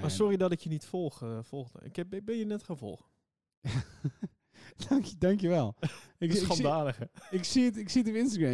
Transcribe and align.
Maar 0.00 0.10
sorry 0.10 0.36
dat 0.36 0.52
ik 0.52 0.60
je 0.60 0.68
niet 0.68 0.84
volg, 0.84 1.22
eh, 1.22 1.38
volgde. 1.42 1.80
Ik 1.82 1.96
heb, 1.96 2.08
ben 2.24 2.36
je 2.36 2.44
net 2.44 2.62
gaan 2.62 2.78
volgen. 2.78 3.06
dank, 4.88 5.04
je, 5.04 5.16
dank 5.18 5.40
je 5.40 5.48
wel. 5.48 5.74
Ik, 6.18 6.32
is 6.32 6.42
ik, 6.42 6.52
zie, 6.52 6.64
ik, 7.30 7.44
zie 7.44 7.64
het, 7.64 7.76
ik 7.76 7.88
zie 7.88 8.02
het 8.02 8.10
op 8.10 8.16
Instagram. 8.16 8.52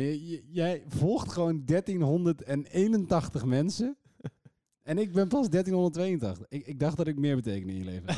Jij 0.51 0.85
volgt 0.89 1.33
gewoon 1.33 1.65
1381 1.65 3.45
mensen. 3.45 3.97
En 4.83 4.99
ik 4.99 5.13
ben 5.13 5.29
pas 5.29 5.49
1382. 5.49 6.47
Ik, 6.49 6.67
ik 6.67 6.81
dacht 6.81 6.97
dat 6.97 7.07
ik 7.07 7.19
meer 7.19 7.37
betekende 7.37 7.73
in 7.73 7.79
je 7.79 7.85
leven. 7.85 8.15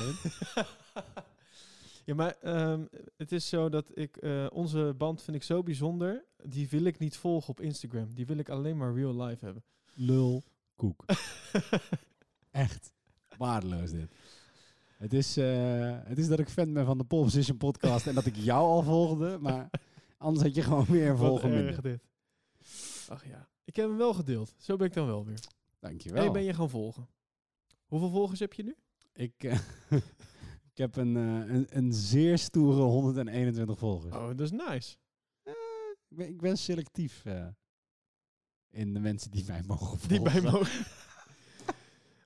ja, 2.05 2.15
maar 2.15 2.37
ehm, 2.41 2.85
het 3.17 3.33
is 3.33 3.49
zo 3.49 3.69
dat 3.69 3.91
ik... 3.95 4.17
eh, 4.17 4.47
onze 4.53 4.95
band 4.99 5.23
vind 5.23 5.37
ik 5.37 5.43
zo 5.43 5.63
bijzonder. 5.63 6.25
Die 6.43 6.69
wil 6.69 6.85
ik 6.85 6.99
niet 6.99 7.17
volgen 7.17 7.49
op 7.49 7.61
Instagram. 7.61 8.15
Die 8.15 8.27
wil 8.27 8.39
ik 8.39 8.49
alleen 8.49 8.77
maar 8.77 8.95
real 8.95 9.23
life 9.23 9.45
hebben. 9.45 9.65
Lul 9.95 10.43
koek. 10.75 11.05
Echt 12.51 12.93
waardeloos 13.39 13.91
dit. 13.91 14.11
Het 14.99 15.13
is, 15.13 15.37
eh, 15.37 15.99
het 16.05 16.19
is 16.19 16.29
dat 16.29 16.39
ik 16.39 16.49
fan 16.49 16.73
ben 16.73 16.87
van 16.87 16.99
de 16.99 17.05
Pole 17.05 17.25
Position 17.25 17.57
podcast 17.57 18.07
en 18.07 18.15
dat 18.15 18.27
ik 18.27 18.37
jou 18.37 18.67
al 18.67 18.83
volgde, 18.83 19.39
maar 19.41 19.71
anders 20.17 20.45
had 20.45 20.55
je 20.55 20.63
gewoon 20.63 20.85
weer 20.85 21.09
een 21.09 21.51
minder. 21.51 21.83
dit. 21.83 22.01
Ach 23.09 23.27
ja. 23.27 23.49
Ik 23.65 23.77
heb 23.77 23.89
hem 23.89 23.97
wel 23.97 24.15
gedeeld. 24.15 24.55
Zo 24.57 24.77
ben 24.77 24.87
ik 24.87 24.93
dan 24.93 25.07
wel 25.07 25.25
weer. 25.25 25.41
Dankjewel. 25.79 26.23
Hey, 26.23 26.33
ben 26.33 26.43
je 26.43 26.55
gaan 26.55 26.71
volgen? 26.71 27.09
Hoeveel 27.87 28.11
volgers 28.11 28.41
heb 28.41 28.53
je 28.53 28.63
nu? 28.63 28.77
Ik, 29.13 29.45
eh, 29.45 29.59
ik 30.73 30.77
heb 30.79 30.97
een, 30.97 31.17
eh, 31.17 31.55
een, 31.55 31.67
een 31.69 31.93
zeer 31.93 32.39
stoere 32.39 32.81
121 32.81 33.79
volgers. 33.79 34.15
Oh, 34.15 34.27
dat 34.27 34.41
is 34.41 34.51
nice. 34.51 34.97
Ik, 36.09 36.17
ben, 36.17 36.29
ik 36.29 36.41
ben 36.41 36.59
selectief 36.59 37.25
in 38.71 38.95
de 38.95 39.01
mensen 39.01 39.31
die 39.31 39.45
mij 39.47 39.63
mogen 39.67 39.87
volgen. 39.87 40.09
Die 40.09 40.21
bij 40.21 40.41
mogen. 40.41 40.87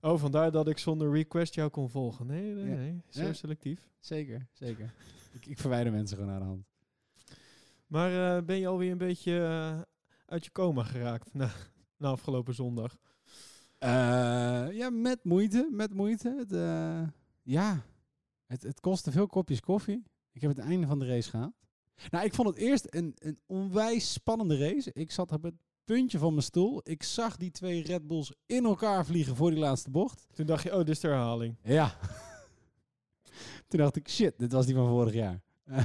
Oh, 0.02 0.18
vandaar 0.20 0.50
dat 0.50 0.68
ik 0.68 0.78
zonder 0.78 1.12
request 1.12 1.54
jou 1.54 1.70
kon 1.70 1.90
volgen. 1.90 2.26
Nee, 2.26 2.52
nee, 2.54 2.76
nee. 2.76 3.02
Zo 3.08 3.22
Ja. 3.22 3.32
selectief. 3.32 3.90
Zeker, 4.00 4.46
zeker. 4.52 4.94
ik, 5.36 5.46
ik 5.46 5.58
verwijder 5.58 5.92
mensen 5.92 6.16
gewoon 6.16 6.30
naar 6.30 6.40
de 6.40 6.46
hand. 6.46 6.64
Maar 7.86 8.36
eh, 8.36 8.44
ben 8.44 8.56
je 8.58 8.66
alweer 8.66 8.90
een 8.90 8.98
beetje 8.98 9.38
eh, 9.38 9.80
uit 10.26 10.44
je 10.44 10.52
coma 10.52 10.82
geraakt 10.82 11.34
na, 11.34 11.50
na 11.98 12.08
afgelopen 12.08 12.54
zondag? 12.54 12.98
Eh, 13.78 13.88
ja, 14.72 14.90
met 14.90 15.24
moeite, 15.24 15.68
met 15.72 15.94
moeite. 15.94 16.34
Het, 16.38 16.50
ja, 17.42 17.82
het, 18.46 18.62
het 18.62 18.80
kostte 18.80 19.10
veel 19.12 19.26
kopjes 19.26 19.60
koffie. 19.60 20.02
Ik 20.32 20.40
heb 20.40 20.50
het 20.56 20.66
einde 20.66 20.86
van 20.86 20.98
de 20.98 21.06
race 21.06 21.30
gehaald. 21.30 21.54
Nou, 22.10 22.24
ik 22.24 22.34
vond 22.34 22.48
het 22.48 22.56
eerst 22.56 22.86
een, 22.94 23.12
een 23.18 23.38
onwijs 23.46 24.12
spannende 24.12 24.58
race. 24.58 24.90
Ik 24.92 25.10
zat 25.10 25.32
op 25.32 25.42
het 25.42 25.54
puntje 25.84 26.18
van 26.18 26.30
mijn 26.30 26.42
stoel. 26.44 26.80
Ik 26.84 27.02
zag 27.02 27.36
die 27.36 27.50
twee 27.50 27.82
Red 27.82 28.06
Bulls 28.06 28.32
in 28.46 28.64
elkaar 28.64 29.06
vliegen 29.06 29.36
voor 29.36 29.50
die 29.50 29.58
laatste 29.58 29.90
bocht. 29.90 30.26
Toen 30.32 30.46
dacht 30.46 30.62
je, 30.62 30.70
oh, 30.70 30.78
dit 30.78 30.88
is 30.88 31.00
de 31.00 31.08
herhaling. 31.08 31.56
Ja. 31.62 31.98
Toen 33.68 33.78
dacht 33.80 33.96
ik, 33.96 34.08
shit, 34.08 34.38
dit 34.38 34.52
was 34.52 34.66
die 34.66 34.74
van 34.74 34.88
vorig 34.88 35.14
jaar. 35.14 35.42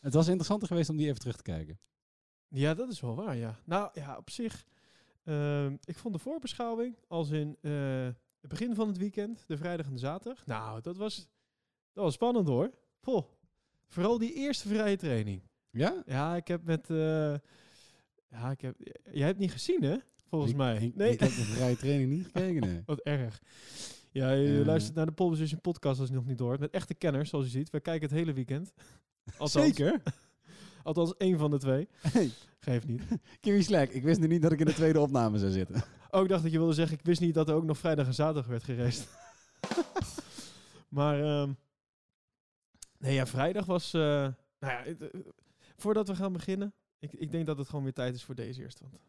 het 0.00 0.14
was 0.14 0.26
interessanter 0.26 0.68
geweest 0.68 0.90
om 0.90 0.96
die 0.96 1.06
even 1.06 1.20
terug 1.20 1.36
te 1.36 1.42
kijken. 1.42 1.78
Ja, 2.48 2.74
dat 2.74 2.90
is 2.90 3.00
wel 3.00 3.14
waar, 3.14 3.36
ja. 3.36 3.58
Nou, 3.64 3.90
ja, 3.94 4.16
op 4.16 4.30
zich... 4.30 4.64
ehm, 5.24 5.76
ik 5.84 5.98
vond 5.98 6.14
de 6.14 6.20
voorbeschouwing, 6.20 6.96
als 7.08 7.30
in 7.30 7.56
eh, 7.60 7.72
het 8.40 8.48
begin 8.48 8.74
van 8.74 8.88
het 8.88 8.96
weekend, 8.96 9.44
de 9.46 9.56
vrijdag 9.56 9.86
en 9.86 9.92
de 9.92 9.98
zaterdag. 9.98 10.46
Nou, 10.46 10.80
dat 10.80 10.96
was, 10.96 11.28
dat 11.92 12.04
was 12.04 12.14
spannend 12.14 12.48
hoor. 12.48 12.70
Vooral 13.86 14.18
die 14.18 14.34
eerste 14.34 14.68
vrije 14.68 14.96
training. 14.96 15.42
Ja? 15.70 16.02
Ja, 16.06 16.36
ik 16.36 16.48
heb 16.48 16.64
met... 16.64 16.90
eh, 16.90 17.34
ja, 18.32 18.50
ik 18.50 18.60
heb... 18.60 18.76
Jij 19.12 19.26
hebt 19.26 19.38
niet 19.38 19.52
gezien, 19.52 19.82
hè? 19.82 19.96
Volgens 20.28 20.50
Ik- 20.50 20.56
mij. 20.56 20.76
Ik, 20.76 20.96
nee, 20.96 21.12
ik 21.12 21.20
heb 21.20 21.28
de 21.28 21.34
vrije 21.34 21.76
training 21.76 22.10
niet 22.10 22.24
gekeken, 22.24 22.60
nee. 22.60 22.82
wat 22.86 23.00
erg. 23.00 23.42
Ja, 24.10 24.30
je 24.30 24.58
Eh. 24.60 24.66
luistert 24.66 24.94
naar 24.96 25.06
de 25.06 25.12
Pole 25.12 25.30
Position 25.30 25.60
podcast 25.60 26.00
als 26.00 26.08
je 26.08 26.14
nog 26.14 26.26
niet 26.26 26.38
hoort. 26.38 26.60
Met 26.60 26.70
echte 26.70 26.94
kenners, 26.94 27.30
zoals 27.30 27.44
je 27.44 27.50
ziet. 27.50 27.70
We 27.70 27.80
kijken 27.80 28.08
het 28.08 28.18
hele 28.18 28.32
weekend. 28.32 28.72
Althans, 29.38 29.52
Zeker. 29.52 30.02
Althans, 30.82 31.16
één 31.16 31.38
van 31.38 31.50
de 31.50 31.58
twee. 31.58 31.88
Hey, 32.00 32.30
Geeft 32.58 32.86
niet. 32.86 33.02
Kimmy 33.40 33.62
Slack, 33.62 33.88
ik 33.90 34.02
wist 34.02 34.20
nu 34.20 34.26
niet 34.26 34.42
dat 34.42 34.52
ik 34.52 34.60
in 34.60 34.66
de 34.66 34.72
tweede 34.74 35.00
opname 35.00 35.38
zou 35.38 35.50
zitten. 35.50 35.82
Oh, 36.10 36.22
ik 36.22 36.28
dacht 36.28 36.42
dat 36.42 36.52
je 36.52 36.58
wilde 36.58 36.72
zeggen, 36.72 36.98
ik 36.98 37.04
wist 37.04 37.20
niet 37.20 37.34
dat 37.34 37.48
er 37.48 37.54
ook 37.54 37.64
nog 37.64 37.78
vrijdag 37.78 38.06
en 38.06 38.14
zaterdag 38.14 38.46
werd 38.46 38.62
gereisd. 38.64 39.08
maar, 40.88 41.20
ehm, 41.22 41.52
nee 42.98 43.14
ja, 43.14 43.26
vrijdag 43.26 43.66
was, 43.66 43.94
eh, 43.94 44.00
nou 44.00 44.34
ja, 44.58 44.82
het, 44.84 45.10
eh, 45.10 45.20
voordat 45.76 46.08
we 46.08 46.14
gaan 46.16 46.32
beginnen, 46.32 46.74
ik, 47.02 47.12
ik 47.12 47.30
denk 47.30 47.46
dat 47.46 47.58
het 47.58 47.68
gewoon 47.68 47.84
weer 47.84 47.92
tijd 47.92 48.14
is 48.14 48.24
voor 48.24 48.34
deze 48.34 48.62
eerste. 48.62 48.82
Want 48.82 49.02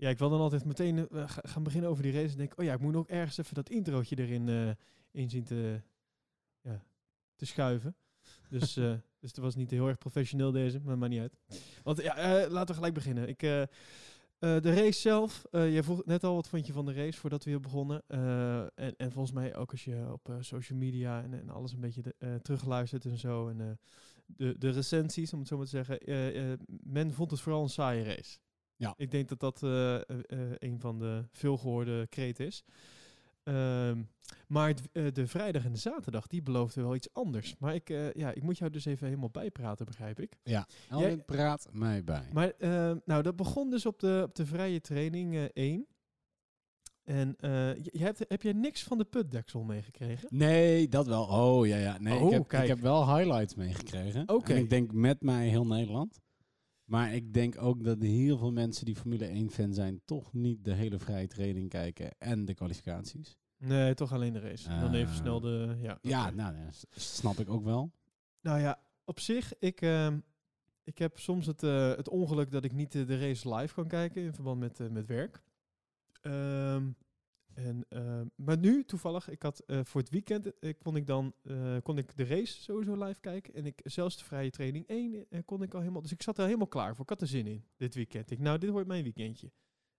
Ja, 0.00 0.08
ik 0.08 0.18
wil 0.18 0.30
dan 0.30 0.40
altijd 0.40 0.64
meteen 0.64 1.08
eh, 1.08 1.28
ga- 1.28 1.42
gaan 1.48 1.62
beginnen 1.62 1.90
over 1.90 2.02
die 2.02 2.12
race. 2.12 2.32
En 2.32 2.38
denk, 2.38 2.52
oh 2.58 2.64
ja, 2.64 2.72
ik 2.74 2.80
moet 2.80 2.92
nog 2.92 3.08
ergens 3.08 3.38
even 3.38 3.54
dat 3.54 3.70
introotje 3.70 4.18
erin 4.18 4.48
eh 4.48 4.70
in 5.10 5.30
zien 5.30 5.44
te, 5.44 5.80
ja, 6.60 6.82
te 7.36 7.46
schuiven. 7.46 7.96
Dus, 8.50 8.76
eh 8.76 8.94
dus 9.20 9.32
dat 9.32 9.44
was 9.44 9.54
niet 9.54 9.70
heel 9.70 9.88
erg 9.88 9.98
professioneel 9.98 10.50
deze, 10.52 10.80
maar 10.80 10.98
maakt 10.98 11.12
niet 11.12 11.20
uit. 11.20 11.36
Want 11.82 12.02
ja, 12.02 12.14
laten 12.48 12.66
we 12.68 12.74
gelijk 12.74 12.94
beginnen. 12.94 13.28
Ik, 13.28 13.38
de 13.38 13.68
race 14.60 15.00
zelf, 15.00 15.44
jij 15.50 15.82
vroeg 15.82 16.04
net 16.04 16.24
al, 16.24 16.34
wat 16.34 16.48
vond 16.48 16.66
je 16.66 16.72
van 16.72 16.86
de 16.86 16.92
race 16.92 17.18
voordat 17.18 17.44
we 17.44 17.50
hier 17.50 17.60
begonnen? 17.60 18.02
En, 18.74 18.96
en 18.96 19.12
volgens 19.12 19.34
mij 19.34 19.56
ook 19.56 19.70
als 19.70 19.84
je 19.84 20.06
op 20.12 20.36
social 20.40 20.78
media 20.78 21.22
en, 21.22 21.34
en 21.34 21.48
alles 21.48 21.72
een 21.72 21.80
beetje 21.80 22.02
de, 22.02 22.38
terugluistert 22.42 23.04
en 23.04 23.18
zo. 23.18 23.48
En 23.48 23.78
de, 24.26 24.58
de 24.58 24.70
recensies, 24.70 25.32
om 25.32 25.38
het 25.38 25.48
zo 25.48 25.56
maar 25.56 25.66
te 25.66 25.84
zeggen. 25.84 25.98
men 26.66 27.12
vond 27.12 27.30
het 27.30 27.40
vooral 27.40 27.62
een 27.62 27.68
saaie 27.68 28.02
race. 28.04 28.38
Ja. 28.78 28.94
Ik 28.96 29.10
denk 29.10 29.28
dat 29.28 29.40
dat 29.40 29.62
eh, 29.62 29.94
eh, 29.94 30.00
eh, 30.08 30.38
een 30.58 30.80
van 30.80 30.98
de 30.98 31.24
veelgehoorde 31.32 32.06
kreten 32.06 32.46
is. 32.46 32.64
Ehm, 33.42 34.02
maar 34.46 34.68
het- 34.68 35.14
de 35.14 35.26
vrijdag 35.26 35.64
en 35.64 35.72
de 35.72 35.78
zaterdag, 35.78 36.26
die 36.26 36.42
beloofden 36.42 36.82
wel 36.84 36.94
iets 36.94 37.12
anders. 37.12 37.54
Maar 37.58 37.74
ik, 37.74 37.88
ja, 38.14 38.32
ik 38.32 38.42
moet 38.42 38.58
jou 38.58 38.70
dus 38.70 38.84
even 38.84 39.06
helemaal 39.06 39.30
bijpraten, 39.30 39.86
begrijp 39.86 40.20
ik. 40.20 40.38
Alwin, 40.90 41.24
praat 41.24 41.68
mij 41.72 42.04
bij. 42.04 42.28
Maar 42.32 42.50
eh, 42.58 42.92
nou, 43.04 43.22
dat 43.22 43.36
begon 43.36 43.70
dus 43.70 43.86
op 43.86 43.98
de, 44.00 44.22
op 44.28 44.34
de 44.34 44.46
vrije 44.46 44.80
training 44.80 45.34
eh 45.36 45.44
1. 45.52 45.86
En 47.04 47.36
eh, 47.38 47.74
je, 47.74 47.98
hebt, 47.98 48.24
heb 48.28 48.42
jij 48.42 48.52
niks 48.52 48.82
van 48.82 48.98
de 48.98 49.04
putdeksel 49.04 49.62
meegekregen? 49.62 50.28
Nee, 50.30 50.88
dat 50.88 51.06
wel. 51.06 51.24
Oh, 51.24 51.66
ja, 51.66 51.76
ja. 51.76 51.98
Nee, 51.98 52.18
Oh, 52.18 52.26
ik, 52.26 52.32
heb, 52.32 52.48
kijk. 52.48 52.62
ik 52.62 52.68
heb 52.68 52.80
wel 52.80 53.16
highlights 53.16 53.54
meegekregen. 53.54 54.28
Oké. 54.28 54.52
En 54.52 54.58
ik 54.58 54.70
denk 54.70 54.92
met 54.92 55.22
mij 55.22 55.48
heel 55.48 55.66
Nederland. 55.66 56.20
Maar 56.88 57.14
ik 57.14 57.34
denk 57.34 57.62
ook 57.62 57.84
dat 57.84 58.02
heel 58.02 58.38
veel 58.38 58.52
mensen 58.52 58.84
die 58.84 58.96
Formule 58.96 59.46
1-fan 59.48 59.74
zijn... 59.74 60.00
toch 60.04 60.32
niet 60.32 60.64
de 60.64 60.72
hele 60.72 60.98
vrije 60.98 61.26
training 61.26 61.68
kijken 61.68 62.10
en 62.18 62.44
de 62.44 62.54
kwalificaties. 62.54 63.38
Nee, 63.58 63.94
toch 63.94 64.12
alleen 64.12 64.32
de 64.32 64.40
race. 64.40 64.68
Dan 64.68 64.94
even 64.94 65.12
Eh, 65.12 65.18
snel 65.18 65.40
de... 65.40 65.76
Ja, 65.80 65.98
Ja, 66.02 66.30
nou, 66.30 66.54
snap 66.90 67.38
ik 67.38 67.48
ook 67.48 67.64
wel. 67.64 67.92
Nou 68.40 68.60
ja, 68.60 68.80
op 69.04 69.20
zich, 69.20 69.58
ik, 69.58 69.80
ehm, 69.80 70.18
ik 70.84 70.98
heb 70.98 71.18
soms 71.18 71.46
het, 71.46 71.62
eh, 71.62 71.88
het 71.88 72.08
ongeluk 72.08 72.50
dat 72.50 72.64
ik 72.64 72.72
niet 72.72 72.94
eh, 72.94 73.06
de 73.06 73.18
race 73.18 73.54
live 73.54 73.74
kan 73.74 73.88
kijken 73.88 74.22
in 74.22 74.34
verband 74.34 74.58
met, 74.58 74.90
met 74.90 75.06
werk. 75.06 75.42
Ehm, 76.20 76.90
en, 77.58 77.84
ehm, 77.88 78.26
maar 78.34 78.58
nu, 78.58 78.84
toevallig, 78.84 79.28
ik 79.28 79.42
had 79.42 79.58
eh, 79.58 79.80
voor 79.84 80.00
het 80.00 80.10
weekend 80.10 80.58
eh, 80.58 80.74
kon 80.82 80.96
ik 80.96 81.06
dan 81.06 81.32
eh, 81.42 81.76
kon 81.82 81.98
ik 81.98 82.16
de 82.16 82.24
race 82.24 82.62
sowieso 82.62 83.04
live 83.04 83.20
kijken. 83.20 83.54
En 83.54 83.66
ik 83.66 83.80
zelfs 83.84 84.16
de 84.16 84.24
vrije 84.24 84.50
training 84.50 84.86
1 84.86 85.26
eh, 85.30 85.40
kon 85.44 85.62
ik 85.62 85.74
al 85.74 85.80
helemaal. 85.80 86.02
Dus 86.02 86.12
ik 86.12 86.22
zat 86.22 86.38
er 86.38 86.44
helemaal 86.44 86.66
klaar 86.66 86.94
voor. 86.94 87.02
Ik 87.02 87.08
had 87.08 87.20
er 87.20 87.26
zin 87.26 87.46
in 87.46 87.64
dit 87.76 87.94
weekend. 87.94 88.30
Ik, 88.30 88.38
nou, 88.38 88.58
dit 88.58 88.70
wordt 88.70 88.86
mijn 88.86 89.02
weekendje. 89.02 89.52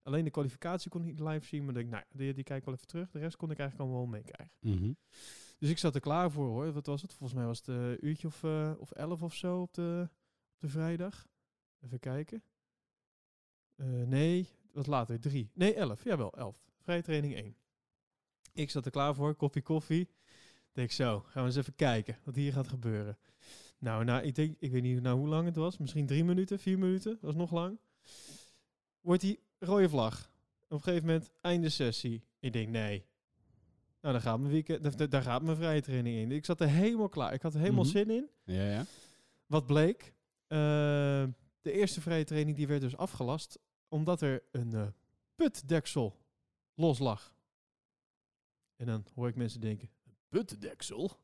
Alleen 0.04 0.24
de 0.24 0.30
kwalificatie 0.30 0.90
kon 0.90 1.02
ik 1.02 1.08
niet 1.08 1.20
live 1.20 1.46
zien, 1.46 1.66
maar 1.66 1.74
denk, 1.74 1.90
nou, 1.90 2.04
die, 2.12 2.34
die 2.34 2.44
kijk 2.44 2.60
ik 2.60 2.66
wel 2.66 2.74
even 2.74 2.88
terug. 2.88 3.12
De 3.12 3.20
rest 3.20 3.36
kon 3.36 3.52
ik 3.52 3.60
eigenlijk 3.60 3.90
allemaal 3.90 4.10
wel 4.10 4.20
meekrijgen. 4.20 4.56
Mhm. 4.60 4.94
Dus 5.58 5.70
ik 5.70 5.78
zat 5.78 5.96
er 5.96 6.02
klaar 6.02 6.32
voor 6.32 6.48
hoor. 6.48 6.72
Wat 6.72 6.86
was 6.86 7.02
het? 7.02 7.14
Volgens 7.14 7.40
mij 7.40 7.48
was 7.48 7.58
het 7.58 7.68
een 7.68 8.06
uurtje 8.06 8.28
of, 8.28 8.44
eh, 8.44 8.74
of 8.78 8.92
elf 8.92 9.24
of 9.24 9.34
zo 9.34 9.62
op 9.62 9.74
de, 9.74 10.10
op 10.54 10.60
de 10.60 10.70
vrijdag. 10.70 11.28
Even 11.80 12.00
kijken. 12.00 12.44
Eh, 13.76 13.88
nee, 13.88 14.48
wat 14.72 14.88
later. 14.88 15.20
Drie. 15.20 15.52
Nee, 15.54 15.74
elf. 15.74 16.04
Jawel, 16.04 16.34
elf. 16.34 16.69
Vrije 16.90 17.04
training 17.04 17.36
één. 17.36 17.56
Ik 18.54 18.70
zat 18.70 18.86
er 18.86 18.92
klaar 18.92 19.16
voor. 19.16 19.36
Koffie, 19.36 19.62
koffie. 19.62 20.10
Denk 20.72 20.92
zo, 20.92 21.20
gaan 21.20 21.42
we 21.44 21.50
eens 21.50 21.58
even 21.58 21.76
kijken 21.76 22.18
wat 22.24 22.36
hier 22.36 22.54
gaat 22.54 22.68
gebeuren. 22.68 23.18
Nou, 23.80 24.04
nou 24.04 24.24
ik, 24.24 24.36
denk, 24.36 24.56
ik 24.60 24.72
weet 24.72 24.82
niet 24.82 25.02
nou 25.02 25.18
hoe 25.18 25.28
lang 25.28 25.46
het 25.46 25.56
was. 25.56 25.78
Misschien 25.78 26.06
drie 26.06 26.24
minuten, 26.24 26.60
vier 26.60 26.80
minuten. 26.80 27.12
Dat 27.12 27.22
was 27.22 27.36
nog 27.36 27.52
lang. 27.52 27.80
Wordt 29.02 29.22
die 29.22 29.40
rode 29.60 29.90
vlag. 29.90 30.32
Op 30.64 30.72
een 30.72 30.82
gegeven 30.84 31.06
moment, 31.06 31.32
einde 31.42 31.70
sessie. 31.70 32.24
Ik 32.40 32.54
denk, 32.54 32.70
nee. 32.70 33.06
Nou, 34.02 34.14
daar 34.14 34.24
gaat 34.24 34.40
mijn 34.40 34.52
weekend, 34.52 35.12
daar 35.12 35.22
gaat 35.22 35.42
mijn 35.42 35.58
vrije 35.58 35.82
training 35.82 36.18
in. 36.18 36.32
Ik 36.32 36.46
zat 36.46 36.62
er 36.62 36.70
helemaal 36.70 37.10
klaar. 37.10 37.34
Ik 37.34 37.42
had 37.42 37.54
er 37.54 37.60
helemaal 37.60 37.84
Mhm. 37.84 37.92
zin 37.92 38.10
in. 38.10 38.30
Ja, 38.44 38.70
ja. 38.72 38.86
Wat 39.46 39.66
bleek? 39.66 40.14
Eh, 40.48 40.58
de 41.62 41.72
eerste 41.72 42.02
vrije 42.02 42.24
training 42.24 42.58
die 42.58 42.68
werd 42.68 42.82
dus 42.82 42.98
afgelast 42.98 43.60
omdat 43.88 44.22
er 44.22 44.44
een 44.52 44.74
eh, 44.74 44.88
putdeksel 45.36 46.18
los 46.80 47.00
lag. 47.00 47.34
En 48.76 48.86
dan 48.86 49.06
hoor 49.16 49.28
ik 49.28 49.36
mensen 49.36 49.62
denken, 49.62 49.90
een 50.06 50.16
putdeksel? 50.30 51.20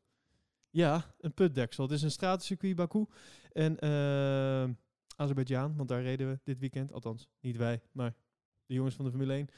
Ja, 0.70 1.14
een 1.18 1.34
putdeksel. 1.34 1.84
Het 1.84 1.92
is 1.92 2.02
een 2.02 2.10
stratencircuit 2.10 2.76
Baku. 2.76 3.06
En 3.52 3.78
eh 3.78 4.68
Azerbeidzjan, 5.16 5.76
want 5.76 5.88
daar 5.88 6.02
reden 6.02 6.30
we 6.30 6.40
dit 6.42 6.58
weekend. 6.58 6.92
Althans, 6.92 7.28
niet 7.40 7.56
wij, 7.56 7.82
maar 7.92 8.14
de 8.66 8.74
jongens 8.74 8.94
van 8.94 9.04
de 9.04 9.10
Formule 9.10 9.32
1. 9.32 9.48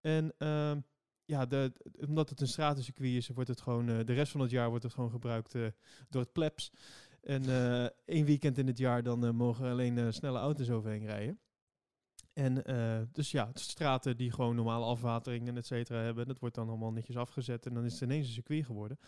En 0.00 0.34
ehm, 0.38 0.80
ja, 1.24 1.46
de, 1.46 1.72
omdat 2.06 2.28
het 2.28 2.40
een 2.40 2.48
stratencircuit 2.48 3.10
is, 3.10 3.28
wordt 3.28 3.48
het 3.48 3.60
gewoon, 3.60 3.88
eh, 3.88 4.04
de 4.04 4.12
rest 4.12 4.32
van 4.32 4.40
het 4.40 4.50
jaar 4.50 4.68
wordt 4.68 4.84
het 4.84 4.94
gewoon 4.94 5.10
gebruikt 5.10 5.54
eh, 5.54 5.66
door 6.08 6.22
het 6.22 6.32
plebs. 6.32 6.72
En 7.20 7.42
één 8.04 8.24
weekend 8.24 8.58
in 8.58 8.66
het 8.66 8.78
jaar 8.78 9.02
dan 9.02 9.36
mogen 9.36 9.70
alleen 9.70 10.12
snelle 10.12 10.38
auto's 10.38 10.70
overheen 10.70 11.06
rijden. 11.06 11.40
En 12.36 12.64
eh, 12.64 12.98
dus 13.12 13.30
ja, 13.30 13.50
straten 13.54 14.16
die 14.16 14.30
gewoon 14.32 14.54
normale 14.56 14.84
afwatering 14.84 15.48
en 15.48 15.56
et 15.56 15.66
cetera 15.66 15.98
hebben, 15.98 16.26
dat 16.26 16.38
wordt 16.38 16.54
dan 16.54 16.68
allemaal 16.68 16.92
netjes 16.92 17.16
afgezet 17.16 17.66
en 17.66 17.74
dan 17.74 17.84
is 17.84 17.92
het 17.92 18.00
ineens 18.02 18.26
een 18.26 18.32
circuit 18.32 18.64
geworden. 18.64 18.98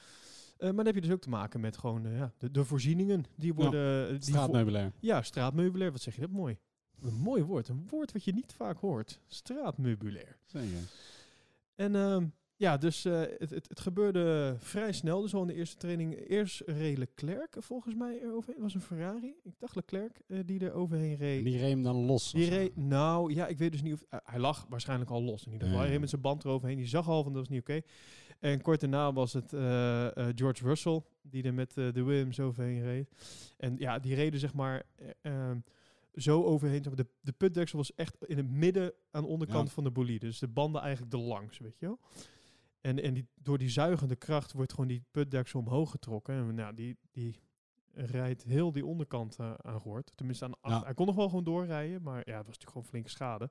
Eh, 0.56 0.66
maar 0.66 0.76
dan 0.76 0.86
heb 0.86 0.94
je 0.94 1.00
dus 1.00 1.10
ook 1.10 1.20
te 1.20 1.28
maken 1.28 1.60
met 1.60 1.76
gewoon 1.76 2.06
eh, 2.06 2.16
ja, 2.16 2.32
de, 2.38 2.50
de 2.50 2.64
voorzieningen 2.64 3.24
die 3.36 3.54
worden... 3.54 4.08
die 4.08 4.18
vo- 4.18 4.24
Straatmeubilair. 4.38 4.92
ja, 5.00 5.22
straatmeubilair. 5.22 5.92
Wat 5.92 6.00
zeg 6.00 6.14
je 6.14 6.20
dat 6.20 6.30
mooi? 6.30 6.58
Een 7.02 7.14
mooi 7.14 7.42
woord. 7.42 7.68
Een 7.68 7.86
woord 7.90 8.12
wat 8.12 8.24
je 8.24 8.32
niet 8.32 8.52
vaak 8.52 8.78
hoort. 8.78 9.20
Straatmeubilair. 9.26 10.36
Zeker. 10.44 10.78
En 11.74 11.94
ehm, 11.96 12.26
ja, 12.58 12.76
dus 12.76 13.04
eh, 13.04 13.20
het, 13.38 13.50
het, 13.50 13.68
het 13.68 13.80
gebeurde 13.80 14.56
vrij 14.58 14.92
snel. 14.92 15.20
Dus 15.20 15.34
al 15.34 15.40
in 15.40 15.46
de 15.46 15.54
eerste 15.54 15.76
training. 15.76 16.28
Eerst 16.28 16.62
reed 16.66 16.98
Leclerc 16.98 17.56
volgens 17.58 17.94
mij 17.94 18.20
eroverheen. 18.22 18.62
was 18.62 18.74
een 18.74 18.80
Ferrari. 18.80 19.34
Ik 19.42 19.54
dacht 19.58 19.74
Leclerc 19.74 20.20
eh, 20.26 20.38
die 20.46 20.60
er 20.60 20.72
overheen 20.72 21.16
reed. 21.16 21.44
Die 21.44 21.58
reem 21.58 21.82
dan 21.82 21.96
los. 21.96 22.32
Die 22.32 22.48
reed, 22.48 22.76
nou 22.76 23.32
ja, 23.34 23.46
ik 23.46 23.58
weet 23.58 23.72
dus 23.72 23.82
niet 23.82 23.92
of... 23.92 24.02
eh, 24.08 24.18
hij 24.24 24.38
lag 24.40 24.66
waarschijnlijk 24.68 25.10
al 25.10 25.22
los 25.22 25.46
in 25.46 25.52
ieder 25.52 25.66
geval. 25.66 25.82
Hij 25.82 25.90
reed 25.90 26.00
met 26.00 26.08
zijn 26.10 26.22
band 26.22 26.44
eroverheen. 26.44 26.76
Die 26.76 26.86
zag 26.86 27.08
al 27.08 27.22
van 27.22 27.32
dat 27.32 27.40
was 27.40 27.50
niet 27.50 27.60
oké. 27.60 27.80
En 28.38 28.60
kort 28.62 28.80
daarna 28.80 29.12
was 29.12 29.32
het 29.32 29.48
George 30.34 30.64
Russell 30.64 31.02
die 31.22 31.42
er 31.42 31.54
met 31.54 31.74
de 31.74 32.02
Williams 32.02 32.40
overheen 32.40 32.82
reed. 32.82 33.08
En 33.56 33.74
ja, 33.78 33.98
die 33.98 34.14
reden 34.14 34.40
zeg 34.40 34.54
maar 34.54 34.82
eh, 34.96 35.08
ehm, 35.20 35.58
zo 36.14 36.44
overheen. 36.44 36.82
De, 36.82 37.06
de 37.20 37.32
putdeksel 37.32 37.78
was 37.78 37.94
echt 37.94 38.16
in 38.26 38.36
het 38.36 38.50
midden 38.50 38.92
aan 39.10 39.22
de 39.22 39.28
onderkant 39.28 39.68
Ja. 39.68 39.74
van 39.74 39.84
de 39.84 39.90
bolide. 39.90 40.26
Dus 40.26 40.38
de 40.38 40.48
banden 40.48 40.82
eigenlijk 40.82 41.12
erlangs, 41.12 41.58
weet 41.58 41.78
je 41.78 41.86
wel. 41.86 41.98
En, 42.88 43.02
en 43.02 43.14
die, 43.14 43.28
door 43.42 43.58
die 43.58 43.68
zuigende 43.68 44.16
kracht 44.16 44.52
wordt 44.52 44.72
gewoon 44.72 44.88
die 44.88 45.04
putdeksel 45.10 45.60
omhoog 45.60 45.90
getrokken. 45.90 46.34
En 46.34 46.54
nou, 46.54 46.74
die, 46.74 46.96
die 47.12 47.34
rijdt 47.92 48.42
heel 48.44 48.72
die 48.72 48.86
onderkant 48.86 49.36
eh, 49.38 49.54
aan 49.62 49.80
Goort. 49.80 50.12
Tenminste, 50.14 50.44
aan, 50.44 50.52
Ja. 50.62 50.82
hij 50.84 50.94
kon 50.94 51.06
nog 51.06 51.14
wel 51.14 51.28
gewoon 51.28 51.44
doorrijden. 51.44 52.02
Maar 52.02 52.16
ja, 52.16 52.36
het 52.36 52.46
was 52.46 52.58
natuurlijk 52.58 52.70
gewoon 52.70 52.86
flinke 52.86 53.10
schade. 53.10 53.50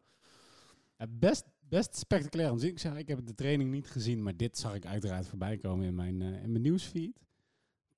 Ja, 0.98 1.06
best, 1.10 1.46
best 1.60 1.96
spectaculair 1.98 2.50
om 2.52 2.56
te 2.58 2.62
zien. 2.64 2.72
Ik 2.72 2.80
zeg, 2.80 2.96
ik 2.96 3.08
heb 3.08 3.26
de 3.26 3.36
training 3.36 3.72
niet 3.72 3.90
gezien, 3.90 4.24
maar 4.24 4.38
dit 4.38 4.58
zag 4.58 4.76
ik 4.76 4.86
uiteraard 4.86 5.28
voorbij 5.28 5.58
komen 5.58 5.86
in 5.86 5.96
mijn, 5.96 6.22
eh, 6.22 6.44
in 6.44 6.52
mijn 6.52 6.62
nieuwsfeed. 6.64 7.20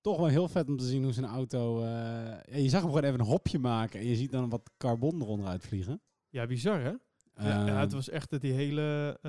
Toch 0.01 0.18
wel 0.18 0.27
heel 0.27 0.47
vet 0.47 0.68
om 0.69 0.77
te 0.77 0.85
zien 0.85 1.03
hoe 1.03 1.13
zijn 1.13 1.25
auto... 1.25 1.81
eh, 1.81 1.85
ja, 1.85 2.57
je 2.57 2.69
zag 2.69 2.81
hem 2.81 2.89
gewoon 2.89 3.03
even 3.03 3.19
een 3.19 3.25
hopje 3.25 3.59
maken 3.59 4.00
en 4.00 4.06
je 4.06 4.15
ziet 4.15 4.31
dan 4.31 4.50
wat 4.50 4.69
carbon 4.77 5.21
eronder 5.21 5.47
uitvliegen. 5.47 6.01
Ja, 6.30 6.45
bizar 6.47 6.81
hè? 6.81 6.89
Ja, 6.89 7.00
ja, 7.35 7.68
Ehm, 7.68 7.77
het 7.77 7.94
was 7.94 8.09
echt 8.09 8.30
dat 8.30 8.42
die 8.42 8.53
hele, 8.53 9.19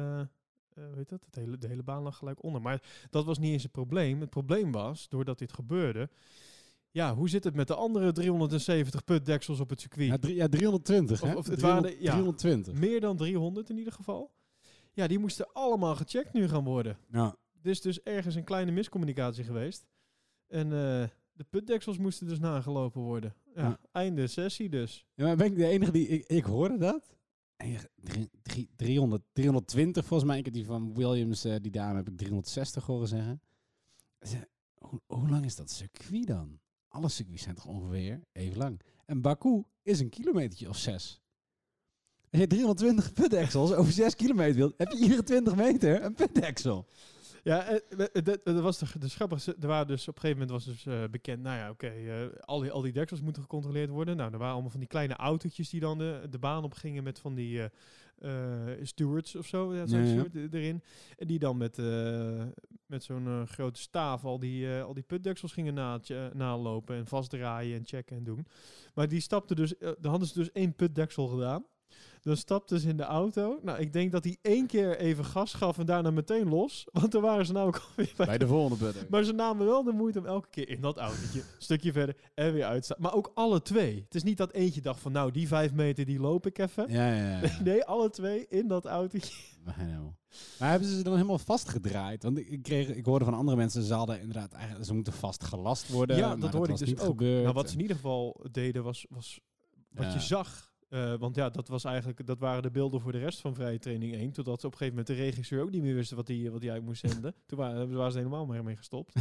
eh 0.80 1.00
eh, 1.00 1.06
dat? 1.06 1.24
Het 1.24 1.34
hele, 1.34 1.58
de 1.58 1.66
hele 1.68 1.82
baan 1.82 2.02
lag 2.02 2.16
gelijk 2.16 2.42
onder. 2.42 2.62
Maar 2.62 2.82
dat 3.10 3.24
was 3.24 3.38
niet 3.38 3.52
eens 3.52 3.62
het 3.62 3.72
probleem. 3.72 4.20
Het 4.20 4.30
probleem 4.30 4.72
was, 4.72 5.08
doordat 5.08 5.38
dit 5.38 5.52
gebeurde, 5.52 6.08
ja, 6.90 7.14
hoe 7.14 7.28
zit 7.28 7.44
het 7.44 7.54
met 7.54 7.66
de 7.66 7.74
andere 7.74 8.12
370 8.12 9.04
putdeksels 9.04 9.60
op 9.60 9.70
het 9.70 9.80
circuit? 9.80 10.08
ja, 10.08 10.18
drie- 10.18 10.34
ja, 10.34 10.48
320 10.48 11.22
Of- 11.22 11.28
het 11.46 11.58
300 11.58 11.60
waren 11.62 12.02
ja. 12.02 12.10
320. 12.12 12.74
Meer 12.74 13.00
dan 13.00 13.16
300 13.16 13.70
in 13.70 13.78
ieder 13.78 13.92
geval. 13.92 14.30
Ja, 14.92 15.06
die 15.06 15.18
moesten 15.18 15.52
allemaal 15.52 15.94
gecheckt 15.96 16.32
nu 16.32 16.48
gaan 16.48 16.64
worden. 16.64 16.98
Ja. 17.12 17.36
Is 17.62 17.80
dus 17.80 18.02
ergens 18.02 18.34
een 18.34 18.44
kleine 18.44 18.70
miscommunicatie 18.70 19.44
geweest. 19.44 19.86
En 20.46 20.64
eh, 20.64 21.08
de 21.32 21.44
putdeksels 21.50 21.98
moesten 21.98 22.26
dus 22.28 22.38
nagelopen 22.38 23.00
worden. 23.00 23.34
Ja, 23.54 23.62
Ja. 23.62 23.78
einde 23.92 24.26
sessie 24.26 24.68
dus. 24.68 25.06
Ja, 25.14 25.24
maar 25.24 25.36
ben 25.36 25.46
ik 25.46 25.56
de 25.56 25.66
enige 25.66 25.92
die... 25.92 26.08
Ik, 26.08 26.26
ik 26.26 26.44
hoorde 26.44 26.78
dat. 26.78 27.14
En 27.60 27.68
je, 27.68 27.90
drie- 27.94 28.30
drie- 28.42 28.68
300, 28.76 29.22
320 29.32 30.06
volgens 30.06 30.28
mij. 30.28 30.38
Ik 30.38 30.44
heb 30.44 30.54
die 30.54 30.64
van 30.64 30.94
Williams, 30.94 31.44
eh, 31.44 31.56
die 31.60 31.70
dame 31.70 31.96
heb 31.96 32.08
ik 32.08 32.16
360 32.16 32.86
horen 32.86 33.08
zeggen. 33.08 33.40
Ze- 34.20 34.48
Hoe, 35.06 35.28
lang 35.28 35.44
is 35.44 35.56
dat 35.56 35.70
circuit 35.70 36.26
dan? 36.26 36.58
Alle 36.88 37.08
circuits 37.08 37.42
zijn 37.42 37.54
toch 37.54 37.66
ongeveer 37.66 38.20
even 38.32 38.58
lang. 38.58 38.80
En 39.06 39.20
Baku 39.20 39.62
is 39.82 40.00
een 40.00 40.08
kilometertje 40.08 40.68
of 40.68 40.76
zes. 40.76 41.20
Als 42.30 42.40
je 42.40 42.46
320 42.46 43.12
putdeksels 43.12 43.72
over 43.72 43.92
6 43.92 44.14
kilometer 44.14 44.54
wilt, 44.54 44.74
heb 44.76 44.90
je 44.92 44.98
iedere 44.98 45.22
20 45.22 45.54
meter 45.56 46.02
een 46.04 46.14
putdeksel. 46.14 46.86
Ja, 47.42 47.64
eh, 47.68 48.06
eh, 48.12 48.24
dat, 48.44 48.60
was 48.60 48.78
de, 48.78 48.98
de 48.98 49.08
grappigste. 49.08 49.56
Er 49.60 49.68
waren 49.68 49.86
dus 49.86 50.08
op 50.08 50.14
een 50.14 50.20
gegeven 50.20 50.46
moment 50.46 50.64
was 50.64 50.74
dus 50.74 50.86
eh, 50.86 51.08
bekend, 51.10 51.42
nou 51.42 51.58
ja, 51.58 51.70
oké, 51.70 51.92
al, 52.40 52.60
die, 52.60 52.70
al 52.70 52.80
die 52.80 52.92
deksels 52.92 53.20
moeten 53.20 53.42
gecontroleerd 53.42 53.90
worden. 53.90 54.16
Nou, 54.16 54.32
er 54.32 54.38
waren 54.38 54.52
allemaal 54.52 54.70
van 54.70 54.80
die 54.80 54.88
kleine 54.88 55.16
autootjes 55.16 55.70
die 55.70 55.80
dan 55.80 55.98
de, 55.98 56.26
de 56.30 56.38
baan 56.38 56.64
op 56.64 56.74
gingen 56.74 57.02
met 57.02 57.18
van 57.18 57.34
die 57.34 57.62
stewards 58.82 59.36
of 59.36 59.46
zo, 59.46 59.74
ja, 59.74 59.86
zo'n 59.86 59.98
Ja, 59.98 60.04
ja. 60.04 60.10
steward 60.10 60.54
erin. 60.54 60.82
En 61.16 61.26
die 61.26 61.38
dan 61.38 61.56
met, 61.56 61.76
met 62.86 63.04
zo'n 63.04 63.46
grote 63.46 63.80
staaf 63.80 64.24
al 64.24 64.38
die, 64.38 64.68
al 64.68 64.94
die 64.94 65.02
putdeksels 65.02 65.52
gingen 65.52 65.74
na, 65.74 66.00
nalopen 66.32 66.96
en 66.96 67.06
vastdraaien 67.06 67.78
en 67.78 67.86
checken 67.86 68.16
en 68.16 68.24
doen. 68.24 68.46
Maar 68.94 69.08
die 69.08 69.20
stapte 69.20 69.54
dus, 69.54 69.74
dan 69.78 70.10
hadden 70.10 70.28
ze 70.28 70.38
dus 70.38 70.52
één 70.52 70.74
putdeksel 70.74 71.26
gedaan. 71.26 71.64
Dan 72.22 72.36
stapten 72.36 72.80
ze 72.80 72.88
in 72.88 72.96
de 72.96 73.02
auto. 73.02 73.58
Nou, 73.62 73.78
ik 73.78 73.92
denk 73.92 74.12
dat 74.12 74.24
hij 74.24 74.36
één 74.42 74.66
keer 74.66 74.98
even 74.98 75.24
gas 75.24 75.54
gaf 75.54 75.78
en 75.78 75.86
daarna 75.86 76.10
meteen 76.10 76.48
los. 76.48 76.84
Want 76.92 77.12
dan 77.12 77.22
waren 77.22 77.46
ze 77.46 77.52
namelijk 77.52 77.82
alweer 77.88 78.12
bij. 78.16 78.26
Bij 78.26 78.38
de 78.38 78.46
volgende 78.46 78.76
putdeksel. 78.76 79.06
Maar 79.10 79.24
ze 79.24 79.32
namen 79.32 79.66
wel 79.66 79.82
de 79.84 79.92
moeite 79.92 80.18
om 80.18 80.26
elke 80.26 80.48
keer 80.50 80.68
in 80.68 80.80
dat 80.80 80.96
autootje 80.96 81.38
een 81.40 81.44
stukje 81.68 81.92
verder 81.92 82.16
en 82.34 82.52
weer 82.52 82.64
uit 82.64 82.78
te 82.80 82.84
staan. 82.84 82.96
Maar 83.00 83.14
ook 83.14 83.30
alle 83.34 83.62
twee. 83.62 84.02
Het 84.04 84.14
is 84.14 84.22
niet 84.22 84.36
dat 84.36 84.52
eentje 84.52 84.80
dacht 84.80 85.00
van 85.00 85.12
nou, 85.12 85.30
die 85.30 85.48
vijf 85.48 85.72
meter 85.72 86.04
die 86.04 86.20
loop 86.20 86.46
ik 86.46 86.58
even. 86.58 86.84
Ja, 86.92 87.12
ja, 87.14 87.40
ja. 87.40 87.50
Nee, 87.64 87.84
alle 87.84 88.10
twee 88.10 88.46
in 88.48 88.68
dat 88.68 88.84
autootje. 88.84 89.34
Maar 90.58 90.70
hebben 90.70 90.88
ze 90.88 90.96
ze 90.96 91.02
dan 91.02 91.14
helemaal 91.14 91.38
vastgedraaid? 91.38 92.22
Want 92.22 92.38
ik, 92.38 92.62
kreeg, 92.62 92.88
ik 92.88 93.04
hoorde 93.04 93.24
van 93.24 93.34
andere 93.34 93.56
mensen, 93.56 93.82
ze 93.82 93.94
hadden 93.94 94.20
inderdaad 94.20 94.52
eigenlijk, 94.52 94.84
ze 94.84 94.94
moeten 94.94 95.12
vastgelast 95.12 95.88
worden. 95.88 96.16
ja, 96.16 96.36
dat 96.36 96.52
hoorde 96.52 96.72
ik 96.72 96.78
dus 96.78 96.98
ook. 96.98 97.06
Gebeurd. 97.06 97.42
Nou, 97.42 97.54
wat 97.54 97.68
ze 97.68 97.74
in 97.74 97.80
ieder 97.80 97.96
geval 97.96 98.46
deden 98.50 98.82
was, 98.82 99.06
was 99.10 99.40
wat 99.90 100.04
Ja. 100.06 100.12
je 100.12 100.20
zag. 100.20 100.69
Eh, 100.90 101.14
want 101.18 101.36
ja, 101.36 101.50
dat, 101.50 101.68
was 101.68 101.84
eigenlijk, 101.84 102.26
dat 102.26 102.38
waren 102.38 102.62
de 102.62 102.70
beelden 102.70 103.00
voor 103.00 103.12
de 103.12 103.18
rest 103.18 103.40
van 103.40 103.54
Vrije 103.54 103.78
Training 103.78 104.14
1. 104.14 104.32
Totdat 104.32 104.60
ze 104.60 104.66
op 104.66 104.72
een 104.72 104.78
gegeven 104.78 104.98
moment 104.98 105.18
de 105.18 105.24
regisseur 105.24 105.62
ook 105.62 105.70
niet 105.70 105.82
meer 105.82 105.94
wisten 105.94 106.16
wat 106.16 106.28
hij 106.28 106.50
wat 106.50 106.60
die 106.60 106.70
uit 106.70 106.82
moest 106.84 107.00
zenden. 107.08 107.34
Toen 107.46 107.58
waren, 107.58 107.92
waren 107.92 108.12
ze 108.12 108.18
helemaal 108.18 108.46
mee 108.46 108.62
mee 108.62 108.76
gestopt. 108.76 109.14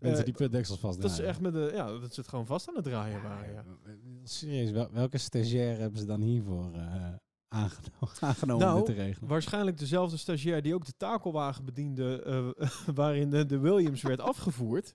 Mensen 0.00 0.18
Eh, 0.20 0.24
die 0.24 0.34
putdeksels 0.34 0.78
vast 0.78 1.00
dat 1.02 1.10
is 1.10 1.18
echt 1.18 1.40
met 1.40 1.52
de, 1.52 1.70
ja, 1.74 1.98
dat 1.98 2.14
ze 2.14 2.20
het 2.20 2.28
gewoon 2.28 2.46
vast 2.46 2.68
aan 2.68 2.74
het 2.74 2.84
draaien 2.84 3.22
waren. 3.22 3.52
Ja. 3.52 3.64
Serieus, 4.24 4.70
wel- 4.70 4.88
welke 4.92 5.18
stagiair 5.18 5.78
hebben 5.78 5.98
ze 6.00 6.06
dan 6.06 6.20
hiervoor 6.20 6.70
eh 6.74 7.12
aangenomen, 7.48 8.08
aangenomen 8.20 8.66
om 8.66 8.72
Nou, 8.72 8.84
dit 8.86 8.96
te 8.96 9.02
regelen? 9.02 9.28
Waarschijnlijk 9.28 9.78
dezelfde 9.78 10.16
stagiair 10.16 10.62
die 10.62 10.74
ook 10.74 10.84
de 10.84 10.96
takelwagen 10.96 11.64
bediende 11.64 12.22
eh, 12.22 12.68
waarin 12.94 13.30
de, 13.30 13.46
de 13.46 13.58
Williams 13.58 14.02
werd 14.02 14.20
afgevoerd. 14.20 14.92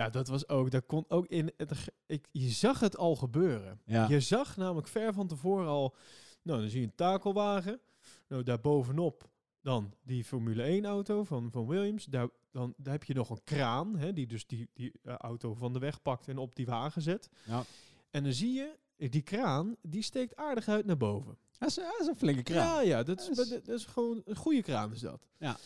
Ja, 0.00 0.10
dat 0.10 0.28
was 0.28 0.48
ook, 0.48 0.70
daar 0.70 0.82
kon 0.82 1.04
ook 1.08 1.26
in, 1.26 1.52
het, 1.56 1.70
ik, 2.06 2.28
je 2.30 2.48
zag 2.48 2.80
het 2.80 2.96
al 2.96 3.16
gebeuren. 3.16 3.80
Ja. 3.84 4.08
Je 4.08 4.20
zag 4.20 4.56
namelijk 4.56 4.88
ver 4.88 5.12
van 5.12 5.26
tevoren 5.26 5.66
al, 5.68 5.94
nou 6.42 6.60
dan 6.60 6.70
zie 6.70 6.80
je 6.80 6.86
een 6.86 6.94
takelwagen, 6.94 7.80
nou 8.28 8.42
daar 8.42 8.60
bovenop 8.60 9.28
dan 9.62 9.94
die 10.02 10.24
Formule 10.24 10.62
1 10.62 10.84
auto 10.84 11.24
van, 11.24 11.50
van 11.50 11.66
Williams, 11.66 12.04
daar, 12.04 12.28
dan 12.50 12.74
daar 12.76 12.92
heb 12.92 13.04
je 13.04 13.14
nog 13.14 13.30
een 13.30 13.44
kraan, 13.44 13.96
hè, 13.98 14.12
die 14.12 14.26
dus 14.26 14.46
die, 14.46 14.68
die 14.74 14.92
eh, 15.02 15.14
auto 15.16 15.54
van 15.54 15.72
de 15.72 15.78
weg 15.78 16.02
pakt 16.02 16.28
en 16.28 16.38
op 16.38 16.56
die 16.56 16.66
wagen 16.66 17.02
zet. 17.02 17.28
Ja. 17.44 17.64
En 18.10 18.22
dan 18.24 18.32
zie 18.32 18.52
je, 18.52 18.76
eh, 18.96 19.10
die 19.10 19.22
kraan, 19.22 19.76
die 19.82 20.02
steekt 20.02 20.36
aardig 20.36 20.68
uit 20.68 20.86
naar 20.86 20.96
boven. 20.96 21.38
Dat 21.58 21.68
is, 21.68 21.74
dat 21.74 22.00
is 22.00 22.06
een 22.06 22.16
flinke 22.16 22.42
kraan. 22.42 22.74
Ja, 22.74 22.80
ja, 22.80 23.02
dat 23.02 23.20
is, 23.20 23.26
Dat 23.36 23.38
is- 23.46 23.48
dat 23.62 23.68
is 23.78 23.84
gewoon 23.84 24.22
een 24.24 24.36
goede 24.36 24.62
kraan 24.62 24.92
is 24.92 25.00
dat. 25.00 25.26
Ja. 25.38 25.56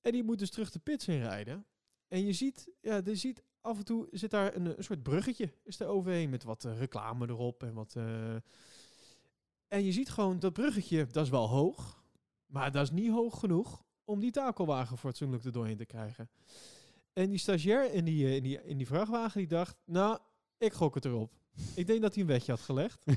En 0.00 0.12
die 0.12 0.22
moet 0.24 0.38
dus 0.38 0.50
terug 0.50 0.70
de 0.70 0.78
pits 0.78 1.08
in 1.08 1.18
rijden. 1.18 1.64
En 2.08 2.24
je 2.24 2.32
ziet, 2.32 2.68
ja, 2.80 3.00
je 3.04 3.14
ziet 3.16 3.42
af 3.62 3.78
en 3.78 3.84
toe 3.84 4.08
zit 4.10 4.30
daar 4.30 4.54
een, 4.56 4.78
een 4.78 4.84
soort 4.84 5.02
bruggetje 5.02 5.52
is 5.62 5.80
er 5.80 5.86
overheen 5.86 6.30
met 6.30 6.44
wat 6.44 6.64
eh, 6.64 6.78
reclame 6.78 7.28
erop 7.28 7.62
en 7.62 7.74
wat. 7.74 7.94
eh, 7.96 8.34
en 9.68 9.84
je 9.84 9.92
ziet 9.92 10.10
gewoon 10.10 10.38
dat 10.38 10.52
bruggetje, 10.52 11.06
dat 11.06 11.24
is 11.24 11.30
wel 11.30 11.48
hoog, 11.48 12.02
maar 12.46 12.72
dat 12.72 12.82
is 12.82 12.90
niet 12.90 13.10
hoog 13.10 13.38
genoeg 13.38 13.84
om 14.04 14.20
die 14.20 14.30
takelwagen 14.30 14.98
fatsoenlijk 14.98 15.44
er 15.44 15.52
doorheen 15.52 15.76
te 15.76 15.84
krijgen. 15.86 16.30
En 17.12 17.28
die 17.28 17.38
stagiair 17.38 17.92
in 17.92 18.04
die, 18.04 18.26
eh, 18.26 18.36
in 18.36 18.42
die, 18.42 18.64
in 18.64 18.76
die 18.76 18.86
vrachtwagen 18.86 19.38
die 19.38 19.48
dacht, 19.48 19.76
nou, 19.84 20.18
ik 20.58 20.72
gok 20.72 20.94
het 20.94 21.04
erop. 21.04 21.32
ik 21.74 21.86
denk 21.86 22.02
dat 22.02 22.14
hij 22.14 22.22
een 22.22 22.28
wetje 22.28 22.52
had 22.52 22.60
gelegd. 22.60 23.04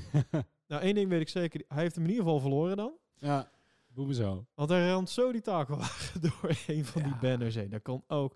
Nou, 0.68 0.82
één 0.82 0.94
ding 0.94 1.08
weet 1.08 1.20
ik 1.20 1.28
zeker, 1.28 1.64
hij 1.68 1.82
heeft 1.82 1.94
hem 1.94 2.04
in 2.04 2.10
ieder 2.10 2.24
geval 2.24 2.40
verloren 2.40 2.76
dan. 2.76 2.92
ja. 3.18 3.50
Doe 3.88 4.06
me 4.06 4.14
zo. 4.14 4.46
Want 4.54 4.68
hij 4.70 4.88
ramt 4.88 5.10
zo 5.10 5.32
die 5.32 5.40
takelwagen 5.40 6.20
door 6.26 6.56
een 6.66 6.84
van 6.84 7.02
die 7.02 7.16
banners 7.20 7.54
heen. 7.54 7.70
Dat 7.70 7.82
kan 7.82 8.04
ook. 8.06 8.34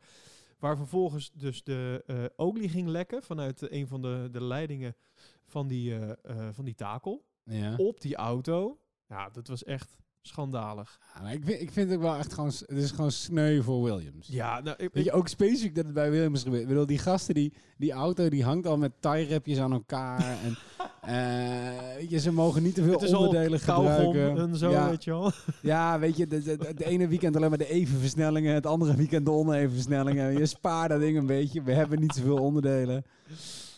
Waar 0.61 0.77
vervolgens 0.77 1.33
dus 1.33 1.65
de 1.65 2.03
eh, 2.07 2.25
olie 2.37 2.69
ging 2.69 2.89
lekken 2.89 3.23
vanuit 3.23 3.63
eh, 3.63 3.79
een 3.81 3.87
van 3.87 4.03
de, 4.03 4.29
de 4.31 4.45
leidingen 4.45 4.97
van 5.45 5.69
die, 5.69 5.99
eh, 6.23 6.49
van 6.53 6.65
die 6.65 6.75
takel. 6.75 7.25
Ja. 7.45 7.77
Op 7.77 8.01
die 8.01 8.17
auto. 8.17 8.81
Ja, 9.09 9.31
dat 9.31 9.49
was 9.49 9.65
echt 9.65 9.97
schandalig. 10.23 10.99
Ja, 11.15 11.23
maar 11.23 11.33
ik, 11.33 11.45
vind, 11.45 11.61
ik 11.61 11.73
vind 11.73 11.89
het 11.89 11.99
ook 11.99 12.05
wel 12.05 12.17
echt 12.17 12.33
gewoon... 12.33 12.49
Het 12.49 12.77
is 12.77 12.91
gewoon 12.91 13.11
sneu 13.11 13.63
voor 13.63 13.83
Williams. 13.83 14.27
Ja, 14.27 14.61
nou, 14.61 14.77
ik, 14.79 14.91
Weet 14.93 15.05
je, 15.05 15.13
ook 15.13 15.29
specifiek 15.29 15.75
dat 15.75 15.85
het 15.85 15.95
bij 15.95 16.11
Williams 16.11 16.43
gebeurt. 16.43 16.63
Ik 16.63 16.69
bedoel, 16.69 16.87
die 16.87 16.99
gasten, 16.99 17.35
die, 17.35 17.53
die 17.77 17.93
auto, 17.93 18.29
die 18.29 18.45
hangt 18.45 18.67
al 18.67 18.79
met 18.79 18.93
tie-rapjes 19.01 19.59
aan 19.59 19.73
elkaar. 19.73 20.39
en 20.47 20.57
eh, 21.03 22.11
je, 22.11 22.19
ze 22.19 22.33
mogen 22.33 22.63
niet 22.63 22.75
te 22.75 22.83
veel 22.83 23.01
het 23.01 23.15
onderdelen 23.15 23.61
gebruiken. 23.61 24.39
en 24.39 24.57
zo, 24.57 24.71
ja, 24.71 24.89
weet 24.89 25.05
je 25.05 25.11
wel. 25.11 25.33
ja, 25.63 25.99
weet 25.99 26.17
je, 26.17 26.27
de 26.27 26.85
ene 26.85 27.09
weekend 27.09 27.37
alleen 27.37 27.49
maar 27.49 27.59
de 27.59 27.71
even 27.71 27.99
versnellingen. 27.99 28.55
Het 28.55 28.67
andere 28.67 28.97
weekend 28.97 29.25
de 29.25 29.31
oneven 29.31 29.73
versnellingen. 29.73 30.39
Je 30.39 30.47
spaart 30.47 30.91
dat 30.91 31.01
ding 31.01 31.17
een 31.17 31.27
beetje. 31.27 31.63
We 31.63 31.73
hebben 31.73 32.01
niet 32.01 32.15
zoveel 32.15 32.39
onderdelen. 32.39 33.05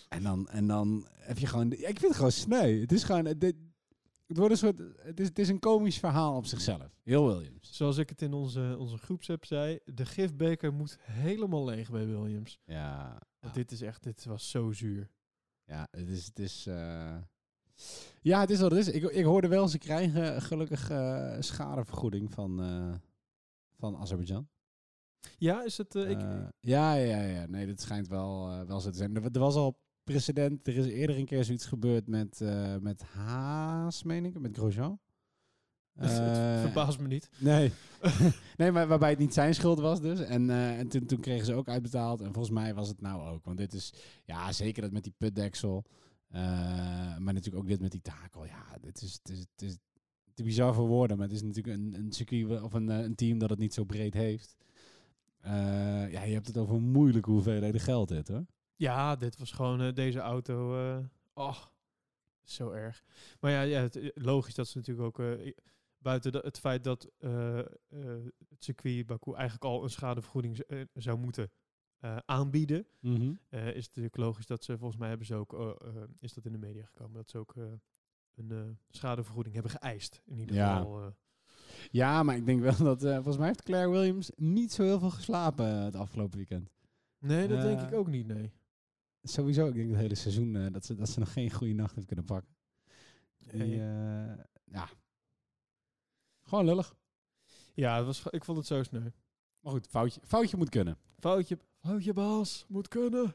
En 0.08 0.22
dan, 0.22 0.48
en 0.48 0.66
dan 0.66 1.06
heb 1.18 1.38
je 1.38 1.46
gewoon... 1.46 1.72
Ik 1.72 1.80
vind 1.80 2.00
het 2.00 2.16
gewoon 2.16 2.32
sneu. 2.32 2.80
Het 2.80 2.92
is 2.92 3.04
gewoon... 3.04 3.24
Het, 3.24 3.54
het 4.32 4.40
wordt 4.40 4.52
een 4.52 4.58
soort... 4.74 4.96
Het 4.98 5.20
is, 5.20 5.28
het 5.28 5.38
is 5.38 5.48
een 5.48 5.58
komisch 5.58 5.98
verhaal 5.98 6.36
op 6.36 6.46
zichzelf. 6.46 6.98
Heel 7.02 7.26
Williams. 7.26 7.76
Zoals 7.76 7.96
ik 7.96 8.08
het 8.08 8.22
in 8.22 8.32
onze, 8.32 8.76
onze 8.78 8.98
groepsapp 8.98 9.44
zei, 9.44 9.78
de 9.84 10.06
gifbeker 10.06 10.72
moet 10.72 10.98
helemaal 11.00 11.64
leeg 11.64 11.90
bij 11.90 12.06
Williams. 12.06 12.58
Ja, 12.64 13.18
Want 13.40 13.54
Dit 13.54 13.72
is 13.72 13.82
echt, 13.82 14.02
dit 14.02 14.24
was 14.24 14.50
zo 14.50 14.72
zuur. 14.72 15.10
Ja, 15.64 15.88
het 15.90 16.08
is... 16.08 16.26
Het 16.26 16.38
is 16.38 16.66
eh, 16.66 17.16
Ja, 18.20 18.40
het 18.40 18.50
is 18.50 18.60
wat 18.60 18.70
het 18.70 18.80
is. 18.80 18.94
Ik, 18.94 19.02
ik 19.02 19.24
hoorde 19.24 19.48
wel, 19.48 19.68
ze 19.68 19.78
krijgen 19.78 20.42
gelukkig 20.42 20.90
eh, 20.90 21.36
schadevergoeding 21.40 22.32
van, 22.32 22.62
eh, 22.62 22.94
van 23.78 23.96
Azerbeidzjan. 23.96 24.48
Ja, 25.38 25.64
is 25.64 25.78
het... 25.78 25.94
ik, 25.94 26.20
ja, 26.60 26.94
ja, 26.94 27.22
ja. 27.22 27.46
Nee, 27.46 27.66
dit 27.66 27.80
schijnt 27.80 28.08
wel, 28.08 28.64
wel 28.66 28.80
zo 28.80 28.90
te 28.90 28.96
zijn. 28.96 29.16
Er, 29.16 29.24
er 29.24 29.40
was 29.40 29.54
al 29.54 29.78
precedent. 30.04 30.66
Er 30.66 30.76
is 30.76 30.86
eerder 30.86 31.16
een 31.16 31.24
keer 31.24 31.44
zoiets 31.44 31.66
gebeurd 31.66 32.06
met, 32.06 32.40
eh, 32.40 32.76
met 32.76 33.02
Haas, 33.02 34.02
meen 34.02 34.24
ik, 34.24 34.38
met 34.38 34.56
Grosjean. 34.56 34.98
het 35.98 36.60
verbaast 36.60 36.98
me 36.98 37.06
niet. 37.06 37.30
Nee. 37.38 37.72
nee, 38.56 38.70
maar 38.72 38.86
waarbij 38.86 39.10
het 39.10 39.18
niet 39.18 39.34
zijn 39.34 39.54
schuld 39.54 39.78
was 39.78 40.00
dus. 40.00 40.20
En, 40.20 40.50
eh, 40.50 40.78
en 40.78 40.88
toen, 40.88 41.06
toen 41.06 41.20
kregen 41.20 41.46
ze 41.46 41.54
ook 41.54 41.68
uitbetaald. 41.68 42.20
En 42.20 42.32
volgens 42.32 42.54
mij 42.54 42.74
was 42.74 42.88
het 42.88 43.00
nou 43.00 43.28
ook. 43.28 43.44
Want 43.44 43.58
dit 43.58 43.72
is, 43.72 43.92
ja, 44.24 44.52
zeker 44.52 44.82
dat 44.82 44.92
met 44.92 45.04
die 45.04 45.14
putdeksel. 45.18 45.84
maar 47.18 47.34
natuurlijk 47.34 47.64
ook 47.64 47.68
dit 47.68 47.80
met 47.80 47.90
die 47.90 48.00
takel. 48.00 48.44
Ja, 48.44 48.78
dit 48.80 49.02
is, 49.02 49.12
het 49.22 49.32
is, 49.32 49.38
het 49.38 49.62
is 49.62 49.76
te 50.34 50.42
bizar 50.42 50.74
voor 50.74 50.86
woorden. 50.86 51.16
Maar 51.16 51.26
het 51.26 51.36
is 51.36 51.42
natuurlijk 51.42 51.76
een, 51.76 51.94
een 51.94 52.12
circuit 52.12 52.62
of 52.62 52.72
een, 52.72 52.88
een 52.88 53.14
team 53.14 53.38
dat 53.38 53.50
het 53.50 53.58
niet 53.58 53.74
zo 53.74 53.84
breed 53.84 54.14
heeft. 54.14 54.56
Ja, 55.42 56.22
je 56.22 56.32
hebt 56.32 56.46
het 56.46 56.56
over 56.56 56.80
moeilijke 56.80 57.30
hoeveelheden 57.30 57.80
geld 57.80 58.08
dit 58.08 58.28
hoor. 58.28 58.44
Ja, 58.82 59.16
dit 59.16 59.38
was 59.38 59.52
gewoon 59.52 59.80
eh, 59.80 59.92
deze 59.94 60.18
auto. 60.20 60.74
oh, 61.34 61.56
zo 62.42 62.70
erg. 62.70 63.04
Maar 63.40 63.50
ja, 63.50 63.60
ja 63.60 63.80
het, 63.80 63.96
eh, 63.96 64.08
logisch 64.14 64.54
dat 64.54 64.68
ze 64.68 64.78
natuurlijk 64.78 65.18
ook... 65.18 65.26
buiten 65.98 66.32
de- 66.32 66.40
het 66.44 66.58
feit 66.58 66.84
dat 66.84 67.08
het 68.48 68.64
circuit 68.64 69.06
Baku 69.06 69.32
eigenlijk 69.32 69.64
al 69.64 69.82
een 69.82 69.90
schadevergoeding 69.90 70.64
zou 70.94 71.18
moeten 71.18 71.50
aanbieden... 72.24 72.86
eh, 73.48 73.66
is 73.66 73.74
het 73.76 73.86
natuurlijk 73.86 74.16
logisch 74.16 74.46
dat 74.46 74.64
ze, 74.64 74.78
volgens 74.78 74.98
mij 75.00 75.08
hebben 75.08 75.26
ze 75.26 75.34
ook... 75.34 75.52
eh, 75.52 76.02
is 76.20 76.32
dat 76.34 76.44
in 76.44 76.52
de 76.52 76.58
media 76.58 76.84
gekomen, 76.84 77.14
dat 77.14 77.30
ze 77.30 77.38
ook 77.38 77.54
een 78.34 78.78
schadevergoeding 78.88 79.54
hebben 79.54 79.72
geëist. 79.72 80.22
In 80.26 80.38
ieder 80.38 80.56
Ja. 80.56 80.76
geval... 80.76 81.14
Ja, 81.90 82.22
maar 82.22 82.36
ik 82.36 82.46
denk 82.46 82.60
wel 82.60 82.76
dat... 82.96 83.00
volgens 83.00 83.36
mij 83.36 83.46
heeft 83.46 83.62
Claire 83.62 83.90
Williams 83.90 84.30
niet 84.36 84.72
zo 84.72 84.82
heel 84.82 84.98
veel 84.98 85.10
geslapen 85.10 85.66
het 85.66 85.96
afgelopen 85.96 86.36
weekend. 86.36 86.70
nee, 87.18 87.48
dat 87.48 87.62
denk 87.62 87.80
ik 87.80 87.92
ook 87.94 88.06
niet, 88.08 88.26
nee. 88.26 88.52
Sowieso, 89.22 89.66
ik 89.66 89.74
denk 89.74 89.90
het 89.90 89.98
hele 89.98 90.14
seizoen 90.14 90.56
eh, 90.56 90.72
dat, 90.72 90.84
ze, 90.84 90.94
dat 90.94 91.08
ze 91.08 91.18
nog 91.18 91.32
geen 91.32 91.50
goede 91.50 91.72
nacht 91.72 91.94
heeft 91.94 92.06
kunnen 92.06 92.24
pakken. 92.24 92.54
Die, 93.38 93.80
eh, 93.80 94.34
ja. 94.64 94.88
Gewoon 96.42 96.64
lullig. 96.64 96.94
Ja, 97.74 97.96
het 97.96 98.06
was, 98.06 98.22
ik 98.30 98.44
vond 98.44 98.58
het 98.58 98.66
zo 98.66 98.82
sneu. 98.82 99.10
Maar 99.60 99.72
goed, 99.72 99.86
foutje, 99.86 100.20
foutje 100.24 100.56
moet 100.56 100.68
kunnen. 100.68 100.98
Foutje, 101.18 101.58
foutje 101.80 102.12
Bas, 102.12 102.64
moet 102.68 102.88
kunnen. 102.88 103.34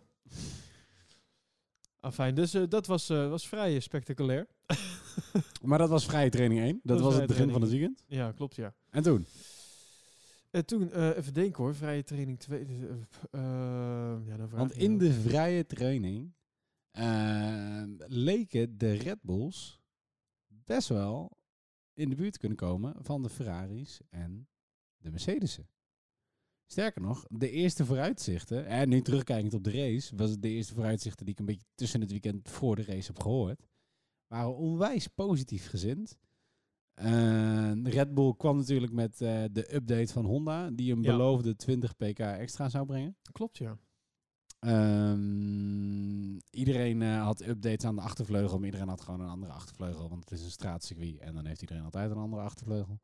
Afijn, 1.99 2.35
dus 2.35 2.53
eh, 2.53 2.63
dat 2.69 2.87
was, 2.87 3.07
was 3.07 3.47
vrij 3.47 3.79
spectaculair. 3.79 4.47
Maar 5.61 5.77
dat 5.77 5.89
was 5.89 6.05
vrije 6.05 6.29
training 6.29 6.61
1. 6.61 6.79
Dat, 6.83 6.99
was 6.99 7.07
was 7.07 7.15
het 7.15 7.27
begin 7.27 7.51
van 7.51 7.61
het 7.61 7.69
weekend. 7.69 8.03
Ja, 8.07 8.31
klopt, 8.31 8.55
ja. 8.55 8.73
En 8.89 9.03
toen? 9.03 9.25
En 10.57 10.65
toen, 10.65 10.91
eh, 10.91 11.17
even 11.17 11.33
denken 11.33 11.63
hoor, 11.63 11.75
vrije 11.75 12.03
training 12.03 12.39
2. 12.39 12.65
ja, 14.25 14.37
dan 14.37 14.49
vraag 14.49 14.59
Want 14.59 14.71
in 14.71 14.97
de 14.97 15.13
vrije 15.13 15.65
training 15.65 16.33
eh, 16.91 17.83
leken 18.07 18.77
de 18.77 18.91
Red 18.91 19.21
Bulls 19.21 19.81
best 20.47 20.87
wel 20.87 21.37
in 21.93 22.09
de 22.09 22.15
buurt 22.15 22.33
te 22.33 22.39
kunnen 22.39 22.57
komen 22.57 22.95
van 22.99 23.23
de 23.23 23.29
Ferraris 23.29 23.99
en 24.09 24.47
de 24.97 25.11
Mercedes'en. 25.11 25.69
Sterker 26.65 27.01
nog, 27.01 27.25
de 27.29 27.49
eerste 27.49 27.85
vooruitzichten, 27.85 28.65
en 28.65 28.89
nu 28.89 29.01
terugkijkend 29.01 29.53
op 29.53 29.63
de 29.63 29.71
race, 29.71 30.15
was 30.15 30.29
het 30.29 30.41
de 30.41 30.49
eerste 30.49 30.73
vooruitzichten 30.73 31.25
die 31.25 31.33
ik 31.33 31.39
een 31.39 31.45
beetje 31.45 31.67
tussen 31.75 32.01
het 32.01 32.11
weekend 32.11 32.49
voor 32.49 32.75
de 32.75 32.83
race 32.83 33.07
heb 33.07 33.21
gehoord, 33.21 33.67
waren 34.27 34.55
onwijs 34.55 35.07
positief 35.07 35.67
gezind. 35.67 36.17
Eh, 36.97 37.71
Red 37.83 38.13
Bull 38.13 38.33
kwam 38.37 38.57
natuurlijk 38.57 38.91
met 38.93 39.21
eh, 39.21 39.43
de 39.51 39.75
update 39.75 40.13
van 40.13 40.25
Honda, 40.25 40.69
die 40.69 40.91
een 40.93 41.01
Ja. 41.01 41.11
beloofde 41.11 41.55
20 41.55 41.95
pk 41.95 42.19
extra 42.19 42.69
zou 42.69 42.85
brengen. 42.85 43.15
Klopt, 43.31 43.57
ja. 43.57 43.77
Ehm, 44.59 46.33
iedereen 46.49 47.01
eh, 47.01 47.23
had 47.23 47.47
updates 47.47 47.85
aan 47.85 47.95
de 47.95 48.01
achtervleugel, 48.01 48.57
maar 48.57 48.65
iedereen 48.65 48.87
had 48.87 49.01
gewoon 49.01 49.19
een 49.19 49.27
andere 49.29 49.51
achtervleugel, 49.53 50.09
want 50.09 50.29
het 50.29 50.39
is 50.39 50.45
een 50.45 50.51
straatcircuit 50.51 51.17
en 51.17 51.33
dan 51.33 51.45
heeft 51.45 51.61
iedereen 51.61 51.83
altijd 51.83 52.11
een 52.11 52.17
andere 52.17 52.41
achtervleugel. 52.41 52.99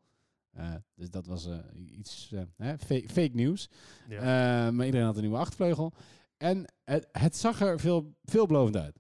Dus 0.95 1.09
dat 1.09 1.25
was 1.25 1.47
iets 1.85 2.33
hè, 2.57 2.77
fake, 2.77 3.09
fake 3.09 3.33
nieuws. 3.33 3.69
ja. 4.09 4.71
Maar 4.71 4.85
iedereen 4.85 5.05
had 5.05 5.15
een 5.15 5.21
nieuwe 5.21 5.37
achtervleugel. 5.37 5.93
En 6.37 6.65
het, 6.83 7.07
het 7.11 7.35
zag 7.35 7.61
er 7.61 7.79
veel, 7.79 8.13
veelbelovend 8.23 8.75
uit. 8.77 8.99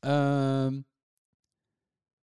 Ehm, 0.00 0.80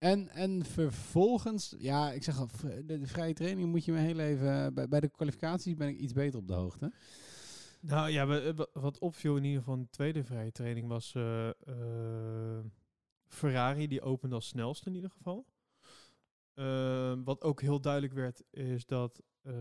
en, 0.01 0.29
en 0.29 0.65
vervolgens, 0.65 1.75
ja, 1.77 2.11
ik 2.11 2.23
zeg 2.23 2.39
al, 2.39 2.47
de, 2.85 2.99
vrije 3.03 3.33
training 3.33 3.69
moet 3.69 3.85
je 3.85 3.91
me 3.91 3.99
heel 3.99 4.19
even... 4.19 4.73
Bij, 4.73 4.87
bij 4.87 4.99
de 4.99 5.09
kwalificaties 5.09 5.75
ben 5.75 5.87
ik 5.87 5.97
iets 5.97 6.13
beter 6.13 6.39
op 6.39 6.47
de 6.47 6.53
hoogte. 6.53 6.93
Nou 7.81 8.09
ja, 8.09 8.27
eh, 8.27 8.59
wat 8.73 8.99
opviel 8.99 9.35
in 9.35 9.43
ieder 9.43 9.59
geval 9.59 9.75
in 9.75 9.81
de 9.81 9.89
tweede 9.89 10.23
vrije 10.23 10.51
training 10.51 10.87
was 10.87 11.15
eh, 11.15 11.49
eh, 11.49 12.65
Ferrari, 13.27 13.87
die 13.87 14.01
opende 14.01 14.35
als 14.35 14.47
snelste 14.47 14.89
in 14.89 14.95
ieder 14.95 15.09
geval. 15.09 15.45
Eh, 16.53 17.13
wat 17.23 17.41
ook 17.41 17.61
heel 17.61 17.81
duidelijk 17.81 18.13
werd, 18.13 18.43
is 18.49 18.85
dat 18.85 19.21
eh, 19.41 19.53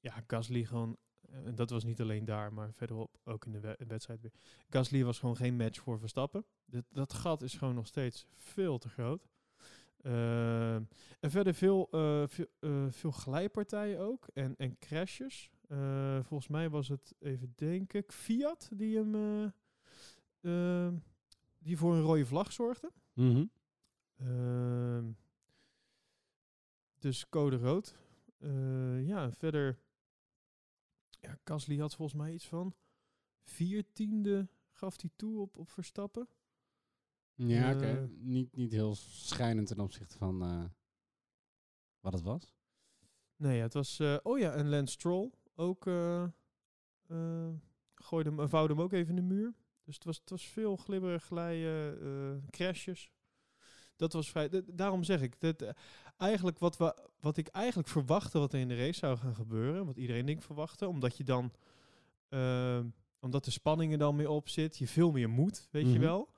ja, 0.00 0.22
Gasly 0.26 0.64
gewoon, 0.64 0.96
eh, 1.20 1.46
en 1.46 1.54
dat 1.54 1.70
was 1.70 1.84
niet 1.84 2.00
alleen 2.00 2.24
daar, 2.24 2.52
maar 2.52 2.72
verderop 2.72 3.18
ook 3.24 3.46
in 3.46 3.52
de 3.52 3.60
we- 3.60 3.84
wedstrijd 3.86 4.20
weer. 4.20 4.32
Gasly 4.68 5.04
was 5.04 5.18
gewoon 5.18 5.36
geen 5.36 5.56
match 5.56 5.80
voor 5.80 5.98
Verstappen. 5.98 6.44
Dat, 6.66 6.84
dat 6.90 7.12
gat 7.12 7.42
is 7.42 7.54
gewoon 7.54 7.74
nog 7.74 7.86
steeds 7.86 8.26
veel 8.36 8.78
te 8.78 8.88
groot. 8.88 9.28
Eh, 10.04 10.74
en 10.74 11.30
verder 11.30 11.54
veel, 11.54 11.88
eh, 11.90 12.22
veel, 12.26 12.46
eh, 12.60 12.86
veel 12.90 13.10
glijpartijen 13.10 13.98
ook 14.00 14.28
en, 14.34 14.56
en 14.56 14.78
crashes. 14.78 15.50
Eh, 15.68 16.18
volgens 16.22 16.48
mij 16.48 16.70
was 16.70 16.88
het, 16.88 17.14
even 17.20 17.52
denken, 17.56 18.04
Fiat 18.06 18.70
die 18.74 18.96
hem 18.96 19.14
eh, 19.14 20.86
eh, 20.86 20.92
die 21.58 21.76
voor 21.76 21.94
een 21.94 22.02
rode 22.02 22.26
vlag 22.26 22.52
zorgde. 22.52 22.92
Ehm, 24.16 25.10
dus 26.98 27.28
code 27.28 27.56
rood. 27.56 27.96
Ja, 29.06 29.22
en 29.22 29.32
verder. 29.32 29.78
Ja, 31.20 31.38
Gasly 31.44 31.78
had 31.78 31.94
volgens 31.94 32.18
mij 32.18 32.32
iets 32.32 32.46
van 32.46 32.74
viertiende 33.42 34.48
gaf 34.70 35.00
hij 35.00 35.10
toe 35.16 35.40
op, 35.40 35.56
op 35.56 35.70
Verstappen. 35.70 36.28
Ja, 37.34 37.70
Eh, 37.70 37.76
oké. 37.76 38.08
Niet, 38.18 38.56
niet 38.56 38.72
heel 38.72 38.94
schijnend 38.94 39.66
ten 39.66 39.80
opzichte 39.80 40.16
van 40.18 40.42
eh, 40.42 40.64
wat 42.00 42.12
het 42.12 42.22
was. 42.22 42.54
Nee, 43.36 43.60
het 43.60 43.74
was. 43.74 43.98
eh, 43.98 44.16
oh 44.22 44.38
ja, 44.38 44.52
en 44.52 44.68
Lance 44.68 44.92
Stroll 44.92 45.30
ook. 45.54 45.86
eh 45.86 46.22
eh, 47.08 47.48
gooide 47.94 48.30
hem, 48.34 48.48
vouwde 48.48 48.74
hem 48.74 48.82
ook 48.82 48.92
even 48.92 49.08
in 49.08 49.28
de 49.28 49.34
muur. 49.34 49.54
Dus 49.84 49.94
het 49.94 50.04
was, 50.04 50.16
het 50.18 50.30
was 50.30 50.48
veel 50.48 50.76
glibberig 50.76 51.24
glijden, 51.24 52.00
eh, 52.02 52.48
crashes. 52.50 53.10
Dat 53.96 54.12
was 54.12 54.30
vrij. 54.30 54.50
daarom 54.66 55.04
zeg 55.04 55.22
ik. 55.22 55.40
Dat, 55.40 55.62
eh, 55.62 55.70
eigenlijk 56.16 56.58
wat, 56.58 56.76
we, 56.76 57.08
wat 57.20 57.36
ik 57.36 57.48
eigenlijk 57.48 57.88
verwachtte 57.88 58.38
wat 58.38 58.52
er 58.52 58.60
in 58.60 58.68
de 58.68 58.76
race 58.76 58.98
zou 58.98 59.16
gaan 59.16 59.34
gebeuren. 59.34 59.86
Wat 59.86 59.96
iedereen 59.96 60.26
denk 60.26 60.42
verwachtte. 60.42 60.88
Omdat 60.88 61.16
je 61.16 61.24
dan. 61.24 61.52
eh, 62.28 62.80
omdat 63.20 63.44
de 63.44 63.50
spanning 63.50 63.92
er 63.92 63.98
dan 63.98 64.16
meer 64.16 64.28
op 64.28 64.48
zit. 64.48 64.76
Je 64.78 64.88
veel 64.88 65.10
meer 65.12 65.28
moet, 65.30 65.68
weet 65.70 65.86
je 65.86 65.90
Mhm. 65.90 66.00
wel. 66.00 66.32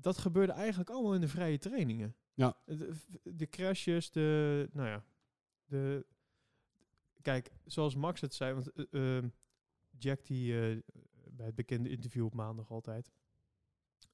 Dat 0.00 0.18
gebeurde 0.18 0.52
eigenlijk 0.52 0.90
allemaal 0.90 1.14
in 1.14 1.20
de 1.20 1.28
vrije 1.28 1.58
trainingen. 1.58 2.16
Ja. 2.34 2.56
De, 2.64 2.94
de 3.22 3.48
crashes, 3.48 4.10
de, 4.10 4.68
nou 4.72 4.88
ja, 4.88 5.04
de, 5.64 6.06
kijk, 7.22 7.52
zoals 7.64 7.94
Max 7.94 8.20
het 8.20 8.34
zei, 8.34 8.54
want 8.54 8.72
eh, 8.72 9.16
ehm, 9.16 9.28
Jack 9.98 10.26
die 10.26 10.60
eh, 10.60 10.76
bij 11.30 11.46
het 11.46 11.54
bekende 11.54 11.88
interview 11.88 12.24
op 12.24 12.34
maandag 12.34 12.70
altijd, 12.70 13.10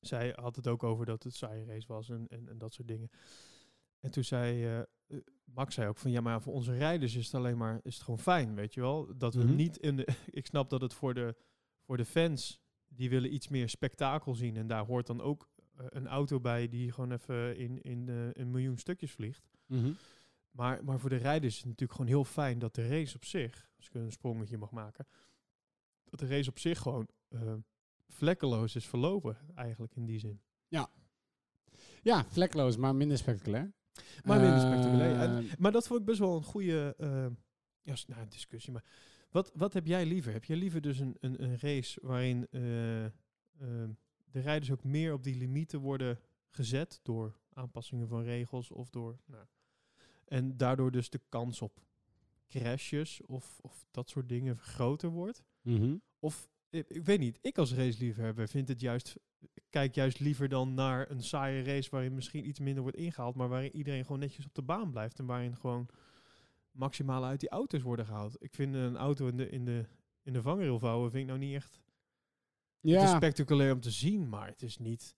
zij 0.01 0.33
had 0.37 0.57
het 0.57 0.67
ook 0.67 0.83
over 0.83 1.07
dat 1.07 1.23
het 1.23 1.35
saaie 1.35 1.65
race 1.65 1.87
was 1.87 2.09
en, 2.09 2.27
en, 2.29 2.49
en 2.49 2.59
dat 2.59 2.73
soort 2.75 2.89
dingen. 2.89 3.11
En 4.01 4.11
toen 4.11 4.25
zei 4.25 4.65
eh, 4.65 4.79
eh, 4.79 4.87
Max 5.45 5.75
zei 5.75 5.89
ook 5.89 5.97
van 5.99 6.11
ja, 6.11 6.21
maar 6.21 6.43
voor 6.43 6.53
onze 6.53 6.77
rijders 6.77 7.15
is 7.15 7.25
het 7.25 7.35
alleen 7.35 7.57
maar 7.57 7.81
is 7.83 7.95
het 7.95 8.05
gewoon 8.05 8.21
fijn, 8.21 8.55
weet 8.55 8.75
je 8.75 8.81
wel, 8.81 9.17
dat 9.17 9.35
we 9.35 9.45
Mhm. 9.45 9.55
niet 9.55 9.77
in 9.77 9.97
de. 9.97 10.07
Ik 10.31 10.47
snap 10.47 10.71
dat 10.71 10.81
het 10.81 10.95
voor 10.95 11.15
de 11.15 11.37
voor 11.81 11.97
de 11.97 12.05
fans 12.05 12.61
die 12.89 13.11
willen 13.11 13.35
iets 13.35 13.49
meer 13.49 13.69
spektakel 13.69 14.35
zien 14.35 14.57
en 14.57 14.67
daar 14.67 14.85
hoort 14.87 15.07
dan 15.07 15.21
ook 15.21 15.49
eh, 15.54 15.54
een 15.77 16.07
auto 16.07 16.41
bij 16.41 16.69
die 16.69 16.93
gewoon 16.93 17.13
even 17.13 17.57
in 17.57 17.83
in 17.83 18.09
eh, 18.09 18.29
een 18.33 18.51
miljoen 18.51 18.79
stukjes 18.79 19.13
vliegt. 19.13 19.49
Mhm. 19.67 19.93
Maar, 20.51 20.85
maar 20.85 20.99
voor 21.01 21.11
de 21.11 21.17
rijders 21.17 21.53
is 21.53 21.59
het 21.59 21.67
natuurlijk 21.69 21.93
gewoon 21.99 22.11
heel 22.11 22.25
fijn 22.25 22.59
dat 22.59 22.75
de 22.75 22.89
race 22.89 23.17
op 23.17 23.25
zich, 23.25 23.71
als 23.77 23.87
ik 23.87 23.95
een 23.95 24.13
sprongetje 24.13 24.59
mag 24.59 24.71
maken, 24.71 25.07
dat 26.05 26.19
de 26.21 26.27
race 26.27 26.51
op 26.51 26.59
zich 26.59 26.79
gewoon 26.79 27.09
eh, 27.29 27.55
vlekkeloos 28.09 28.77
is 28.77 28.87
verlopen, 28.87 29.37
eigenlijk 29.55 29.95
in 29.97 30.05
die 30.07 30.19
zin. 30.19 30.41
Ja, 32.03 32.25
vlekloos, 32.25 32.77
maar 32.77 32.95
minder 32.95 33.19
spectaculair. 33.19 33.73
Maar 34.25 34.41
minder 34.41 34.59
Eh, 34.59 34.67
spectaculair. 34.71 35.21
En- 35.21 35.47
Maar 35.59 35.73
dat 35.73 35.87
vond 35.87 36.01
ik 36.01 36.07
best 36.07 36.19
wel 36.19 36.37
een 36.37 36.43
goede 36.45 36.95
eh, 36.99 37.27
ja, 37.83 37.95
nou, 38.07 38.21
een 38.23 38.29
discussie. 38.29 38.73
Maar 38.73 38.85
wat, 39.31 39.53
wat 39.55 39.73
heb 39.73 39.87
jij 39.87 40.07
liever? 40.07 40.33
Heb 40.33 40.45
jij 40.45 40.57
liever 40.57 40.81
dus 40.81 40.99
een, 40.99 41.17
een, 41.21 41.43
een 41.43 41.59
race 41.59 41.99
waarin 42.03 42.47
eh, 42.51 43.05
eh, 43.05 43.11
de 44.35 44.41
rijders 44.41 44.71
ook 44.71 44.85
meer 44.85 45.13
op 45.13 45.23
die 45.23 45.37
limieten 45.37 45.81
worden 45.81 46.21
gezet 46.49 47.01
door 47.03 47.39
aanpassingen 47.53 48.09
van 48.09 48.23
regels 48.23 48.71
of 48.71 48.91
door. 48.91 49.19
Nou, 49.27 49.45
en 50.25 50.57
daardoor 50.57 50.91
dus 50.91 51.11
de 51.11 51.21
kans 51.29 51.63
op 51.63 51.83
crashes 52.49 53.23
of, 53.23 53.59
of 53.61 53.87
dat 53.91 54.09
soort 54.09 54.29
dingen 54.29 54.59
groter 54.59 55.11
wordt? 55.11 55.45
Mhm. 55.63 55.97
Of 56.19 56.49
ik, 56.69 56.89
ik 56.89 57.05
weet 57.05 57.19
niet, 57.19 57.39
ik 57.41 57.59
als 57.59 57.75
raceliefhebber 57.75 58.49
vind 58.49 58.69
het 58.69 58.81
juist, 58.81 59.17
kijk 59.71 59.95
juist 59.95 60.21
liever 60.21 60.49
dan 60.49 60.75
naar 60.75 61.11
een 61.11 61.23
saaie 61.23 61.63
race 61.63 61.91
waarin 61.91 62.15
misschien 62.15 62.49
iets 62.49 62.61
minder 62.61 62.83
wordt 62.83 62.99
ingehaald, 62.99 63.35
maar 63.35 63.49
waarin 63.49 63.77
iedereen 63.77 64.05
gewoon 64.05 64.21
netjes 64.21 64.47
op 64.47 64.55
de 64.55 64.63
baan 64.63 64.91
blijft 64.91 65.19
en 65.19 65.27
waarin 65.27 65.57
gewoon 65.57 65.89
maximaal 66.71 67.25
uit 67.25 67.41
die 67.41 67.49
auto's 67.49 67.83
worden 67.83 68.07
gehaald. 68.07 68.37
Ik 68.43 68.55
vind 68.55 68.75
een 68.75 68.97
auto 68.97 69.27
in 69.27 69.37
de, 69.37 69.49
in 69.49 69.65
de, 69.65 69.85
in 70.23 70.33
de 70.33 70.43
vangrail 70.43 70.79
vouwen 70.79 71.11
vind 71.11 71.23
ik 71.23 71.29
nou 71.29 71.39
niet 71.39 71.55
echt 71.55 71.81
het 72.93 73.03
is 73.03 73.09
Ja, 73.11 73.17
spectaculair 73.17 73.73
om 73.73 73.81
te 73.81 73.91
zien, 73.91 74.29
maar 74.29 74.47
het 74.47 74.63
is 74.63 74.79
niet... 74.79 75.15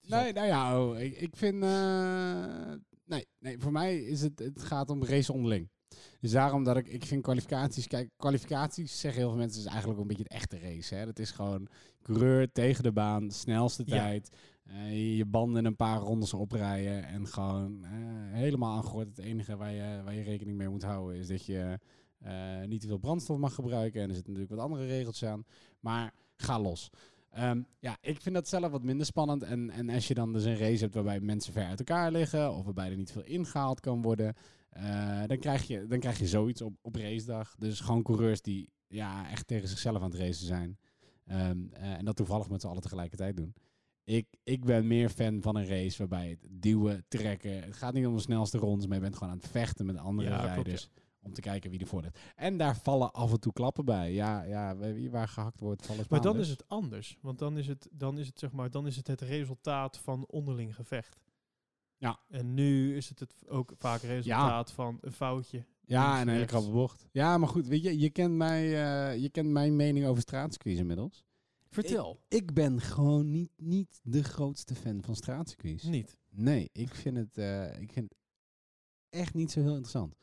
het 0.00 0.04
is 0.04 0.10
nee, 0.10 0.32
nou 0.32 0.46
ja, 0.46 0.84
oh, 0.84 0.98
ik, 1.00 1.16
ik 1.16 1.36
vind... 1.36 1.62
eh, 1.62 2.72
nee, 3.04 3.26
nee, 3.38 3.58
voor 3.58 3.72
mij 3.72 3.98
is 3.98 4.20
het, 4.20 4.38
het 4.38 4.62
gaat 4.62 4.90
om 4.90 5.04
race 5.04 5.32
onderling. 5.32 5.68
Dus 6.20 6.30
daarom 6.30 6.64
dat 6.64 6.76
ik, 6.76 6.88
ik 6.88 7.04
vind 7.04 7.22
kwalificaties, 7.22 7.86
kijk, 7.86 8.10
kwalificaties 8.16 9.00
zeggen 9.00 9.20
heel 9.20 9.30
veel 9.30 9.38
mensen, 9.38 9.60
is 9.60 9.66
eigenlijk 9.66 10.00
een 10.00 10.06
beetje 10.06 10.22
het 10.22 10.32
echte 10.32 10.58
race. 10.58 10.94
Hè? 10.94 11.04
Dat 11.04 11.18
is 11.18 11.30
gewoon 11.30 11.68
coureur 12.02 12.52
tegen 12.52 12.82
de 12.82 12.92
baan, 12.92 13.30
snelste 13.30 13.82
Ja. 13.86 13.96
tijd, 13.96 14.30
eh, 14.64 15.16
je 15.16 15.24
banden 15.26 15.58
in 15.58 15.64
een 15.64 15.76
paar 15.76 15.98
rondes 15.98 16.34
oprijden 16.34 17.04
en 17.04 17.26
gewoon 17.26 17.84
eh, 17.84 17.90
helemaal 18.32 18.76
aangooid. 18.76 19.08
Het 19.08 19.18
enige 19.18 19.56
waar 19.56 19.72
je, 19.72 20.00
waar 20.04 20.14
je 20.14 20.22
rekening 20.22 20.56
mee 20.56 20.68
moet 20.68 20.82
houden 20.82 21.16
is 21.18 21.26
dat 21.26 21.44
je 21.46 21.78
niet 22.66 22.80
te 22.80 22.86
veel 22.86 22.98
brandstof 22.98 23.38
mag 23.38 23.54
gebruiken. 23.54 24.02
En 24.02 24.08
er 24.08 24.14
zitten 24.14 24.32
natuurlijk 24.32 24.60
wat 24.60 24.70
andere 24.70 24.86
regels 24.86 25.24
aan. 25.24 25.44
Maar 25.80 26.14
ga 26.42 26.60
los. 26.60 26.90
Ehm, 27.30 27.62
ja, 27.78 27.96
ik 28.00 28.20
vind 28.20 28.34
dat 28.34 28.48
zelf 28.48 28.70
wat 28.70 28.82
minder 28.82 29.06
spannend. 29.06 29.42
En, 29.42 29.70
en 29.70 29.90
als 29.90 30.08
je 30.08 30.14
dan 30.14 30.32
dus 30.32 30.44
een 30.44 30.58
race 30.58 30.82
hebt 30.82 30.94
waarbij 30.94 31.20
mensen 31.20 31.52
ver 31.52 31.64
uit 31.64 31.78
elkaar 31.78 32.12
liggen, 32.12 32.54
of 32.54 32.64
waarbij 32.64 32.90
er 32.90 32.96
niet 32.96 33.12
veel 33.12 33.24
ingehaald 33.24 33.80
kan 33.80 34.02
worden, 34.02 34.34
eh, 34.70 35.22
dan, 35.26 35.38
krijg 35.38 35.66
je, 35.66 35.86
dan 35.86 35.98
krijg 35.98 36.18
je 36.18 36.26
zoiets 36.26 36.62
op, 36.62 36.74
op 36.82 36.94
racedag. 36.94 37.54
Dus 37.58 37.80
gewoon 37.80 38.02
coureurs 38.02 38.42
die 38.42 38.70
ja, 38.86 39.30
echt 39.30 39.46
tegen 39.46 39.68
zichzelf 39.68 40.02
aan 40.02 40.10
het 40.10 40.20
racen 40.20 40.46
zijn. 40.46 40.78
Ehm, 41.24 41.58
eh, 41.72 41.92
en 41.92 42.04
dat 42.04 42.16
toevallig 42.16 42.48
met 42.48 42.60
z'n 42.60 42.66
allen 42.66 42.82
tegelijkertijd 42.82 43.36
doen. 43.36 43.54
Ik, 44.04 44.26
ik 44.42 44.64
ben 44.64 44.86
meer 44.86 45.08
fan 45.08 45.42
van 45.42 45.56
een 45.56 45.66
race 45.66 45.98
waarbij 45.98 46.28
het 46.28 46.48
duwen, 46.50 47.04
trekken. 47.08 47.62
Het 47.62 47.76
gaat 47.76 47.94
niet 47.94 48.06
om 48.06 48.14
de 48.14 48.20
snelste 48.20 48.58
rondes, 48.58 48.86
maar 48.86 48.96
je 48.96 49.02
bent 49.02 49.16
gewoon 49.16 49.32
aan 49.32 49.38
het 49.38 49.48
vechten 49.48 49.86
met 49.86 49.96
andere 49.96 50.28
Ja, 50.28 50.36
klopt, 50.36 50.54
rijders. 50.54 50.90
Om 51.28 51.34
te 51.34 51.40
kijken 51.40 51.70
wie 51.70 51.80
ervoor 51.80 52.02
ligt. 52.02 52.18
En 52.36 52.56
daar 52.56 52.76
vallen 52.76 53.12
af 53.12 53.32
en 53.32 53.40
toe 53.40 53.52
klappen 53.52 53.84
bij. 53.84 54.12
Ja, 54.12 54.42
ja 54.42 54.76
wie- 54.76 55.10
waar 55.10 55.28
gehakt 55.28 55.60
wordt, 55.60 55.86
vallen 55.86 56.04
Maar 56.08 56.20
dan 56.20 56.38
is 56.38 56.48
het 56.48 56.68
anders, 56.68 57.18
want 57.20 57.38
dan 57.38 57.58
is 57.58 57.66
het, 57.66 57.88
dan 57.92 58.18
is 58.18 58.26
het 58.26 58.38
zeg 58.38 58.52
maar, 58.52 58.70
dan 58.70 58.86
is 58.86 58.96
het 58.96 59.06
het 59.06 59.20
resultaat 59.20 59.98
van 59.98 60.26
onderling 60.26 60.74
gevecht. 60.74 61.20
Ja. 61.96 62.20
En 62.28 62.54
nu 62.54 62.96
is 62.96 63.08
het, 63.08 63.18
het 63.18 63.34
ook 63.48 63.72
vaak 63.76 64.00
resultaat 64.02 64.72
van 64.72 64.98
een 65.00 65.12
foutje. 65.12 65.64
Ja, 65.84 66.06
links, 66.06 66.20
een 66.22 66.28
hele 66.28 66.44
krappe 66.44 66.70
bocht. 66.70 67.06
Ja, 67.12 67.38
maar 67.38 67.48
goed, 67.48 67.66
weet 67.66 67.82
je, 67.82 67.98
je 67.98 68.10
kent, 68.10 68.34
mij, 68.34 68.64
eh, 68.64 69.22
je 69.22 69.28
kent 69.30 69.48
mijn 69.48 69.76
mening 69.76 70.06
over 70.06 70.22
straatcircuits 70.22 70.78
inmiddels. 70.78 71.24
Vertel. 71.70 72.20
Ik 72.28 72.54
ben 72.54 72.80
gewoon 72.80 73.30
niet, 73.30 73.50
niet 73.56 74.00
de 74.02 74.24
grootste 74.24 74.74
fan 74.74 75.02
van 75.02 75.16
straatcircuits. 75.16 75.82
Niet. 75.84 76.16
Nee, 76.30 76.70
ik 76.72 76.94
vind 76.94 77.16
het, 77.16 77.38
eh, 77.38 77.80
ik 77.80 77.92
vind 77.92 78.08
het 78.10 78.18
echt 79.08 79.34
niet 79.34 79.50
zo 79.50 79.60
heel 79.60 79.68
interessant. 79.68 80.16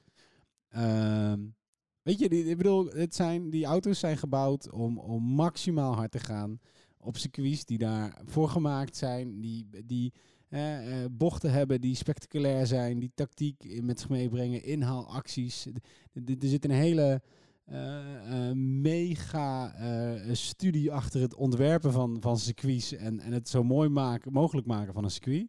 Ehm, 0.76 1.40
weet 2.02 2.20
je, 2.20 2.30
die, 2.30 2.46
ik 2.46 2.58
bedoel, 2.58 2.86
het 2.86 3.16
zijn, 3.16 3.50
die 3.50 3.66
auto's 3.66 4.00
zijn 4.00 4.18
gebouwd 4.18 4.72
om, 4.72 4.98
om 4.98 5.24
maximaal 5.24 5.96
hard 5.96 6.12
te 6.12 6.20
gaan 6.20 6.60
op 6.98 7.18
circuits 7.18 7.66
die 7.66 7.78
daarvoor 7.78 8.50
gemaakt 8.50 8.98
zijn, 8.98 9.42
die, 9.42 9.70
die 9.86 10.14
eh, 10.50 10.88
bochten 11.12 11.52
hebben 11.52 11.82
die 11.82 11.96
spectaculair 11.96 12.68
zijn, 12.68 13.00
die 13.00 13.12
tactiek 13.16 13.82
met 13.82 14.00
zich 14.00 14.10
meebrengen, 14.10 14.64
inhaalacties. 14.64 15.66
Er 16.14 16.36
zit 16.40 16.66
een 16.66 16.72
hele 16.72 17.22
eh, 17.66 18.52
mega 18.54 19.76
studie 20.32 20.92
achter 20.92 21.22
het 21.22 21.36
ontwerpen 21.36 21.92
van, 21.92 22.18
van 22.20 22.38
circuits 22.38 22.92
en, 22.92 23.20
en 23.20 23.32
het 23.32 23.50
zo 23.50 23.64
mooi 23.64 23.90
maken, 23.90 24.32
mogelijk 24.32 24.68
maken 24.68 24.94
van 24.94 25.04
een 25.04 25.12
circuit. 25.12 25.48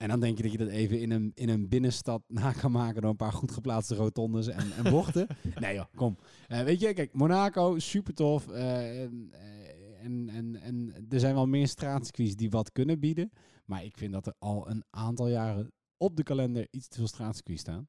En 0.00 0.08
dan 0.08 0.20
denk 0.20 0.36
je 0.36 0.42
dat 0.42 0.52
je 0.52 0.58
dat 0.58 0.68
even 0.68 1.00
in 1.00 1.10
een, 1.10 1.32
in 1.34 1.48
een 1.48 1.68
binnenstad 1.68 2.22
na 2.26 2.52
kan 2.52 2.72
maken 2.72 3.00
door 3.00 3.10
een 3.10 3.16
paar 3.16 3.32
goed 3.32 3.50
geplaatste 3.50 3.94
rotondes 3.94 4.46
en, 4.46 4.72
en 4.72 4.90
bochten. 4.90 5.26
nee 5.60 5.74
joh, 5.74 5.84
kom. 5.94 6.18
Eh, 6.48 6.62
weet 6.62 6.80
je, 6.80 6.92
kijk, 6.92 7.12
Monaco, 7.12 7.78
super 7.78 8.14
tof. 8.14 8.48
eh, 8.48 9.02
en, 9.02 9.28
eh, 9.32 10.04
en, 10.04 10.28
en, 10.28 10.56
en 10.56 11.06
er 11.08 11.20
zijn 11.20 11.34
wel 11.34 11.46
meer 11.46 11.68
straatcircuits 11.68 12.36
die 12.36 12.50
wat 12.50 12.72
kunnen 12.72 13.00
bieden. 13.00 13.30
Maar 13.64 13.84
ik 13.84 13.96
vind 13.96 14.12
dat 14.12 14.26
er 14.26 14.34
al 14.38 14.70
een 14.70 14.84
aantal 14.90 15.28
jaren 15.28 15.72
op 15.96 16.16
de 16.16 16.22
kalender 16.22 16.66
iets 16.70 16.88
te 16.88 16.96
veel 16.96 17.06
straatcircuits 17.06 17.60
staan. 17.60 17.88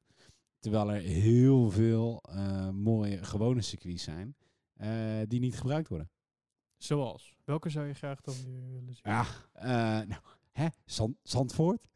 Terwijl 0.58 0.92
er 0.92 1.00
heel 1.00 1.70
veel 1.70 2.22
mooie 2.72 3.24
gewone 3.24 3.60
circuits 3.60 4.02
zijn 4.02 4.36
die 5.28 5.40
niet 5.40 5.56
gebruikt 5.56 5.88
worden. 5.88 6.10
Zoals? 6.82 7.34
Welke 7.44 7.70
zou 7.70 7.86
je 7.86 7.94
graag 7.94 8.20
dan 8.20 8.34
nu 8.46 8.60
willen 8.72 8.94
zien? 8.94 9.02
Ja, 9.02 9.26
eh, 9.52 10.08
nou, 10.08 10.22
hè? 10.52 10.66
Zand, 10.84 11.16
Zandvoort. 11.22 11.88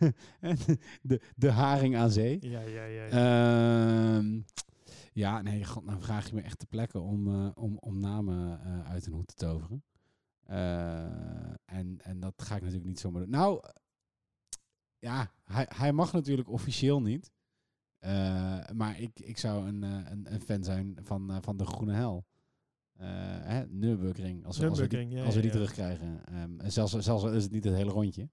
de, 1.02 1.20
de 1.36 1.50
haring 1.50 1.96
aan 1.96 2.10
zee. 2.10 2.38
Ja, 2.40 2.60
ja, 2.60 2.84
ja. 2.84 3.04
ja. 3.04 4.16
Ehm, 4.16 4.40
ja, 5.16 5.42
nee, 5.42 5.64
god, 5.64 5.84
nou 5.84 6.02
vraag 6.02 6.28
je 6.28 6.34
me 6.34 6.42
echt 6.42 6.58
te 6.58 6.66
plekken 6.66 7.02
om, 7.02 7.26
eh, 7.28 7.50
om, 7.54 7.76
om 7.78 8.00
namen 8.00 8.60
eh, 8.60 8.90
uit 8.90 9.06
een 9.06 9.12
hoed 9.12 9.26
te 9.26 9.34
toveren. 9.34 9.84
Eh, 10.42 11.50
en, 11.64 11.98
en 12.02 12.20
dat 12.20 12.42
ga 12.42 12.54
ik 12.54 12.60
natuurlijk 12.60 12.88
niet 12.88 13.00
zomaar 13.00 13.20
doen. 13.20 13.30
Nou, 13.30 13.62
ja, 14.98 15.32
hij, 15.44 15.66
hij 15.74 15.92
mag 15.92 16.12
natuurlijk 16.12 16.48
officieel 16.48 17.02
niet. 17.02 17.32
Maar 18.74 19.00
ik, 19.00 19.20
ik 19.20 19.38
zou 19.38 19.68
een, 19.68 19.82
een, 19.82 20.32
een 20.32 20.40
fan 20.40 20.64
zijn 20.64 20.98
van, 21.02 21.42
van 21.42 21.56
de 21.56 21.66
Groene 21.66 21.94
Hel. 21.94 22.26
Eh 22.98 23.06
hè, 23.42 23.66
Nürburgring, 23.66 24.44
als, 24.44 24.58
we- 24.58 24.68
als 24.68 24.78
we 24.78 24.86
die, 24.86 25.08
ja, 25.08 25.24
als 25.24 25.34
we 25.34 25.40
die 25.40 25.50
ja, 25.50 25.56
terugkrijgen. 25.56 26.24
Ehm, 26.26 26.60
en 26.60 26.72
zelfs, 26.72 26.92
zelfs 26.98 27.24
is 27.24 27.42
het 27.42 27.52
niet 27.52 27.64
het 27.64 27.74
hele 27.74 27.90
rondje. 27.90 28.28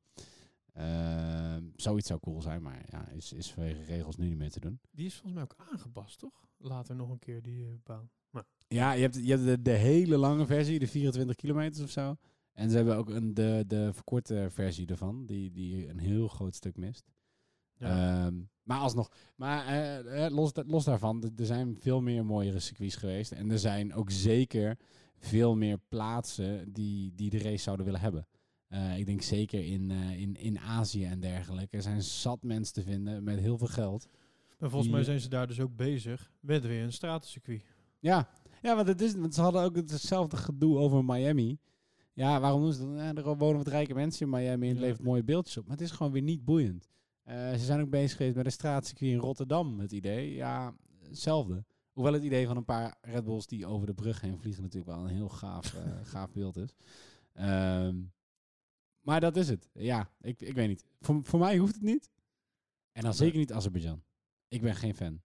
Ehm, 0.74 1.64
zoiets 1.76 2.08
zou 2.08 2.20
cool 2.20 2.42
zijn, 2.42 2.62
maar 2.62 2.86
ja, 2.90 3.08
is, 3.10 3.34
is 3.34 3.52
vanwege 3.52 3.84
regels 3.84 4.16
nu 4.18 4.28
niet 4.28 4.38
meer 4.38 4.52
te 4.52 4.60
doen. 4.60 4.80
Die 4.92 5.06
is 5.06 5.14
volgens 5.14 5.34
mij 5.34 5.44
ook 5.44 5.56
aangepast, 5.72 6.20
toch? 6.20 6.48
Later 6.58 6.96
nog 6.96 7.10
een 7.10 7.20
keer 7.20 7.42
die 7.42 7.66
eh, 7.66 7.72
baan. 7.84 8.10
Maar 8.30 8.44
Ja, 8.68 8.92
je 8.92 9.02
hebt, 9.02 9.16
je 9.26 9.32
hebt 9.32 9.44
de, 9.46 9.62
de 9.62 9.72
hele 9.72 10.18
lange 10.18 10.46
versie, 10.46 10.80
de 10.80 10.88
24 10.88 11.36
kilometer 11.36 11.84
of 11.84 11.90
zo. 11.90 12.16
En 12.54 12.70
ze 12.70 12.76
hebben 12.76 12.96
ook 12.98 13.10
een, 13.10 13.34
de, 13.34 13.64
de 13.68 13.94
verkorte 13.94 14.48
versie 14.50 14.88
ervan, 14.88 15.26
die, 15.26 15.52
die 15.52 15.90
een 15.90 16.00
heel 16.00 16.28
groot 16.28 16.56
stuk 16.56 16.78
mist. 16.78 17.12
ja. 17.78 18.26
Ehm, 18.26 18.42
maar 18.64 18.80
alsnog, 18.80 19.12
maar 19.36 19.66
eh, 19.68 20.26
eh, 20.26 20.34
los, 20.34 20.52
los 20.66 20.84
daarvan, 20.84 21.32
er 21.38 21.46
zijn 21.46 21.78
veel 21.80 22.02
meer 22.02 22.26
mooiere 22.26 22.60
circuits 22.60 22.96
geweest. 22.96 23.32
En 23.32 23.52
er 23.52 23.60
zijn 23.60 23.94
ook 23.94 24.12
zeker 24.12 24.78
veel 25.18 25.56
meer 25.56 25.78
plaatsen 25.90 26.74
die, 26.74 27.14
die 27.16 27.30
de 27.30 27.38
race 27.38 27.64
zouden 27.64 27.86
willen 27.86 28.02
hebben. 28.02 28.28
Eh, 28.68 28.98
ik 28.98 29.06
denk 29.06 29.22
zeker 29.22 29.66
in, 29.66 29.92
in, 29.92 30.36
in 30.36 30.60
Azië 30.60 31.06
en 31.06 31.20
dergelijke. 31.20 31.76
Er 31.76 31.82
zijn 31.84 32.02
zat 32.04 32.44
mensen 32.44 32.74
te 32.74 32.84
vinden 32.84 33.24
met 33.24 33.40
heel 33.40 33.58
veel 33.58 33.68
geld. 33.68 34.08
maar 34.60 34.70
volgens 34.70 34.92
mij 34.92 35.04
zijn 35.04 35.20
ze 35.20 35.30
daar 35.30 35.48
dus 35.48 35.60
ook 35.60 35.76
bezig 35.76 36.32
met 36.40 36.66
weer 36.66 36.84
een 36.84 36.94
stratencircuit. 36.94 37.64
Ja, 38.00 38.30
ja 38.62 38.76
want, 38.76 38.88
het 38.88 39.02
is, 39.02 39.16
want 39.16 39.34
ze 39.34 39.42
hadden 39.42 39.64
ook 39.64 39.76
hetzelfde 39.76 40.38
gedoe 40.38 40.78
over 40.78 41.06
Miami. 41.06 41.58
Ja, 42.14 42.40
waarom 42.40 42.62
doen 42.62 42.74
ze 42.74 43.14
dat? 43.14 43.26
Er 43.26 43.38
wonen 43.38 43.58
wat 43.58 43.68
rijke 43.68 43.94
mensen 43.94 44.26
in 44.26 44.32
Miami 44.32 44.68
en 44.68 44.74
het 44.74 44.82
Ja. 44.82 44.88
levert 44.88 45.04
mooie 45.04 45.24
beeldjes 45.24 45.58
op. 45.58 45.68
Maar 45.68 45.78
het 45.78 45.86
is 45.86 45.92
gewoon 45.92 46.12
weer 46.12 46.22
niet 46.22 46.46
boeiend. 46.46 46.90
Eh, 47.24 47.52
ze 47.52 47.66
zijn 47.66 47.82
ook 47.82 47.90
bezig 47.90 48.18
geweest 48.18 48.36
met 48.36 48.46
een 48.46 48.52
straatcircuit 48.52 49.12
in 49.12 49.18
Rotterdam. 49.18 49.80
Het 49.80 49.92
idee, 49.92 50.34
ja, 50.34 50.76
hetzelfde. 51.08 51.64
Hoewel 51.92 52.14
het 52.14 52.24
idee 52.24 52.48
van 52.48 52.58
een 52.58 52.66
paar 52.66 52.98
Red 53.02 53.24
Bulls 53.24 53.48
die 53.48 53.66
over 53.66 53.88
de 53.88 53.94
brug 53.94 54.22
heen 54.22 54.38
vliegen 54.40 54.64
natuurlijk 54.64 54.92
wel 54.96 55.04
een 55.04 55.16
heel 55.16 55.30
gaaf, 55.30 55.74
eh, 55.74 56.00
gaaf 56.14 56.32
beeld 56.32 56.58
is. 56.58 56.76
Ehm, 57.34 58.02
maar 59.02 59.20
dat 59.20 59.36
is 59.36 59.50
het. 59.50 59.70
Ja, 59.74 60.10
ik, 60.22 60.42
ik 60.42 60.56
weet 60.56 60.68
niet. 60.68 60.86
Voor, 61.00 61.20
voor 61.24 61.40
mij 61.40 61.58
hoeft 61.58 61.74
het 61.74 61.84
niet. 61.84 62.10
En 62.92 63.04
dan 63.04 63.14
zeker 63.14 63.38
niet 63.38 63.54
Azerbeidzjan. 63.54 64.04
Ik 64.48 64.62
ben 64.62 64.76
geen 64.76 64.96
fan. 64.96 65.22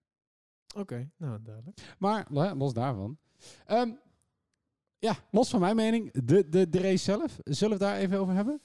Oké, 0.75 1.11
nou 1.17 1.41
duidelijk. 1.41 1.95
Maar 1.99 2.25
lo- 2.29 2.55
los 2.55 2.73
daarvan. 2.73 3.17
Ehm, 3.65 3.91
ja, 4.99 5.15
los 5.31 5.49
van 5.49 5.59
mijn 5.59 5.75
mening, 5.75 6.11
de, 6.23 6.49
de, 6.49 6.69
de 6.69 6.79
race 6.79 6.97
zelf. 7.03 7.39
Zullen 7.43 7.77
we 7.77 7.83
het 7.85 7.93
daar 7.93 8.01
even 8.01 8.19
over 8.19 8.33
hebben? 8.33 8.61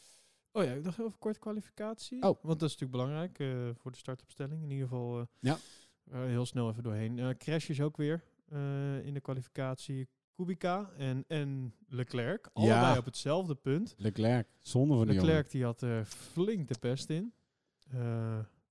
Oh 0.56 0.64
ja, 0.64 0.72
ik 0.72 0.84
dacht 0.84 0.98
even 0.98 1.18
kort 1.18 1.38
kwalificatie. 1.38 2.22
Oh. 2.22 2.42
Want 2.42 2.60
dat 2.60 2.70
is 2.70 2.78
natuurlijk 2.78 2.90
belangrijk 2.90 3.38
eh, 3.38 3.70
voor 3.74 3.90
de 3.90 3.96
startopstelling. 3.96 4.62
In 4.62 4.70
ieder 4.70 4.88
geval 4.88 5.20
eh, 5.20 5.26
Ja. 5.40 5.58
eh, 6.10 6.24
heel 6.24 6.46
snel 6.46 6.70
even 6.70 6.82
doorheen. 6.82 7.36
Crashes 7.38 7.80
ook 7.80 7.96
weer 7.96 8.24
in 9.02 9.14
de 9.14 9.20
kwalificatie. 9.22 10.08
Kubica 10.34 10.90
en, 10.96 11.24
en 11.28 11.74
Leclerc. 11.88 12.50
Allebei 12.52 12.98
op 12.98 13.04
hetzelfde 13.04 13.54
punt. 13.54 13.94
Leclerc, 13.96 14.46
zonde 14.60 14.94
van 14.94 15.06
de 15.06 15.12
jongen. 15.12 15.26
Leclerc 15.26 15.50
die 15.50 15.64
had 15.64 15.82
er 15.82 16.04
flink 16.04 16.68
de 16.68 16.78
pest 16.78 17.10
in. 17.10 17.32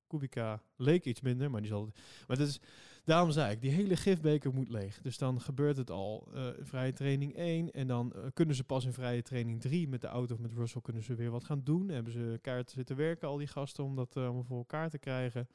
Kubica 0.08 0.62
leek 0.76 1.06
iets 1.06 1.22
minder, 1.22 1.52
maar 1.52 1.62
die 1.62 1.70
zal... 1.70 1.92
Maar 2.28 2.38
dat 2.38 2.48
is, 2.48 2.60
daarom 3.04 3.32
zei 3.32 3.52
ik, 3.52 3.62
die 3.62 3.72
hele 3.72 3.96
gifbeker 3.96 4.54
moet 4.54 4.70
leeg. 4.70 5.02
Dus 5.02 5.18
dan 5.18 5.42
gebeurt 5.42 5.78
het 5.78 5.90
al. 5.90 6.28
eh, 6.34 6.48
vrije 6.60 6.94
training 6.94 7.36
1 7.36 7.72
en 7.72 7.88
dan 7.88 8.14
eh, 8.14 8.26
kunnen 8.34 8.56
ze 8.56 8.64
pas 8.64 8.86
in 8.86 8.94
vrije 8.94 9.22
training 9.22 9.62
3 9.62 9.88
met 9.88 10.02
de 10.02 10.08
auto 10.08 10.34
of 10.34 10.40
met 10.40 10.54
Russell 10.54 10.82
kunnen 10.82 11.04
ze 11.04 11.16
weer 11.16 11.32
wat 11.32 11.44
gaan 11.44 11.64
doen. 11.64 11.90
Hebben 11.90 12.14
ze 12.14 12.40
kaart 12.42 12.72
zitten 12.72 12.96
werken, 12.96 13.28
al 13.28 13.38
die 13.38 13.48
gasten, 13.48 13.84
om 13.84 13.96
dat 13.96 14.16
eh, 14.16 14.24
allemaal 14.24 14.44
voor 14.44 14.58
elkaar 14.58 14.90
te 14.90 15.00
krijgen. 15.00 15.48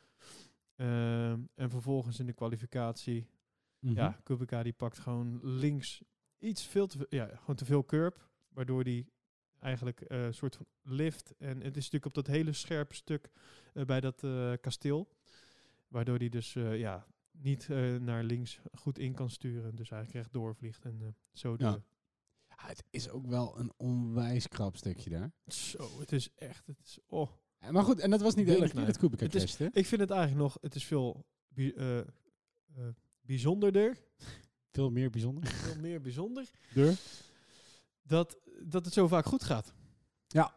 Ehm, 0.76 1.40
en 1.54 1.70
vervolgens 1.70 2.18
in 2.20 2.26
de 2.26 2.32
kwalificatie 2.32 3.26
Mhm. 3.80 3.94
ja, 3.94 4.20
Kubica 4.22 4.62
die 4.62 4.72
pakt 4.72 4.98
gewoon 4.98 5.40
links 5.42 6.02
iets 6.38 6.66
veel 6.66 6.86
te 6.86 6.96
veel, 6.96 7.06
ja, 7.08 7.26
gewoon 7.36 7.56
te 7.56 7.64
veel 7.64 7.84
curb, 7.84 8.28
waardoor 8.48 8.84
die 8.84 9.12
eigenlijk 9.60 10.00
eh, 10.00 10.24
een 10.24 10.34
soort 10.34 10.56
van 10.56 10.66
lift 10.82 11.34
en 11.38 11.56
het 11.56 11.76
is 11.76 11.90
natuurlijk 11.90 12.06
op 12.06 12.14
dat 12.14 12.26
hele 12.26 12.52
scherpe 12.52 12.94
stuk 12.94 13.30
bij 13.86 14.00
dat 14.00 14.24
eh, 14.24 14.52
kasteel, 14.60 15.08
waardoor 15.88 16.18
die 16.18 16.30
dus 16.30 16.52
ja 16.52 17.06
niet 17.40 17.66
eh, 17.70 17.96
naar 17.96 18.24
links 18.24 18.60
goed 18.72 18.98
in 18.98 19.14
kan 19.14 19.30
sturen, 19.30 19.74
dus 19.76 19.90
eigenlijk 19.90 20.22
recht 20.24 20.32
doorvliegt 20.32 20.84
en 20.84 20.98
eh, 21.02 21.08
zo 21.32 21.54
Ja. 21.58 21.82
Het 22.48 22.84
is 22.90 23.08
ook 23.08 23.26
wel 23.26 23.58
een 23.58 23.72
onwijs 23.76 24.48
krap 24.48 24.76
stukje 24.76 25.10
daar. 25.10 25.32
zo, 25.46 26.00
het 26.00 26.12
is 26.12 26.28
echt, 26.34 26.66
het 26.66 26.78
is 26.84 26.98
oh, 27.06 27.30
Maar 27.70 27.82
goed, 27.84 28.00
en 28.00 28.10
dat 28.10 28.20
was 28.20 28.34
niet 28.34 28.46
de 28.46 28.56
enige 28.56 28.74
keer 28.74 28.86
dat. 28.86 28.98
Kubica 28.98 29.24
Het 29.24 29.32
crashte. 29.34 29.70
ik 29.72 29.86
vind 29.86 30.00
het 30.00 30.10
eigenlijk 30.10 30.40
nog, 30.40 30.58
het 30.60 30.74
is 30.74 30.84
veel 30.84 31.26
bi- 31.48 31.70
eh, 31.76 31.98
bijzonderder, 33.20 33.96
Veel 34.72 34.90
meer 34.90 35.10
bijzonder. 35.10 35.46
veel 35.66 35.80
meer 35.80 36.00
bijzonder. 36.00 36.50
Deur. 36.74 36.96
dat, 38.02 38.36
dat 38.62 38.84
het 38.84 38.94
zo 38.94 39.06
vaak 39.08 39.24
goed 39.26 39.44
gaat. 39.44 39.74
Ja. 40.26 40.54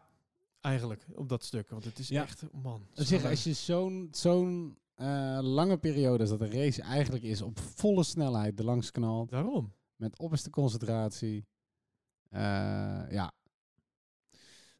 Eigenlijk, 0.60 1.06
op 1.14 1.28
dat 1.28 1.44
stuk. 1.44 1.70
Want 1.70 1.84
het 1.84 1.98
is 1.98 2.08
Ja. 2.08 2.22
echt, 2.22 2.42
man. 2.52 2.86
Zich, 2.92 3.24
als 3.24 3.44
je 3.44 3.52
zo'n 3.52 4.08
zo'n 4.10 4.78
eh, 4.94 5.38
lange 5.42 5.78
periode 5.78 6.20
als 6.20 6.30
dat 6.30 6.40
een 6.40 6.50
race 6.52 6.82
eigenlijk 6.82 7.24
is, 7.24 7.42
op 7.42 7.58
volle 7.58 8.04
snelheid 8.04 8.58
er 8.58 8.64
langs 8.64 8.90
knalt, 8.90 9.30
Daarom. 9.30 9.74
met 9.96 10.18
opperste 10.18 10.50
concentratie. 10.50 11.46
Eh, 12.28 12.40
ja, 13.10 13.32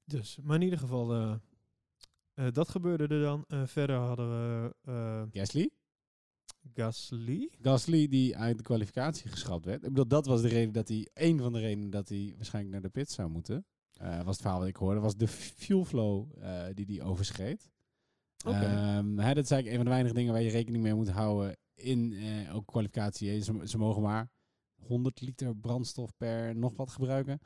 Dus, 0.04 0.38
maar 0.42 0.56
in 0.56 0.62
ieder 0.62 0.78
geval, 0.78 1.14
eh, 2.34 2.46
dat 2.52 2.68
gebeurde 2.68 3.06
er 3.14 3.20
dan. 3.22 3.44
Verder 3.68 3.96
hadden 3.96 4.28
we 4.30 4.74
Gasly. 5.30 5.70
Gasly. 6.74 7.50
Gasly 7.62 8.08
die 8.08 8.36
uit 8.36 8.56
de 8.56 8.62
kwalificatie 8.62 9.30
geschrapt 9.30 9.64
werd. 9.64 9.82
Ik 9.82 9.88
bedoel, 9.88 10.06
dat 10.08 10.26
was 10.26 10.42
de 10.42 10.48
reden 10.48 10.72
dat 10.72 10.88
hij, 10.88 11.08
een 11.14 11.38
van 11.38 11.52
de 11.52 11.58
redenen 11.58 11.90
dat 11.90 12.08
hij 12.08 12.32
waarschijnlijk 12.36 12.74
naar 12.74 12.82
de 12.82 12.98
pit 13.00 13.10
zou 13.10 13.30
moeten. 13.30 13.66
Was 13.98 14.26
het 14.26 14.40
verhaal 14.40 14.58
wat 14.58 14.68
ik 14.68 14.76
hoorde, 14.76 15.00
was 15.00 15.16
de 15.16 15.28
fuel 15.28 15.84
flow 15.84 16.30
die 16.74 16.86
hij 16.86 17.02
overschreed. 17.06 17.70
Oké. 18.44 18.58
Ehm, 18.58 19.18
hè, 19.18 19.34
dat 19.34 19.44
is 19.44 19.50
eigenlijk 19.50 19.66
een 19.66 19.74
van 19.76 19.84
de 19.84 19.90
weinige 19.90 20.14
dingen 20.14 20.32
waar 20.32 20.42
je 20.42 20.50
rekening 20.50 20.82
mee 20.82 20.94
moet 20.94 21.10
houden 21.10 21.56
in 21.74 22.12
eh, 22.12 22.54
ook 22.54 22.66
kwalificatie. 22.66 23.42
Ze, 23.42 23.60
ze 23.64 23.78
mogen 23.78 24.02
maar 24.02 24.30
100 24.86 25.20
liter 25.20 25.56
brandstof 25.56 26.16
per 26.16 26.56
nog 26.56 26.76
wat 26.76 26.90
gebruiken. 26.90 27.38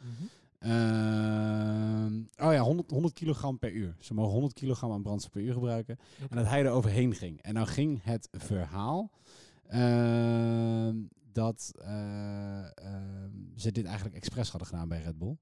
Ehm, 0.59 2.19
oh 2.47 2.53
ja, 2.53 2.61
100, 2.61 2.91
100 2.91 3.15
kilogram 3.15 3.59
per 3.59 3.73
uur. 3.73 3.97
Ze 4.01 4.15
mogen 4.15 4.33
100 4.33 4.53
kilogram 4.53 4.93
aan 4.93 5.03
brandstof 5.03 5.33
per 5.33 5.43
uur 5.43 5.53
gebruiken. 5.53 5.99
En 6.31 6.37
dat 6.37 6.47
hij 6.47 6.65
er 6.65 6.71
overheen 6.71 7.15
ging. 7.15 7.43
En 7.43 7.55
nou 7.55 7.67
ging 7.67 8.03
het 8.03 8.29
verhaal 8.33 9.11
ehm, 9.67 10.97
dat 11.33 11.73
eh, 11.79 12.65
ze 13.55 13.73
dit 13.73 13.85
eigenlijk 13.85 14.17
expres 14.17 14.51
hadden 14.51 14.69
gedaan 14.69 14.89
bij 14.89 15.03
Red 15.03 15.19
Bull. 15.19 15.37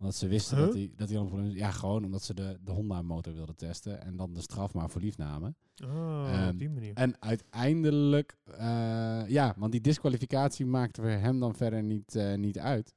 Omdat 0.00 0.14
ze 0.14 0.26
wisten 0.28 0.56
Huh? 0.56 0.66
dat 0.66 0.74
hij 0.74 0.90
dat 0.96 1.08
hij 1.08 1.18
een 1.18 1.26
probleem 1.26 1.50
Ja, 1.50 1.70
gewoon 1.70 2.04
omdat 2.04 2.22
ze 2.22 2.34
de, 2.34 2.58
de 2.64 2.70
Honda-motor 2.70 3.34
wilden 3.34 3.56
testen. 3.56 4.02
En 4.02 4.16
dan 4.16 4.32
de 4.34 4.40
straf 4.40 4.74
maar 4.74 4.90
voor 4.90 5.00
lief 5.00 5.16
namen. 5.16 5.56
Oh, 5.84 6.28
Ehm, 6.32 6.48
op 6.48 6.58
die 6.58 6.70
manier. 6.70 6.94
En 6.94 7.22
uiteindelijk, 7.22 8.36
eh, 8.44 9.22
ja, 9.28 9.54
want 9.56 9.72
die 9.72 9.80
disqualificatie 9.80 10.66
maakte 10.66 11.00
voor 11.00 11.10
hem 11.10 11.40
dan 11.40 11.54
verder 11.54 11.82
niet, 11.82 12.14
eh, 12.14 12.34
niet 12.34 12.58
uit. 12.58 12.94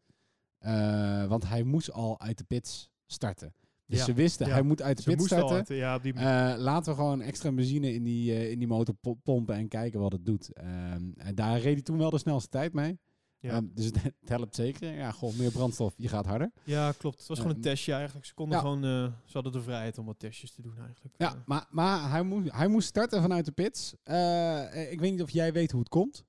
Eh, 0.57 1.25
want 1.27 1.47
hij 1.47 1.63
moest 1.63 1.91
al 1.91 2.19
uit 2.19 2.37
de 2.37 2.43
pits 2.43 2.89
starten. 3.05 3.53
Dus 3.85 3.99
Ja, 3.99 4.05
ze 4.05 4.13
wisten, 4.13 4.47
ja. 4.47 4.53
hij 4.53 4.61
moet 4.61 4.81
uit 4.81 4.97
de 4.97 5.03
Ze 5.03 5.09
pit 5.09 5.21
starten. 5.25 5.55
uit- 5.55 5.67
ja, 5.67 5.95
op 5.95 6.03
die 6.03 6.13
manier. 6.13 6.57
Laten 6.57 6.91
we 6.91 6.97
gewoon 6.97 7.21
extra 7.21 7.51
benzine 7.51 7.93
in 7.93 8.03
die, 8.03 8.49
in 8.51 8.59
die 8.59 8.67
motor 8.67 8.95
po- 8.95 9.13
pompen 9.23 9.55
en 9.55 9.67
kijken 9.67 9.99
wat 9.99 10.11
het 10.11 10.25
doet. 10.25 10.53
Ehm, 10.53 11.11
en 11.15 11.35
daar 11.35 11.59
reed 11.59 11.73
hij 11.73 11.81
toen 11.81 11.97
wel 11.97 12.09
de 12.09 12.17
snelste 12.17 12.49
tijd 12.49 12.73
mee. 12.73 12.99
Ja. 13.43 13.51
Ehm, 13.51 13.65
dus 13.73 13.86
het, 13.86 14.03
het 14.03 14.29
helpt 14.29 14.56
zeker. 14.56 14.93
Ja, 14.93 15.12
gewoon 15.12 15.34
meer 15.38 15.51
brandstof, 15.51 15.93
je 15.97 16.08
gaat 16.08 16.25
harder. 16.25 16.51
ja, 16.63 16.91
klopt. 16.91 17.19
Het 17.19 17.27
was 17.27 17.38
gewoon 17.38 17.56
een 17.56 17.62
ehm, 17.62 17.69
testje 17.69 17.93
eigenlijk. 17.93 18.25
Ze 18.25 18.34
konden 18.34 18.56
ja. 18.56 18.62
gewoon, 18.62 18.84
eh, 18.84 19.13
ze 19.25 19.34
hadden 19.34 19.51
de 19.51 19.62
vrijheid 19.62 19.97
om 19.97 20.06
wat 20.06 20.19
testjes 20.19 20.51
te 20.51 20.62
doen 20.62 20.77
eigenlijk. 20.77 21.15
Ja, 21.17 21.29
Eh, 21.29 21.39
maar, 21.45 21.65
maar 21.69 22.10
hij, 22.10 22.23
moest, 22.23 22.51
hij 22.51 22.67
moest 22.67 22.88
starten 22.88 23.21
vanuit 23.21 23.45
de 23.45 23.51
pits. 23.51 23.93
Eh, 24.03 24.91
ik 24.91 24.99
weet 24.99 25.12
niet 25.12 25.21
of 25.21 25.29
jij 25.29 25.53
weet 25.53 25.71
hoe 25.71 25.79
het 25.79 25.89
komt. 25.89 26.25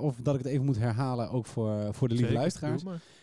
Of 0.00 0.16
dat 0.16 0.34
ik 0.34 0.42
het 0.42 0.52
even 0.52 0.64
moet 0.64 0.78
herhalen, 0.78 1.30
ook 1.30 1.46
voor, 1.46 1.94
voor 1.94 2.08
de 2.08 2.14
lieve 2.14 2.28
zeker, 2.28 2.40
luisteraars. 2.40 2.82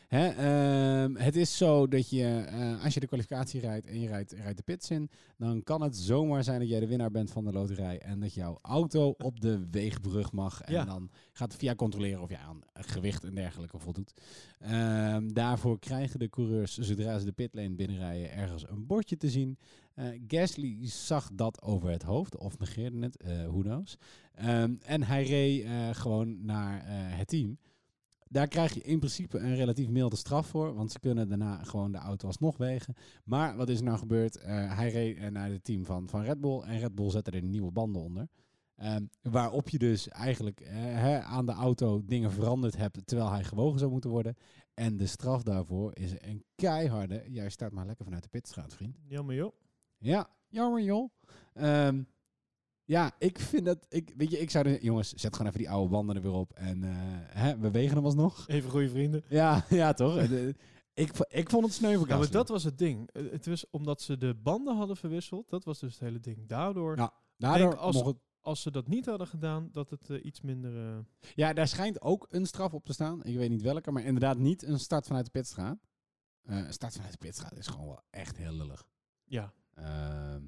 Hè, 0.10 0.28
ehm, 0.28 1.16
het 1.16 1.36
is 1.36 1.58
zo 1.58 1.88
dat 1.88 2.10
je, 2.10 2.26
eh, 2.26 2.84
als 2.84 2.94
je 2.94 3.00
de 3.00 3.08
kwalificatie 3.08 3.60
rijdt 3.60 3.88
en 3.88 4.00
je 4.00 4.08
rijdt, 4.08 4.32
rijdt 4.32 4.58
de 4.58 4.64
pits 4.64 4.90
in, 4.90 5.10
dan 5.38 5.64
kan 5.64 5.82
het 5.82 5.98
zomaar 5.98 6.44
zijn 6.44 6.60
dat 6.60 6.70
jij 6.70 6.80
de 6.80 6.88
winnaar 6.88 7.12
bent 7.12 7.32
van 7.32 7.44
de 7.46 7.52
loterij 7.52 8.00
en 8.00 8.20
dat 8.20 8.34
jouw 8.34 8.58
auto 8.62 9.10
op 9.18 9.40
de 9.42 9.68
weegbrug 9.72 10.32
mag. 10.32 10.62
En 10.62 10.74
Ja. 10.74 10.86
dan 10.86 11.10
gaat 11.34 11.56
VIA 11.56 11.76
controleren 11.76 12.22
of 12.22 12.30
je 12.30 12.38
aan 12.38 12.60
gewicht 12.74 13.24
en 13.24 13.36
dergelijke 13.36 13.80
voldoet. 13.80 14.14
Ehm, 14.60 15.28
daarvoor 15.28 15.80
krijgen 15.80 16.20
de 16.20 16.30
coureurs, 16.30 16.78
zodra 16.78 17.20
ze 17.20 17.26
de 17.26 17.32
pitlane 17.32 17.76
binnenrijden, 17.76 18.32
ergens 18.32 18.70
een 18.70 18.86
bordje 18.86 19.18
te 19.18 19.30
zien. 19.30 19.58
Eh, 19.94 20.06
Gasly 20.28 20.78
zag 20.88 21.30
dat 21.34 21.62
over 21.62 21.90
het 21.90 22.04
hoofd, 22.04 22.38
of 22.38 22.60
negeerde 22.60 23.00
het, 23.00 23.18
eh 23.18 23.46
who 23.48 23.60
knows. 23.62 23.98
Ehm, 24.34 24.74
en 24.82 25.04
hij 25.04 25.24
reed 25.24 25.68
gewoon 25.98 26.46
naar 26.46 26.82
het 27.18 27.28
team. 27.28 27.58
Daar 28.32 28.48
krijg 28.48 28.74
je 28.74 28.82
in 28.82 29.00
principe 29.00 29.38
een 29.38 29.56
relatief 29.56 29.90
milde 29.90 30.16
straf 30.16 30.48
voor, 30.48 30.74
want 30.74 30.92
ze 30.92 31.00
kunnen 31.00 31.30
daarna 31.30 31.64
gewoon 31.64 31.92
de 31.92 31.98
auto 31.98 32.28
alsnog 32.28 32.58
wegen. 32.58 32.96
Maar 33.24 33.56
wat 33.56 33.70
is 33.70 33.78
er 33.78 33.84
nou 33.84 33.98
gebeurd? 33.98 34.38
Eh, 34.38 34.76
hij 34.76 34.90
reed 34.90 35.18
eh, 35.18 35.28
naar 35.28 35.50
het 35.50 35.64
team 35.64 35.86
van, 35.86 36.10
van 36.10 36.24
Red 36.24 36.42
Bull 36.42 36.62
en 36.62 36.80
Red 36.80 36.96
Bull 36.96 37.10
zette 37.10 37.32
er 37.32 37.44
nieuwe 37.44 37.72
banden 37.72 38.02
onder. 38.02 38.28
Ehm, 38.76 39.06
waarop 39.22 39.70
je 39.70 39.78
dus 39.78 40.08
eigenlijk 40.08 40.60
eh, 40.60 40.74
hè, 40.76 41.20
aan 41.20 41.46
de 41.46 41.52
auto 41.52 42.02
dingen 42.06 42.32
veranderd 42.32 42.78
hebt 42.78 43.08
terwijl 43.08 43.32
hij 43.32 43.44
gewogen 43.44 43.80
zou 43.80 43.92
moeten 43.92 44.10
worden. 44.10 44.36
En 44.74 44.98
de 44.98 45.08
straf 45.08 45.44
daarvoor 45.44 45.96
is 45.96 46.12
een 46.18 46.44
keiharde. 46.56 47.24
Jij 47.28 47.50
start 47.50 47.74
maar 47.74 47.86
lekker 47.86 48.06
vanuit 48.06 48.24
de 48.24 48.30
pitstraat, 48.30 48.74
vriend. 48.74 48.98
Jammer 49.08 49.36
joh. 49.36 49.54
Ja, 49.98 50.30
jammer 50.48 50.82
joh. 50.82 51.10
Ehm, 51.54 52.04
ja, 52.90 53.12
ik 53.20 53.40
vind 53.40 53.66
dat... 53.66 53.86
Ik, 53.90 54.14
weet 54.18 54.32
je, 54.32 54.40
ik 54.40 54.50
zou... 54.50 54.64
De, 54.64 54.78
jongens, 54.82 55.14
zet 55.14 55.32
gewoon 55.32 55.48
even 55.48 55.60
die 55.60 55.70
oude 55.70 55.90
banden 55.90 56.16
er 56.16 56.22
weer 56.22 56.32
op. 56.32 56.52
En 56.54 56.84
eh, 56.84 56.90
hè, 57.42 57.58
we 57.58 57.72
wegen 57.72 57.96
hem 57.96 58.06
alsnog. 58.06 58.48
Even 58.48 58.70
goede 58.70 58.90
vrienden. 58.90 59.24
Ja, 59.28 59.66
ja 59.70 59.94
toch? 59.94 60.18
Eh, 60.18 60.48
ik, 60.94 61.12
ik 61.30 61.50
vond 61.50 61.64
het 61.66 61.74
sneu 61.74 61.98
voor 61.98 62.08
Ja, 62.08 62.18
maar 62.18 62.32
dat 62.32 62.50
was 62.50 62.64
het 62.64 62.78
ding. 62.78 63.10
Eh, 63.12 63.32
Het 63.32 63.46
was 63.46 63.70
omdat 63.70 64.02
ze 64.02 64.18
de 64.18 64.36
banden 64.36 64.76
hadden 64.78 64.98
verwisseld. 64.98 65.50
Dat 65.50 65.64
was 65.64 65.80
dus 65.80 65.92
het 65.94 66.02
hele 66.02 66.20
ding. 66.20 66.48
Daardoor, 66.48 66.98
Ja. 66.98 67.14
Daardoor 67.38 67.70
denk 67.70 67.82
als- 67.82 67.96
mocht 67.96 68.08
het... 68.08 68.18
als 68.40 68.62
ze 68.62 68.72
dat 68.72 68.88
niet 68.88 69.06
hadden 69.06 69.28
gedaan, 69.28 69.70
dat 69.72 69.90
het 69.90 70.10
iets 70.10 70.42
minder... 70.42 71.06
Ja, 71.36 71.54
daar 71.54 71.68
schijnt 71.68 72.02
ook 72.02 72.28
een 72.30 72.46
straf 72.46 72.74
op 72.74 72.86
te 72.86 72.94
staan. 72.94 73.24
Ik 73.24 73.36
weet 73.38 73.50
niet 73.50 73.62
welke, 73.62 73.92
maar 73.92 74.04
inderdaad 74.04 74.38
niet 74.38 74.64
een 74.64 74.80
start 74.80 75.06
vanuit 75.08 75.26
de 75.26 75.32
pitstraat. 75.32 75.78
Een 76.44 76.74
start 76.74 76.94
vanuit 76.94 77.12
de 77.12 77.18
pitstraat 77.18 77.58
is 77.58 77.68
gewoon 77.68 77.88
wel 77.88 78.02
echt 78.10 78.38
heel 78.38 78.54
lullig. 78.54 78.88
ja, 79.26 79.54
Ehm, 79.74 79.86
ja, 79.86 80.42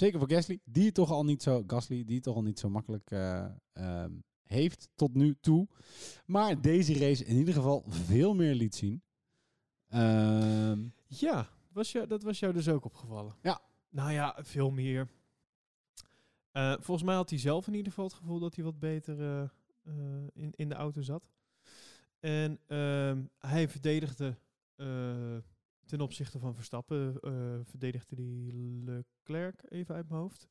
zeker 0.00 0.18
voor 0.18 0.30
Gasly, 0.30 0.60
die 0.64 0.84
het 0.84 0.94
toch 0.94 1.10
al 1.10 1.24
niet 1.24 1.42
zo, 1.42 1.64
Gasly, 1.66 2.04
die 2.04 2.14
het 2.14 2.24
toch 2.24 2.36
al 2.36 2.42
niet 2.42 2.58
zo 2.58 2.68
makkelijk 2.68 3.10
eh, 3.10 3.46
ehm, 3.72 4.12
heeft 4.42 4.88
tot 4.94 5.14
nu 5.14 5.36
toe. 5.40 5.68
Maar 6.26 6.60
deze 6.60 6.98
race 6.98 7.24
in 7.24 7.36
ieder 7.36 7.54
geval 7.54 7.84
veel 7.86 8.34
meer 8.34 8.54
liet 8.54 8.74
zien. 8.74 9.02
Ehm, 9.88 10.88
Ja, 11.06 11.48
was 11.72 11.92
jou, 11.92 12.06
dat 12.06 12.22
was 12.22 12.38
jou 12.38 12.52
dus 12.52 12.68
ook 12.68 12.84
opgevallen. 12.84 13.36
Ja. 13.42 13.60
Nou 13.88 14.12
ja, 14.12 14.38
veel 14.42 14.70
meer. 14.70 15.08
Eh, 16.50 16.74
volgens 16.80 17.06
mij 17.06 17.14
had 17.14 17.30
hij 17.30 17.38
zelf 17.38 17.66
in 17.66 17.74
ieder 17.74 17.88
geval 17.88 18.04
het 18.04 18.14
gevoel 18.14 18.38
dat 18.38 18.54
hij 18.54 18.64
wat 18.64 18.78
beter 18.78 19.20
eh, 19.20 19.50
in, 20.32 20.52
in 20.54 20.68
de 20.68 20.74
auto 20.74 21.02
zat. 21.02 21.30
En 22.20 22.58
ehm, 22.66 23.24
hij 23.38 23.68
verdedigde 23.68 24.38
ten 25.90 26.00
opzichte 26.00 26.38
van 26.38 26.54
Verstappen, 26.54 27.20
eh, 27.20 27.32
verdedigde 27.62 28.16
die 28.16 28.52
Leclerc 28.84 29.62
even 29.68 29.94
uit 29.94 30.08
mijn 30.08 30.20
hoofd. 30.20 30.48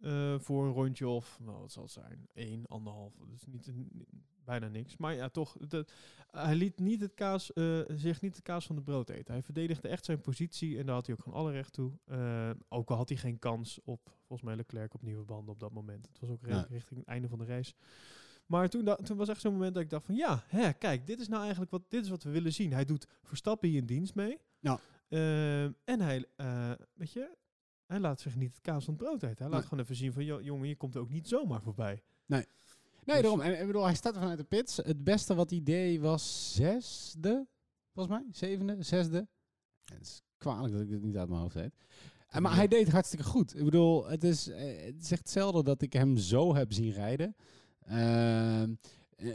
eh, 0.00 0.38
voor 0.38 0.64
een 0.66 0.72
rondje 0.72 1.08
of, 1.08 1.38
nou 1.42 1.58
wat 1.60 1.72
zal 1.72 1.82
het 1.82 1.92
zijn, 1.92 2.28
één, 2.32 2.66
anderhalf. 2.66 3.14
Dus 3.30 3.46
niet, 3.46 3.66
een- 3.66 4.06
bijna 4.44 4.68
niks. 4.68 4.96
Maar 4.96 5.14
ja, 5.14 5.28
toch, 5.28 5.56
hij 6.30 6.54
liet 6.54 6.78
niet 6.78 7.00
het 7.00 7.14
kaas, 7.14 7.52
eh, 7.52 7.80
zich 7.88 8.20
niet 8.20 8.36
de 8.36 8.42
kaas 8.42 8.66
van 8.66 8.76
de 8.76 8.82
brood 8.82 9.08
eten. 9.08 9.32
Hij 9.32 9.42
verdedigde 9.42 9.88
echt 9.88 10.04
zijn 10.04 10.20
positie 10.20 10.78
en 10.78 10.86
daar 10.86 10.94
had 10.94 11.06
hij 11.06 11.14
ook 11.14 11.22
gewoon 11.22 11.38
alle 11.38 11.52
recht 11.52 11.72
toe. 11.72 11.92
Ook 12.68 12.90
al 12.90 12.96
had 12.96 13.08
hij 13.08 13.18
geen 13.18 13.38
kans 13.38 13.80
op, 13.84 14.10
volgens 14.18 14.42
mij, 14.48 14.56
Leclerc 14.56 14.94
op 14.94 15.02
nieuwe 15.02 15.24
banden 15.24 15.52
op 15.54 15.60
dat 15.60 15.72
moment. 15.72 16.06
Het 16.06 16.20
was 16.20 16.30
ook 16.30 16.46
richting 16.68 17.00
het 17.00 17.08
einde 17.08 17.28
van 17.28 17.38
de 17.38 17.44
race. 17.44 17.74
Maar 18.46 18.68
toen, 18.68 18.88
toen 19.04 19.16
was 19.16 19.28
echt 19.28 19.40
zo'n 19.40 19.52
moment 19.52 19.74
dat 19.74 19.82
ik 19.82 19.90
dacht 19.90 20.06
van 20.06 20.14
ja, 20.14 20.44
hè, 20.46 20.72
kijk, 20.72 21.06
dit 21.06 21.20
is 21.20 21.28
nou 21.28 21.40
eigenlijk 21.42 21.70
wat, 21.70 21.90
dit 21.90 22.04
is 22.04 22.10
wat 22.10 22.22
we 22.22 22.30
willen 22.30 22.52
zien. 22.52 22.72
Hij 22.72 22.84
doet 22.84 23.06
Verstappen 23.22 23.68
hier 23.68 23.78
in 23.78 23.86
dienst 23.86 24.14
mee. 24.14 24.38
Ja. 24.66 24.80
Eh, 25.08 25.64
en 25.64 26.00
hij, 26.00 26.24
eh, 26.36 26.70
weet 26.94 27.12
je, 27.12 27.30
hij 27.86 28.00
laat 28.00 28.20
zich 28.20 28.36
niet 28.36 28.50
het 28.52 28.60
kaas 28.60 28.84
van 28.84 28.94
het 28.94 29.02
brood 29.02 29.22
eten. 29.22 29.36
Hij 29.38 29.48
laat 29.48 29.58
Nee. 29.58 29.68
gewoon 29.68 29.84
even 29.84 29.96
zien 29.96 30.12
van, 30.12 30.24
"Jo, 30.24 30.40
jongen, 30.42 30.68
je 30.68 30.76
komt 30.76 30.94
er 30.94 31.00
ook 31.00 31.10
niet 31.10 31.28
zomaar 31.28 31.62
voorbij. 31.62 32.02
Nee, 32.26 32.40
Dus- 33.04 33.04
daarom. 33.04 33.40
En, 33.40 33.60
ik 33.60 33.66
bedoel, 33.66 33.84
hij 33.84 33.94
staat 33.94 34.14
vanuit 34.14 34.38
de 34.38 34.44
pits. 34.44 34.76
Het 34.76 35.04
beste 35.04 35.34
wat 35.34 35.50
hij 35.50 35.60
deed 35.62 36.00
was 36.00 36.54
zesde, 36.54 37.46
volgens 37.92 38.18
mij. 38.18 38.26
Zevende, 38.30 38.82
zesde. 38.82 39.28
Het 39.84 40.00
is 40.00 40.22
kwalijk 40.38 40.72
dat 40.72 40.82
ik 40.82 40.90
het 40.90 41.02
niet 41.02 41.16
uit 41.16 41.28
mijn 41.28 41.40
hoofd 41.40 41.54
weet. 41.54 41.74
En, 42.28 42.42
maar 42.42 42.54
hij 42.54 42.68
deed 42.68 42.88
hartstikke 42.88 43.24
goed. 43.24 43.56
Ik 43.58 43.64
bedoel, 43.64 44.06
het 44.06 44.24
is, 44.24 44.48
eh, 44.48 44.84
het 44.84 45.02
is 45.02 45.10
echt 45.10 45.28
zelden 45.28 45.64
dat 45.64 45.82
ik 45.82 45.92
hem 45.92 46.16
zo 46.16 46.54
heb 46.54 46.72
zien 46.72 46.92
rijden. 46.92 47.36
Ehm, 47.80 47.96
eh, 48.62 48.68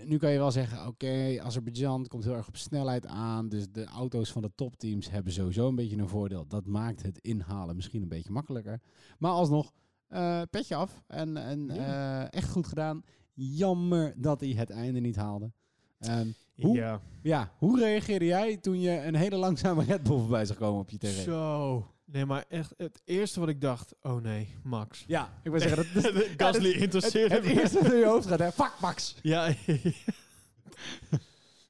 nu 0.05 0.17
kan 0.17 0.31
je 0.31 0.37
wel 0.37 0.51
zeggen, 0.51 0.87
oké, 0.87 1.37
Azerbeidzjan 1.41 2.07
komt 2.07 2.23
heel 2.23 2.35
erg 2.35 2.47
op 2.47 2.57
snelheid 2.57 3.05
aan. 3.07 3.49
Dus 3.49 3.67
de 3.71 3.85
auto's 3.85 4.31
van 4.31 4.41
de 4.41 4.51
topteams 4.55 5.09
hebben 5.09 5.33
sowieso 5.33 5.67
een 5.67 5.75
beetje 5.75 5.97
een 5.97 6.07
voordeel. 6.07 6.47
Dat 6.47 6.65
maakt 6.65 7.03
het 7.03 7.17
inhalen 7.17 7.75
misschien 7.75 8.01
een 8.01 8.07
beetje 8.07 8.31
makkelijker. 8.31 8.81
Maar 9.19 9.31
alsnog, 9.31 9.71
eh, 10.07 10.41
petje 10.49 10.75
af. 10.75 11.03
En, 11.07 11.37
en 11.37 11.65
Ja. 11.73 12.21
eh, 12.21 12.27
echt 12.39 12.49
goed 12.51 12.67
gedaan. 12.67 13.03
Jammer 13.33 14.13
dat 14.17 14.39
hij 14.39 14.49
het 14.49 14.69
einde 14.69 14.99
niet 14.99 15.15
haalde. 15.15 15.51
Ehm, 15.99 16.27
Hoe? 16.55 16.75
Ja, 16.75 17.01
ja, 17.21 17.51
hoe 17.57 17.79
reageerde 17.79 18.25
jij 18.25 18.57
toen 18.57 18.79
je 18.79 18.89
een 19.05 19.15
hele 19.15 19.35
langzame 19.35 19.83
Red 19.83 20.03
Bull 20.03 20.17
voorbij 20.19 20.45
zag 20.45 20.57
komen 20.57 20.79
op 20.81 20.89
je 20.89 20.97
tv? 20.97 21.23
zo. 21.23 21.90
Nee, 22.11 22.25
maar 22.25 22.45
echt, 22.47 22.73
het 22.77 23.01
eerste 23.03 23.39
wat 23.39 23.49
ik 23.49 23.61
dacht, 23.61 23.95
oh 24.01 24.21
nee, 24.21 24.55
Max. 24.63 25.03
Ja, 25.07 25.39
ik 25.43 25.51
wil 25.51 25.59
zeggen, 25.59 25.93
dat, 25.93 26.03
dat 26.13 26.25
Gasly 26.37 26.71
het, 26.71 26.81
interesseerde 26.81 27.35
het 27.35 27.43
me. 27.43 27.49
eerste 27.61 27.79
dat 27.79 27.89
door 27.89 27.99
je 27.99 28.05
hoofd 28.05 28.27
gaat, 28.27 28.39
hè? 28.39 28.51
Fuck 28.51 28.73
Max! 28.81 29.15
Ja. 29.21 29.45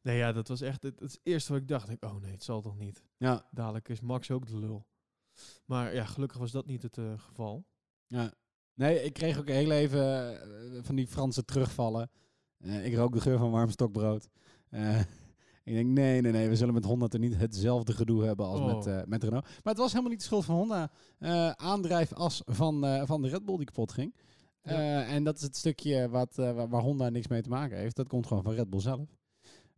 nee, 0.03 0.17
ja, 0.17 0.31
dat 0.31 0.47
was 0.47 0.61
echt 0.61 0.83
het, 0.83 0.99
het 0.99 1.19
eerste 1.23 1.51
wat 1.51 1.61
ik 1.61 1.67
dacht. 1.67 1.89
Ik, 1.89 2.05
oh 2.05 2.21
nee, 2.21 2.31
het 2.31 2.43
zal 2.43 2.61
toch 2.61 2.77
niet. 2.77 3.03
Ja, 3.17 3.47
Dadelijk 3.51 3.89
is 3.89 4.01
Max 4.01 4.31
ook 4.31 4.47
de 4.47 4.57
lul. 4.57 4.87
Maar 5.65 5.93
ja, 5.93 6.05
gelukkig 6.05 6.37
was 6.37 6.51
dat 6.51 6.65
niet 6.65 6.81
het 6.81 6.97
eh, 6.97 7.13
geval. 7.17 7.65
ja. 8.07 8.33
Nee, 8.73 9.03
ik 9.03 9.13
kreeg 9.13 9.37
ook 9.39 9.47
heel 9.47 9.71
even 9.71 10.31
eh, 10.41 10.79
van 10.83 10.95
die 10.95 11.07
Franse 11.07 11.45
terugvallen. 11.45 12.09
Eh, 12.57 12.85
ik 12.85 12.95
rook 12.95 13.13
de 13.13 13.21
geur 13.21 13.37
van 13.37 13.51
warm 13.51 13.69
stokbrood. 13.69 14.29
Ik 15.63 15.73
denk, 15.73 15.87
nee, 15.89 16.21
nee, 16.21 16.31
nee, 16.31 16.49
we 16.49 16.55
zullen 16.55 16.73
met 16.73 16.85
Honda 16.85 17.07
toch 17.07 17.21
niet 17.21 17.37
hetzelfde 17.37 17.93
gedoe 17.93 18.23
hebben 18.23 18.45
als 18.45 18.59
Oh. 18.59 18.65
met, 18.75 18.85
eh, 18.85 19.01
met 19.05 19.23
Renault. 19.23 19.43
Maar 19.43 19.73
het 19.73 19.77
was 19.77 19.89
helemaal 19.89 20.09
niet 20.11 20.19
de 20.19 20.25
schuld 20.25 20.45
van 20.45 20.55
Honda. 20.55 20.91
Eh, 21.19 21.49
aandrijfas 21.49 22.41
van, 22.45 22.85
eh, 22.85 23.01
van 23.05 23.21
de 23.21 23.27
Red 23.29 23.45
Bull 23.45 23.57
die 23.57 23.65
kapot 23.65 23.91
ging. 23.91 24.15
Ja. 24.63 25.03
En 25.05 25.23
dat 25.23 25.35
is 25.35 25.41
het 25.41 25.55
stukje 25.57 26.09
wat, 26.09 26.35
waar, 26.35 26.81
Honda 26.81 27.09
niks 27.09 27.27
mee 27.27 27.41
te 27.41 27.49
maken 27.49 27.77
heeft. 27.77 27.95
Dat 27.95 28.07
komt 28.07 28.27
gewoon 28.27 28.43
van 28.43 28.53
Red 28.53 28.69
Bull 28.69 28.79
zelf. 28.79 29.09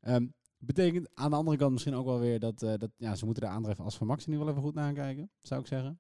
Ehm, 0.02 0.26
betekent 0.58 1.10
aan 1.14 1.30
de 1.30 1.36
andere 1.36 1.58
kant 1.58 1.72
misschien 1.72 1.96
ook 1.96 2.06
wel 2.06 2.20
weer 2.20 2.40
dat, 2.40 2.60
dat 2.60 2.90
ja, 2.98 3.16
ze 3.16 3.26
moeten 3.26 3.44
de 3.44 3.50
aandrijfas 3.50 3.98
van 3.98 4.08
Max 4.08 4.26
in 4.26 4.32
ieder 4.32 4.48
geval 4.48 4.62
even 4.62 4.70
goed 4.72 4.82
nakijken, 4.82 5.30
zou 5.42 5.62
ik 5.62 5.68
zeggen. 5.68 6.00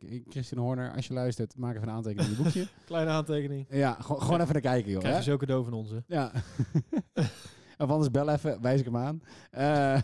Ik- 0.00 0.24
Christian 0.28 0.64
Horner, 0.64 0.92
als 0.94 1.06
je 1.06 1.12
luistert, 1.14 1.56
maak 1.56 1.76
even 1.76 1.88
een 1.88 1.94
aantekening 1.94 2.30
in 2.30 2.36
je 2.36 2.42
boekje. 2.42 2.66
Kleine 2.84 3.10
aantekening. 3.10 3.66
ja, 3.70 3.92
gewoon 4.00 4.22
gewoon 4.22 4.40
even 4.40 4.52
naar 4.52 4.62
kijken, 4.62 4.90
joh. 4.90 5.00
Krijg 5.00 5.14
je 5.14 5.22
hè? 5.22 5.30
zo 5.30 5.36
cadeau 5.36 5.64
van 5.64 5.86
hè? 5.86 6.00
Ja. 6.06 6.32
of 7.82 7.90
anders 7.90 8.10
bel 8.10 8.28
even, 8.28 8.62
wijs 8.62 8.78
ik 8.78 8.84
hem 8.84 8.96
aan. 8.96 9.22
Eh, 9.50 10.00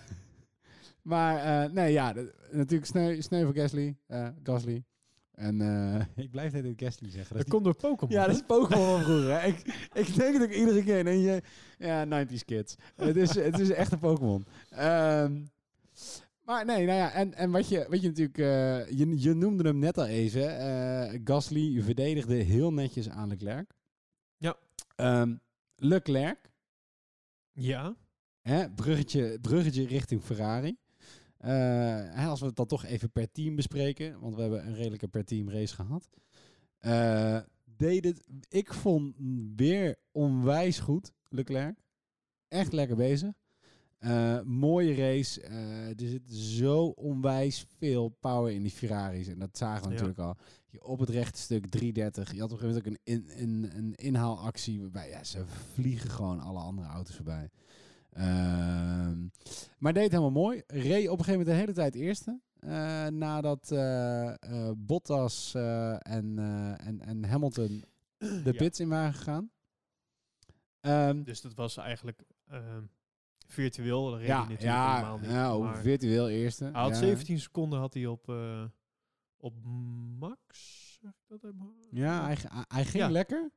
maar 1.13 1.37
eh, 1.65 1.73
nee, 1.73 1.93
ja, 1.93 2.15
natuurlijk 2.51 2.87
sneu, 2.87 3.21
sneu 3.21 3.45
voor 3.45 3.55
Gasly. 3.55 3.97
eh, 4.07 4.29
Gasly. 4.43 4.85
En 5.33 5.61
ik 6.17 6.31
blijf 6.31 6.53
dit 6.53 6.73
Gasly 6.77 7.11
zeggen. 7.11 7.37
Dat 7.37 7.45
is 7.45 7.51
komt 7.53 7.65
door 7.65 7.77
Pokémon. 7.77 8.15
ja, 8.15 8.27
dat 8.27 8.35
is 8.35 8.43
Pokémon 8.47 8.87
van 8.87 9.03
vroeger. 9.03 9.45
Ik, 9.45 9.57
ik 10.07 10.15
denk 10.15 10.35
het 10.35 10.43
ook 10.43 10.55
iedere 10.55 10.83
keer. 10.83 11.07
En 11.07 11.19
je, 11.19 11.43
ja, 11.79 12.27
90s 12.27 12.45
kids. 12.45 12.77
het, 12.97 13.17
is, 13.17 13.35
het 13.35 13.59
is 13.59 13.71
echt 13.71 13.93
een 13.93 13.99
Pokémon. 13.99 14.47
Ehm, 14.71 15.45
maar 16.45 16.65
nee, 16.65 16.87
nou 16.87 16.99
ja, 16.99 17.13
en, 17.13 17.35
en 17.35 17.51
wat, 17.51 17.69
je, 17.69 17.87
wat 17.89 18.01
je 18.01 18.09
natuurlijk, 18.09 18.37
je, 18.97 19.21
je 19.23 19.35
noemde 19.35 19.69
hem 19.69 19.79
net 19.79 19.99
al 19.99 20.07
even. 20.07 20.59
eh 20.59 21.21
Gasly 21.25 21.83
verdedigde 21.83 22.35
heel 22.35 22.73
netjes 22.73 23.09
aan 23.09 23.29
Leclerc. 23.29 23.71
Ja. 24.37 24.57
Ehm, 24.97 25.35
Leclerc, 25.77 26.48
Ja. 27.59 27.97
hè, 28.41 28.71
bruggetje, 28.71 29.39
bruggetje 29.41 29.87
richting 29.87 30.23
Ferrari. 30.23 30.77
Eh, 31.39 32.29
als 32.29 32.41
we 32.41 32.47
het 32.47 32.57
dan 32.57 32.67
toch 32.67 32.85
even 32.85 33.11
per 33.11 33.31
team 33.33 33.57
bespreken, 33.57 34.21
want 34.21 34.35
we 34.35 34.41
hebben 34.41 34.67
een 34.67 34.75
redelijke 34.75 35.09
per 35.09 35.25
team 35.25 35.51
race 35.51 35.75
gehad. 35.75 36.09
Eh, 36.79 37.41
deed 37.65 38.05
het, 38.05 38.27
ik 38.49 38.73
vond 38.75 39.15
weer 39.57 39.97
onwijs 40.13 40.79
goed, 40.79 41.13
Leclerc. 41.29 41.79
Echt 42.49 42.73
lekker 42.73 42.97
bezig. 42.97 43.33
Eh, 43.99 44.41
mooie 44.43 44.95
race. 44.95 45.41
Er 45.43 45.95
zit 46.09 46.33
zo 46.33 46.85
onwijs 46.87 47.67
veel 47.79 48.09
power 48.09 48.53
in 48.53 48.63
die 48.63 48.71
Ferraris. 48.71 49.29
En 49.29 49.39
dat 49.39 49.57
zagen 49.59 49.83
we 49.83 49.89
Ja. 49.89 49.91
natuurlijk 49.91 50.19
al. 50.19 50.37
Je 50.71 50.85
op 50.85 50.99
het 50.99 51.09
rechte 51.09 51.41
stuk 51.41 51.67
330. 51.67 52.33
Je 52.35 52.41
had 52.41 52.53
op 52.53 52.61
een 52.63 52.69
gegeven 52.69 52.83
moment 52.85 53.03
ook 53.07 53.15
een, 53.15 53.37
in, 53.37 53.43
een, 53.43 53.77
een 53.77 53.95
inhaalactie. 53.95 54.81
Waarbij 54.81 55.09
ja, 55.09 55.25
ze 55.25 55.45
vliegen 55.75 56.11
gewoon 56.11 56.41
alle 56.41 56.61
andere 56.61 56.89
auto's 56.89 57.15
voorbij. 57.17 57.51
Ehm, 58.13 59.27
maar 59.79 59.93
deed 59.93 60.11
helemaal 60.11 60.31
mooi. 60.31 60.63
Reed 60.67 61.09
op 61.09 61.19
een 61.19 61.25
gegeven 61.25 61.31
moment 61.31 61.47
de 61.47 61.53
hele 61.53 61.73
tijd 61.73 61.95
eerste. 61.95 62.41
Eh, 62.61 63.07
nadat 63.07 63.71
eh, 63.71 64.29
eh, 64.29 64.71
Bottas 64.77 65.55
en, 65.55 66.39
en, 66.79 67.01
en 67.01 67.25
Hamilton 67.25 67.85
de 68.19 68.41
Ja. 68.45 68.53
pits 68.53 68.81
in 68.81 68.89
waren 68.89 69.15
gegaan. 69.15 69.51
Ehm, 70.81 71.23
Dus 71.23 71.41
dat 71.41 71.55
was 71.55 71.77
eigenlijk 71.77 72.23
ehm, 72.49 72.83
virtueel. 73.47 74.19
Ja, 74.19 74.47
ja, 74.59 75.19
ja 75.23 75.59
maar 75.59 75.77
virtueel 75.77 76.29
eerste. 76.29 76.65
hij 76.65 76.73
had 76.83 76.91
ja. 76.91 76.97
17 76.97 77.41
seconden 77.41 77.79
had 77.79 77.95
hij 77.95 78.07
op, 78.07 78.27
op 79.41 79.65
Max. 80.19 80.49
Zeg 81.01 81.11
ik 81.29 81.41
dat 81.41 81.55
hoofd? 81.59 81.89
Ja, 81.91 82.25
hij, 82.25 82.37
hij- 82.69 82.85
ging 82.85 83.03
Ja. 83.05 83.11
lekker. 83.11 83.51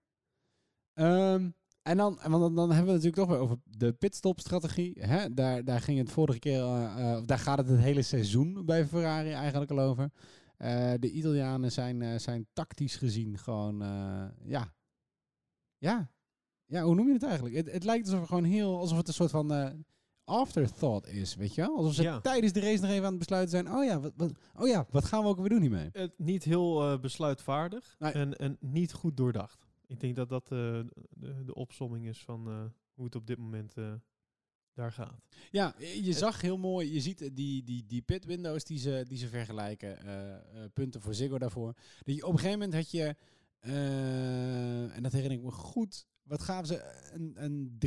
Ehm, 0.94 1.50
en 1.82 1.98
dan, 1.98 2.20
want 2.28 2.32
dan, 2.42 2.56
dan 2.56 2.72
hebben 2.72 2.94
we 2.94 3.00
het 3.00 3.04
natuurlijk 3.04 3.16
toch 3.16 3.28
weer 3.28 3.38
over 3.40 3.58
de 3.64 3.94
pitstop-strategie. 3.94 5.00
Hè? 5.00 5.34
Daar, 5.34 5.64
daar 5.64 5.82
ging 5.82 5.98
het 5.98 6.12
vorige 6.12 6.40
keer, 6.40 6.66
of 6.66 7.26
daar 7.26 7.40
gaat 7.40 7.58
het 7.58 7.68
het 7.68 7.80
hele 7.80 8.02
seizoen 8.02 8.66
bij 8.66 8.86
Ferrari 8.86 9.32
eigenlijk 9.32 9.72
al 9.72 9.80
over. 9.80 10.12
Eh, 10.58 10.94
de 11.00 11.12
Italianen 11.12 11.72
zijn, 11.72 12.20
zijn 12.20 12.48
tactisch 12.54 12.96
gezien 12.96 13.38
gewoon, 13.38 13.78
ja. 14.44 14.74
Ja. 15.78 16.12
Ja, 16.66 16.84
hoe 16.84 16.96
noem 16.96 17.08
je 17.08 17.14
het 17.14 17.24
eigenlijk? 17.24 17.56
Het, 17.56 17.72
het 17.72 17.84
lijkt 17.84 18.06
alsof, 18.06 18.22
er 18.22 18.28
gewoon 18.28 18.44
heel, 18.44 18.80
alsof 18.80 18.98
het 18.98 19.08
een 19.08 19.14
soort 19.14 19.32
van 19.32 19.52
afterthought 20.32 21.08
is, 21.08 21.36
weet 21.36 21.56
je 21.56 21.62
wel? 21.62 21.76
Alsof 21.78 21.94
ze 21.94 22.02
Ja. 22.02 22.20
tijdens 22.20 22.54
de 22.54 22.60
race 22.60 22.82
nog 22.82 22.90
even 22.90 23.04
aan 23.04 23.10
het 23.10 23.20
besluiten 23.20 23.52
zijn. 23.52 23.74
Oh 23.76 23.84
ja, 23.84 24.00
wat, 24.00 24.14
wat, 24.16 24.32
oh 24.56 24.68
ja, 24.68 24.86
wat 24.90 25.06
gaan 25.06 25.22
we 25.24 25.28
ook 25.30 25.40
weer 25.40 25.50
doen 25.50 25.62
hiermee? 25.62 25.90
Het, 25.92 26.14
niet 26.18 26.44
heel 26.44 26.82
eh, 26.92 27.00
besluitvaardig 27.00 27.96
Nee. 28.00 28.12
en, 28.12 28.38
en 28.38 28.58
niet 28.60 28.94
goed 28.94 29.18
doordacht. 29.18 29.68
Ik 29.88 30.00
denk 30.00 30.16
dat 30.16 30.30
dat 30.30 30.44
eh, 30.44 30.80
de, 31.10 31.44
de 31.46 31.54
opsomming 31.56 32.08
is 32.08 32.24
van 32.24 32.48
eh, 32.48 32.64
hoe 32.94 33.06
het 33.06 33.16
op 33.16 33.28
dit 33.28 33.38
moment 33.38 33.74
daar 34.74 34.92
gaat. 34.92 35.22
Ja, 35.52 35.76
je 36.02 36.14
zag 36.14 36.42
heel 36.42 36.58
mooi, 36.58 36.94
je 36.94 37.00
ziet 37.02 37.30
die, 37.36 37.64
die, 37.64 37.86
die 37.86 38.02
pit 38.02 38.26
windows 38.26 38.64
die 38.64 38.78
ze, 38.80 39.06
die 39.08 39.18
ze 39.18 39.28
vergelijken, 39.28 39.98
punten 40.74 41.02
voor 41.02 41.14
Ziggo 41.14 41.38
daarvoor. 41.38 41.74
Dat 42.04 42.16
je, 42.16 42.26
op 42.26 42.32
een 42.32 42.40
gegeven 42.40 42.60
moment 42.60 42.74
had 42.78 42.92
je, 42.92 43.16
en 44.94 45.04
dat 45.04 45.12
herinner 45.12 45.38
ik 45.38 45.44
me 45.44 45.52
goed, 45.52 46.06
wat 46.32 46.42
gaven 46.42 46.68
ze, 46.68 47.10
een, 47.14 47.34
een 47.44 47.78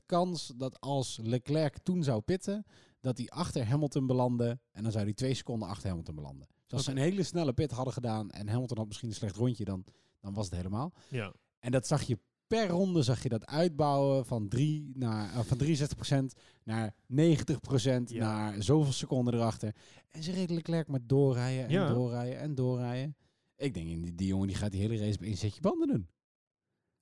63% 0.00 0.06
kans 0.06 0.52
dat 0.56 0.80
als 0.80 1.18
Leclerc 1.22 1.78
toen 1.78 2.02
zou 2.02 2.20
pitten, 2.20 2.64
dat 3.00 3.18
hij 3.18 3.28
achter 3.28 3.66
Hamilton 3.66 4.06
belandde 4.06 4.58
en 4.72 4.82
dan 4.82 4.92
zou 4.92 5.04
hij 5.04 5.12
twee 5.12 5.34
seconden 5.34 5.68
achter 5.68 5.88
Hamilton 5.88 6.14
belanden. 6.14 6.46
Dus 6.48 6.72
als 6.72 6.84
ze 6.84 6.90
een 6.90 6.96
hele 6.96 7.22
snelle 7.22 7.52
pit 7.52 7.70
hadden 7.70 7.92
gedaan 7.92 8.30
en 8.30 8.48
Hamilton 8.48 8.78
had 8.78 8.86
misschien 8.86 9.08
een 9.08 9.14
slecht 9.14 9.36
rondje, 9.36 9.64
dan, 9.64 9.84
dan 10.20 10.34
was 10.34 10.44
het 10.46 10.54
helemaal. 10.54 10.92
Ja. 11.08 11.32
En 11.58 11.70
dat 11.70 11.86
zag 11.86 12.02
je 12.02 12.18
per 12.46 12.68
ronde 12.68 13.02
zag 13.02 13.22
je 13.22 13.28
dat 13.28 13.46
uitbouwen 13.46 14.26
van, 14.26 14.48
3 14.48 14.90
naar, 14.94 15.32
eh, 15.32 15.40
van 15.40 15.56
63% 15.58 16.34
naar 16.64 16.94
90% 17.06 18.10
Ja. 18.10 18.24
naar 18.24 18.62
zoveel 18.62 18.92
seconden 18.92 19.34
erachter. 19.34 19.74
En 20.10 20.22
ze 20.22 20.32
reden 20.32 20.54
Leclerc 20.56 20.88
maar 20.88 21.06
doorrijden 21.06 21.64
en 21.64 21.70
Ja. 21.70 21.88
doorrijden 21.88 22.38
en 22.38 22.54
doorrijden. 22.54 23.16
Ik 23.56 23.74
denk, 23.74 23.86
die, 23.86 24.14
die 24.14 24.26
jongen 24.26 24.46
die 24.46 24.56
gaat 24.56 24.70
die 24.72 24.80
hele 24.80 24.98
race 24.98 25.14
op 25.18 25.22
één 25.22 25.36
setje 25.36 25.60
banden 25.60 25.88
doen. 25.88 26.08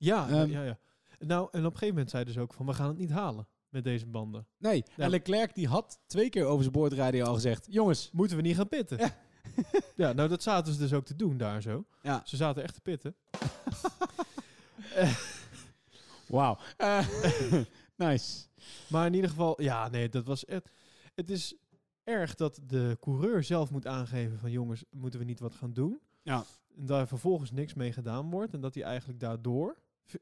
Ja, 0.04 0.28
Ehm, 0.28 0.50
ja, 0.50 0.62
ja. 0.62 0.78
Nou, 1.18 1.48
en 1.52 1.58
op 1.58 1.64
een 1.64 1.70
gegeven 1.72 1.88
moment 1.88 2.10
zeiden 2.10 2.32
ze 2.32 2.40
ook 2.40 2.54
van, 2.54 2.66
we 2.66 2.72
gaan 2.74 2.88
het 2.88 2.98
niet 2.98 3.10
halen 3.10 3.46
met 3.68 3.84
deze 3.84 4.06
banden. 4.06 4.46
Nee, 4.58 4.84
Ja. 4.96 5.04
en 5.04 5.10
Leclerc 5.10 5.54
die 5.54 5.68
had 5.68 6.00
twee 6.06 6.28
keer 6.28 6.44
over 6.44 6.60
zijn 6.62 6.72
boordradio 6.72 7.24
al 7.24 7.34
gezegd... 7.34 7.66
Jongens, 7.70 8.10
Moeten 8.12 8.36
we 8.36 8.42
niet 8.42 8.56
gaan 8.56 8.68
pitten? 8.68 8.98
Ja. 8.98 9.16
Ja, 9.96 10.12
nou 10.12 10.28
dat 10.28 10.42
zaten 10.42 10.72
ze 10.72 10.78
dus 10.78 10.92
ook 10.92 11.04
te 11.04 11.16
doen 11.16 11.36
daar 11.36 11.62
zo. 11.62 11.84
Ja. 12.02 12.22
Ze 12.24 12.36
zaten 12.36 12.62
echt 12.62 12.74
te 12.74 12.80
pitten. 12.80 13.14
wauw. 16.28 16.58
Nice. 17.96 18.44
Maar 18.88 19.06
in 19.06 19.14
ieder 19.14 19.30
geval, 19.30 19.62
ja, 19.62 19.88
nee, 19.88 20.08
dat 20.08 20.26
was 20.26 20.44
echt... 20.44 20.70
Het 21.14 21.30
is 21.30 21.54
erg 22.04 22.34
dat 22.34 22.60
de 22.66 22.96
coureur 23.00 23.42
zelf 23.42 23.70
moet 23.70 23.86
aangeven 23.86 24.38
van... 24.38 24.50
jongens, 24.50 24.84
moeten 24.90 25.18
we 25.20 25.26
niet 25.26 25.40
wat 25.40 25.54
gaan 25.54 25.72
doen? 25.72 26.00
Ja. 26.22 26.44
En 26.76 26.86
daar 26.86 27.08
vervolgens 27.08 27.50
niks 27.50 27.74
mee 27.74 27.92
gedaan 27.92 28.30
wordt. 28.30 28.52
En 28.54 28.60
dat 28.60 28.74
hij 28.74 28.82
eigenlijk 28.84 29.20
daardoor, 29.20 29.76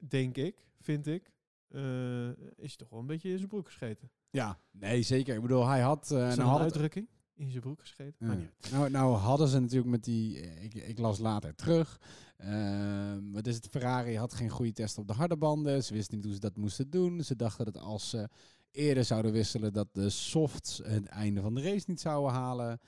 denk 0.09 0.37
ik, 0.37 0.57
vind 0.81 1.07
ik... 1.07 1.33
eh, 1.69 2.29
is 2.29 2.35
hij 2.57 2.77
toch 2.77 2.89
wel 2.91 3.01
een 3.01 3.07
beetje 3.07 3.31
in 3.31 3.37
zijn 3.37 3.49
broek 3.49 3.67
gescheten. 3.67 4.11
Ja, 4.31 4.59
nee, 4.71 5.03
zeker. 5.03 5.35
Ik 5.35 5.43
bedoel, 5.43 5.67
hij 5.67 5.81
had... 5.81 6.09
nou, 6.11 6.31
het- 6.31 6.61
uitdrukking? 6.61 7.09
In 7.35 7.51
zijn 7.51 7.63
broek 7.63 7.81
gescheten? 7.81 8.27
Ja. 8.27 8.35
Niet. 8.35 8.71
Nou, 8.71 8.91
nou 8.91 9.17
hadden 9.17 9.49
ze 9.49 9.59
natuurlijk 9.61 9.91
met 9.91 10.05
die... 10.05 10.41
eh, 10.41 10.65
Ik, 10.65 10.75
ik 10.75 10.99
las 10.99 11.19
later 11.19 11.55
terug. 11.55 12.01
Ehm, 12.37 13.31
wat 13.33 13.47
is 13.47 13.55
het? 13.55 13.67
Ferrari 13.71 14.17
had 14.17 14.35
geen 14.35 14.49
goede 14.49 14.73
test 14.73 14.99
op 14.99 15.07
de 15.07 15.13
harde 15.13 15.37
banden. 15.37 15.85
Ze 15.85 15.95
wisten 15.95 16.15
niet 16.17 16.25
hoe 16.25 16.35
ze 16.35 16.41
dat 16.41 16.57
moesten 16.57 16.91
doen. 16.91 17.23
Ze 17.25 17.37
dachten 17.37 17.65
dat 17.65 17.79
als 17.79 18.11
ze 18.11 18.29
eerder 18.71 19.05
zouden 19.05 19.33
wisselen... 19.33 19.73
dat 19.73 19.89
de 19.95 20.11
softs 20.11 20.81
het 20.85 21.07
einde 21.07 21.41
van 21.41 21.55
de 21.55 21.63
race 21.63 21.85
niet 21.87 22.01
zouden 22.01 22.33
halen. 22.33 22.81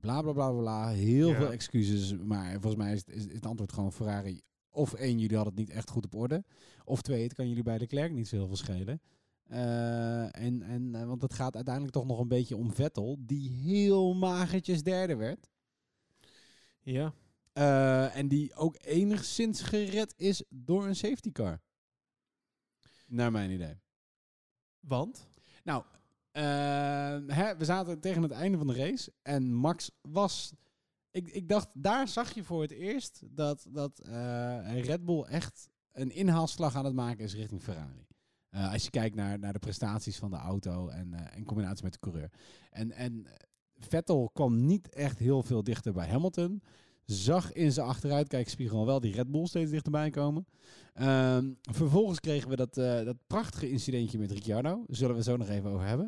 Bla, 0.00 0.22
bla, 0.22 0.32
bla, 0.32 0.50
bla. 0.52 0.88
Heel 0.88 1.28
Ja. 1.28 1.36
veel 1.36 1.52
excuses. 1.52 2.16
Maar 2.16 2.52
volgens 2.52 2.76
mij 2.76 2.92
is 2.92 2.98
het, 3.06 3.08
is 3.16 3.32
het 3.32 3.46
antwoord 3.46 3.72
gewoon 3.72 3.92
Ferrari... 3.92 4.40
Of 4.78 4.94
één, 4.94 5.18
jullie 5.18 5.36
hadden 5.36 5.54
het 5.54 5.66
niet 5.66 5.76
echt 5.76 5.90
goed 5.90 6.04
op 6.04 6.14
orde. 6.14 6.44
Of 6.84 7.02
twee, 7.02 7.22
het 7.22 7.34
kan 7.34 7.48
jullie 7.48 7.62
bij 7.62 7.78
Leclerc 7.78 8.12
niet 8.12 8.28
zo 8.28 8.36
heel 8.36 8.46
veel 8.46 8.56
schelen. 8.56 9.00
Eh, 9.48 10.36
en, 10.36 10.62
en, 10.62 10.94
eh, 10.94 11.04
want 11.04 11.22
het 11.22 11.34
gaat 11.34 11.54
uiteindelijk 11.54 11.94
toch 11.94 12.06
nog 12.06 12.18
een 12.18 12.28
beetje 12.28 12.56
om 12.56 12.72
Vettel, 12.72 13.16
die 13.20 13.50
heel 13.50 14.14
magertjes 14.14 14.82
derde 14.82 15.16
werd. 15.16 15.48
Ja, 16.80 17.14
Eh, 17.52 18.16
en 18.16 18.28
die 18.28 18.54
ook 18.54 18.76
enigszins 18.80 19.62
gered 19.62 20.14
is 20.16 20.42
door 20.48 20.86
een 20.86 20.96
safety 20.96 21.32
car. 21.32 21.60
Naar 23.06 23.30
mijn 23.30 23.50
idee. 23.50 23.74
want... 24.80 25.28
Nou, 25.64 25.84
hè, 27.32 27.56
we 27.56 27.64
zaten 27.64 28.00
tegen 28.00 28.22
het 28.22 28.30
einde 28.30 28.58
van 28.58 28.66
de 28.66 28.74
race. 28.74 29.12
En 29.22 29.52
Max 29.52 29.90
was. 30.00 30.52
Ik, 31.18 31.28
ik 31.28 31.48
dacht, 31.48 31.68
daar 31.72 32.08
zag 32.08 32.34
je 32.34 32.44
voor 32.44 32.62
het 32.62 32.70
eerst 32.70 33.22
dat, 33.30 33.66
dat 33.68 33.98
eh, 33.98 34.82
Red 34.82 35.04
Bull 35.04 35.22
echt 35.22 35.68
een 35.92 36.10
inhaalslag 36.10 36.74
aan 36.74 36.84
het 36.84 36.94
maken 36.94 37.24
is 37.24 37.34
richting 37.34 37.62
Ferrari. 37.62 38.06
Eh, 38.50 38.72
als 38.72 38.84
je 38.84 38.90
kijkt 38.90 39.14
naar, 39.14 39.38
naar 39.38 39.52
de 39.52 39.58
prestaties 39.58 40.16
van 40.16 40.30
de 40.30 40.36
auto 40.36 40.88
en 40.88 41.14
eh, 41.14 41.36
in 41.36 41.44
combinatie 41.44 41.84
met 41.84 41.92
de 41.92 41.98
coureur. 41.98 42.30
En, 42.70 42.92
en 42.92 43.26
Vettel 43.78 44.30
kwam 44.32 44.66
niet 44.66 44.88
echt 44.88 45.18
heel 45.18 45.42
veel 45.42 45.64
dichter 45.64 45.92
bij 45.92 46.08
Hamilton. 46.08 46.62
Zag 47.04 47.52
in 47.52 47.72
zijn 47.72 47.86
achteruitkijkspiegel 47.86 48.86
wel 48.86 49.00
die 49.00 49.14
Red 49.14 49.30
Bull 49.30 49.46
steeds 49.46 49.70
dichterbij 49.70 50.10
komen. 50.10 50.46
Ehm, 50.94 51.52
vervolgens 51.60 52.20
kregen 52.20 52.48
we 52.48 52.56
dat, 52.56 52.74
dat 52.74 53.16
prachtige 53.26 53.70
incidentje 53.70 54.18
met 54.18 54.30
Ricciardo. 54.30 54.84
Zullen 54.88 55.10
we 55.10 55.16
het 55.16 55.28
zo 55.28 55.36
nog 55.36 55.48
even 55.48 55.70
over 55.70 55.86
hebben. 55.86 56.06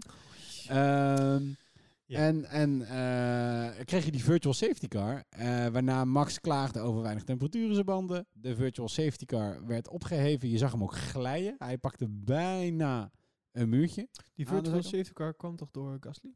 Ja. 2.10 2.18
En, 2.18 2.44
en 2.44 2.82
eh, 2.82 3.84
kreeg 3.84 4.04
je 4.04 4.10
die 4.10 4.24
virtual 4.24 4.54
safety 4.54 4.88
car, 4.88 5.24
eh, 5.28 5.66
waarna 5.66 6.04
Max 6.04 6.40
klaagde 6.40 6.80
over 6.80 7.02
weinig 7.02 7.24
temperatuur 7.24 7.68
in 7.68 7.74
zijn 7.74 7.86
banden. 7.86 8.26
De 8.32 8.54
virtual 8.54 8.88
safety 8.88 9.24
car 9.24 9.66
werd 9.66 9.88
opgeheven. 9.88 10.48
Je 10.48 10.58
zag 10.58 10.72
hem 10.72 10.82
ook 10.82 10.96
glijden. 10.96 11.54
Hij 11.58 11.78
pakte 11.78 12.08
bijna 12.08 13.10
een 13.52 13.68
muurtje. 13.68 14.08
Die 14.34 14.46
virtual 14.46 14.82
safety 14.82 15.12
car 15.12 15.34
kwam 15.34 15.56
toch 15.56 15.70
door 15.70 15.96
Gasly? 16.00 16.34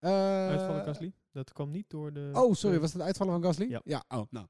Eh, 0.00 0.48
Uitvallen 0.48 0.84
Gasly? 0.84 1.12
Dat 1.32 1.52
kwam 1.52 1.70
niet 1.70 1.90
door 1.90 2.12
de... 2.12 2.30
Oh, 2.32 2.54
sorry, 2.54 2.80
was 2.80 2.92
dat 2.92 3.02
uitvallen 3.02 3.32
van 3.32 3.42
Gasly? 3.42 3.78
Ja. 3.84 4.04
oh, 4.08 4.22
nou. 4.30 4.46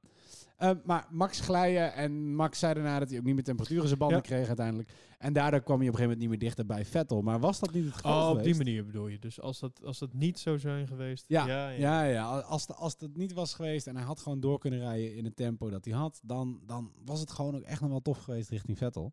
Eh, 0.56 0.70
maar 0.84 1.06
Max 1.10 1.40
glijden 1.40 1.94
en 1.94 2.34
Max 2.34 2.58
zei 2.58 2.74
daarna 2.74 2.98
dat 2.98 3.08
hij 3.08 3.18
ook 3.18 3.24
niet 3.24 3.34
meer 3.34 3.44
temperatuur 3.44 3.80
in 3.80 3.86
zijn 3.86 3.98
banden 3.98 4.16
Ja. 4.16 4.22
kreeg 4.22 4.46
uiteindelijk. 4.46 4.90
En 5.18 5.32
daardoor 5.32 5.60
kwam 5.60 5.78
hij 5.78 5.88
op 5.88 5.92
een 5.94 5.98
gegeven 6.00 6.18
moment 6.18 6.20
niet 6.20 6.28
meer 6.28 6.38
dichter 6.38 6.66
bij 6.66 6.84
Vettel. 6.84 7.22
Maar 7.22 7.40
was 7.40 7.58
dat 7.60 7.72
niet 7.72 7.84
het 7.84 7.94
geval 7.94 8.30
Oh, 8.30 8.36
op 8.38 8.42
die 8.44 8.54
manier 8.56 8.86
bedoel 8.86 9.08
je. 9.08 9.18
Dus 9.18 9.40
als 9.40 9.58
dat, 9.58 9.84
als 9.84 9.98
dat 9.98 10.12
niet 10.12 10.38
zo 10.38 10.56
zijn 10.56 10.86
geweest... 10.86 11.24
Ja, 11.28 11.46
ja, 11.46 11.68
ja, 11.68 12.02
ja. 12.04 12.38
Als, 12.40 12.66
de, 12.66 12.74
als 12.74 12.96
het 12.98 13.16
niet 13.16 13.32
was 13.32 13.54
geweest 13.54 13.86
en 13.86 13.96
hij 13.96 14.04
had 14.04 14.20
gewoon 14.20 14.40
door 14.40 14.58
kunnen 14.58 14.78
rijden 14.78 15.14
in 15.16 15.24
het 15.24 15.36
tempo 15.36 15.70
dat 15.70 15.84
hij 15.84 15.94
had, 15.94 16.20
dan, 16.22 16.60
dan 16.66 16.92
was 17.04 17.20
het 17.20 17.30
gewoon 17.30 17.56
ook 17.56 17.62
echt 17.62 17.80
nog 17.80 17.90
wel 17.90 18.00
tof 18.02 18.18
geweest 18.18 18.50
richting 18.50 18.78
Vettel. 18.78 19.12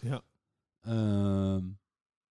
Ja. 0.00 0.22
Ehm, 0.80 1.66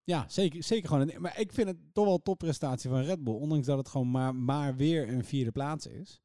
ja, 0.04 0.28
zeker, 0.28 0.62
zeker 0.62 0.88
gewoon. 0.88 1.10
Een, 1.10 1.20
maar 1.20 1.40
ik 1.40 1.52
vind 1.52 1.68
het 1.68 1.76
toch 1.94 2.04
wel 2.04 2.14
een 2.14 2.22
topprestatie 2.22 2.90
van 2.90 3.02
Red 3.02 3.24
Bull, 3.24 3.34
ondanks 3.34 3.66
dat 3.66 3.78
het 3.78 3.88
gewoon 3.88 4.10
maar, 4.10 4.34
maar 4.34 4.76
weer 4.76 5.08
een 5.08 5.24
vierde 5.24 5.52
plaats 5.52 5.86
is. 5.86 6.20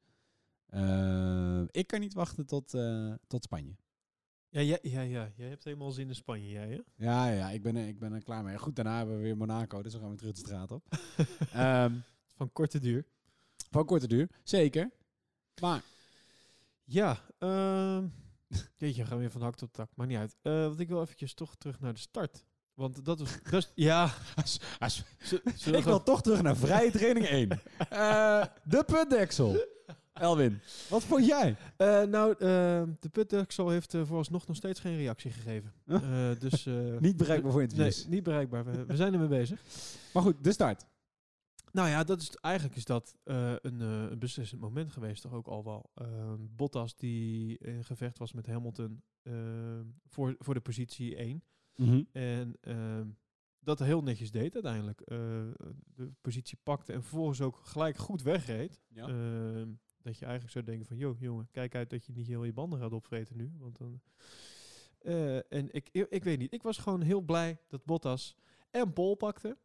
Ehm, 0.66 1.66
ik 1.70 1.86
kan 1.86 2.00
niet 2.00 2.14
wachten 2.14 2.46
tot, 2.46 2.74
eh, 2.74 3.12
tot 3.26 3.42
Spanje. 3.44 3.76
Ja, 4.48 4.60
ja, 4.60 4.78
ja, 4.82 5.00
ja. 5.00 5.30
Jij 5.36 5.48
hebt 5.48 5.64
helemaal 5.64 5.90
zin 5.90 6.08
in 6.08 6.14
Spanje, 6.14 6.48
jij 6.48 6.68
hè? 6.68 6.80
Ja, 7.04 7.28
ja, 7.30 7.50
ik 7.50 7.62
ben, 7.62 7.76
er, 7.76 7.86
ik 7.88 7.98
ben 7.98 8.12
er 8.12 8.22
klaar 8.22 8.44
mee. 8.44 8.58
Goed, 8.58 8.76
daarna 8.76 8.96
hebben 8.96 9.16
we 9.16 9.22
weer 9.22 9.36
Monaco, 9.36 9.82
dus 9.82 9.92
we 9.92 9.98
gaan 9.98 10.08
weer 10.08 10.16
terug 10.18 10.32
de 10.34 10.40
straat 10.40 10.70
op. 10.70 10.84
Ehm, 11.52 11.94
Van 12.34 12.52
korte 12.52 12.78
duur. 12.78 13.06
van 13.70 13.84
korte 13.86 14.06
duur, 14.08 14.28
zeker. 14.42 14.90
Maar 15.60 15.82
Ja, 16.84 17.18
ehm 17.38 18.06
jeetje, 18.76 19.04
gaan 19.04 19.14
we 19.16 19.20
weer 19.22 19.30
van 19.30 19.42
hak 19.42 19.56
tot 19.56 19.72
tak. 19.72 19.90
Maakt 19.94 20.10
niet 20.10 20.18
uit. 20.18 20.36
Eh 20.42 20.52
want 20.52 20.80
ik 20.80 20.88
wil 20.88 21.00
eventjes 21.02 21.34
toch 21.34 21.56
terug 21.56 21.80
naar 21.80 21.92
de 21.92 21.98
start. 22.00 22.44
Want 22.80 23.04
dat 23.04 23.18
was... 23.18 23.38
Is- 23.64 23.72
ja. 23.74 24.10
als, 24.36 24.60
als, 24.78 25.04
ik 25.72 25.84
wil 25.84 26.02
toch 26.02 26.22
terug 26.22 26.42
naar 26.42 26.56
vrije 26.56 26.90
training 26.90 27.26
1. 27.26 27.48
Eh, 27.90 28.44
de 28.64 28.84
putdeksel. 28.84 29.56
Elwin, 30.12 30.60
wat 30.88 31.04
vond 31.04 31.26
jij? 31.26 31.56
Eh, 31.76 32.02
nou, 32.02 32.32
eh, 32.32 32.38
de 33.00 33.08
putdeksel 33.12 33.68
heeft 33.68 33.94
vooralsnog 34.04 34.46
nog 34.46 34.56
steeds 34.56 34.80
geen 34.80 34.96
reactie 34.96 35.30
gegeven. 35.30 35.72
Eh, 35.86 36.30
dus... 36.38 36.66
eh, 36.66 36.74
Niet 37.08 37.16
bereikbaar 37.16 37.50
voor 37.52 37.60
Nee, 37.60 37.70
interviews. 37.70 38.06
niet 38.06 38.22
bereikbaar. 38.22 38.64
We, 38.64 38.84
we 38.86 38.96
zijn 38.96 39.12
ermee 39.12 39.28
bezig. 39.28 39.62
Maar 40.12 40.22
goed, 40.22 40.44
de 40.44 40.52
start. 40.52 40.86
Nou 41.72 41.88
ja, 41.88 42.04
dat 42.04 42.20
is, 42.20 42.30
eigenlijk 42.40 42.76
is 42.76 42.84
dat 42.84 43.16
een, 43.24 43.80
een 43.80 44.18
beslissend 44.18 44.60
moment 44.60 44.92
geweest, 44.92 45.22
toch 45.22 45.32
ook 45.32 45.46
al 45.46 45.64
wel. 45.64 45.90
Ehm, 45.94 46.36
Bottas 46.56 46.96
die 46.96 47.58
in 47.58 47.84
gevecht 47.84 48.18
was 48.18 48.32
met 48.32 48.46
Hamilton 48.46 49.02
ehm, 49.22 49.84
voor, 50.08 50.34
voor 50.38 50.54
de 50.54 50.60
positie 50.60 51.16
1. 51.16 51.42
En 52.12 52.56
ehm, 52.60 53.08
dat 53.60 53.78
heel 53.78 54.02
netjes 54.02 54.30
deed 54.30 54.54
uiteindelijk. 54.54 55.00
Eh, 55.00 55.16
de 55.94 56.12
positie 56.20 56.58
pakte 56.62 56.92
en 56.92 57.02
vervolgens 57.02 57.40
ook 57.40 57.56
gelijk 57.56 57.96
goed 57.96 58.22
wegreed. 58.22 58.82
Ja. 58.88 59.06
Ehm, 59.08 59.68
dat 60.02 60.18
je 60.18 60.24
eigenlijk 60.24 60.52
zou 60.52 60.64
denken 60.64 60.86
van, 60.86 60.96
joh 60.96 61.20
jongen, 61.20 61.48
kijk 61.50 61.74
uit 61.74 61.90
dat 61.90 62.04
je 62.06 62.12
niet 62.12 62.26
heel 62.26 62.44
je 62.44 62.52
banden 62.52 62.78
gaat 62.80 62.92
opvreten 62.92 63.36
nu. 63.36 63.52
Want 63.58 63.78
dan, 63.78 64.00
Eh, 65.00 65.52
en 65.52 65.72
ik, 65.74 65.88
ik, 65.92 66.06
ik 66.10 66.24
weet 66.24 66.38
niet, 66.38 66.52
ik 66.52 66.62
was 66.62 66.78
gewoon 66.78 67.00
heel 67.00 67.20
blij 67.20 67.58
dat 67.68 67.84
Bottas 67.84 68.36
en 68.70 68.92
Pol 68.92 69.14
pakte 69.14 69.56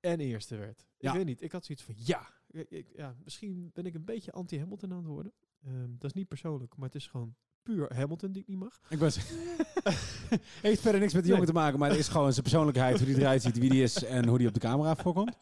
en 0.00 0.20
eerste 0.20 0.56
werd. 0.56 0.86
Ja. 0.98 1.10
Ik 1.10 1.16
weet 1.16 1.26
niet, 1.26 1.42
ik 1.42 1.52
had 1.52 1.64
zoiets 1.64 1.84
van, 1.84 1.94
ja, 1.98 2.28
ik, 2.50 2.70
ik- 2.70 2.92
ja 2.96 3.16
misschien 3.24 3.70
ben 3.72 3.86
ik 3.86 3.94
een 3.94 4.04
beetje 4.04 4.32
anti-Hamilton 4.32 4.90
aan 4.92 4.96
het 4.98 5.06
worden. 5.06 5.32
Ehm, 5.64 5.90
dat 5.98 6.04
is 6.04 6.12
niet 6.12 6.28
persoonlijk, 6.28 6.76
maar 6.76 6.86
het 6.86 6.94
is 6.94 7.06
gewoon 7.06 7.34
puur 7.74 7.94
Hamilton 7.94 8.32
die 8.32 8.42
ik 8.42 8.48
niet 8.48 8.58
mag. 8.58 8.80
Ik 8.88 8.98
was... 8.98 9.16
Heeft 10.68 10.80
verder 10.80 11.00
niks 11.00 11.12
met 11.14 11.22
de 11.22 11.28
jongen 11.28 11.46
te 11.46 11.52
maken, 11.52 11.78
maar 11.78 11.88
het 11.90 11.98
is 11.98 12.08
gewoon 12.08 12.30
zijn 12.32 12.42
persoonlijkheid, 12.42 12.96
hoe 12.98 13.06
die 13.06 13.16
eruit 13.18 13.42
ziet, 13.42 13.58
wie 13.58 13.70
die 13.70 13.82
is 13.82 14.04
en 14.04 14.26
hoe 14.28 14.38
die 14.38 14.46
op 14.48 14.54
de 14.54 14.60
camera 14.60 14.96
voorkomt. 14.96 15.36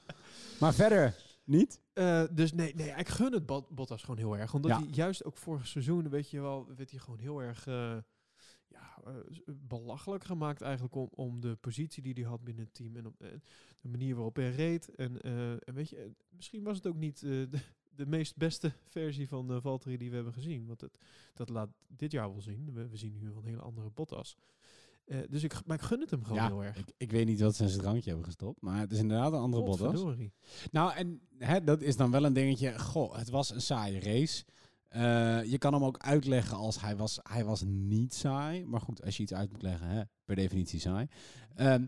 Maar 0.60 0.74
verder 0.74 1.14
niet. 1.44 1.80
Eh, 1.92 2.22
dus 2.32 2.52
nee, 2.52 2.74
nee, 2.74 2.90
ik 2.96 3.08
gun 3.08 3.32
het 3.32 3.46
Bot- 3.46 3.68
Bottas 3.70 4.00
gewoon 4.02 4.18
heel 4.18 4.36
erg. 4.38 4.54
Omdat 4.54 4.70
Ja. 4.70 4.78
hij 4.78 4.88
juist 4.90 5.24
ook 5.24 5.36
vorig 5.36 5.66
seizoen, 5.66 6.08
weet 6.08 6.30
je 6.30 6.40
wel, 6.40 6.66
werd 6.76 6.90
hij 6.90 7.00
gewoon 7.00 7.18
heel 7.18 7.42
erg 7.42 7.66
eh, 7.66 7.96
ja, 8.68 8.98
eh, 9.06 9.12
belachelijk 9.46 10.24
gemaakt 10.24 10.60
eigenlijk 10.62 10.94
om, 10.94 11.08
om 11.14 11.40
de 11.40 11.56
positie 11.60 12.02
die 12.02 12.12
hij 12.14 12.22
had 12.22 12.44
binnen 12.44 12.64
het 12.64 12.74
team 12.74 12.96
en 12.96 13.06
om 13.06 13.14
de 13.80 13.88
manier 13.88 14.14
waarop 14.14 14.36
hij 14.36 14.50
reed. 14.50 14.94
En, 14.94 15.20
en 15.64 15.74
weet 15.74 15.88
je, 15.90 16.10
misschien 16.36 16.62
was 16.62 16.76
het 16.76 16.86
ook 16.86 16.96
niet 16.96 17.20
de, 17.20 17.48
de 17.96 18.06
meest 18.06 18.36
beste 18.36 18.72
versie 18.88 19.28
van 19.28 19.46
de 19.46 19.60
Valtteri 19.60 19.96
die 19.96 20.08
we 20.08 20.14
hebben 20.14 20.32
gezien. 20.32 20.66
Want 20.66 20.80
het, 20.80 20.98
dat 21.34 21.48
laat 21.48 21.68
dit 21.88 22.12
jaar 22.12 22.32
wel 22.32 22.42
zien. 22.42 22.72
We, 22.72 22.88
we 22.88 22.96
zien 22.96 23.18
nu 23.18 23.26
een 23.26 23.44
hele 23.44 23.62
andere 23.62 23.90
Bottas. 23.90 24.36
Eh, 25.04 25.18
dus 25.28 25.42
ik, 25.42 25.66
maar 25.66 25.76
ik 25.76 25.82
gun 25.82 26.00
het 26.00 26.10
hem 26.10 26.24
gewoon 26.24 26.42
ja, 26.42 26.46
heel 26.46 26.64
erg. 26.64 26.76
Ik, 26.76 26.92
ik 26.96 27.10
weet 27.10 27.26
niet 27.26 27.40
wat 27.40 27.56
ze 27.56 27.62
in 27.62 27.68
zijn 27.68 27.80
drankje 27.80 28.08
hebben 28.08 28.26
gestopt, 28.26 28.60
maar 28.60 28.80
het 28.80 28.92
is 28.92 28.98
inderdaad 28.98 29.32
een 29.32 29.38
andere 29.38 29.62
Bottas. 29.62 30.04
Nou, 30.70 30.94
en 30.94 31.20
hè, 31.38 31.64
dat 31.64 31.82
is 31.82 31.96
dan 31.96 32.10
wel 32.10 32.24
een 32.24 32.32
dingetje. 32.32 32.78
Goh, 32.78 33.16
het 33.16 33.30
was 33.30 33.50
een 33.50 33.60
saaie 33.60 34.00
race. 34.00 34.44
Eh, 34.88 35.44
je 35.44 35.58
kan 35.58 35.72
hem 35.72 35.84
ook 35.84 35.98
uitleggen 35.98 36.56
als 36.56 36.80
hij 36.80 36.96
was, 36.96 37.18
hij 37.22 37.44
was 37.44 37.62
niet 37.66 38.14
saai. 38.14 38.64
Maar 38.64 38.80
goed, 38.80 39.04
als 39.04 39.16
je 39.16 39.22
iets 39.22 39.34
uit 39.34 39.52
moet 39.52 39.62
leggen, 39.62 39.88
hè, 39.88 40.02
per 40.24 40.36
definitie 40.36 40.80
saai. 40.80 41.06
Ehm, 41.54 41.86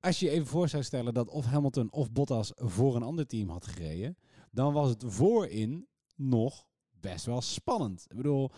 als 0.00 0.18
je 0.18 0.26
je 0.26 0.32
even 0.32 0.46
voor 0.46 0.68
zou 0.68 0.82
stellen 0.82 1.14
dat 1.14 1.28
of 1.28 1.44
Hamilton 1.44 1.92
of 1.92 2.12
Bottas 2.12 2.52
voor 2.54 2.96
een 2.96 3.02
ander 3.02 3.26
team 3.26 3.48
had 3.48 3.66
gereden, 3.66 4.16
dan 4.54 4.72
was 4.72 4.88
het 4.88 5.04
voorin 5.06 5.86
nog 6.16 6.66
best 7.00 7.24
wel 7.24 7.40
spannend. 7.40 8.04
Ik 8.08 8.16
bedoel, 8.16 8.50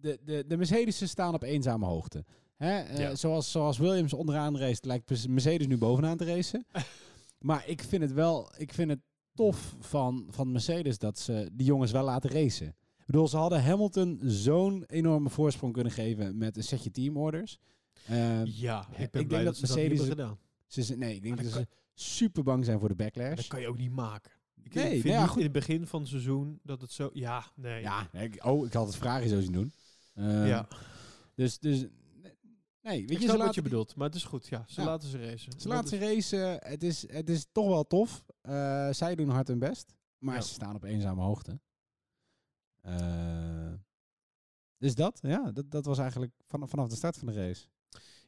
de, 0.00 0.18
de, 0.24 0.44
de 0.46 0.56
Mercedes 0.56 1.08
staan 1.08 1.34
op 1.34 1.42
eenzame 1.42 1.86
hoogte. 1.86 2.24
Hè? 2.56 2.78
eh, 2.80 3.14
zoals, 3.14 3.50
zoals 3.50 3.78
Williams 3.78 4.12
onderaan 4.12 4.58
race, 4.58 4.80
lijkt 4.86 5.28
Mercedes 5.28 5.66
nu 5.66 5.78
bovenaan 5.78 6.16
te 6.16 6.24
racen. 6.24 6.66
maar 7.38 7.68
ik 7.68 7.82
vind 7.82 8.02
het 8.02 8.12
wel, 8.12 8.52
ik 8.56 8.72
vind 8.74 8.90
het 8.90 9.00
tof 9.34 9.76
van, 9.80 10.26
van 10.30 10.52
Mercedes 10.52 10.98
dat 10.98 11.18
ze 11.18 11.50
die 11.52 11.66
jongens 11.66 11.90
wel 11.92 12.04
laten 12.04 12.30
racen. 12.30 12.66
Ik 12.98 13.06
bedoel, 13.06 13.28
ze 13.28 13.36
hadden 13.36 13.62
Hamilton 13.64 14.20
zo'n 14.22 14.84
enorme 14.86 15.28
voorsprong 15.30 15.72
kunnen 15.72 15.92
geven 15.92 16.38
met 16.38 16.56
een 16.56 16.62
setje 16.62 16.90
teamorders. 16.90 17.58
Eh, 18.06 18.44
Ja, 18.44 18.80
ik 18.80 18.88
ik 18.90 18.96
ben 18.98 19.10
denk 19.10 19.28
blij 19.28 19.44
dat 19.44 19.58
dat, 19.58 19.68
ze 19.68 19.74
Mercedes 19.74 19.98
dat 19.98 20.08
het- 20.08 20.16
niet 20.16 20.18
hebben 20.18 20.24
gedaan. 20.26 20.38
ze, 20.66 20.82
zijn- 20.82 20.98
nee, 20.98 21.14
ik 21.14 21.22
denk 21.22 21.34
Maar 21.34 21.44
dat 21.44 21.52
dat 21.52 21.62
ze 21.62 22.02
super 22.04 22.42
bang 22.42 22.64
zijn 22.64 22.78
voor 22.78 22.88
de 22.88 22.94
backlash. 22.94 23.36
Dat 23.36 23.46
kan 23.46 23.60
je 23.60 23.68
ook 23.68 23.78
niet 23.78 23.92
maken. 23.92 24.30
Ik 24.62 24.74
Nee, 24.74 24.90
vind 24.90 25.04
nou 25.04 25.14
ja, 25.14 25.20
niet 25.20 25.28
goed. 25.28 25.36
in 25.38 25.42
het 25.44 25.52
begin 25.52 25.86
van 25.86 26.00
het 26.00 26.08
seizoen 26.08 26.60
dat 26.62 26.80
het 26.80 26.92
zo... 26.92 27.10
Ja, 27.12 27.44
nee. 27.54 27.82
Ja, 27.82 28.12
ik, 28.12 28.44
oh, 28.44 28.66
ik 28.66 28.72
had 28.72 28.86
het 28.86 28.96
vragen 28.96 29.28
zo 29.28 29.40
zien 29.40 29.52
doen. 29.52 29.72
Eh, 30.14 30.48
ja. 30.48 30.68
Dus, 31.34 31.58
dus 31.58 31.80
nee, 32.82 33.00
weet 33.00 33.10
ik 33.10 33.18
je, 33.18 33.28
ze 33.28 33.36
wat 33.36 33.54
je 33.54 33.62
bedoelt, 33.62 33.94
maar 33.96 34.06
het 34.06 34.14
is 34.16 34.24
goed. 34.24 34.48
Ja, 34.48 34.64
ze 34.68 34.80
Ja. 34.80 34.86
laten 34.86 35.08
ze 35.08 35.18
racen. 35.30 35.60
ze 35.60 35.68
laten 35.68 35.88
ze 35.88 35.98
racen. 35.98 36.58
Het 36.62 36.82
is, 36.82 37.12
het 37.12 37.28
is 37.28 37.46
toch 37.52 37.68
wel 37.68 37.86
tof. 37.86 38.24
Eh, 38.40 38.88
zij 38.92 39.14
doen 39.14 39.28
hard 39.28 39.48
hun 39.48 39.58
best. 39.58 39.94
Maar 40.18 40.34
Ja. 40.34 40.40
ze 40.40 40.52
staan 40.52 40.74
op 40.74 40.82
eenzame 40.84 41.22
hoogte. 41.22 41.60
Eh, 42.80 43.72
dus 44.78 44.94
dat, 44.94 45.18
ja, 45.22 45.52
dat, 45.52 45.70
dat 45.70 45.84
was 45.84 45.98
eigenlijk 45.98 46.32
van, 46.46 46.68
vanaf 46.68 46.88
de 46.88 46.94
start 46.96 47.16
van 47.16 47.26
de 47.26 47.32
race. 47.46 47.66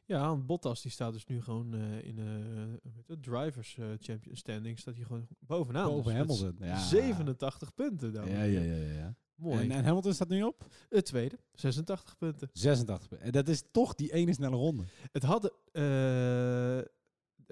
Ja, 0.05 0.27
want 0.27 0.45
Bottas 0.45 0.81
die 0.81 0.91
staat 0.91 1.13
dus 1.13 1.25
nu 1.25 1.41
gewoon 1.41 1.73
eh, 1.73 2.03
in 2.03 2.15
de 2.15 3.19
drivers 3.19 3.77
eh, 3.77 3.85
champion 3.99 4.35
standing. 4.35 4.79
Staat 4.79 4.95
hij 4.95 5.03
gewoon 5.03 5.27
bovenaan. 5.39 5.89
Boven 5.89 6.03
dus 6.03 6.13
Hamilton. 6.13 6.67
Ja. 6.67 6.79
87 6.79 7.73
punten. 7.73 8.15
en 8.15 8.29
Ja, 8.29 8.43
ja, 8.43 8.61
ja, 8.61 8.75
ja, 8.75 8.91
ja. 8.91 9.15
Mooi. 9.35 9.63
En, 9.63 9.71
en 9.71 9.83
Hamilton 9.83 10.13
staat 10.13 10.29
nu 10.29 10.43
op? 10.43 10.67
het 10.89 11.05
tweede, 11.05 11.39
86 11.51 12.17
punten. 12.17 12.49
86. 12.53 13.17
En 13.17 13.31
dat 13.31 13.47
is 13.47 13.63
toch 13.71 13.95
die 13.95 14.13
ene 14.13 14.33
snelle 14.33 14.55
ronde. 14.55 14.83
Het 15.11 15.23
hadden, 15.23 15.51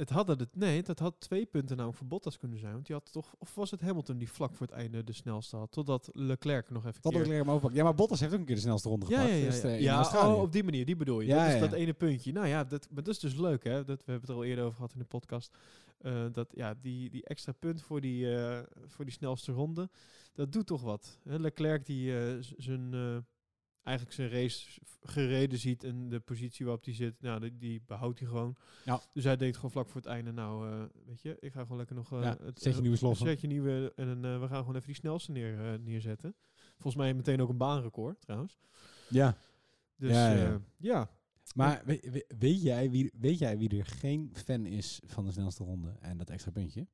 het 0.01 0.09
hadden 0.09 0.39
het, 0.39 0.55
nee, 0.55 0.83
dat 0.83 0.99
had 0.99 1.15
twee 1.19 1.45
punten 1.45 1.75
namelijk 1.75 1.97
voor 1.97 2.07
Bottas 2.07 2.37
kunnen 2.37 2.59
zijn. 2.59 2.73
Want 2.73 2.85
die 2.85 2.95
had 2.95 3.11
toch, 3.11 3.35
of 3.37 3.55
was 3.55 3.71
het 3.71 3.81
Hamilton 3.81 4.17
die 4.17 4.31
vlak 4.31 4.55
voor 4.55 4.67
het 4.67 4.75
einde 4.75 5.03
de 5.03 5.13
snelste 5.13 5.55
had, 5.55 5.71
totdat 5.71 6.09
Leclerc 6.13 6.69
nog 6.69 6.85
even 6.85 7.01
Dat 7.01 7.13
leer 7.13 7.27
hem 7.27 7.47
overpakken. 7.47 7.77
Ja, 7.77 7.83
maar 7.83 7.95
Bottas 7.95 8.19
heeft 8.19 8.33
ook 8.33 8.39
een 8.39 8.45
keer 8.45 8.55
de 8.55 8.61
snelste 8.61 8.89
ronde 8.89 9.05
Ja, 9.09 9.21
gepakt. 9.21 9.31
ja, 9.31 9.37
ja. 9.37 9.49
Dus, 9.49 9.61
ja. 9.61 9.67
eh, 9.67 9.81
ja 9.81 10.27
oh, 10.27 10.41
op 10.41 10.51
die 10.51 10.63
manier, 10.63 10.85
die 10.85 10.95
bedoel 10.95 11.19
je. 11.19 11.27
Ja, 11.27 11.37
dat 11.37 11.47
is 11.47 11.53
ja. 11.53 11.59
dat 11.59 11.73
ene 11.73 11.93
puntje. 11.93 12.31
Nou 12.31 12.47
ja, 12.47 12.63
dat, 12.63 12.87
maar 12.91 13.03
dat 13.03 13.13
is 13.13 13.19
dus 13.19 13.35
leuk, 13.35 13.63
hè. 13.63 13.83
Dat, 13.83 14.05
we 14.05 14.11
hebben 14.11 14.21
het 14.21 14.29
er 14.29 14.35
al 14.35 14.43
eerder 14.43 14.63
over 14.63 14.75
gehad 14.75 14.93
in 14.93 14.99
de 14.99 15.05
podcast. 15.05 15.57
Eh, 15.97 16.25
dat, 16.31 16.47
ja, 16.55 16.75
die, 16.81 17.09
die 17.09 17.23
extra 17.23 17.51
punt 17.51 17.81
voor 17.81 18.01
die, 18.01 18.35
eh, 18.35 18.59
voor 18.85 19.05
die 19.05 19.13
snelste 19.13 19.51
ronde, 19.51 19.89
dat 20.33 20.51
doet 20.51 20.67
toch 20.67 20.81
wat. 20.81 21.19
Hè, 21.23 21.37
Leclerc 21.39 21.85
die 21.85 22.13
zijn, 22.57 22.93
eigenlijk 23.83 24.15
zijn 24.15 24.29
race 24.29 24.79
gereden 25.01 25.59
ziet 25.59 25.83
en 25.83 26.09
de 26.09 26.19
positie 26.19 26.65
waarop 26.65 26.85
hij 26.85 26.93
zit, 26.93 27.21
nou, 27.21 27.39
die, 27.39 27.57
die 27.57 27.81
behoudt 27.85 28.19
hij 28.19 28.27
gewoon. 28.27 28.55
Ja. 28.85 29.01
Dus 29.13 29.23
hij 29.23 29.37
denkt 29.37 29.55
gewoon 29.55 29.71
vlak 29.71 29.87
voor 29.89 30.01
het 30.01 30.09
einde, 30.09 30.31
nou, 30.31 30.69
eh, 30.71 30.83
weet 31.05 31.21
je, 31.21 31.37
ik 31.39 31.51
ga 31.53 31.61
gewoon 31.61 31.77
lekker 31.77 31.95
nog... 31.95 32.11
eh, 32.13 32.21
Ja, 32.21 32.37
het, 32.43 32.61
zet 32.61 32.75
je 32.75 32.81
nieuwe 32.81 32.97
sloffen. 32.97 33.25
Zet 33.27 33.41
je 33.41 33.47
nieuwe, 33.47 33.91
en 33.95 34.25
eh, 34.25 34.39
we 34.39 34.47
gaan 34.47 34.59
gewoon 34.59 34.75
even 34.75 34.87
die 34.87 34.95
snelste 34.95 35.31
neer, 35.31 35.73
eh, 35.73 35.79
neerzetten. 35.79 36.35
Volgens 36.71 36.95
mij 36.95 37.13
meteen 37.13 37.41
ook 37.41 37.49
een 37.49 37.57
baanrecord, 37.57 38.21
trouwens. 38.21 38.59
Ja. 39.09 39.37
Dus 39.97 40.11
Ja, 40.11 40.61
ja. 40.77 41.09
Maar 41.55 41.81
we- 41.85 42.07
we- 42.11 42.25
weet, 42.37 42.61
jij 42.61 42.89
wie, 42.91 43.11
weet 43.19 43.39
jij 43.39 43.57
wie 43.57 43.77
er 43.77 43.85
geen 43.85 44.29
fan 44.33 44.65
is 44.65 45.01
van 45.05 45.25
de 45.25 45.31
snelste 45.31 45.63
ronde 45.63 45.95
en 45.99 46.17
dat 46.17 46.29
extra 46.29 46.51
puntje? 46.51 46.87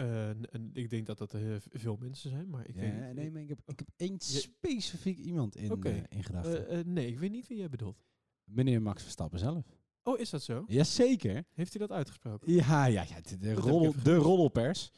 Eh, 0.00 0.28
en 0.28 0.70
ik 0.72 0.90
denk 0.90 1.06
dat 1.06 1.18
dat 1.18 1.30
v- 1.30 1.66
veel 1.80 1.96
mensen 2.00 2.30
zijn, 2.30 2.48
maar 2.50 2.68
ik 2.68 2.74
weet 2.74 2.92
ja, 2.92 3.12
nee, 3.12 3.30
maar 3.30 3.42
ik 3.42 3.48
heb, 3.48 3.58
ik 3.66 3.78
heb 3.78 3.88
één 3.96 4.20
specifiek 4.20 5.18
iemand 5.18 5.56
in, 5.56 5.82
eh, 5.82 5.94
in 6.08 6.24
gedachten. 6.24 6.92
Nee, 6.92 7.06
ik 7.08 7.18
weet 7.18 7.30
niet 7.30 7.48
wie 7.48 7.58
jij 7.58 7.68
bedoelt. 7.68 8.04
Meneer 8.44 8.82
Max 8.82 9.02
Verstappen 9.02 9.38
zelf. 9.38 9.64
Oh, 10.02 10.18
is 10.18 10.30
dat 10.30 10.42
zo? 10.42 10.64
Jazeker. 10.66 11.44
Heeft 11.54 11.72
hij 11.72 11.86
dat 11.86 11.96
uitgesproken? 11.96 12.52
Ja, 12.52 12.84
ja, 12.84 13.02
ja 13.08 13.20
de, 13.20 13.38
de, 13.38 13.52
roddel, 13.54 13.94
de 14.02 14.14
roddelpers. 14.14 14.90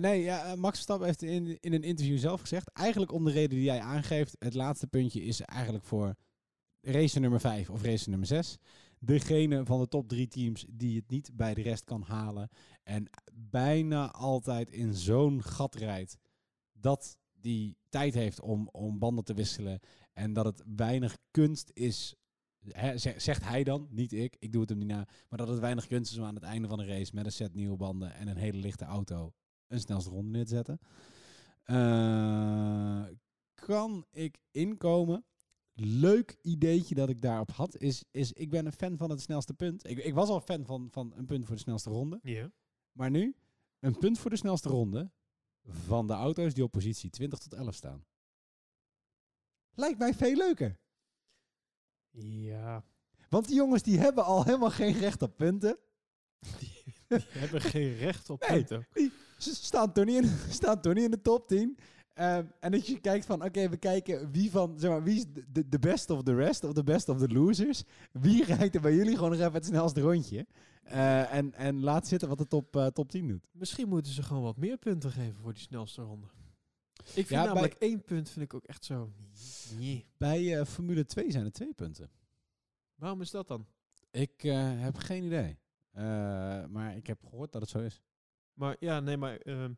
Nee, 0.00 0.22
ja, 0.22 0.56
Max 0.56 0.74
Verstappen 0.74 1.06
heeft 1.06 1.22
in, 1.22 1.58
in 1.60 1.72
een 1.72 1.82
interview 1.82 2.18
zelf 2.18 2.40
gezegd... 2.40 2.68
eigenlijk 2.72 3.12
om 3.12 3.24
de 3.24 3.30
reden 3.30 3.56
die 3.56 3.64
jij 3.64 3.80
aangeeft... 3.80 4.36
het 4.38 4.54
laatste 4.54 4.86
puntje 4.86 5.22
is 5.22 5.40
eigenlijk 5.40 5.84
voor 5.84 6.14
race 6.80 7.20
nummer 7.20 7.40
5 7.40 7.70
of 7.70 7.82
race 7.82 8.08
nummer 8.10 8.26
6. 8.28 8.56
Degene 9.06 9.64
van 9.64 9.80
de 9.80 9.88
top 9.88 10.08
drie 10.08 10.28
teams 10.28 10.66
die 10.68 10.96
het 10.96 11.08
niet 11.08 11.30
bij 11.36 11.54
de 11.54 11.62
rest 11.62 11.84
kan 11.84 12.02
halen... 12.02 12.48
en 12.82 13.10
bijna 13.34 14.10
altijd 14.10 14.70
in 14.70 14.94
zo'n 14.94 15.42
gat 15.42 15.74
rijdt... 15.74 16.16
dat 16.72 17.18
die 17.32 17.76
tijd 17.88 18.14
heeft 18.14 18.40
om, 18.40 18.68
om 18.72 18.98
banden 18.98 19.24
te 19.24 19.34
wisselen... 19.34 19.80
en 20.12 20.32
dat 20.32 20.44
het 20.44 20.62
weinig 20.76 21.16
kunst 21.30 21.70
is... 21.72 22.14
Zegt 23.16 23.44
hij 23.44 23.64
dan, 23.64 23.88
niet 23.90 24.12
ik, 24.12 24.36
ik 24.38 24.52
doe 24.52 24.60
het 24.60 24.70
hem 24.70 24.78
niet 24.78 24.88
na... 24.88 25.08
Maar 25.28 25.38
dat 25.38 25.48
het 25.48 25.58
weinig 25.58 25.86
kunst 25.86 26.12
is 26.12 26.18
om 26.18 26.24
aan 26.24 26.34
het 26.34 26.44
einde 26.44 26.68
van 26.68 26.78
de 26.78 26.86
race 26.86 27.14
met 27.14 27.24
een 27.24 27.32
set 27.32 27.54
nieuwe 27.54 27.76
banden 27.76 28.14
en 28.14 28.28
een 28.28 28.36
hele 28.36 28.58
lichte 28.58 28.84
auto 28.84 29.32
een 29.68 29.80
snelste 29.80 30.10
ronde 30.10 30.30
neer 30.30 30.44
te 30.44 30.54
zetten. 30.54 30.78
Eh, 31.62 33.04
kan 33.54 34.06
ik 34.10 34.38
inkomen? 34.50 35.24
Leuk 35.78 36.36
ideetje 36.42 36.94
dat 36.94 37.08
ik 37.08 37.20
daarop 37.22 37.50
had, 37.50 37.76
is, 37.76 38.04
is 38.10 38.32
ik 38.32 38.50
ben 38.50 38.66
een 38.66 38.72
fan 38.72 38.96
van 38.96 39.10
het 39.10 39.20
snelste 39.20 39.54
punt. 39.54 39.88
Ik, 39.88 39.98
ik 39.98 40.14
was 40.14 40.28
al 40.28 40.40
fan 40.40 40.64
van, 40.64 40.88
van 40.90 41.12
een 41.16 41.26
punt 41.26 41.46
voor 41.46 41.54
de 41.54 41.60
snelste 41.60 41.90
ronde. 41.90 42.18
Ja. 42.22 42.50
Maar 42.92 43.10
nu, 43.10 43.36
een 43.80 43.98
punt 43.98 44.18
voor 44.18 44.30
de 44.30 44.36
snelste 44.36 44.68
ronde 44.68 45.10
van 45.62 46.06
de 46.06 46.12
auto's 46.12 46.54
die 46.54 46.64
op 46.64 46.70
positie 46.70 47.10
20 47.10 47.38
tot 47.38 47.52
11 47.54 47.74
staan. 47.74 48.04
Lijkt 49.74 49.98
mij 49.98 50.14
veel 50.14 50.36
leuker. 50.36 50.78
Ja. 52.18 52.84
Want 53.28 53.46
die 53.46 53.56
jongens 53.56 53.82
die 53.82 53.98
hebben 53.98 54.24
al 54.24 54.44
helemaal 54.44 54.70
geen 54.70 54.92
recht 54.92 55.22
op 55.22 55.36
punten. 55.36 55.78
Die 56.58 56.84
hebben 57.28 57.60
geen 57.60 57.94
recht 57.96 58.30
op 58.30 58.40
Nee. 58.40 58.64
punten. 58.64 58.86
Ze 59.38 59.54
staan 59.54 59.92
toch 59.92 60.04
niet 60.04 60.24
in, 60.24 60.30
staan 60.60 60.80
toch 60.80 60.94
niet 60.94 61.04
in 61.04 61.10
de 61.10 61.20
top 61.20 61.48
10. 61.48 61.78
Ehm, 62.16 62.44
en 62.60 62.70
dat 62.70 62.86
je 62.86 63.00
kijkt 63.00 63.26
van, 63.26 63.44
oké, 63.44 63.68
we 63.68 63.76
kijken 63.76 64.30
wie 64.32 64.50
van, 64.50 64.78
zeg 64.78 64.90
maar, 64.90 65.02
wie 65.02 65.16
is 65.16 65.24
de- 65.32 65.44
de, 65.52 65.68
de 65.68 65.78
best 65.78 66.10
of 66.10 66.22
the 66.22 66.34
rest 66.34 66.64
of 66.64 66.72
the 66.72 66.84
best 66.84 67.08
of 67.08 67.18
the 67.18 67.28
losers. 67.28 67.82
Wie 68.12 68.44
rijdt 68.44 68.74
er 68.74 68.80
bij 68.80 68.94
jullie 68.94 69.14
gewoon 69.14 69.30
nog 69.30 69.40
even 69.40 69.52
het 69.52 69.64
snelste 69.64 70.00
rondje. 70.00 70.46
Eh, 70.82 71.32
en, 71.34 71.54
en 71.54 71.80
laat 71.80 72.06
zitten 72.08 72.28
wat 72.28 72.38
de 72.38 72.46
top, 72.46 72.76
eh, 72.76 72.86
top 72.86 73.10
10 73.10 73.28
doet. 73.28 73.48
Misschien 73.52 73.88
moeten 73.88 74.12
ze 74.12 74.22
gewoon 74.22 74.42
wat 74.42 74.56
meer 74.56 74.76
punten 74.76 75.10
geven 75.10 75.34
voor 75.42 75.52
die 75.52 75.62
snelste 75.62 76.02
ronde. 76.02 76.26
Ik 76.96 77.12
vind 77.12 77.28
Ja, 77.28 77.36
bij- 77.42 77.46
namelijk 77.46 77.74
één 77.74 78.04
punt 78.04 78.30
vind 78.30 78.44
ik 78.44 78.54
ook 78.54 78.64
echt 78.64 78.84
zo... 78.84 79.12
Nee. 79.78 80.06
Bij 80.16 80.58
eh, 80.58 80.64
Formule 80.66 81.04
2 81.04 81.30
zijn 81.30 81.44
er 81.44 81.52
twee 81.52 81.74
punten. 81.74 82.10
Waarom 82.94 83.20
is 83.20 83.30
dat 83.30 83.48
dan? 83.48 83.66
Ik 84.10 84.42
heb 84.42 84.96
geen 84.96 85.24
idee. 85.24 85.58
Maar 86.68 86.96
ik 86.96 87.06
heb 87.06 87.18
gehoord 87.28 87.52
dat 87.52 87.60
het 87.60 87.70
zo 87.70 87.78
is. 87.78 88.00
Maar 88.52 88.76
ja, 88.80 89.00
nee, 89.00 89.16
maar 89.16 89.36
ehm, 89.36 89.72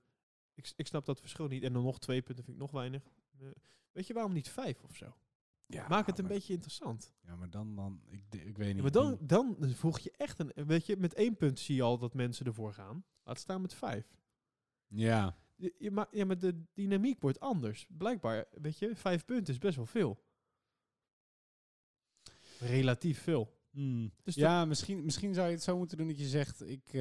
ik, 0.58 0.72
ik 0.76 0.86
snap 0.86 1.04
dat 1.06 1.20
verschil 1.20 1.46
niet. 1.46 1.62
En 1.62 1.72
dan 1.72 1.82
nog 1.82 1.98
twee 1.98 2.22
punten 2.22 2.44
vind 2.44 2.56
ik 2.56 2.62
nog 2.62 2.70
weinig. 2.70 3.02
Eh, 3.40 3.46
weet 3.92 4.06
je 4.06 4.14
waarom 4.14 4.32
niet 4.32 4.48
vijf 4.48 4.82
of 4.84 4.96
zo? 4.96 5.16
Ja, 5.66 5.88
Maak 5.88 6.06
het 6.06 6.18
een 6.18 6.24
maar- 6.24 6.32
beetje 6.34 6.52
interessant. 6.52 7.12
Ja, 7.20 7.36
maar 7.36 7.50
dan, 7.50 7.74
dan 7.76 8.00
ik, 8.08 8.22
ik 8.34 8.56
weet 8.56 8.66
niet. 8.66 8.76
Ja, 8.76 8.82
maar 8.82 8.90
dan, 8.90 9.18
dan 9.20 9.56
voeg 9.74 9.98
je 9.98 10.10
echt 10.16 10.38
een... 10.38 10.52
Weet 10.54 10.86
je, 10.86 10.96
met 10.96 11.14
één 11.14 11.36
punt 11.36 11.58
zie 11.58 11.74
je 11.74 11.82
al 11.82 11.98
dat 11.98 12.14
mensen 12.14 12.46
ervoor 12.46 12.72
gaan. 12.72 13.04
Laat 13.22 13.38
staan 13.38 13.60
met 13.60 13.74
vijf. 13.74 14.06
Ja. 14.86 15.36
Je, 15.56 15.74
je 15.78 15.90
ma- 15.90 16.08
ja, 16.10 16.24
maar 16.24 16.38
de 16.38 16.62
dynamiek 16.74 17.20
wordt 17.20 17.40
anders. 17.40 17.86
Blijkbaar, 17.88 18.44
weet 18.50 18.78
je, 18.78 18.96
vijf 18.96 19.24
punten 19.24 19.52
is 19.54 19.58
best 19.60 19.76
wel 19.76 19.86
veel. 19.86 20.22
Relatief 22.58 23.22
veel. 23.22 23.57
Hmm. 23.78 24.12
Dus 24.24 24.34
ja, 24.34 24.64
misschien, 24.64 25.04
misschien 25.04 25.34
zou 25.34 25.46
je 25.46 25.54
het 25.54 25.62
zo 25.62 25.78
moeten 25.78 25.96
doen 25.96 26.06
dat 26.06 26.18
je 26.18 26.28
zegt, 26.28 26.68
ik, 26.68 26.84
eh, 26.86 27.00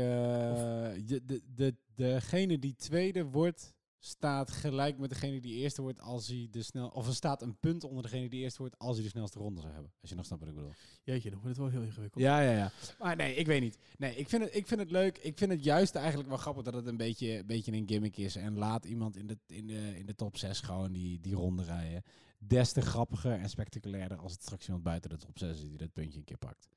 je, 1.08 1.22
de, 1.26 1.42
de, 1.56 1.76
degene 1.96 2.60
die 2.60 2.76
tweede 2.76 3.26
wordt, 3.26 3.74
staat 4.00 4.52
gelijk 4.52 4.98
met 4.98 5.10
degene 5.10 5.42
die 5.42 5.56
eerste 5.56 5.82
wordt 5.82 6.00
als 6.00 6.28
hij 6.28 6.48
de 6.52 6.62
snel, 6.62 6.88
of 6.88 7.08
er 7.08 7.14
staat 7.14 7.42
een 7.42 7.58
punt 7.60 7.84
onder 7.84 8.04
degene 8.04 8.30
die 8.30 8.42
eerste 8.42 8.62
wordt 8.62 8.78
als 8.78 8.96
hij 8.96 9.04
de 9.04 9.10
snelste 9.10 9.40
ronde 9.40 9.62
zou 9.62 9.74
hebben. 9.74 9.92
Als 10.02 10.10
je 10.10 10.16
nog 10.16 10.26
snapt 10.26 10.42
wat 10.42 10.50
ik 10.50 10.56
bedoel. 10.56 10.74
Jeetje, 11.04 11.30
dan 11.30 11.40
wordt 11.40 11.58
het 11.58 11.66
wel 11.66 11.76
heel 11.76 11.88
ingewikkeld. 11.88 12.24
Ja, 12.24 12.42
ja, 12.42 12.52
ja. 12.52 12.72
Maar 13.00 13.16
nee, 13.16 13.36
ik 13.36 13.46
weet 13.46 13.62
niet. 13.62 13.78
Nee, 13.98 14.16
ik 14.16 14.30
vind 14.30 14.44
het, 14.44 14.56
ik 14.56 14.68
vind 14.68 14.80
het 14.80 14.92
leuk. 14.92 15.18
Ik 15.18 15.38
vind 15.38 15.52
het 15.52 15.64
juist 15.64 15.96
eigenlijk 15.96 16.30
wel 16.30 16.38
grappig 16.38 16.64
dat 16.64 16.74
het 16.74 16.88
een 16.88 16.98
beetje, 16.98 17.38
een 17.38 17.46
beetje 17.46 17.72
een 17.72 17.88
gimmick 17.88 18.18
is. 18.18 18.36
En 18.36 18.58
laat 18.58 18.86
iemand 18.86 19.18
in 19.18 19.28
de, 19.28 19.38
in 19.48 19.68
de, 19.68 19.98
in 19.98 20.06
de 20.06 20.16
top 20.16 20.38
6 20.38 20.60
gewoon 20.60 20.92
die, 20.92 21.20
die 21.20 21.36
ronde 21.36 21.64
rijden. 21.64 22.04
Des 22.38 22.72
te 22.72 22.82
grappiger 22.82 23.40
en 23.40 23.50
spectaculairder 23.50 24.18
als 24.18 24.32
het 24.32 24.42
straks 24.42 24.66
iemand 24.66 24.84
buiten 24.84 25.10
de 25.10 25.18
top 25.18 25.38
6 25.38 25.50
is 25.50 25.70
die 25.70 25.78
dat 25.78 25.94
puntje 25.94 26.20
een 26.20 26.26
keer 26.26 26.38
pakt. 26.38 26.70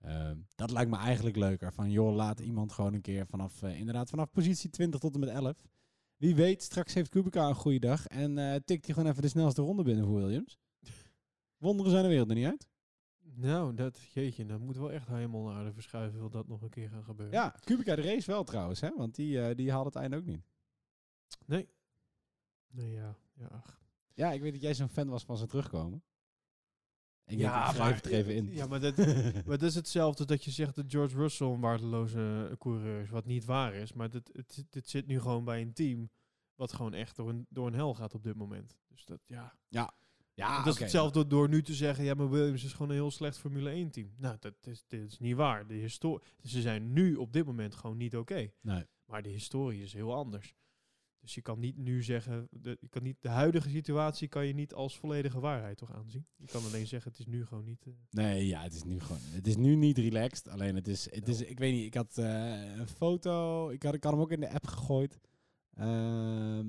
Ehm, 0.00 0.38
dat 0.54 0.70
lijkt 0.70 0.90
me 0.90 0.96
eigenlijk 0.96 1.36
leuker. 1.36 1.72
Van 1.72 1.90
joh, 1.90 2.14
laat 2.14 2.40
iemand 2.40 2.72
gewoon 2.72 2.94
een 2.94 3.00
keer 3.00 3.26
vanaf, 3.26 3.62
eh, 3.62 3.78
inderdaad, 3.78 4.10
vanaf 4.10 4.30
positie 4.30 4.70
20 4.70 5.00
tot 5.00 5.14
en 5.14 5.20
met 5.20 5.28
11. 5.28 5.56
Wie 6.16 6.34
weet, 6.34 6.62
straks 6.62 6.94
heeft 6.94 7.08
Kubica 7.08 7.48
een 7.48 7.54
goede 7.54 7.78
dag 7.78 8.06
en 8.06 8.38
eh, 8.38 8.54
tikt 8.64 8.84
hij 8.84 8.94
gewoon 8.94 9.10
even 9.10 9.22
de 9.22 9.28
snelste 9.28 9.62
ronde 9.62 9.82
binnen 9.82 10.06
voor 10.06 10.20
Williams. 10.20 10.58
Wonderen 11.56 11.90
zijn 11.90 12.02
de 12.02 12.08
wereld 12.08 12.28
er 12.28 12.34
niet 12.34 12.46
uit. 12.46 12.68
Nou, 13.36 13.74
dat, 13.74 13.98
jeetje, 14.12 14.46
dat 14.46 14.60
moet 14.60 14.76
wel 14.76 14.92
echt 14.92 15.08
helemaal 15.08 15.42
naar 15.42 15.54
aarde 15.56 15.72
verschuiven. 15.72 16.18
Wil 16.18 16.30
dat 16.30 16.48
nog 16.48 16.62
een 16.62 16.70
keer 16.70 16.88
gaan 16.88 17.04
gebeuren? 17.04 17.34
Ja, 17.34 17.54
Kubica 17.64 17.96
de 17.96 18.02
race 18.02 18.30
wel 18.30 18.44
trouwens, 18.44 18.80
hè? 18.80 18.90
want 18.96 19.14
die, 19.14 19.40
eh, 19.40 19.56
die 19.56 19.70
haalde 19.70 19.88
het 19.88 19.98
einde 19.98 20.16
ook 20.16 20.24
niet. 20.24 20.42
Nee. 21.46 21.68
Nee, 22.70 22.90
ja. 22.90 23.16
ja 23.32 23.46
ach. 23.46 23.83
Ja, 24.14 24.32
ik 24.32 24.40
weet 24.40 24.52
dat 24.52 24.62
jij 24.62 24.74
zo'n 24.74 24.88
fan 24.88 25.08
was 25.08 25.24
van 25.24 25.36
zijn 25.36 25.48
terugkomen. 25.48 26.02
Ik 27.26 27.38
Ja, 27.38 27.68
ik 27.68 27.74
schrijf 27.74 27.94
het 27.96 28.06
er 28.06 28.12
even 28.12 28.34
in. 28.34 28.52
Ja, 28.52 28.66
maar 28.66 28.80
dat, 28.80 28.96
Maar 29.44 29.44
het 29.46 29.62
is 29.62 29.74
hetzelfde 29.74 30.24
dat 30.24 30.44
je 30.44 30.50
zegt 30.50 30.74
dat 30.74 30.84
George 30.88 31.16
Russell 31.16 31.46
een 31.46 31.60
waardeloze 31.60 32.48
eh, 32.50 32.56
coureur 32.56 33.00
is, 33.02 33.10
wat 33.10 33.24
niet 33.24 33.44
waar 33.44 33.74
is. 33.74 33.92
Maar 33.92 34.10
dit, 34.10 34.30
het, 34.32 34.64
dit 34.70 34.88
zit 34.88 35.06
nu 35.06 35.20
gewoon 35.20 35.44
bij 35.44 35.60
een 35.62 35.72
team 35.72 36.10
wat 36.54 36.72
gewoon 36.72 36.94
echt 36.94 37.16
door 37.16 37.28
een, 37.28 37.46
door 37.48 37.66
een 37.66 37.74
hel 37.74 37.94
gaat 37.94 38.14
op 38.14 38.22
dit 38.22 38.34
moment. 38.34 38.76
Dus 38.88 39.04
dat, 39.04 39.24
ja. 39.26 39.54
ja, 40.34 40.56
dat 40.56 40.74
is 40.74 40.80
hetzelfde 40.80 41.20
door, 41.20 41.28
door 41.28 41.48
nu 41.48 41.62
te 41.62 41.74
zeggen, 41.74 42.04
ja, 42.04 42.14
maar 42.14 42.30
Williams 42.30 42.64
is 42.64 42.72
gewoon 42.72 42.88
een 42.88 42.94
heel 42.94 43.10
slecht 43.10 43.38
Formule 43.38 43.70
1 43.70 43.90
team. 43.90 44.14
Nou, 44.16 44.36
dat 44.40 44.54
is, 44.66 44.84
dit 44.86 45.06
is 45.12 45.18
niet 45.18 45.36
waar. 45.36 45.66
De 45.66 45.74
histo- 45.74 46.20
ze 46.42 46.60
zijn 46.60 46.92
nu 46.92 47.14
op 47.16 47.32
dit 47.32 47.46
moment 47.46 47.74
gewoon 47.74 47.96
niet 47.96 48.16
oké. 48.16 48.50
Nee. 48.60 48.86
Maar 49.04 49.22
de 49.22 49.28
historie 49.28 49.82
is 49.82 49.92
heel 49.92 50.14
anders. 50.14 50.54
Dus 51.24 51.34
je 51.34 51.42
kan 51.42 51.58
niet 51.58 51.76
nu 51.76 52.02
zeggen, 52.02 52.48
de, 52.50 52.76
je 52.80 52.88
kan 52.88 53.02
niet, 53.02 53.16
de 53.20 53.28
huidige 53.28 53.68
situatie 53.68 54.28
kan 54.28 54.46
je 54.46 54.52
niet 54.54 54.74
als 54.74 54.98
volledige 54.98 55.40
waarheid 55.40 55.76
toch 55.76 55.92
aanzien. 55.92 56.26
Je 56.36 56.46
kan 56.46 56.64
alleen 56.64 56.86
zeggen, 56.86 57.10
het 57.10 57.20
is 57.20 57.26
nu 57.26 57.46
gewoon 57.46 57.64
niet... 57.64 57.86
eh, 57.86 57.92
Nee, 58.10 58.46
ja, 58.46 58.62
het 58.62 58.74
is 58.74 58.82
nu 58.84 59.00
gewoon. 59.00 59.20
Het 59.24 59.46
is 59.46 59.56
nu 59.56 59.74
niet 59.76 59.98
relaxed. 59.98 60.48
Alleen 60.48 60.74
het 60.74 60.88
is, 60.88 61.10
het 61.14 61.28
is 61.28 61.40
ik 61.42 61.58
weet 61.58 61.72
niet, 61.72 61.84
ik 61.86 61.94
had 61.94 62.18
eh, 62.18 62.76
een 62.76 62.88
foto, 62.88 63.68
ik 63.70 63.82
had, 63.82 63.94
ik 63.94 64.04
had 64.04 64.12
hem 64.12 64.20
ook 64.22 64.30
in 64.32 64.40
de 64.40 64.50
app 64.50 64.66
gegooid. 64.66 65.18
ehm, 65.74 66.66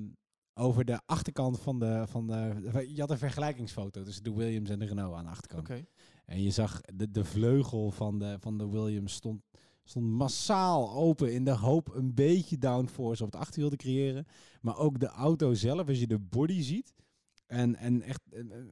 over 0.58 0.84
de 0.84 1.00
achterkant 1.06 1.60
van 1.60 1.78
de, 1.78 2.04
van 2.06 2.26
de. 2.26 2.86
Je 2.94 3.00
had 3.00 3.10
een 3.10 3.18
vergelijkingsfoto 3.18 4.02
tussen 4.02 4.24
de 4.24 4.32
Williams 4.34 4.70
en 4.70 4.78
de 4.78 4.84
Renault 4.86 5.14
aan 5.16 5.24
de 5.24 5.30
achterkant. 5.30 5.68
Oké. 5.70 5.84
En 6.26 6.42
je 6.42 6.50
zag 6.50 6.80
de, 6.80 7.10
de 7.10 7.24
vleugel 7.24 7.90
van 7.90 8.18
de, 8.18 8.36
van 8.40 8.58
de 8.58 8.68
Williams 8.68 9.12
stond, 9.12 9.42
stond 9.88 10.06
massaal 10.06 10.92
open 10.92 11.32
in 11.32 11.44
de 11.44 11.50
hoop 11.50 11.94
een 11.94 12.14
beetje 12.14 12.58
downforce 12.58 13.24
op 13.24 13.32
het 13.32 13.40
achterwiel 13.40 13.70
te 13.70 13.76
creëren. 13.76 14.26
Maar 14.60 14.78
ook 14.78 15.00
de 15.00 15.06
auto 15.06 15.54
zelf, 15.54 15.88
als 15.88 15.98
je 15.98 16.06
de 16.06 16.18
body 16.18 16.62
ziet. 16.62 16.94
En, 17.46 17.76
en 17.76 18.02
echt, 18.02 18.20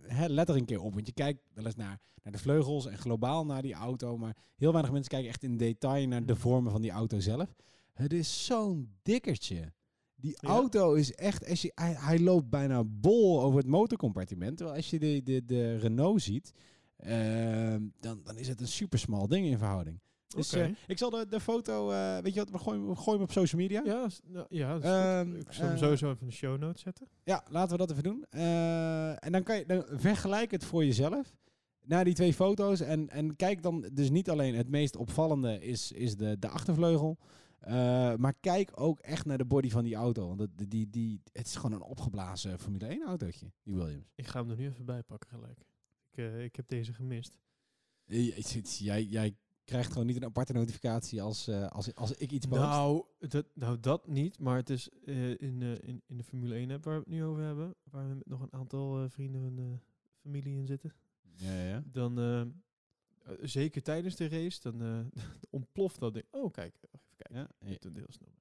hè, 0.01 0.27
let 0.27 0.49
er 0.49 0.57
een 0.57 0.65
keer 0.65 0.81
op. 0.81 0.95
Want 0.95 1.07
je 1.07 1.12
kijkt 1.12 1.43
wel 1.55 1.65
eens 1.65 1.75
naar, 1.75 2.01
naar 2.23 2.33
de 2.33 2.39
vleugels 2.39 2.87
en 2.87 2.99
globaal 2.99 3.47
naar 3.47 3.62
die 3.62 3.75
auto. 3.75 4.17
Maar 4.17 4.37
heel 4.57 4.71
weinig 4.73 4.93
mensen 4.93 5.11
kijken 5.11 5.29
echt 5.29 5.43
in 5.43 5.57
detail 5.57 6.07
naar 6.07 6.27
de 6.27 6.37
vormen 6.37 6.73
van 6.73 6.83
die 6.83 6.91
auto 6.91 7.21
zelf. 7.21 7.55
Het 7.93 8.12
is 8.12 8.45
zo'n 8.45 8.95
dikkertje. 9.03 9.73
Die 10.17 10.37
Ja? 10.41 10.49
auto 10.49 10.95
is 10.95 11.15
echt, 11.15 11.49
als 11.49 11.62
je, 11.62 11.73
hij, 11.75 11.93
hij 11.93 12.21
loopt 12.21 12.51
bijna 12.51 12.85
bol 12.85 13.43
over 13.43 13.59
het 13.59 13.67
motorcompartiment. 13.69 14.57
Terwijl 14.57 14.77
als 14.77 14.91
je 14.91 14.99
de, 14.99 15.23
de, 15.23 15.45
de 15.45 15.77
Renault 15.77 16.23
ziet, 16.23 16.53
ehm, 16.97 17.83
dan, 18.01 18.21
dan 18.23 18.37
is 18.39 18.49
het 18.49 18.61
een 18.61 18.69
super 18.69 18.99
smal 18.99 19.29
ding 19.29 19.47
in 19.47 19.59
verhouding. 19.59 20.01
Dus 20.35 20.53
eh, 20.53 20.68
ik 20.87 20.99
zal 20.99 21.11
de, 21.11 21.26
de 21.28 21.41
foto, 21.41 21.91
eh, 21.91 22.18
weet 22.18 22.35
je 22.35 22.41
wat, 22.41 22.51
we 22.51 22.59
gooien, 22.59 22.89
we 22.89 22.97
gooien 22.97 23.12
hem 23.12 23.22
op 23.22 23.32
social 23.32 23.61
media. 23.61 23.82
Ja, 23.85 24.09
nou, 24.24 24.47
ja 24.49 24.78
Ehm. 24.80 25.35
Ik 25.35 25.53
zal 25.53 25.66
hem 25.66 25.76
sowieso 25.76 26.07
even 26.07 26.20
in 26.20 26.26
de 26.26 26.32
show 26.32 26.59
notes 26.59 26.82
zetten. 26.82 27.09
Ja, 27.24 27.45
laten 27.49 27.70
we 27.70 27.76
dat 27.76 27.91
even 27.91 28.03
doen. 28.03 28.24
Eh, 28.30 29.24
en 29.24 29.32
dan 29.32 29.43
kan 29.43 29.57
je 29.57 29.66
dan 29.66 29.85
vergelijk 29.89 30.51
het 30.51 30.64
voor 30.64 30.85
jezelf 30.85 31.35
naar 31.85 32.05
die 32.05 32.14
twee 32.14 32.35
foto's. 32.35 32.80
En, 32.80 33.09
en 33.09 33.37
kijk 33.37 33.62
dan 33.62 33.89
dus 33.93 34.11
niet 34.11 34.30
alleen 34.30 34.55
het 34.55 34.68
meest 34.68 34.97
opvallende 34.97 35.61
is, 35.61 35.93
is 35.93 36.16
de, 36.16 36.39
de 36.39 36.49
achtervleugel. 36.49 37.18
maar 38.16 38.35
kijk 38.41 38.70
ook 38.74 39.01
echt 39.01 39.26
naar 39.26 39.39
de 39.39 39.45
body 39.45 39.70
van 39.70 39.85
die 39.85 39.95
auto. 39.95 40.26
Want 40.26 40.41
het, 40.41 40.70
die, 40.70 40.91
die, 40.91 41.20
het 41.32 41.47
is 41.47 41.57
gewoon 41.57 41.72
een 41.72 41.89
opgeblazen 41.89 42.59
Formule 42.59 42.87
1 42.87 43.07
autootje, 43.07 43.53
die 43.62 43.74
Williams. 43.74 44.12
Ik 44.14 44.26
ga 44.26 44.41
hem 44.41 44.51
er 44.51 44.57
nu 44.57 44.66
even 44.66 44.85
bij 44.85 45.03
pakken 45.03 45.30
gelijk. 45.30 45.59
Ik, 46.11 46.45
ik 46.45 46.57
heb 46.57 46.68
deze 46.68 46.93
gemist. 46.93 47.39
Jij, 48.78 49.03
jij 49.03 49.37
krijgt 49.65 49.93
gewoon 49.93 50.07
niet 50.07 50.17
een 50.17 50.25
aparte 50.25 50.53
notificatie 50.53 51.23
als, 51.23 51.49
eh, 51.49 51.67
als, 51.67 51.95
als 51.95 52.12
ik 52.12 52.31
iets 52.31 52.47
post. 52.47 52.61
Nou 52.61 53.05
dat, 53.19 53.47
nou, 53.55 53.81
dat 53.81 54.07
niet. 54.09 54.39
Maar 54.39 54.57
het 54.57 54.71
is 54.71 54.89
eh, 55.05 55.31
in, 55.31 55.62
eh, 55.62 55.89
in, 55.89 56.03
in 56.07 56.17
de 56.17 56.23
Formule 56.25 56.55
1 56.55 56.71
app 56.71 56.85
waar 56.85 56.95
we 56.95 57.01
het 57.01 57.09
nu 57.09 57.25
over 57.25 57.43
hebben. 57.43 57.75
Waar 57.91 58.09
we 58.09 58.15
met 58.15 58.27
nog 58.29 58.41
een 58.41 58.53
aantal 58.53 59.03
eh, 59.03 59.11
vrienden 59.11 59.43
en 59.43 59.59
eh, 59.59 59.79
familie 60.21 60.57
in 60.57 60.67
zitten. 60.67 60.93
Ja, 61.37 61.62
ja. 61.62 61.83
Dan, 61.87 62.53
zeker 63.41 63.83
tijdens 63.83 64.17
de 64.17 64.29
race, 64.29 64.61
dan 64.71 64.83
eh, 64.83 65.23
ontploft 65.51 65.99
dat 66.01 66.15
ding. 66.15 66.25
Oh, 66.31 66.53
kijk. 66.53 66.75
Even 66.75 67.17
kijken. 67.17 67.37
ja. 67.37 67.49
Je 67.67 67.71
hebt 67.73 67.85
een 67.85 67.93
deelsnummer. 67.93 68.39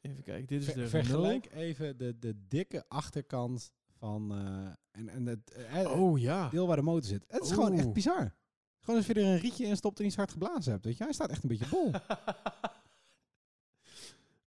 Even 0.00 0.22
kijken. 0.22 0.46
Dit 0.46 0.60
is 0.60 0.66
Ver- 0.66 0.76
de 0.76 0.88
vergelijk 0.88 1.52
even 1.52 1.96
de, 1.98 2.18
de 2.18 2.46
dikke 2.48 2.88
achterkant 2.88 3.72
van... 3.98 4.30
eh, 4.32 4.66
en, 4.90 5.08
en 5.08 5.26
het. 5.26 5.52
Oh 5.86 6.18
ja. 6.18 6.48
deel 6.48 6.66
waar 6.66 6.76
de 6.76 6.82
motor 6.82 7.04
zit. 7.08 7.24
Het 7.28 7.42
is 7.44 7.50
gewoon 7.52 7.72
echt 7.72 7.92
bizar. 7.92 8.34
Gewoon 8.86 9.00
als 9.00 9.08
je 9.10 9.14
er 9.14 9.24
een 9.24 9.38
rietje 9.38 9.66
in 9.66 9.76
stopt 9.76 10.00
en 10.00 10.06
iets 10.06 10.16
hard 10.16 10.30
geblazen 10.30 10.72
hebt. 10.72 10.84
Weet 10.84 10.96
je? 10.96 11.04
Hij 11.04 11.12
staat 11.12 11.30
echt 11.30 11.42
een 11.42 11.48
beetje 11.48 11.68
bol. 11.68 11.90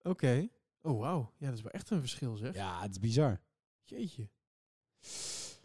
Oké. 0.13 0.49
Oh, 0.83 0.99
wauw. 1.01 1.33
Ja, 1.37 1.47
dat 1.47 1.57
is 1.57 1.63
wel 1.63 1.73
echt 1.73 1.91
een 1.91 2.01
verschil, 2.01 2.37
zeg. 2.37 2.55
ja, 2.55 2.81
het 2.81 2.91
is 2.91 2.99
bizar. 2.99 3.41
Jeetje. 3.85 4.29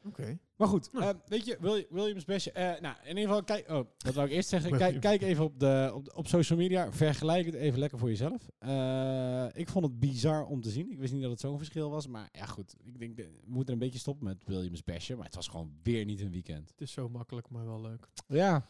Oké. 0.05 0.37
Maar 0.55 0.67
goed, 0.67 0.93
Nou. 0.93 1.05
eh, 1.05 1.19
weet 1.25 1.45
je, 1.45 1.57
Wil- 1.59 1.83
Williams 1.89 2.25
Besje. 2.25 2.51
eh 2.51 2.81
nou, 2.81 2.95
in 3.03 3.07
ieder 3.07 3.23
geval, 3.23 3.43
kijk, 3.43 3.69
oh, 3.69 3.87
dat 3.97 4.13
wou 4.13 4.27
ik 4.27 4.33
eerst 4.33 4.49
zeggen. 4.49 4.71
Kijk, 4.77 4.99
kijk 5.01 5.21
even 5.21 5.43
op, 5.43 5.59
de, 5.59 5.91
op, 5.93 6.05
de- 6.05 6.15
op 6.15 6.27
social 6.27 6.59
media. 6.59 6.91
Vergelijk 6.91 7.45
het 7.45 7.55
even 7.55 7.79
lekker 7.79 7.99
voor 7.99 8.09
jezelf. 8.09 8.49
Eh, 8.59 9.47
ik 9.53 9.69
vond 9.69 9.85
het 9.85 9.99
bizar 9.99 10.45
om 10.45 10.61
te 10.61 10.69
zien. 10.69 10.91
Ik 10.91 10.99
wist 10.99 11.13
niet 11.13 11.21
dat 11.21 11.31
het 11.31 11.39
zo'n 11.39 11.57
verschil 11.57 11.89
was. 11.89 12.07
Maar 12.07 12.29
ja, 12.31 12.45
goed. 12.45 12.75
Ik 12.83 12.99
denk, 12.99 13.17
de- 13.17 13.29
we 13.43 13.51
moeten 13.51 13.73
een 13.73 13.79
beetje 13.79 13.99
stoppen 13.99 14.25
met 14.25 14.43
Williams 14.45 14.83
Besje. 14.83 15.15
Maar 15.15 15.25
het 15.25 15.35
was 15.35 15.47
gewoon 15.47 15.73
weer 15.83 16.05
niet 16.05 16.21
een 16.21 16.31
weekend. 16.31 16.69
Het 16.69 16.81
is 16.81 16.91
zo 16.91 17.09
makkelijk, 17.09 17.49
maar 17.49 17.65
wel 17.65 17.81
leuk. 17.81 18.07
Ja. 18.27 18.69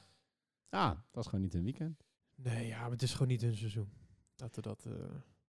Ah, 0.70 0.90
het 0.90 0.98
was 1.16 1.26
gewoon 1.26 1.42
niet 1.42 1.54
een 1.54 1.64
weekend. 1.64 2.04
Nee, 2.36 2.68
ja, 2.68 2.82
maar 2.82 2.92
het 2.92 3.02
is 3.02 3.12
gewoon 3.14 3.28
niet 3.28 3.42
hun 3.42 3.56
seizoen. 3.58 3.90
Laten 4.36 4.64
we 4.64 4.70
dat... 4.70 4.86
eh 4.86 4.94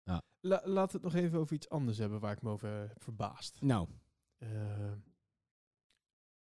Ja. 0.04 0.22
La 0.40 0.60
laten 0.64 1.00
we 1.00 1.06
het 1.06 1.14
nog 1.14 1.24
even 1.24 1.38
over 1.38 1.54
iets 1.54 1.68
anders 1.68 1.98
hebben 1.98 2.20
waar 2.20 2.32
ik 2.32 2.42
me 2.42 2.50
over 2.50 2.68
heb 2.88 3.02
verbaasd. 3.02 3.60
Nou, 3.60 3.88
Eh, 4.38 4.48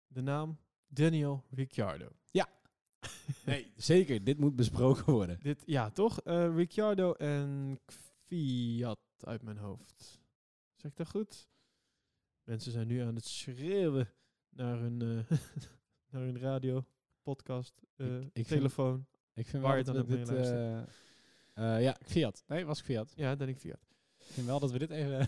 de 0.09 0.21
naam 0.21 0.57
Daniel 0.87 1.43
Ricciardo. 1.49 2.07
nee, 3.45 3.71
zeker. 3.75 4.23
Dit 4.23 4.39
moet 4.39 4.55
besproken 4.55 5.13
worden. 5.13 5.39
Dit, 5.41 5.63
ja, 5.65 5.89
toch? 5.89 6.21
Eh, 6.21 6.55
Ricciardo 6.55 7.13
en 7.13 7.79
Fiat 8.25 8.99
uit 9.19 9.41
mijn 9.41 9.57
hoofd. 9.57 10.19
Zeg 10.75 10.91
ik 10.91 10.97
dat 10.97 11.09
goed? 11.09 11.47
Mensen 12.43 12.71
zijn 12.71 12.87
nu 12.87 12.99
aan 12.99 13.15
het 13.15 13.25
schreeuwen 13.25 14.09
naar 14.49 14.77
hun, 14.79 15.01
eh, 15.01 15.37
naar 16.11 16.21
hun 16.21 16.39
radio, 16.39 16.85
podcast, 17.23 17.81
eh, 17.95 18.15
Ik- 18.17 18.23
ik 18.23 18.29
vind- 18.33 18.47
telefoon. 18.47 19.05
Ik 19.33 19.47
vind 19.47 19.63
Waar 19.63 19.71
wel 19.71 19.77
je 19.77 19.83
dan 19.83 20.07
mee 20.07 20.17
dit... 20.17 20.29
eh, 21.53 21.81
ja, 21.81 21.97
Fiat. 22.01 22.43
Nee, 22.47 22.65
was 22.65 22.81
Fiat. 22.81 23.13
Ja, 23.15 23.35
dan 23.35 23.47
ik 23.47 23.57
Fiat. 23.57 23.87
Ik 24.17 24.25
vind 24.25 24.47
wel 24.47 24.59
dat 24.59 24.71
we 24.71 24.79
dit 24.79 24.89
even... 24.89 25.17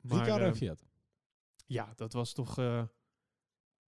Maar, 0.00 0.18
Ricardo 0.24 0.44
en 0.44 0.56
Fiat. 0.56 0.84
Ja, 1.66 1.92
dat 1.96 2.12
was 2.12 2.32
toch. 2.32 2.58
eh, 2.58 2.82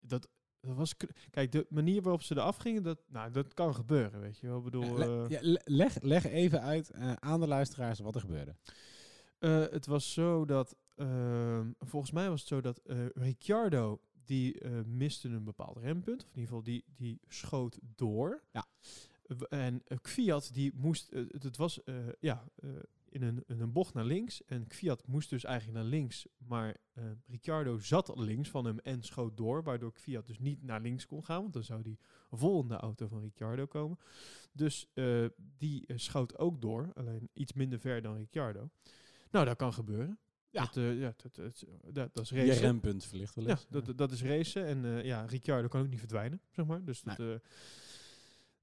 dat, 0.01 0.29
dat 0.61 0.77
was. 0.77 0.95
Kijk, 1.31 1.53
de 1.53 1.67
manier 1.71 2.03
waarop 2.03 2.23
ze 2.23 2.35
eraf 2.35 2.57
gingen, 2.57 2.83
dat, 2.83 3.03
nou, 3.09 3.31
dat 3.31 3.55
kan 3.55 3.75
gebeuren, 3.75 4.21
weet 4.21 4.39
je 4.39 4.47
wel. 4.47 4.59
Ik 4.59 4.65
bedoel, 4.65 4.99
Le- 4.99 5.23
eh, 5.25 5.29
ja, 5.31 5.39
le- 5.43 5.61
leg, 5.65 6.03
leg 6.03 6.25
even 6.25 6.61
uit 6.63 6.91
eh, 6.91 7.13
aan 7.13 7.41
de 7.41 7.47
luisteraars 7.49 7.99
wat 7.99 8.15
er 8.15 8.21
gebeurde. 8.21 8.57
het 9.71 9.87
was 9.87 10.13
zo 10.13 10.45
dat. 10.45 10.77
ehm, 10.97 11.71
volgens 11.79 12.13
mij 12.13 12.29
was 12.29 12.41
het 12.41 12.49
zo 12.49 12.61
dat 12.61 12.81
Ricciardo. 13.15 14.01
die 14.25 14.65
miste 14.85 15.29
een 15.29 15.45
bepaald 15.45 15.77
rempunt. 15.77 16.23
Of 16.25 16.29
in 16.29 16.35
ieder 16.41 16.49
geval, 16.49 16.63
die, 16.63 16.85
die 16.97 17.21
schoot 17.29 17.79
door. 17.97 18.43
Ja. 18.53 18.67
En 19.49 19.83
Kviat, 20.03 20.51
die 20.55 20.73
moest. 20.75 21.11
het, 21.11 21.57
was. 21.57 21.81
ja. 22.21 22.45
In 23.13 23.23
een, 23.23 23.43
in 23.47 23.61
een 23.61 23.73
bocht 23.73 23.95
naar 23.95 24.05
links. 24.05 24.45
En 24.45 24.67
Kviat 24.67 25.07
moest 25.07 25.31
dus 25.31 25.45
eigenlijk 25.45 25.79
naar 25.79 25.89
links. 25.89 26.27
Maar 26.37 26.77
eh, 26.93 27.05
Ricciardo 27.27 27.79
zat 27.79 28.19
links 28.19 28.49
van 28.51 28.65
hem 28.65 28.79
en 28.79 29.03
schoot 29.03 29.37
door. 29.37 29.63
Waardoor 29.63 29.93
Kviat 29.93 30.27
dus 30.27 30.39
niet 30.39 30.63
naar 30.63 30.81
links 30.81 31.07
kon 31.07 31.25
gaan. 31.25 31.41
Want 31.41 31.53
dan 31.53 31.65
zou 31.65 31.83
die 31.83 31.99
volgende 32.31 32.77
auto 32.77 33.07
van 33.07 33.21
Ricciardo 33.21 33.67
komen. 33.67 33.99
Dus 34.53 34.87
eh, 34.95 35.25
die 35.59 35.87
eh, 35.87 35.97
schoot 35.99 36.39
ook 36.39 36.61
door. 36.61 36.91
Alleen 36.95 37.29
iets 37.33 37.53
minder 37.53 37.81
ver 37.81 38.03
dan 38.03 38.17
Ricciardo. 38.17 38.71
Nou, 39.31 39.45
dat 39.45 39.57
kan 39.57 39.73
gebeuren. 39.73 40.19
Ja. 40.51 40.63
Dat, 40.65 40.75
ja, 40.75 41.15
dat, 41.17 41.35
dat, 41.35 41.65
dat, 41.93 42.15
dat 42.15 42.25
is 42.25 42.29
Je 42.31 42.37
racen. 42.47 42.61
rempunt 42.63 43.05
verlicht 43.05 43.35
wel 43.35 43.45
Ja, 43.45 43.51
eens. 43.51 43.67
dat, 43.69 43.99
dat 43.99 44.13
is 44.13 44.23
racen. 44.23 44.67
En 44.67 45.05
ja, 45.05 45.25
Ricciardo 45.25 45.69
kan 45.69 45.81
ook 45.81 45.89
niet 45.89 45.99
verdwijnen, 45.99 46.41
zeg 46.51 46.67
maar. 46.67 46.85
Dus 46.85 47.03
dat, 47.03 47.19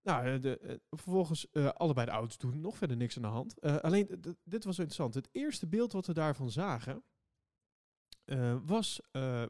nou, 0.01 0.25
eh, 0.25 0.41
de, 0.41 0.57
eh, 0.57 0.75
vervolgens 0.89 1.49
eh, 1.51 1.67
allebei 1.67 2.05
de 2.05 2.11
auto's 2.11 2.37
doen 2.37 2.61
nog 2.61 2.77
verder 2.77 2.97
niks 2.97 3.15
aan 3.15 3.21
de 3.21 3.27
hand. 3.27 3.61
Alleen, 3.61 4.21
dit 4.43 4.63
was 4.63 4.77
interessant. 4.77 5.13
Het 5.13 5.29
eerste 5.31 5.67
beeld 5.67 5.91
wat 5.91 6.05
we 6.05 6.13
daarvan 6.13 6.51
zagen, 6.51 7.03
was, 8.65 9.01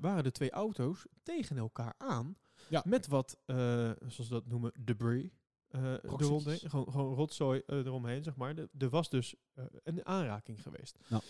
waren 0.02 0.24
de 0.24 0.32
twee 0.32 0.52
auto's 0.52 1.06
tegen 1.24 1.58
elkaar 1.58 1.94
aan. 1.98 2.38
Ja. 2.70 2.84
Met 2.86 3.08
wat, 3.08 3.38
zoals 3.46 4.16
ze 4.16 4.30
dat 4.30 4.48
noemen, 4.48 4.72
debris. 4.84 5.30
eromheen. 5.70 6.70
Gewoon, 6.70 6.92
gewoon 6.92 7.14
rotzooi 7.16 7.62
eromheen, 7.66 8.24
zeg 8.24 8.36
maar. 8.36 8.56
De- 8.56 8.70
Er 8.78 8.90
was 8.90 9.10
dus 9.10 9.36
een 9.84 10.06
aanraking 10.06 10.62
geweest. 10.62 10.98
Ja. 11.08 11.22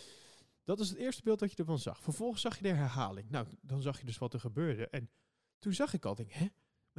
Dat 0.64 0.80
is 0.80 0.90
het 0.90 0.98
eerste 0.98 1.22
beeld 1.24 1.40
dat 1.40 1.52
je 1.52 1.58
ervan 1.58 1.80
zag. 1.80 2.04
Vervolgens 2.04 2.42
zag 2.42 2.56
je 2.58 2.64
de 2.64 2.70
herhaling. 2.70 3.30
Nou, 3.30 3.48
dan 3.62 3.82
zag 3.82 4.00
je 4.00 4.06
dus 4.06 4.18
wat 4.18 4.34
er 4.34 4.40
gebeurde. 4.40 4.88
En 4.88 5.10
toen 5.60 5.74
zag 5.74 5.94
ik 5.94 6.06
al, 6.06 6.16
denk, 6.16 6.32
hè? 6.32 6.48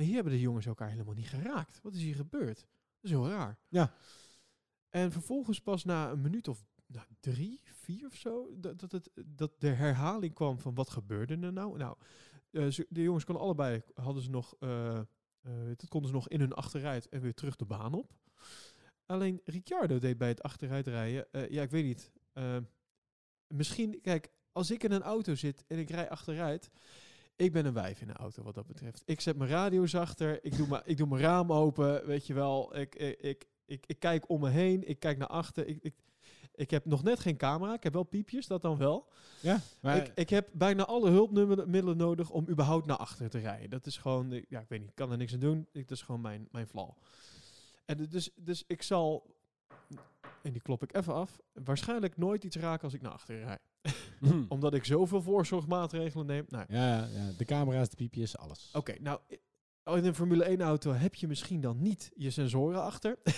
Maar 0.01 0.09
hier 0.09 0.19
hebben 0.19 0.35
de 0.39 0.45
jongens 0.45 0.67
elkaar 0.67 0.91
helemaal 0.91 1.15
niet 1.15 1.29
geraakt. 1.29 1.81
Wat 1.83 1.95
is 1.95 2.03
hier 2.03 2.15
gebeurd? 2.15 2.57
Dat 2.57 2.65
is 3.01 3.11
heel 3.11 3.29
raar. 3.29 3.59
Ja. 3.69 3.95
En 4.89 5.13
vervolgens 5.13 5.61
pas 5.61 5.85
na 5.85 6.11
een 6.11 6.21
minuut 6.21 6.49
of 6.49 6.65
nou, 6.87 7.07
drie, 7.21 7.61
vier 7.65 8.07
of 8.07 8.15
zo, 8.15 8.49
dat, 8.57 8.79
dat, 8.81 8.93
het, 8.93 9.11
dat 9.27 9.61
de 9.61 9.69
herhaling 9.69 10.35
kwam 10.35 10.59
van 10.59 10.75
wat 10.75 10.91
gebeurde 10.91 11.37
er 11.39 11.53
nou. 11.53 11.77
Nou, 11.79 11.97
eh, 12.51 12.67
ze- 12.67 12.87
de 12.89 13.03
jongens 13.03 13.25
konden 13.25 13.45
allebei, 13.45 13.83
hadden 13.95 14.23
ze 14.23 14.31
nog, 14.31 14.55
eh, 14.59 14.99
eh, 14.99 15.05
dat 15.77 15.89
konden 15.89 16.09
ze 16.11 16.17
nog 16.17 16.29
in 16.29 16.41
hun 16.41 16.53
achteruit 16.53 17.09
en 17.09 17.21
weer 17.21 17.35
terug 17.35 17.57
de 17.57 17.65
baan 17.65 17.95
op. 17.95 18.13
Alleen 19.07 19.41
Ricciardo 19.45 19.99
deed 19.99 20.19
bij 20.19 20.29
het 20.29 20.43
achteruitrijden, 20.43 21.33
eh, 21.33 21.49
ja, 21.51 21.63
ik 21.63 21.71
weet 21.71 21.85
niet. 21.85 22.13
eh, 22.33 22.57
misschien, 23.55 24.01
kijk, 24.01 24.31
als 24.53 24.71
ik 24.71 24.83
in 24.83 24.93
een 24.93 25.03
auto 25.03 25.35
zit 25.35 25.65
en 25.67 25.79
ik 25.79 25.91
rij 25.91 26.11
achteruit, 26.11 26.71
ik 27.41 27.53
ben 27.53 27.67
een 27.67 27.73
wijf 27.73 28.01
in 28.01 28.09
een 28.09 28.17
auto 28.17 28.43
wat 28.43 28.55
dat 28.55 28.67
betreft. 28.67 29.03
Ik 29.07 29.21
zet 29.21 29.37
mijn 29.37 29.51
radio 29.51 29.87
zachter, 29.87 30.45
ik 30.45 30.57
doe, 30.57 30.69
mijn- 30.69 30.83
ik 30.85 30.97
doe 30.97 31.07
mijn 31.07 31.23
raam 31.23 31.53
open, 31.53 32.07
weet 32.07 32.27
je 32.27 32.35
wel. 32.35 32.77
Ik, 32.77 32.95
ik, 32.95 33.19
ik, 33.21 33.47
ik, 33.67 33.85
ik 33.87 33.99
kijk 33.99 34.29
om 34.29 34.41
me 34.41 34.49
heen, 34.49 34.89
ik 34.89 35.01
kijk 35.01 35.19
naar 35.19 35.29
achter. 35.29 35.67
Ik, 35.67 35.79
ik, 35.83 35.95
ik 36.55 36.71
heb 36.71 36.85
nog 36.85 37.03
net 37.03 37.21
geen 37.21 37.37
camera, 37.37 37.75
ik 37.75 37.83
heb 37.83 37.93
wel 37.93 38.03
piepjes, 38.03 38.47
dat 38.47 38.63
dan 38.63 38.77
wel. 38.77 39.09
Ja, 39.41 39.61
maar 39.81 39.97
Ik, 39.97 40.13
ik 40.15 40.31
heb 40.31 40.49
bijna 40.53 40.85
alle 40.87 41.11
hulpmiddelen 41.11 41.97
nodig 41.97 42.31
om 42.31 42.49
überhaupt 42.49 42.87
naar 42.87 42.97
achter 42.97 43.31
te 43.31 43.39
rijden. 43.39 43.71
Dat 43.71 43.87
is 43.87 43.97
gewoon, 43.97 44.31
ja, 44.49 44.61
ik 44.61 44.69
weet 44.69 44.81
niet, 44.81 44.89
ik 44.89 44.95
kan 44.95 45.11
er 45.11 45.17
niks 45.17 45.33
aan 45.33 45.39
doen. 45.41 45.67
Dat 45.73 45.91
is 45.91 46.03
gewoon 46.03 46.21
mijn, 46.21 46.49
mijn 46.51 46.67
flaw. 46.67 46.91
En 47.85 48.07
dus, 48.11 48.31
dus 48.37 48.65
ik 48.67 48.83
zal, 48.83 49.35
en 50.43 50.53
die 50.53 50.63
klop 50.63 50.83
ik 50.83 50.97
even 50.97 51.15
af, 51.15 51.39
waarschijnlijk 51.53 52.17
nooit 52.17 52.45
iets 52.45 52.57
raken 52.57 52.85
als 52.85 52.95
ik 52.95 53.03
naar 53.03 53.13
achter 53.13 53.41
rijd. 53.41 53.61
Hm. 54.19 54.45
Omdat 54.55 54.75
ik 54.75 54.85
zoveel 54.85 55.23
voorzorgmaatregelen 55.23 56.27
neem. 56.27 56.45
Nou, 56.49 56.65
ja, 56.69 57.07
ja, 57.07 57.31
de 57.39 57.45
camera's, 57.45 57.89
de 57.89 57.97
piepjes, 57.97 58.37
alles. 58.37 58.71
Oké, 58.73 58.95
nou, 59.01 59.21
in 59.85 60.05
een 60.05 60.15
Formule 60.15 60.45
1 60.45 60.61
auto 60.61 60.93
heb 60.93 61.15
je 61.15 61.29
misschien 61.29 61.61
dan 61.61 61.83
niet 61.83 62.11
je 62.15 62.31
sensoren 62.31 62.83
achter. 62.83 63.19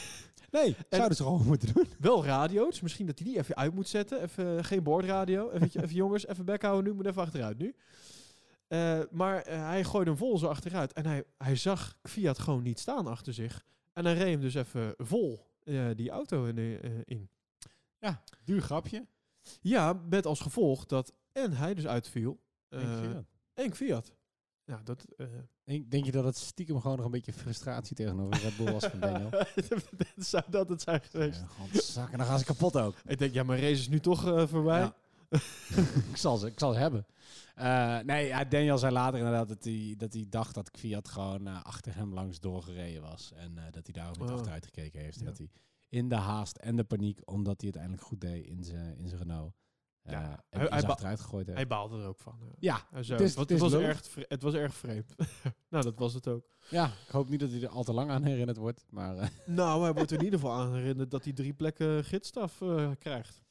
Nee, 0.52 0.76
zouden 0.88 1.16
ze 1.16 1.22
gewoon 1.22 1.46
moeten 1.52 1.74
doen. 1.74 1.86
Wel 1.98 2.24
radio's, 2.24 2.80
misschien 2.80 3.06
dat 3.06 3.18
hij 3.18 3.28
die 3.28 3.38
even 3.38 3.56
uit 3.56 3.74
moet 3.74 3.88
zetten. 3.88 4.22
Even 4.22 4.58
eh, 4.58 4.64
geen 4.64 4.82
boordradio. 4.82 5.50
Even, 5.50 5.82
even 5.82 5.94
jongens, 5.94 6.26
even 6.26 6.44
bek 6.44 6.62
houden 6.62 6.84
nu, 6.84 6.96
moet 6.96 7.06
even 7.06 7.22
achteruit 7.22 7.58
nu. 7.58 7.74
Eh, 8.68 9.00
maar 9.10 9.42
eh, 9.42 9.66
hij 9.66 9.84
gooide 9.84 10.10
hem 10.10 10.18
vol 10.18 10.38
zo 10.38 10.46
achteruit. 10.46 10.92
En 10.92 11.06
hij, 11.06 11.24
hij 11.38 11.56
zag 11.56 11.96
Fiat 12.02 12.38
gewoon 12.38 12.62
niet 12.62 12.78
staan 12.78 13.06
achter 13.06 13.34
zich. 13.34 13.64
En 13.92 14.04
hij 14.04 14.14
reed 14.14 14.30
hem 14.30 14.40
dus 14.40 14.54
even 14.54 14.94
vol 14.96 15.51
eh, 15.64 15.86
die 15.94 16.10
auto 16.10 16.44
in. 16.44 16.58
eh, 16.58 16.90
in. 17.04 17.28
Duur 18.44 18.62
grapje. 18.62 19.06
Ja, 19.60 19.92
met 19.92 20.26
als 20.26 20.40
gevolg 20.40 20.86
dat 20.86 21.12
en 21.32 21.52
hij 21.52 21.74
dus 21.74 21.86
uitviel. 21.86 22.40
Je 22.68 23.24
eh, 23.54 23.64
en 23.64 23.74
Fiat. 23.74 24.12
Ja, 24.64 24.80
dat... 24.84 25.04
Denk, 25.64 26.04
je 26.04 26.12
dat 26.12 26.24
het 26.24 26.36
stiekem 26.36 26.80
gewoon 26.80 26.96
nog 26.96 27.06
een 27.06 27.12
beetje 27.12 27.32
frustratie 27.32 27.96
tegenover 27.96 28.40
Red 28.42 28.56
Bull 28.56 28.72
was 28.72 28.84
van 28.84 29.00
Daniel? 29.10 29.30
dat 29.30 30.14
zou 30.16 30.42
dat 30.48 30.68
het 30.68 30.82
zijn 30.82 31.00
geweest. 31.00 31.40
Ja, 31.40 31.46
gewoon 31.46 31.68
zakken, 31.72 32.18
dan 32.18 32.26
gaan 32.26 32.38
ze 32.38 32.44
kapot 32.44 32.76
ook. 32.76 32.94
Ik 33.06 33.18
denk, 33.18 33.34
ja, 33.34 33.42
mijn 33.42 33.60
race 33.60 33.72
is 33.72 33.88
nu 33.88 34.00
toch 34.00 34.48
voorbij. 34.48 34.80
Ja. 34.80 34.96
ik, 36.10 36.16
zal 36.16 36.36
ze, 36.36 36.46
ik 36.46 36.58
zal 36.58 36.72
ze 36.72 36.78
hebben. 36.78 37.06
Eh, 37.54 37.98
nee, 37.98 38.26
ja, 38.26 38.44
Daniel 38.44 38.78
zei 38.78 38.92
later 38.92 39.18
inderdaad 39.18 39.48
dat 39.48 39.64
hij, 39.64 39.94
dat 39.98 40.12
hij 40.12 40.26
dacht 40.28 40.54
dat 40.54 40.70
Fiat 40.78 41.08
gewoon 41.08 41.46
eh, 41.46 41.62
achter 41.62 41.94
hem 41.94 42.12
langs 42.14 42.40
doorgereden 42.40 43.02
was. 43.02 43.32
En 43.34 43.58
eh, 43.58 43.64
dat 43.70 43.86
hij 43.86 43.92
daar 44.02 44.08
ook 44.08 44.18
niet 44.18 44.28
Oh. 44.28 44.34
achteruit 44.34 44.64
gekeken 44.64 45.00
heeft. 45.00 45.18
Ja. 45.18 45.24
dat 45.24 45.38
hij 45.38 45.50
in 45.88 46.08
de 46.08 46.14
haast 46.14 46.56
en 46.56 46.76
de 46.76 46.84
paniek, 46.84 47.20
omdat 47.24 47.60
hij 47.60 47.70
het 47.70 47.78
uiteindelijk 47.78 48.02
goed 48.06 48.20
deed 48.20 48.46
in 48.46 48.64
zijn 48.64 48.96
in 48.96 49.08
zijn 49.08 49.20
Renault, 49.20 49.52
Ja, 50.02 50.44
hij- 50.50 50.66
hij, 50.68 50.82
achteruit 50.82 51.20
gegooid 51.20 51.46
heeft. 51.46 51.58
Hij 51.58 51.66
baalde 51.66 51.98
er 52.00 52.06
ook 52.06 52.18
van. 52.20 52.38
ja. 52.58 52.80
Het 52.90 53.00
is- 53.00 53.08
wat- 53.08 53.20
het 53.20 53.36
het, 53.36 53.50
is 53.50 53.60
was 53.60 53.72
erg, 53.72 54.02
het 54.28 54.42
was 54.42 54.54
erg 54.54 54.74
vreemd. 54.74 55.14
nou, 55.70 55.84
dat 55.84 55.98
was 55.98 56.14
het 56.14 56.28
ook. 56.28 56.44
ja, 56.70 56.86
ik 56.86 57.10
hoop 57.12 57.28
niet 57.28 57.40
dat 57.40 57.50
hij 57.50 57.62
er 57.62 57.68
al 57.68 57.84
te 57.84 57.92
lang 57.92 58.10
aan 58.10 58.24
herinnerd 58.24 58.56
wordt. 58.56 58.84
Maar 58.90 59.32
Nou, 59.46 59.82
hij 59.82 59.92
wordt 59.92 60.10
er 60.10 60.18
in 60.18 60.24
ieder 60.28 60.38
geval 60.40 60.54
aan 60.56 60.74
herinnerd 60.74 61.10
dat 61.10 61.24
hij 61.24 61.32
drie 61.32 61.52
plekken 61.52 62.04
gidsstaf 62.04 62.58
krijgt. 62.98 63.42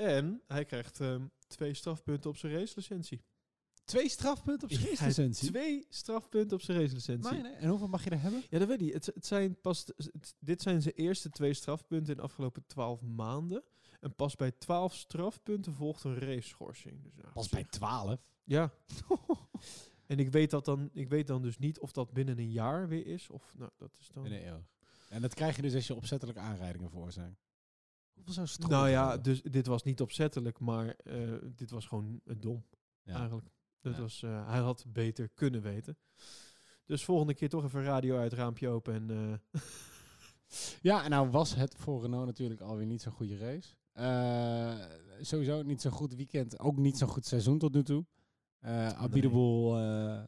En 0.00 0.42
hij 0.46 0.64
krijgt 0.64 1.00
ehm, 1.00 1.26
twee 1.46 1.74
strafpunten 1.74 2.30
op 2.30 2.36
zijn 2.36 2.52
racelicentie. 2.52 3.22
twee 3.84 4.08
strafpunten 4.08 4.68
op 4.68 4.74
zijn 4.74 4.84
Ja, 4.84 4.90
racelicentie. 4.90 5.48
Twee 5.48 5.86
strafpunten 5.88 6.56
op 6.56 6.62
zijn 6.62 6.80
racelicentie. 6.80 7.32
Nee. 7.42 7.52
En 7.52 7.68
hoeveel 7.68 7.88
mag 7.88 8.04
je 8.04 8.10
er 8.10 8.20
hebben? 8.20 8.42
Ja, 8.50 8.58
dat 8.58 8.68
weet 8.68 8.80
ik. 8.82 8.92
Het, 8.92 9.06
het 9.06 9.26
zijn 9.26 9.60
pas, 9.60 9.84
het- 9.96 10.34
dit 10.38 10.62
zijn 10.62 10.82
zijn 10.82 10.94
eerste 10.94 11.30
twee 11.30 11.54
strafpunten 11.54 12.10
in 12.12 12.16
de 12.16 12.22
afgelopen 12.22 12.66
twaalf 12.66 13.00
maanden. 13.02 13.62
En 14.00 14.14
pas 14.14 14.36
bij 14.36 14.50
twaalf 14.50 14.94
strafpunten 14.94 15.74
volgt 15.74 16.04
een 16.04 16.18
raceschorsing. 16.18 17.02
Dus, 17.02 17.14
nou, 17.14 17.32
Pas 17.32 17.48
bij 17.48 17.64
12. 17.64 18.20
Ja. 18.44 18.72
en 20.06 20.18
ik 20.18 20.30
weet, 20.30 20.50
dat 20.50 20.64
dan, 20.64 20.90
ik 20.92 21.08
weet 21.08 21.26
dan 21.26 21.42
dus 21.42 21.58
niet 21.58 21.78
of 21.80 21.92
dat 21.92 22.12
binnen 22.12 22.38
een 22.38 22.50
jaar 22.50 22.88
weer 22.88 23.06
is. 23.06 23.30
Of, 23.30 23.54
nou, 23.56 23.70
dat 23.76 23.90
is 23.98 24.08
dan... 24.12 24.26
In 24.26 24.32
een 24.32 24.46
eeuw. 24.46 24.64
En 25.08 25.20
dat 25.20 25.34
krijg 25.34 25.56
je 25.56 25.62
dus 25.62 25.74
als 25.74 25.86
je 25.86 25.94
opzettelijk 25.94 26.38
aanrijdingen 26.38 26.90
veroorzaakt. 26.90 27.40
Hoeveel 28.24 28.34
zou 28.34 28.46
stront 28.46 28.70
Nou 28.70 28.88
ja, 28.88 29.06
hebben? 29.08 29.22
dus 29.22 29.42
dit 29.42 29.66
was 29.66 29.82
niet 29.82 30.00
opzettelijk, 30.00 30.58
maar 30.58 30.88
eh, 30.96 31.34
dit 31.54 31.70
was 31.70 31.86
gewoon 31.86 32.20
dom 32.38 32.64
ja. 33.02 33.14
eigenlijk. 33.18 33.50
Dat 33.80 33.94
Ja. 33.94 34.00
was, 34.00 34.22
eh, 34.22 34.48
hij 34.48 34.60
had 34.60 34.84
beter 34.88 35.28
kunnen 35.28 35.62
weten. 35.62 35.98
Dus 36.84 37.04
volgende 37.04 37.34
keer 37.34 37.48
toch 37.48 37.64
even 37.64 37.82
radio 37.82 38.16
uit, 38.18 38.32
raampje 38.32 38.68
open 38.68 38.94
en... 38.94 39.40
eh, 39.52 39.60
Ja, 40.82 41.04
en 41.04 41.10
nou 41.10 41.30
was 41.30 41.54
het 41.54 41.74
voor 41.76 42.02
Renault 42.02 42.26
natuurlijk 42.26 42.60
alweer 42.60 42.86
niet 42.86 43.02
zo'n 43.02 43.12
goede 43.12 43.36
race. 43.38 43.74
Eh, 43.92 44.74
sowieso 45.20 45.62
niet 45.62 45.80
zo'n 45.80 45.92
goed 45.92 46.14
weekend. 46.14 46.58
Ook 46.58 46.76
niet 46.76 46.98
zo'n 46.98 47.08
goed 47.08 47.26
seizoen 47.26 47.58
tot 47.58 47.72
nu 47.74 47.82
toe. 47.82 48.06
Eh 48.60 48.86
eh 49.78 50.22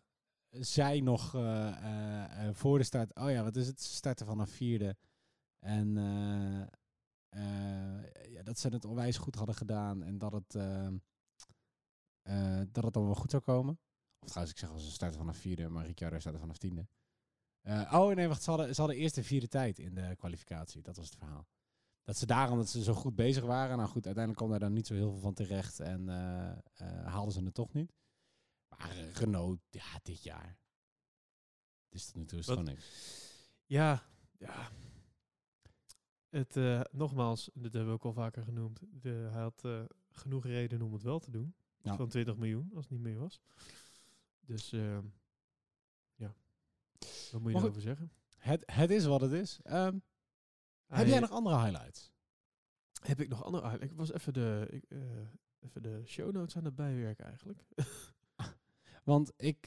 zei 0.50 1.00
nog 1.00 1.34
eh, 1.34 1.68
eh, 1.68 2.48
eh, 2.48 2.54
voor 2.54 2.78
de 2.78 2.84
start... 2.84 3.14
Oh 3.14 3.30
ja, 3.30 3.42
wat 3.42 3.56
is 3.56 3.66
het? 3.66 3.82
Ze 3.82 3.94
starten 3.94 4.26
vanaf 4.26 4.50
vierde. 4.50 4.96
En 5.58 5.96
ja, 8.30 8.42
dat 8.42 8.58
ze 8.58 8.68
het 8.68 8.84
onwijs 8.84 9.16
goed 9.16 9.34
hadden 9.34 9.54
gedaan. 9.54 10.02
En 10.02 10.18
dat 10.18 10.32
het, 10.32 10.54
eh, 10.54 10.86
eh, 12.22 12.66
dat 12.72 12.84
het 12.84 12.94
dan 12.94 13.04
wel 13.04 13.14
goed 13.14 13.30
zou 13.30 13.42
komen. 13.42 13.78
Of 14.18 14.28
trouwens, 14.28 14.54
ik 14.54 14.60
zeg 14.60 14.70
al, 14.70 14.78
ze 14.78 14.90
starten 14.90 15.18
vanaf 15.18 15.36
vierde, 15.36 15.68
maar 15.68 15.86
Ricciardo 15.86 16.18
startte 16.18 16.40
vanaf 16.40 16.58
tiende. 16.58 16.86
Eh, 17.60 17.92
oh 17.94 18.14
nee, 18.14 18.28
wacht, 18.28 18.42
ze 18.42 18.50
hadden, 18.50 18.74
ze 18.74 18.80
hadden 18.80 18.98
eerst 18.98 19.14
de 19.14 19.24
vierde 19.24 19.48
tijd 19.48 19.78
in 19.78 19.94
de 19.94 20.16
kwalificatie. 20.16 20.82
Dat 20.82 20.96
was 20.96 21.06
het 21.06 21.16
verhaal. 21.18 21.46
Dat 22.04 22.16
ze 22.16 22.26
daarom 22.26 22.58
dat 22.58 22.68
ze 22.68 22.82
zo 22.82 22.94
goed 22.94 23.14
bezig 23.14 23.44
waren. 23.44 23.76
Nou 23.76 23.88
goed, 23.88 24.06
uiteindelijk 24.06 24.36
kwam 24.36 24.50
daar 24.50 24.68
dan 24.68 24.72
niet 24.72 24.86
zo 24.86 24.94
heel 24.94 25.10
veel 25.10 25.20
van 25.20 25.34
terecht. 25.34 25.80
En 25.80 26.08
eh, 26.08 26.50
eh, 26.50 27.06
haalden 27.06 27.32
ze 27.32 27.44
het 27.44 27.54
toch 27.54 27.72
niet. 27.72 27.92
Maar 28.68 28.90
eh, 28.90 29.12
Renault, 29.12 29.60
ja, 29.70 30.00
dit 30.02 30.22
jaar. 30.22 30.58
Het 31.88 32.00
is 32.00 32.04
tot 32.06 32.14
nu 32.14 32.24
toe 32.24 32.38
is 32.38 32.46
gewoon 32.46 32.64
niks. 32.64 32.86
ja, 33.66 34.02
ja. 34.38 34.70
Het, 36.32 36.56
eh, 36.56 36.80
nogmaals, 36.90 37.50
dit 37.54 37.72
hebben 37.72 37.86
we 37.86 37.96
ook 37.96 38.04
al 38.04 38.12
vaker 38.12 38.42
genoemd. 38.42 38.80
De, 39.00 39.28
hij 39.32 39.42
had 39.42 39.64
eh, 39.64 39.82
genoeg 40.10 40.44
reden 40.44 40.82
om 40.82 40.92
het 40.92 41.02
wel 41.02 41.18
te 41.18 41.30
doen. 41.30 41.54
Ja. 41.82 41.96
Van 41.96 42.08
20 42.08 42.36
miljoen, 42.36 42.70
als 42.74 42.84
het 42.84 42.92
niet 42.92 43.02
meer 43.02 43.18
was. 43.18 43.40
Dus, 44.40 44.72
eh, 44.72 44.98
ja. 46.14 46.34
Wat 47.32 47.40
moet 47.40 47.52
je 47.52 47.58
erover 47.58 47.80
zeggen? 47.80 48.12
Het, 48.34 48.62
het 48.72 48.90
is 48.90 49.04
wat 49.04 49.20
het 49.20 49.32
is. 49.32 49.60
Ehm, 49.62 49.98
heb 50.86 51.06
jij 51.06 51.20
nog 51.20 51.30
andere 51.30 51.58
highlights? 51.58 52.12
Heb 53.02 53.20
ik 53.20 53.28
nog 53.28 53.44
andere... 53.44 53.64
ah, 53.64 53.82
Ik 53.82 53.92
was 53.92 54.12
even 54.12 54.32
de, 54.32 54.66
ik, 54.70 54.84
even 55.60 55.82
de 55.82 56.02
show 56.04 56.32
notes 56.32 56.56
aan 56.56 56.64
het 56.64 56.74
bijwerken 56.74 57.24
eigenlijk. 57.24 57.64
Want 59.04 59.32
ik, 59.36 59.66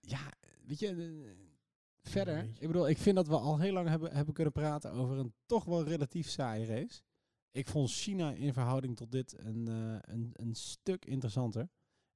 ja, 0.00 0.32
weet 0.64 0.78
je, 0.78 1.34
verder. 2.08 2.48
Ik 2.58 2.66
bedoel, 2.66 2.88
ik 2.88 2.98
vind 2.98 3.16
dat 3.16 3.28
we 3.28 3.36
al 3.36 3.58
heel 3.58 3.72
lang 3.72 3.88
hebben, 3.88 4.12
hebben 4.12 4.34
kunnen 4.34 4.52
praten 4.52 4.90
over 4.90 5.18
een 5.18 5.34
toch 5.46 5.64
wel 5.64 5.84
relatief 5.84 6.28
saaie 6.28 6.66
race. 6.66 7.02
Ik 7.50 7.68
vond 7.68 7.90
China 7.90 8.32
in 8.32 8.52
verhouding 8.52 8.96
tot 8.96 9.12
dit 9.12 9.38
een, 9.38 9.68
eh, 9.68 10.14
een, 10.14 10.30
een 10.32 10.54
stuk 10.54 11.04
interessanter. 11.04 11.68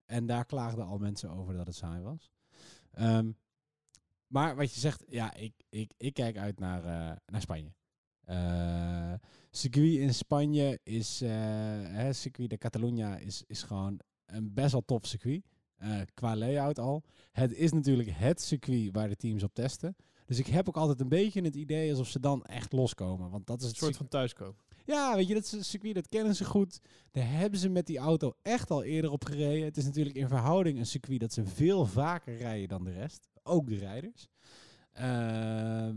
En 0.05 0.26
daar 0.26 0.45
klaagden 0.45 0.86
al 0.86 0.99
mensen 0.99 1.30
over 1.30 1.55
dat 1.55 1.66
het 1.66 1.76
saai 1.76 2.03
was. 2.03 2.30
Ehm, 2.91 3.32
maar 4.26 4.57
wat 4.57 4.74
je 4.74 4.80
zegt, 4.80 5.05
ja, 5.09 5.34
ik, 5.34 5.53
ik, 5.68 5.93
ik 5.97 6.14
kijk 6.14 6.36
uit 6.36 6.59
naar, 6.59 6.84
eh, 6.84 7.16
naar 7.26 7.41
Spanje. 7.41 7.72
Eh 8.24 9.14
circuit 9.51 9.99
in 9.99 10.14
Spanje 10.14 10.80
is, 10.82 11.20
hè, 11.20 12.12
circuit 12.12 12.51
de 12.51 12.59
Catalunya 12.59 13.16
is, 13.16 13.45
is 13.47 13.62
gewoon 13.62 14.01
een 14.26 14.55
best 14.55 14.72
wel 14.72 14.84
tof 14.84 15.07
circuit. 15.07 15.43
Eh, 15.80 16.00
qua 16.14 16.36
layout 16.36 16.78
al. 16.78 17.02
Het 17.32 17.52
is 17.54 17.72
natuurlijk 17.72 18.10
het 18.12 18.40
circuit 18.42 18.88
waar 18.92 19.08
de 19.08 19.16
teams 19.16 19.42
op 19.42 19.54
testen. 19.54 19.96
Dus 20.26 20.38
ik 20.38 20.46
heb 20.46 20.68
ook 20.68 20.76
altijd 20.76 21.00
een 21.00 21.08
beetje 21.08 21.42
het 21.42 21.54
idee 21.56 21.90
alsof 21.90 22.08
ze 22.08 22.20
dan 22.20 22.44
echt 22.44 22.72
loskomen. 22.72 23.30
Want 23.30 23.46
dat 23.46 23.56
is 23.58 23.62
Een 23.64 23.68
het 23.70 23.78
soort 23.78 23.96
van 23.96 24.08
thuiskomen. 24.08 24.56
ja, 24.86 25.16
weet 25.16 25.28
je, 25.28 25.34
dat 25.34 25.52
een 25.52 25.64
circuit, 25.64 25.94
dat 25.94 26.08
kennen 26.08 26.34
ze 26.36 26.44
goed. 26.44 26.80
Daar 27.10 27.30
hebben 27.30 27.60
ze 27.60 27.68
met 27.68 27.86
die 27.86 27.98
auto 27.98 28.32
echt 28.42 28.70
al 28.70 28.82
eerder 28.82 29.10
op 29.10 29.24
gereden. 29.24 29.64
Het 29.64 29.76
is 29.76 29.84
natuurlijk 29.84 30.16
in 30.16 30.28
verhouding 30.28 30.78
een 30.78 30.86
circuit 30.86 31.20
dat 31.20 31.32
ze 31.32 31.44
veel 31.44 31.86
vaker 31.86 32.36
rijden 32.36 32.68
dan 32.68 32.84
de 32.84 32.92
rest. 32.92 33.28
Ook 33.42 33.68
de 33.68 33.76
rijders. 33.76 34.28
Ehm, 34.92 35.96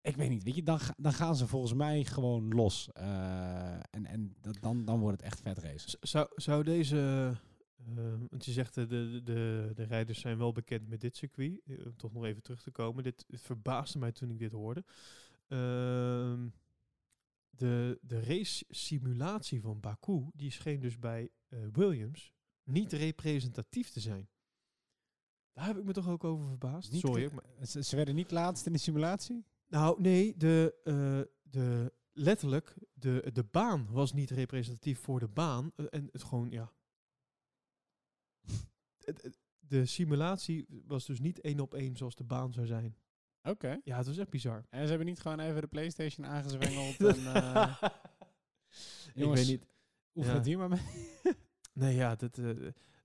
ik 0.00 0.16
weet 0.16 0.28
niet, 0.30 0.42
weet 0.42 0.54
je, 0.54 0.62
dan, 0.62 0.80
ga- 0.80 0.94
dan 0.96 1.12
gaan 1.12 1.36
ze 1.36 1.46
volgens 1.46 1.74
mij 1.74 2.04
gewoon 2.04 2.48
los. 2.48 2.88
Eh, 2.92 3.72
en 3.90 4.06
en 4.06 4.34
dat, 4.40 4.56
dan, 4.60 4.84
dan 4.84 5.00
wordt 5.00 5.16
het 5.16 5.26
echt 5.30 5.40
vet 5.40 5.58
race. 5.58 5.96
Zou 6.36 6.64
deze... 6.64 7.32
eh, 7.96 8.14
want 8.30 8.44
je 8.44 8.52
zegt, 8.52 8.76
eh, 8.76 8.88
de, 8.88 9.10
de, 9.10 9.22
de, 9.22 9.70
de 9.74 9.82
rijders 9.82 10.20
zijn 10.20 10.38
wel 10.38 10.52
bekend 10.52 10.88
met 10.88 11.00
dit 11.00 11.16
circuit. 11.16 11.60
Eh, 11.66 11.86
Om 11.86 11.96
toch 11.96 12.12
nog 12.12 12.24
even 12.24 12.42
terug 12.42 12.62
te 12.62 12.70
komen. 12.70 13.02
Dit 13.02 13.24
verbaasde 13.28 13.98
mij 13.98 14.12
toen 14.12 14.30
ik 14.30 14.38
dit 14.38 14.52
hoorde. 14.52 14.84
Ehm, 15.48 16.48
de, 17.50 17.98
de 18.02 18.20
race 18.20 18.64
simulatie 18.68 19.60
van 19.60 19.80
Baku, 19.80 20.26
die 20.34 20.50
scheen 20.50 20.80
dus 20.80 20.98
bij 20.98 21.30
eh, 21.48 21.58
Williams 21.72 22.32
niet 22.64 22.92
representatief 22.92 23.90
te 23.90 24.00
zijn. 24.00 24.28
Daar 25.52 25.66
heb 25.66 25.76
ik 25.78 25.84
me 25.84 25.92
toch 25.92 26.08
ook 26.08 26.24
over 26.24 26.46
verbaasd. 26.46 26.92
Niet 26.92 27.00
Sorry. 27.00 27.30
maar- 27.32 27.66
Ze, 27.66 27.82
ze 27.82 27.96
werden 27.96 28.14
niet 28.14 28.30
laatst 28.30 28.66
in 28.66 28.72
de 28.72 28.78
simulatie? 28.78 29.44
nou, 29.66 30.00
nee, 30.00 30.36
de, 30.36 30.74
de, 31.42 31.92
letterlijk, 32.12 32.74
de, 32.92 33.30
de 33.32 33.44
baan 33.44 33.86
was 33.90 34.12
niet 34.12 34.30
representatief 34.30 34.98
voor 34.98 35.20
de 35.20 35.28
baan. 35.28 35.72
En 35.90 36.08
het 36.12 36.22
gewoon, 36.22 36.50
ja. 36.50 36.72
De 39.58 39.86
simulatie 39.86 40.66
was 40.86 41.06
dus 41.06 41.20
niet 41.20 41.40
één 41.40 41.60
op 41.60 41.74
één 41.74 41.96
zoals 41.96 42.14
de 42.14 42.24
baan 42.24 42.52
zou 42.52 42.66
zijn. 42.66 42.96
Oké. 43.42 43.80
Ja, 43.84 43.96
het 43.96 44.06
was 44.06 44.18
echt 44.18 44.30
bizar. 44.30 44.66
En 44.70 44.82
ze 44.82 44.88
hebben 44.88 45.06
niet 45.06 45.20
gewoon 45.20 45.40
even 45.40 45.60
de 45.60 45.66
Playstation 45.66 46.26
aangezwengeld 46.26 46.96
en... 47.16 47.34
eh 47.34 47.82
ik 49.14 49.22
jongens, 49.22 49.40
weet 49.40 49.50
niet. 49.50 49.66
oefen 50.14 50.32
ja. 50.32 50.38
het 50.38 50.46
hier 50.46 50.58
maar 50.58 50.68
mee. 50.68 50.80
Nee, 51.74 51.94
ja, 51.94 52.14
dat, 52.14 52.38
eh, 52.38 52.46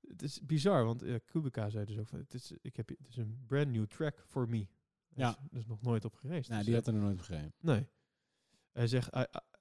het 0.08 0.22
is 0.22 0.42
bizar, 0.46 0.86
want 0.86 1.04
uh, 1.04 1.16
Kubica 1.26 1.70
zei 1.70 1.86
dus 1.86 1.98
ook 1.98 2.08
van, 2.08 2.20
het 2.20 2.34
is, 2.34 2.52
ik 2.62 2.76
heb, 2.76 2.90
het 2.90 3.08
is 3.10 3.18
een 3.18 3.44
brand 3.48 3.68
new 3.68 3.86
track 3.86 4.24
for 4.28 4.50
me. 4.50 4.68
Ja. 5.16 5.30
is 5.30 5.50
dus 5.50 5.66
nog 5.66 5.82
nooit 5.82 6.06
op 6.06 6.16
geweest. 6.16 6.50
nou, 6.50 6.64
Dus, 6.64 6.70
die 6.70 6.78
eh, 6.78 6.84
had 6.84 6.88
er 6.88 6.94
nog 7.00 7.04
nooit 7.04 7.18
begrepen. 7.18 7.54
Nee. 7.60 7.88
Hij 8.72 8.88
zegt, 8.88 9.10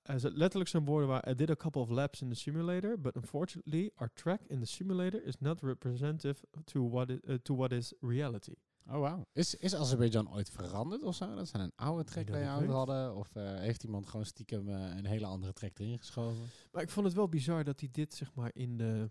hij 0.07 0.19
zegt 0.19 0.37
letterlijk 0.37 0.71
zijn 0.71 0.85
woorden 0.85 1.09
waren, 1.09 1.31
I 1.33 1.35
did 1.35 1.51
a 1.51 1.55
couple 1.57 1.81
of 1.81 1.89
laps 1.89 2.23
in 2.23 2.29
the 2.29 2.35
simulator, 2.35 3.01
but 3.01 3.15
unfortunately 3.17 3.91
our 3.95 4.11
track 4.13 4.41
in 4.47 4.61
the 4.61 4.67
simulator 4.67 5.25
is 5.25 5.39
not 5.39 5.61
representative 5.61 6.45
to 6.65 6.89
what, 6.91 7.11
i- 7.11 7.21
eh, 7.25 7.35
to 7.35 7.57
what 7.57 7.73
is 7.73 7.93
reality. 8.01 8.55
Oh, 8.89 8.99
wauw. 9.01 9.27
Is, 9.33 9.55
is 9.55 9.75
Azerbeidzjan 9.75 10.33
ooit 10.33 10.51
veranderd 10.51 11.03
of 11.03 11.15
zo? 11.15 11.35
Dat 11.35 11.49
ze 11.49 11.59
een 11.59 11.73
oude 11.77 12.05
track 12.05 12.29
layout 12.29 12.61
weet. 12.61 12.69
hadden? 12.71 13.15
Of 13.17 13.35
eh, 13.37 13.55
heeft 13.59 13.83
iemand 13.85 14.07
gewoon 14.07 14.27
stiekem 14.27 14.69
eh, 14.69 14.97
een 14.97 15.07
hele 15.07 15.27
andere 15.27 15.53
track 15.53 15.79
erin 15.79 15.99
geschoven? 15.99 16.47
Maar 16.73 16.83
ik 16.83 16.91
vond 16.91 17.07
het 17.07 17.15
wel 17.15 17.29
bizar 17.29 17.65
dat 17.65 17.81
hij 17.81 17.89
dit, 17.93 18.15
zeg 18.15 18.35
maar, 18.35 18.51
in 18.55 18.77
de, 18.77 19.11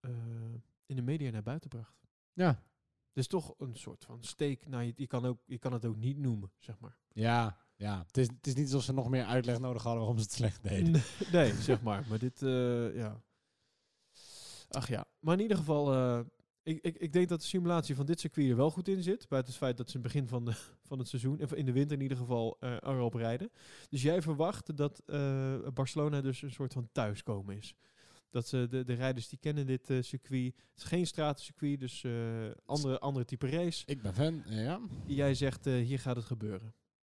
eh, 0.00 0.10
in 0.86 0.96
de 0.96 1.02
media 1.02 1.30
naar 1.30 1.42
buiten 1.42 1.68
bracht. 1.68 2.06
Ja. 2.32 2.62
Dus 3.12 3.26
toch 3.26 3.54
een 3.58 3.76
soort 3.76 4.04
van 4.04 4.22
steek. 4.22 4.66
Nou, 4.66 4.82
je, 4.82 4.92
je, 4.96 5.06
kan 5.06 5.24
ook, 5.24 5.38
je 5.46 5.58
kan 5.58 5.72
het 5.72 5.84
ook 5.84 5.96
niet 5.96 6.18
noemen, 6.18 6.50
zeg 6.58 6.78
maar. 6.78 6.98
Ja, 7.12 7.58
ja. 7.76 8.04
Het 8.06 8.16
is, 8.16 8.26
het 8.26 8.46
is 8.46 8.54
niet 8.54 8.64
alsof 8.64 8.82
ze 8.82 8.92
nog 8.92 9.08
meer 9.08 9.24
uitleg 9.24 9.58
nodig 9.58 9.82
hadden 9.82 10.00
waarom 10.00 10.18
ze 10.18 10.24
het 10.24 10.32
slecht 10.32 10.62
deden. 10.62 10.92
Nee, 10.92 11.02
nee, 11.32 11.54
zeg 11.54 11.82
maar. 11.82 12.04
Maar 12.08 12.18
dit, 12.18 12.42
eh, 12.42 12.96
ja. 12.96 13.22
Ach 14.68 14.88
ja. 14.88 15.04
Maar 15.18 15.34
in 15.34 15.42
ieder 15.42 15.56
geval, 15.56 15.92
eh, 15.92 16.20
ik, 16.62 16.78
ik, 16.82 16.96
ik 16.96 17.12
denk 17.12 17.28
dat 17.28 17.40
de 17.40 17.46
simulatie 17.46 17.94
van 17.94 18.06
dit 18.06 18.20
circuit 18.20 18.50
er 18.50 18.56
wel 18.56 18.70
goed 18.70 18.88
in 18.88 19.02
zit. 19.02 19.28
Buiten 19.28 19.52
het 19.52 19.62
feit 19.62 19.76
dat 19.76 19.90
ze 19.90 19.96
in 19.96 20.02
het 20.02 20.12
begin 20.12 20.28
van, 20.28 20.44
de, 20.44 20.52
van 20.88 20.98
het 20.98 21.08
seizoen, 21.08 21.42
of 21.42 21.52
in 21.52 21.64
de 21.64 21.72
winter 21.72 21.96
in 21.96 22.02
ieder 22.02 22.18
geval, 22.18 22.56
eh 22.60 22.76
erop 22.82 23.14
rijden. 23.14 23.50
Dus 23.88 24.02
jij 24.02 24.22
verwacht 24.22 24.76
dat 24.76 25.02
Barcelona 25.74 26.20
dus 26.20 26.42
een 26.42 26.52
soort 26.52 26.72
van 26.72 26.88
thuiskomen 26.92 27.56
is. 27.56 27.74
Dat 28.30 28.48
ze 28.48 28.66
de, 28.70 28.84
de 28.84 28.94
rijders 28.94 29.28
die 29.28 29.38
kennen 29.38 29.66
dit 29.66 29.90
eh, 29.90 30.02
circuit. 30.02 30.54
Het 30.54 30.76
is 30.76 30.82
geen 30.82 31.06
stratencircuit, 31.06 31.80
dus 31.80 32.04
andere, 32.64 32.98
andere 32.98 33.24
type 33.24 33.48
race. 33.48 33.82
Ik 33.86 34.02
ben 34.02 34.14
fan, 34.14 34.42
ja. 34.46 34.80
Jij 35.06 35.34
zegt, 35.34 35.64
hier 35.64 35.98
gaat 35.98 36.16
het 36.16 36.24
gebeuren. 36.24 36.74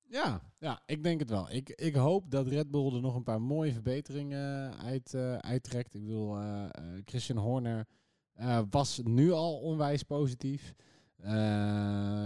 Ja, 0.09 0.41
ja, 0.59 0.81
ik 0.85 1.03
denk 1.03 1.19
het 1.19 1.29
wel. 1.29 1.51
Ik, 1.51 1.69
ik 1.69 1.95
hoop 1.95 2.31
dat 2.31 2.47
Red 2.47 2.71
Bull 2.71 2.93
er 2.93 3.01
nog 3.01 3.15
een 3.15 3.23
paar 3.23 3.41
mooie 3.41 3.73
verbeteringen 3.73 4.77
uit, 4.77 5.13
eh, 5.13 5.37
uittrekt. 5.37 5.93
Ik 5.93 6.01
bedoel, 6.01 6.37
eh, 6.37 6.63
eh, 6.63 6.69
Christian 7.05 7.37
Horner 7.37 7.87
eh, 8.33 8.61
was 8.69 9.01
nu 9.03 9.31
al 9.31 9.59
onwijs 9.59 10.03
positief. 10.03 10.73
Eh, 11.17 11.31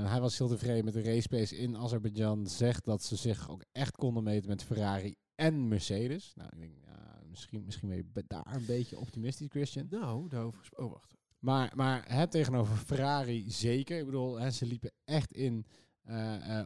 hij 0.10 0.20
was 0.20 0.38
heel 0.38 0.48
tevreden 0.48 0.86
met 0.86 0.94
de 0.94 1.02
race 1.02 1.28
pace 1.28 1.58
in 1.58 1.78
Azerbeidzjan. 1.78 2.48
Zegt 2.48 2.86
dat 2.86 3.04
ze 3.04 3.16
zich 3.16 3.50
ook 3.50 3.64
echt 3.72 3.96
konden 3.96 4.24
meten 4.24 4.50
met 4.50 4.64
Ferrari 4.64 5.16
en 5.36 5.68
Mercedes. 5.68 6.34
Nou, 6.36 6.50
ik 6.54 6.60
denk, 6.60 6.74
ja, 6.86 7.22
misschien, 7.30 7.64
misschien 7.66 7.88
ben 7.90 7.98
je 7.98 8.24
daar 8.28 8.56
een 8.56 8.66
beetje 8.66 9.00
optimistisch, 9.00 9.48
Christian. 9.50 9.88
Nou, 9.90 10.30
daarover 10.30 10.60
gesproken. 10.60 10.86
Oh, 10.86 10.92
wacht. 10.94 11.16
Maar, 11.40 11.72
maar 11.76 12.04
het 12.08 12.32
tegenover 12.32 12.76
Ferrari 12.78 13.52
zeker. 13.52 14.00
Ik 14.00 14.06
bedoel, 14.06 14.40
hè, 14.40 14.52
ze 14.52 14.66
liepen 14.66 14.92
echt 15.06 15.32
in 15.32 15.66
eh, 15.66 15.66
eh, 15.66 15.91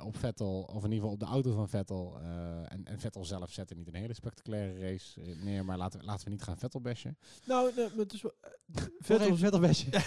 op 0.03 0.17
Vettel, 0.17 0.61
of 0.61 0.83
in 0.83 0.91
ieder 0.91 0.93
geval 0.93 1.11
op 1.11 1.19
de 1.19 1.25
auto 1.25 1.53
van 1.53 1.69
Vettel. 1.69 2.17
eh, 2.21 2.71
en, 2.71 2.85
en 2.85 2.99
Vettel 2.99 3.25
zelf 3.25 3.51
zette 3.51 3.75
niet 3.75 3.87
een 3.87 3.95
hele 3.95 4.13
spectaculaire 4.13 4.79
race 4.79 5.21
eh, 5.21 5.43
neer, 5.43 5.65
maar 5.65 5.77
laten 5.77 5.99
we, 5.99 6.05
laten 6.05 6.25
we 6.25 6.31
niet 6.31 6.41
gaan 6.43 6.57
Vettel 6.57 6.81
bashen. 6.81 7.17
Nou, 7.45 7.71
nee, 7.75 7.87
maar 7.87 7.97
het 7.97 8.13
is 8.13 8.21
wel... 8.21 8.33
eh, 8.41 8.51
Vettel, 8.99 9.37
Vettel 9.37 9.59
bashen. 9.59 9.91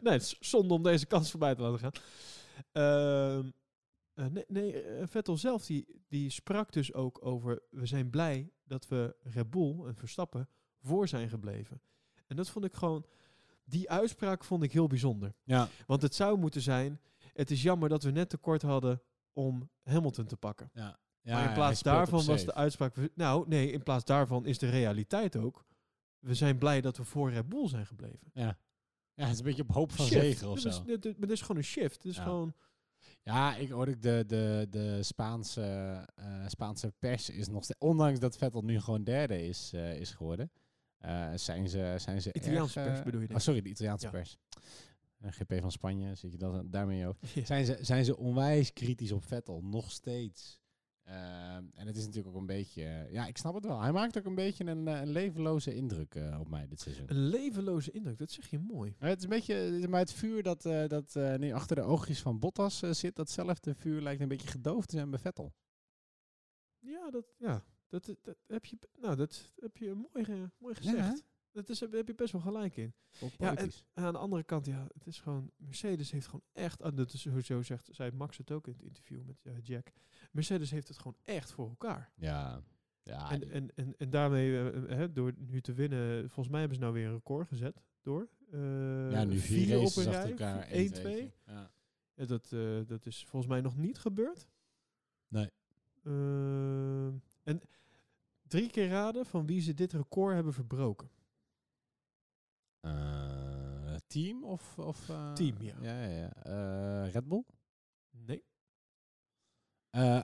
nee, 0.00 0.12
het 0.12 0.22
is 0.22 0.36
zonde 0.40 0.74
om 0.74 0.82
deze 0.82 1.06
kans 1.06 1.30
voorbij 1.30 1.54
te 1.54 1.62
laten 1.62 1.78
gaan. 1.78 1.92
Ehm, 2.72 3.50
eh, 4.14 4.26
nee, 4.26 4.44
nee 4.48 4.82
eh, 4.82 5.06
Vettel 5.06 5.36
zelf 5.36 5.66
die, 5.66 6.02
die 6.08 6.30
sprak 6.30 6.72
dus 6.72 6.92
ook 6.94 7.26
over... 7.26 7.62
We 7.70 7.86
zijn 7.86 8.10
blij 8.10 8.50
dat 8.64 8.88
we 8.88 9.16
Red 9.22 9.50
Bull 9.50 9.84
en 9.86 9.94
Verstappen 9.96 10.48
voor 10.82 11.08
zijn 11.08 11.28
gebleven. 11.28 11.80
En 12.26 12.36
dat 12.36 12.48
vond 12.50 12.64
ik 12.64 12.74
gewoon... 12.74 13.04
Die 13.64 13.90
uitspraak 13.90 14.44
vond 14.44 14.62
ik 14.62 14.72
heel 14.72 14.86
bijzonder. 14.86 15.34
Ja, 15.44 15.68
Want 15.86 16.02
het 16.02 16.14
zou 16.14 16.38
moeten 16.38 16.60
zijn... 16.60 17.00
Het 17.38 17.50
is 17.50 17.62
jammer 17.62 17.88
dat 17.88 18.02
we 18.02 18.10
net 18.10 18.28
tekort 18.28 18.62
hadden 18.62 19.02
om 19.32 19.70
Hamilton 19.82 20.26
te 20.26 20.36
pakken. 20.36 20.70
ja. 20.72 20.98
maar 21.22 21.48
in 21.48 21.52
plaats 21.54 21.82
daarvan 21.82 22.24
was 22.24 22.44
de 22.44 22.54
uitspraak... 22.54 22.94
Nou, 23.14 23.48
nee, 23.48 23.70
in 23.72 23.82
plaats 23.82 24.04
daarvan 24.04 24.46
is 24.46 24.58
de 24.58 24.68
realiteit 24.70 25.36
ook... 25.36 25.66
We 26.18 26.34
zijn 26.34 26.58
blij 26.58 26.80
dat 26.80 26.96
we 26.96 27.04
voor 27.04 27.30
Red 27.30 27.48
Bull 27.48 27.68
zijn 27.68 27.86
gebleven. 27.86 28.30
Ja. 28.32 28.58
ja, 29.14 29.22
het 29.24 29.32
is 29.32 29.38
een 29.38 29.44
beetje 29.44 29.62
op 29.62 29.72
hoop 29.72 29.92
van 29.92 30.06
Shift. 30.06 30.20
zegen 30.20 30.48
of 30.48 30.58
zo. 30.58 30.68
is, 30.68 30.82
dit, 30.82 31.02
dit- 31.02 31.18
maar 31.18 31.28
dit 31.28 31.36
is 31.36 31.40
gewoon 31.40 31.56
een 31.56 31.62
shift. 31.64 31.96
Het 31.96 32.04
is 32.04 32.16
Ja. 32.16 32.22
gewoon... 32.22 32.54
Ja, 33.22 33.56
ik 33.56 33.70
hoorde 33.70 33.98
de, 33.98 34.24
de, 34.26 34.66
de 34.70 35.02
Spaanse, 35.02 35.62
eh, 36.14 36.46
Spaanse 36.46 36.92
pers 36.98 37.30
is 37.30 37.48
nog 37.48 37.64
steeds, 37.64 37.78
ondanks 37.80 38.18
dat 38.18 38.36
Vettel 38.36 38.62
nu 38.62 38.80
gewoon 38.80 39.04
derde 39.04 39.46
is, 39.46 39.72
eh, 39.74 40.00
is 40.00 40.10
geworden, 40.10 40.50
eh, 40.98 41.32
zijn 41.34 41.68
ze, 41.68 41.94
zijn 41.98 42.22
ze 42.22 42.32
Italiaanse 42.32 42.80
erg, 42.80 42.88
pers 42.88 43.02
bedoel 43.02 43.20
je, 43.20 43.26
denk 43.26 43.38
Oh, 43.38 43.44
sorry, 43.44 43.60
de 43.62 43.68
Italiaanse 43.68 44.04
Ja. 44.06 44.12
pers. 44.12 44.38
Eh, 45.18 45.32
GP 45.32 45.60
van 45.60 45.72
Spanje, 45.72 46.14
zit 46.14 46.32
je 46.32 46.38
dat 46.38 46.72
daarmee 46.72 47.06
ook? 47.06 47.16
Ja. 47.34 47.44
Zijn 47.44 47.64
ze, 47.66 47.78
zijn 47.80 48.04
ze 48.04 48.16
onwijs 48.16 48.72
kritisch 48.72 49.12
op 49.12 49.24
Vettel, 49.24 49.62
nog 49.62 49.90
steeds. 49.90 50.60
Ehm, 51.08 51.64
en 51.74 51.86
het 51.86 51.96
is 51.96 52.04
natuurlijk 52.04 52.34
ook 52.34 52.40
een 52.40 52.46
beetje, 52.46 52.84
eh, 52.84 53.12
ja, 53.12 53.26
ik 53.26 53.36
snap 53.38 53.54
het 53.54 53.64
wel. 53.64 53.80
Hij 53.80 53.92
maakt 53.92 54.18
ook 54.18 54.24
een 54.24 54.34
beetje 54.34 54.64
een, 54.64 54.88
eh, 54.88 55.00
een 55.00 55.08
levenloze 55.10 55.74
indruk 55.74 56.14
eh, 56.14 56.40
op 56.40 56.48
mij 56.48 56.66
dit 56.66 56.80
seizoen. 56.80 57.10
Een 57.10 57.28
levenloze 57.28 57.90
indruk, 57.90 58.18
dat 58.18 58.30
zeg 58.30 58.50
je 58.50 58.58
mooi. 58.58 58.94
Het 58.98 59.18
is 59.18 59.24
een 59.24 59.30
beetje, 59.30 59.88
maar 59.88 60.00
het 60.00 60.12
vuur 60.12 60.42
dat, 60.42 60.66
eh, 60.66 60.86
dat 60.86 61.16
eh, 61.16 61.34
nu 61.34 61.52
achter 61.52 61.76
de 61.76 61.82
oogjes 61.82 62.20
van 62.20 62.38
Bottas 62.38 62.82
eh, 62.82 62.90
zit, 62.90 63.16
datzelfde 63.16 63.74
vuur 63.74 64.00
lijkt 64.00 64.20
een 64.20 64.28
beetje 64.28 64.48
gedoofd 64.48 64.88
te 64.88 64.96
zijn 64.96 65.10
bij 65.10 65.18
Vettel. 65.18 65.52
Ja, 66.78 67.10
dat, 67.10 67.34
ja, 67.38 67.64
dat, 67.88 68.14
heb 68.46 68.64
je, 68.64 68.78
nou, 69.00 69.16
dat 69.16 69.52
heb 69.56 69.76
je 69.76 69.94
mooi, 69.94 70.50
mooi 70.58 70.74
gezegd. 70.74 71.24
Dat 71.52 71.68
is, 71.68 71.78
daar 71.78 71.90
heb 71.90 72.06
je 72.06 72.14
best 72.14 72.32
wel 72.32 72.40
gelijk 72.40 72.76
in. 72.76 72.94
Ja, 73.38 73.56
en, 73.56 73.70
en 73.92 74.04
aan 74.04 74.12
de 74.12 74.18
andere 74.18 74.42
kant, 74.42 74.66
ja, 74.66 74.86
het 74.94 75.06
is 75.06 75.20
gewoon, 75.20 75.50
Mercedes 75.56 76.10
heeft 76.10 76.26
gewoon 76.26 76.44
echt, 76.52 76.82
ah, 76.82 76.96
dat 76.96 77.12
is 77.12 77.26
zegt, 77.60 77.88
zei 77.92 78.12
Max 78.12 78.36
het 78.36 78.50
ook 78.50 78.66
in 78.66 78.72
het 78.72 78.82
interview 78.82 79.24
met 79.24 79.36
eh, 79.42 79.52
Jack. 79.62 79.92
Mercedes 80.30 80.70
heeft 80.70 80.88
het 80.88 80.98
gewoon 80.98 81.16
echt 81.24 81.52
voor 81.52 81.68
elkaar. 81.68 82.12
ja. 82.14 82.62
Ja, 83.02 83.30
en, 83.30 83.50
en, 83.50 83.70
en, 83.74 83.94
en 83.96 84.10
daarmee, 84.10 84.52
eh, 84.52 84.66
eh, 84.66 84.98
hè, 84.98 85.12
door 85.12 85.32
nu 85.36 85.60
te 85.60 85.72
winnen, 85.72 86.20
volgens 86.20 86.48
mij 86.48 86.60
hebben 86.60 86.78
ze 86.78 86.82
nou 86.82 86.94
weer 86.94 87.06
een 87.06 87.14
record 87.14 87.48
gezet. 87.48 87.82
Door. 88.02 88.28
ja, 89.10 89.24
nu 89.24 89.38
vier, 89.38 89.78
op 89.78 89.96
een 89.96 90.04
rij, 90.04 90.30
elkaar. 90.30 90.66
1, 90.66 90.88
1-2. 90.88 90.92
2. 90.92 91.32
Ja. 91.46 91.70
Ja, 92.18 92.24
dat, 92.24 92.52
eh, 92.52 92.80
dat 92.86 93.06
is 93.06 93.24
volgens 93.26 93.52
mij 93.52 93.60
nog 93.60 93.76
niet 93.76 93.98
gebeurd. 93.98 94.48
Nee. 95.28 95.50
Ehm, 96.04 97.12
en 97.42 97.60
drie 98.46 98.70
keer 98.70 98.88
raden 98.88 99.26
van 99.26 99.46
wie 99.46 99.60
ze 99.60 99.74
dit 99.74 99.92
record 99.92 100.34
hebben 100.34 100.52
verbroken. 100.52 101.10
Eh, 102.80 103.94
team 104.06 104.44
of... 104.44 104.78
of 104.78 105.08
eh, 105.08 105.32
Team, 105.32 105.54
ja. 105.60 105.74
Ja, 105.80 106.02
ja, 106.02 106.08
ja. 106.18 106.32
Eh, 107.04 107.12
Red 107.12 107.28
Bull? 107.28 107.44
Nee. 108.10 108.44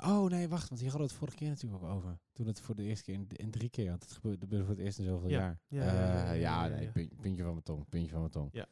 Oh 0.02 0.24
nee, 0.28 0.48
wacht, 0.48 0.68
want 0.68 0.80
hier 0.80 0.90
hadden 0.90 1.06
we 1.08 1.12
het 1.14 1.22
vorige 1.22 1.36
keer 1.36 1.48
natuurlijk 1.48 1.82
ook 1.84 1.90
over. 1.90 2.18
Toen 2.32 2.46
het 2.46 2.60
voor 2.60 2.74
de 2.74 2.82
eerste 2.82 3.04
keer 3.04 3.14
in, 3.14 3.26
in 3.28 3.50
drie 3.50 3.68
keer, 3.68 3.88
want 3.90 4.02
het 4.02 4.12
gebeurde, 4.12 4.58
voor 4.60 4.68
het 4.68 4.78
eerst 4.78 4.98
in 4.98 5.04
zoveel 5.04 5.28
Ja. 5.28 5.38
jaar. 5.38 5.60
Ja, 5.68 6.32
ja, 6.32 6.68
nee, 6.68 6.90
punt- 6.90 7.20
puntje 7.20 7.42
van 7.42 7.52
mijn 7.52 7.62
tong, 7.64 7.88
puntje 7.88 8.10
van 8.10 8.18
mijn 8.18 8.30
tong. 8.32 8.48
Ja, 8.52 8.66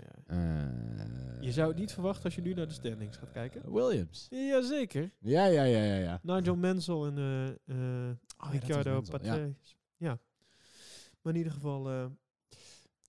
ja. 0.00 0.22
Eh, 0.26 1.42
Je 1.42 1.52
zou 1.52 1.68
het 1.68 1.78
niet 1.78 1.92
verwachten 1.92 2.24
als 2.24 2.34
je 2.34 2.40
nu 2.40 2.54
naar 2.54 2.66
de 2.66 2.72
standings 2.72 3.16
gaat 3.16 3.30
kijken. 3.30 3.72
Williams. 3.72 4.26
Jazeker. 4.30 5.10
Ja, 5.18 5.44
ja, 5.46 5.62
ja, 5.62 5.82
ja, 5.82 5.96
ja. 5.96 6.20
Nigel 6.22 6.56
Mansell 6.56 7.02
en 7.02 7.18
eh 7.18 7.48
eh 7.48 8.16
Oh, 8.38 8.54
ja, 8.54 8.74
Mansell, 8.74 8.92
ja. 8.92 9.00
Patrese. 9.10 9.54
Ja. 9.96 10.18
Maar 11.22 11.32
in 11.32 11.38
ieder 11.38 11.52
geval... 11.52 12.10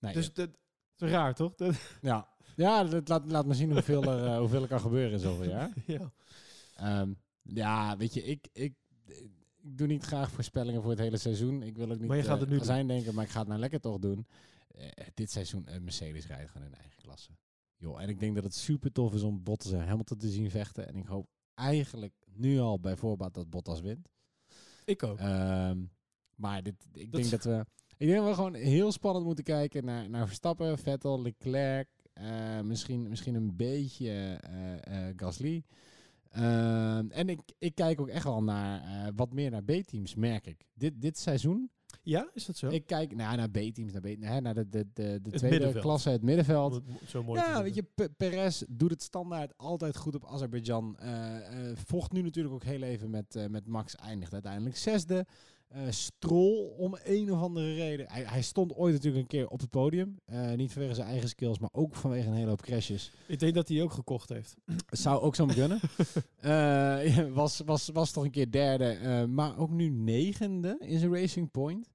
eh, 0.02 0.14
Nee, 0.14 0.14
dus 0.14 0.32
dat 0.32 0.50
is 0.98 1.10
raar, 1.10 1.34
toch? 1.34 1.54
Dat, 1.54 1.74
ja, 2.00 2.28
ja 2.56 2.84
dat 2.84 3.08
laat, 3.08 3.30
laat 3.30 3.46
me 3.46 3.54
zien 3.54 3.72
hoeveel 3.72 4.02
er, 4.04 4.24
eh, 4.26 4.38
hoeveel 4.38 4.62
er 4.62 4.68
kan 4.68 4.80
gebeuren 4.80 5.12
in 5.12 5.18
zoveel 5.18 5.48
jaar. 5.48 5.72
ja. 5.86 6.12
Ehm, 6.74 7.12
ja, 7.42 7.96
weet 7.96 8.14
je, 8.14 8.22
ik, 8.22 8.48
ik, 8.52 8.74
ik 9.04 9.78
doe 9.78 9.86
niet 9.86 10.04
graag 10.04 10.30
voorspellingen 10.30 10.82
voor 10.82 10.90
het 10.90 11.00
hele 11.00 11.16
seizoen. 11.16 11.62
Ik 11.62 11.76
wil 11.76 11.90
ook 11.90 11.98
niet 11.98 12.08
Maar 12.08 12.16
je 12.16 12.22
gaat 12.22 12.40
het 12.40 12.48
nu 12.48 12.56
doen. 12.56 12.64
zijn 12.64 12.86
denken, 12.86 13.14
maar 13.14 13.24
ik 13.24 13.30
ga 13.30 13.38
het 13.38 13.48
nou 13.48 13.60
lekker 13.60 13.80
toch 13.80 13.98
doen. 13.98 14.26
Eh, 14.68 15.06
dit 15.14 15.30
seizoen, 15.30 15.66
eh, 15.66 15.80
Mercedes 15.80 16.26
rijdt 16.26 16.50
gewoon 16.50 16.66
in 16.66 16.74
eigen 16.74 17.02
klasse. 17.02 17.30
Joh, 17.76 18.02
en 18.02 18.08
ik 18.08 18.20
denk 18.20 18.34
dat 18.34 18.44
het 18.44 18.54
super 18.54 18.92
tof 18.92 19.14
is 19.14 19.22
om 19.22 19.42
Bottas 19.42 19.72
en 19.72 19.86
Hamilton 19.86 20.18
te 20.18 20.28
zien 20.28 20.50
vechten. 20.50 20.88
En 20.88 20.96
ik 20.96 21.06
hoop 21.06 21.28
eigenlijk 21.54 22.14
nu 22.34 22.58
al 22.58 22.80
bij 22.80 22.96
voorbaat 22.96 23.34
dat 23.34 23.50
Bottas 23.50 23.80
wint. 23.80 24.08
Ik 24.84 25.02
ook. 25.02 25.18
Ehm, 25.18 25.84
maar 26.34 26.62
dit, 26.62 26.74
ik 26.92 27.12
Dat 27.12 27.20
denk 27.20 27.32
dat 27.32 27.44
we... 27.44 27.66
Ik 28.02 28.08
denk 28.08 28.20
dat 28.20 28.28
we 28.28 28.34
gewoon 28.34 28.54
heel 28.54 28.92
spannend 28.92 29.24
moeten 29.24 29.44
kijken 29.44 29.84
naar, 29.84 30.10
naar 30.10 30.26
Verstappen, 30.26 30.78
Vettel, 30.78 31.22
Leclerc. 31.22 31.88
eh, 32.12 32.60
misschien, 32.60 33.08
misschien 33.08 33.34
een 33.34 33.56
beetje 33.56 34.10
eh, 34.40 35.08
eh, 35.08 35.14
Gasly. 35.16 35.64
En 36.30 37.28
ik, 37.28 37.40
ik 37.58 37.74
kijk 37.74 38.00
ook 38.00 38.08
echt 38.08 38.24
wel 38.24 38.42
naar 38.42 39.12
wat 39.14 39.32
meer 39.32 39.50
naar 39.50 39.62
B-teams, 39.62 40.14
merk 40.14 40.46
ik. 40.46 40.66
Dit, 40.74 40.92
dit 41.00 41.18
seizoen, 41.18 41.70
ja, 42.02 42.30
is 42.34 42.46
dat 42.46 42.56
zo? 42.56 42.68
ik 42.68 42.86
kijk 42.86 43.14
nou, 43.14 43.36
naar 43.36 43.50
B-teams, 43.50 43.92
naar, 43.92 44.02
B, 44.02 44.06
hè, 44.20 44.40
naar 44.40 44.54
de, 44.54 44.68
de, 44.68 44.86
de, 44.92 45.18
de 45.22 45.30
tweede 45.30 45.48
middenveld. 45.48 45.84
klasse, 45.84 46.10
het 46.10 46.22
middenveld. 46.22 46.74
Het 46.74 46.84
zo 47.08 47.22
mooi 47.22 47.40
Ja, 47.40 47.62
weet 47.62 47.74
je, 47.74 48.08
Perez 48.16 48.62
doet 48.68 48.90
het 48.90 49.02
standaard 49.02 49.56
altijd 49.56 49.96
goed 49.96 50.14
op 50.14 50.26
Azerbeidzjan. 50.26 50.96
Vocht 51.74 52.12
nu 52.12 52.22
natuurlijk 52.22 52.54
ook 52.54 52.64
heel 52.64 52.82
even 52.82 53.10
met, 53.10 53.46
met 53.50 53.66
Max, 53.66 53.96
eindigt 53.96 54.32
uiteindelijk 54.32 54.76
zesde. 54.76 55.26
Eh 55.72 55.80
Stroll 55.90 56.72
om 56.76 56.96
een 57.04 57.32
of 57.32 57.40
andere 57.40 57.74
reden. 57.74 58.06
Hij, 58.08 58.22
hij 58.24 58.42
stond 58.42 58.74
ooit 58.74 58.92
natuurlijk 58.92 59.22
een 59.22 59.28
keer 59.28 59.48
op 59.48 59.60
het 59.60 59.70
podium. 59.70 60.16
Eh, 60.24 60.52
niet 60.52 60.72
vanwege 60.72 60.94
zijn 60.94 61.08
eigen 61.08 61.28
skills, 61.28 61.58
maar 61.58 61.70
ook 61.72 61.94
vanwege 61.94 62.28
een 62.28 62.34
hele 62.34 62.48
hoop 62.48 62.62
crashes. 62.62 63.12
Ik 63.26 63.38
denk 63.38 63.54
dat 63.54 63.68
hij 63.68 63.82
ook 63.82 63.92
gekocht 63.92 64.28
heeft. 64.28 64.54
Zou 64.90 65.20
ook 65.20 65.34
zo 65.34 65.46
kunnen. 65.46 65.80
Ja, 66.42 67.28
was, 67.30 67.60
was, 67.64 67.88
was 67.92 68.10
toch 68.10 68.24
een 68.24 68.30
keer 68.30 68.50
derde, 68.50 69.26
maar 69.26 69.58
ook 69.58 69.70
nu 69.70 69.88
negende 69.88 70.76
in 70.80 70.98
zijn 70.98 71.14
Racing 71.14 71.50
Point. 71.50 71.88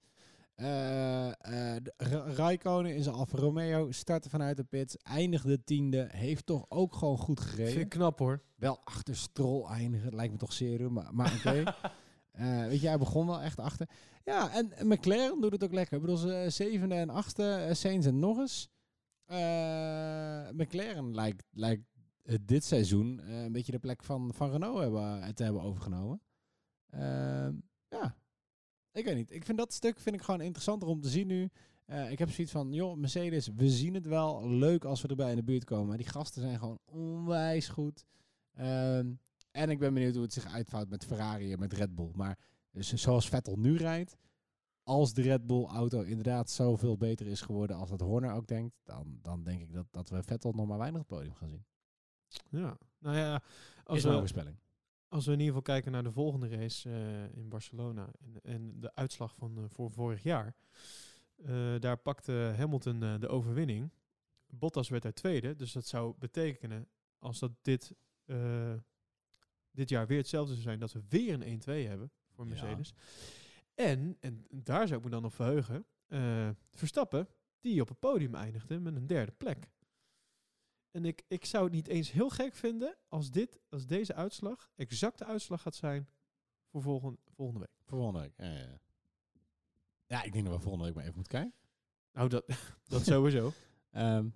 Raikkonen 2.35 2.95
in 2.95 3.03
zijn 3.03 3.15
Alfa 3.15 3.37
Romeo 3.37 3.91
startte 3.91 4.29
vanuit 4.29 4.57
de 4.57 4.63
pits, 4.63 4.97
eindigde 4.97 5.63
tiende, 5.63 6.07
heeft 6.11 6.45
toch 6.45 6.65
ook 6.69 6.95
gewoon 6.95 7.17
goed 7.17 7.39
gereden. 7.39 7.71
Vind 7.71 7.83
ik 7.83 7.89
knap 7.89 8.19
hoor. 8.19 8.41
Wel 8.55 8.79
achter 8.83 9.15
Stroll 9.15 9.65
eindigen, 9.65 10.15
lijkt 10.15 10.33
me 10.33 10.39
toch 10.39 10.53
serum, 10.53 10.93
maar, 10.93 11.09
maar 11.13 11.33
oké. 11.35 11.63
Eh, 12.37 12.65
weet 12.67 12.81
je, 12.81 12.87
hij 12.87 12.97
begon 12.97 13.27
wel 13.27 13.41
echt 13.41 13.59
achter. 13.59 13.89
Ja, 14.23 14.51
en, 14.51 14.71
en 14.71 14.87
McLaren 14.87 15.41
doet 15.41 15.51
het 15.51 15.63
ook 15.63 15.73
lekker. 15.73 15.95
Ik 15.95 16.01
bedoel, 16.01 16.17
ze 16.17 16.33
eh, 16.33 16.49
zevende 16.49 16.95
en 16.95 17.09
achtste, 17.09 17.53
eh, 17.53 17.73
Sainz 17.73 18.05
en 18.05 18.19
Norris. 18.19 18.69
Eh, 19.25 20.49
McLaren 20.51 21.15
lijkt, 21.15 21.43
lijkt 21.51 21.83
eh, 22.23 22.35
dit 22.41 22.63
seizoen 22.63 23.19
eh, 23.19 23.43
een 23.43 23.51
beetje 23.51 23.71
de 23.71 23.79
plek 23.79 24.03
van, 24.03 24.33
van 24.33 24.51
Renault 24.51 24.79
hebben, 24.79 25.21
eh, 25.21 25.29
te 25.29 25.43
hebben 25.43 25.61
overgenomen. 25.61 26.21
Ehm, 26.89 27.53
ja, 27.89 28.15
ik 28.91 29.05
weet 29.05 29.15
niet. 29.15 29.31
Ik 29.31 29.45
vind 29.45 29.57
dat 29.57 29.73
stuk 29.73 29.99
vind 29.99 30.15
ik 30.15 30.21
gewoon 30.21 30.41
interessanter 30.41 30.87
om 30.87 31.01
te 31.01 31.09
zien 31.09 31.27
nu. 31.27 31.49
Eh, 31.85 32.11
ik 32.11 32.19
heb 32.19 32.29
zoiets 32.31 32.53
van, 32.53 32.73
joh, 32.73 32.97
Mercedes, 32.97 33.47
we 33.55 33.69
zien 33.69 33.93
het 33.93 34.05
wel. 34.05 34.49
Leuk 34.49 34.85
als 34.85 35.01
we 35.01 35.07
erbij 35.07 35.29
in 35.29 35.35
de 35.35 35.43
buurt 35.43 35.63
komen. 35.63 35.97
Die 35.97 36.07
gasten 36.07 36.41
zijn 36.41 36.59
gewoon 36.59 36.79
onwijs 36.85 37.67
goed. 37.67 38.05
Ehm, 38.53 39.11
en 39.57 39.69
ik 39.69 39.79
ben 39.79 39.93
benieuwd 39.93 40.13
hoe 40.13 40.23
het 40.23 40.33
zich 40.33 40.45
uitvouwt 40.53 40.89
met 40.89 41.05
Ferrari 41.05 41.53
en 41.53 41.59
met 41.59 41.73
Red 41.73 41.95
Bull. 41.95 42.11
Maar 42.13 42.39
dus 42.71 42.93
zoals 42.93 43.29
Vettel 43.29 43.55
nu 43.55 43.77
rijdt, 43.77 44.17
als 44.83 45.13
de 45.13 45.21
Red 45.21 45.47
Bull 45.47 45.65
auto 45.65 46.01
inderdaad 46.01 46.49
zoveel 46.49 46.97
beter 46.97 47.27
is 47.27 47.41
geworden 47.41 47.75
als 47.75 47.89
dat 47.89 48.01
Horner 48.01 48.33
ook 48.33 48.47
denkt, 48.47 48.75
dan, 48.83 49.19
dan 49.21 49.43
denk 49.43 49.61
ik 49.61 49.73
dat, 49.73 49.85
dat 49.91 50.09
we 50.09 50.23
Vettel 50.23 50.51
nog 50.51 50.67
maar 50.67 50.77
weinig 50.77 51.01
op 51.01 51.09
het 51.09 51.17
podium 51.17 51.35
gaan 51.35 51.49
zien. 51.49 51.65
Ja. 52.49 52.77
Nou 52.97 53.15
ja, 53.17 53.41
als 53.83 53.97
is 53.97 54.03
we, 54.03 54.11
voorspelling. 54.11 54.57
als 55.07 55.25
we 55.25 55.31
in 55.31 55.39
ieder 55.39 55.55
geval 55.55 55.73
kijken 55.73 55.91
naar 55.91 56.03
de 56.03 56.11
volgende 56.11 56.47
race 56.47 56.89
eh, 56.89 57.37
in 57.37 57.49
Barcelona 57.49 58.09
en, 58.19 58.41
en 58.41 58.79
de 58.79 58.95
uitslag 58.95 59.35
van 59.35 59.57
eh, 59.57 59.63
voor 59.67 59.91
vorig 59.91 60.23
jaar. 60.23 60.55
eh, 61.35 61.79
daar 61.79 61.97
pakte 61.97 62.53
Hamilton 62.57 62.99
de 62.99 63.27
overwinning. 63.27 63.91
Bottas 64.47 64.89
werd 64.89 65.03
daar 65.03 65.13
tweede, 65.13 65.55
dus 65.55 65.71
dat 65.71 65.85
zou 65.85 66.15
betekenen 66.19 66.87
als 67.19 67.39
dat 67.39 67.51
dit, 67.61 67.95
dit 69.77 69.89
jaar 69.89 70.07
weer 70.07 70.17
hetzelfde 70.17 70.51
zou 70.51 70.63
zijn, 70.63 70.79
dat 70.79 70.91
we 70.91 71.01
weer 71.09 71.41
een 71.41 71.61
1-2 71.61 71.87
hebben 71.87 72.11
voor 72.29 72.47
Ja. 72.47 72.49
Mercedes. 72.49 72.93
En, 73.75 74.17
en 74.19 74.45
daar 74.49 74.87
zou 74.87 74.99
ik 74.99 75.05
me 75.05 75.11
dan 75.11 75.25
op 75.25 75.33
verheugen, 75.33 75.85
eh, 76.07 76.49
Verstappen, 76.71 77.27
die 77.59 77.81
op 77.81 77.87
het 77.87 77.99
podium 77.99 78.35
eindigde 78.35 78.79
met 78.79 78.95
een 78.95 79.07
derde 79.07 79.31
plek. 79.31 79.69
En 80.91 81.05
ik, 81.05 81.23
ik 81.27 81.45
zou 81.45 81.63
het 81.63 81.73
niet 81.73 81.87
eens 81.87 82.11
heel 82.11 82.29
gek 82.29 82.55
vinden 82.55 82.97
als, 83.07 83.31
dit, 83.31 83.59
als 83.69 83.85
deze 83.85 84.13
uitslag 84.13 84.69
exact 84.75 85.17
de 85.17 85.25
uitslag 85.25 85.61
gaat 85.61 85.75
zijn 85.75 86.09
voor 86.69 86.81
volgende, 86.81 87.17
volgende 87.35 87.59
week. 87.59 87.75
Voor 87.83 87.97
volgende 87.97 88.19
week. 88.19 88.33
Ja, 88.37 88.51
ja, 88.51 88.59
ja. 88.59 88.79
ja, 90.05 90.23
ik 90.23 90.33
denk 90.33 90.45
dat 90.45 90.55
we 90.55 90.61
volgende 90.61 90.85
week 90.85 90.93
maar 90.95 91.03
even 91.03 91.15
moeten 91.15 91.39
kijken. 91.39 91.59
Nou, 92.11 92.29
dat, 92.29 92.45
dat 92.87 93.05
sowieso. 93.05 93.51
Ehm, 93.91 94.29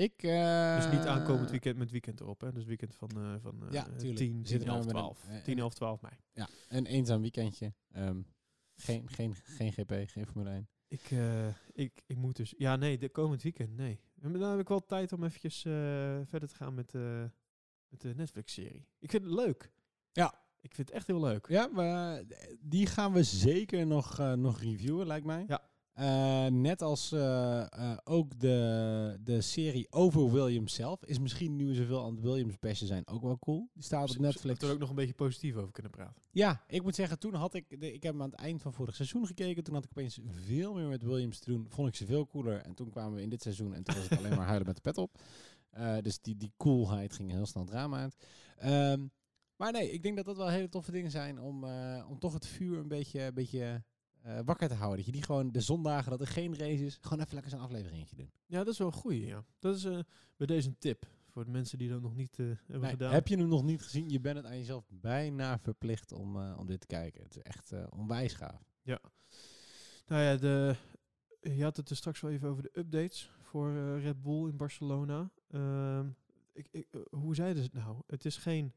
ik... 0.00 0.22
eh, 0.22 0.76
dus 0.76 0.92
niet 0.98 1.06
aankomend 1.06 1.50
weekend 1.50 1.76
met 1.76 1.90
weekend 1.90 2.20
erop. 2.20 2.40
Hè? 2.40 2.52
Dus 2.52 2.64
weekend 2.64 2.94
van, 2.94 3.08
eh 3.16 3.34
van 3.40 3.66
eh, 3.66 3.72
Ja, 3.72 3.86
eh, 3.86 3.96
tuurlijk. 3.96 4.16
10, 4.18 4.36
We 4.36 4.42
10, 4.42 4.46
zitten 4.46 4.68
11, 4.68 4.76
nou 4.86 4.86
met 4.86 4.94
een- 4.96 5.00
12. 5.02 5.28
eh, 5.38 5.42
10, 5.44 5.56
eh, 5.56 5.62
11, 5.62 5.74
12 5.74 6.00
mei. 6.00 6.14
Ja, 6.32 6.48
een 6.68 6.86
eenzaam 6.86 7.20
weekendje. 7.20 7.72
Ehm, 7.92 8.20
geen, 8.76 9.08
geen, 9.08 9.34
geen 9.34 9.72
GP, 9.72 9.92
geen 10.06 10.26
Formule 10.26 10.50
1. 10.50 10.68
Ik, 10.88 11.10
eh, 11.10 11.46
ik, 11.72 12.02
ik 12.06 12.16
moet 12.16 12.36
dus... 12.36 12.54
Ja, 12.58 12.76
nee, 12.76 12.98
de 12.98 13.08
komend 13.08 13.42
weekend, 13.42 13.76
nee. 13.76 14.00
En 14.20 14.32
dan 14.32 14.50
heb 14.50 14.60
ik 14.60 14.68
wel 14.68 14.86
tijd 14.86 15.12
om 15.12 15.24
eventjes 15.24 15.64
eh, 15.64 15.72
verder 16.28 16.48
te 16.48 16.54
gaan 16.54 16.74
met, 16.74 16.94
eh, 16.94 17.24
met 17.88 18.00
de 18.00 18.14
Netflix-serie. 18.16 18.86
Ik 18.98 19.10
vind 19.10 19.24
het 19.24 19.32
leuk. 19.32 19.72
Ja. 20.12 20.34
Ik 20.60 20.74
vind 20.74 20.88
het 20.88 20.96
echt 20.96 21.06
heel 21.06 21.20
leuk. 21.20 21.46
Ja, 21.48 21.66
maar 21.66 22.22
die 22.60 22.86
gaan 22.86 23.12
we 23.12 23.22
zeker 23.22 23.86
nog, 23.86 24.18
eh, 24.18 24.32
nog 24.32 24.60
reviewen, 24.60 25.06
lijkt 25.06 25.26
mij. 25.26 25.44
Ja. 25.48 25.69
Eh, 26.00 26.46
net 26.46 26.82
als 26.82 27.12
eh, 27.12 27.60
eh, 27.60 27.98
ook 28.04 28.40
de, 28.40 29.18
de 29.20 29.40
serie 29.40 29.86
over 29.92 30.32
Williams 30.32 30.74
zelf. 30.74 31.04
Is 31.04 31.18
misschien 31.18 31.56
nu 31.56 31.74
zoveel 31.74 32.04
aan 32.04 32.14
het 32.14 32.20
Williams 32.20 32.58
bashen 32.58 32.86
zijn 32.86 33.06
ook 33.06 33.22
wel 33.22 33.38
cool. 33.38 33.68
Die 33.74 33.82
staat 33.82 34.10
op 34.10 34.18
Netflix. 34.18 34.60
we 34.60 34.66
er 34.66 34.72
ook 34.72 34.78
nog 34.78 34.88
een 34.88 34.94
beetje 34.94 35.14
positief 35.14 35.56
over 35.56 35.72
kunnen 35.72 35.92
praten. 35.92 36.22
Ja, 36.30 36.64
ik 36.68 36.82
moet 36.82 36.94
zeggen, 36.94 37.18
toen 37.18 37.34
had 37.34 37.54
ik... 37.54 37.80
De, 37.80 37.92
ik 37.92 38.02
heb 38.02 38.12
hem 38.12 38.22
aan 38.22 38.30
het 38.30 38.40
eind 38.40 38.62
van 38.62 38.72
vorig 38.72 38.94
seizoen 38.94 39.26
gekeken. 39.26 39.64
Toen 39.64 39.74
had 39.74 39.84
ik 39.84 39.90
opeens 39.90 40.20
veel 40.30 40.74
meer 40.74 40.88
met 40.88 41.02
Williams 41.02 41.38
te 41.38 41.50
doen. 41.50 41.66
Vond 41.68 41.88
ik 41.88 41.94
ze 41.94 42.06
veel 42.06 42.26
cooler. 42.26 42.60
En 42.60 42.74
toen 42.74 42.90
kwamen 42.90 43.14
we 43.14 43.22
in 43.22 43.30
dit 43.30 43.42
seizoen 43.42 43.74
en 43.74 43.82
toen 43.82 43.94
was 43.94 44.08
het 44.08 44.18
alleen 44.18 44.36
maar 44.36 44.46
huilen 44.46 44.66
met 44.66 44.76
de 44.76 44.82
pet 44.82 44.98
op. 44.98 45.18
Dus 46.02 46.20
die, 46.20 46.36
die 46.36 46.52
coolheid 46.56 47.14
ging 47.14 47.30
heel 47.30 47.46
snel 47.46 47.64
drama 47.64 48.00
uit. 48.00 48.16
Ehm, 48.56 49.06
maar 49.56 49.72
nee, 49.72 49.90
ik 49.90 50.02
denk 50.02 50.16
dat 50.16 50.24
dat 50.24 50.36
wel 50.36 50.48
hele 50.48 50.68
toffe 50.68 50.90
dingen 50.90 51.10
zijn 51.10 51.40
om, 51.40 51.64
om 52.08 52.18
toch 52.18 52.32
het 52.32 52.46
vuur 52.46 52.78
een 52.78 52.88
beetje, 52.88 53.20
een 53.20 53.34
beetje 53.34 53.82
eh, 54.22 54.38
wakker 54.44 54.68
te 54.68 54.74
houden. 54.74 54.96
Dat 54.96 55.06
je 55.06 55.12
die 55.12 55.22
gewoon 55.22 55.52
de 55.52 55.60
zondagen 55.60 56.10
dat 56.10 56.20
er 56.20 56.26
geen 56.26 56.56
race 56.56 56.84
is, 56.84 56.98
gewoon 57.00 57.20
even 57.20 57.34
lekker 57.34 57.50
zo'n 57.52 57.60
afleveringetje 57.60 58.16
doen. 58.16 58.30
Ja, 58.46 58.58
dat 58.58 58.72
is 58.72 58.78
wel 58.78 58.86
een 58.86 58.92
goeie, 58.92 59.26
ja. 59.26 59.44
Dat 59.58 59.76
is 59.76 59.84
eh, 59.84 59.98
bij 60.36 60.46
deze 60.46 60.68
een 60.68 60.78
tip 60.78 61.06
voor 61.28 61.44
de 61.44 61.50
mensen 61.50 61.78
die 61.78 61.88
dat 61.88 62.00
nog 62.02 62.14
niet 62.16 62.38
eh, 62.38 62.46
hebben 62.46 62.80
Nee, 62.80 62.90
gedaan. 62.90 63.12
heb 63.12 63.28
je 63.28 63.36
hem 63.36 63.48
nog 63.48 63.62
niet 63.62 63.82
gezien? 63.82 64.08
Je 64.08 64.20
bent 64.20 64.36
het 64.36 64.46
aan 64.46 64.58
jezelf 64.58 64.84
bijna 64.88 65.58
verplicht 65.58 66.12
om, 66.12 66.52
om 66.52 66.66
dit 66.66 66.80
te 66.80 66.86
kijken. 66.86 67.22
Het 67.22 67.36
is 67.36 67.42
echt 67.42 67.72
onwijs 67.90 68.34
gaaf. 68.34 68.68
Nou 70.06 70.22
ja, 70.22 70.36
de, 70.36 70.76
je 71.40 71.62
had 71.62 71.76
het 71.76 71.90
er 71.90 71.96
straks 71.96 72.20
wel 72.20 72.30
even 72.30 72.48
over 72.48 72.62
de 72.62 72.70
updates 72.78 73.30
voor 73.42 73.98
Red 73.98 74.22
Bull 74.22 74.48
in 74.48 74.56
Barcelona. 74.56 75.30
Ehm, 75.50 76.08
ik, 76.52 76.68
ik, 76.70 76.86
hoe 77.10 77.34
zeiden 77.34 77.62
ze 77.62 77.68
het 77.72 77.84
nou? 77.84 77.96
Het 78.06 78.24
is 78.24 78.36
geen 78.36 78.72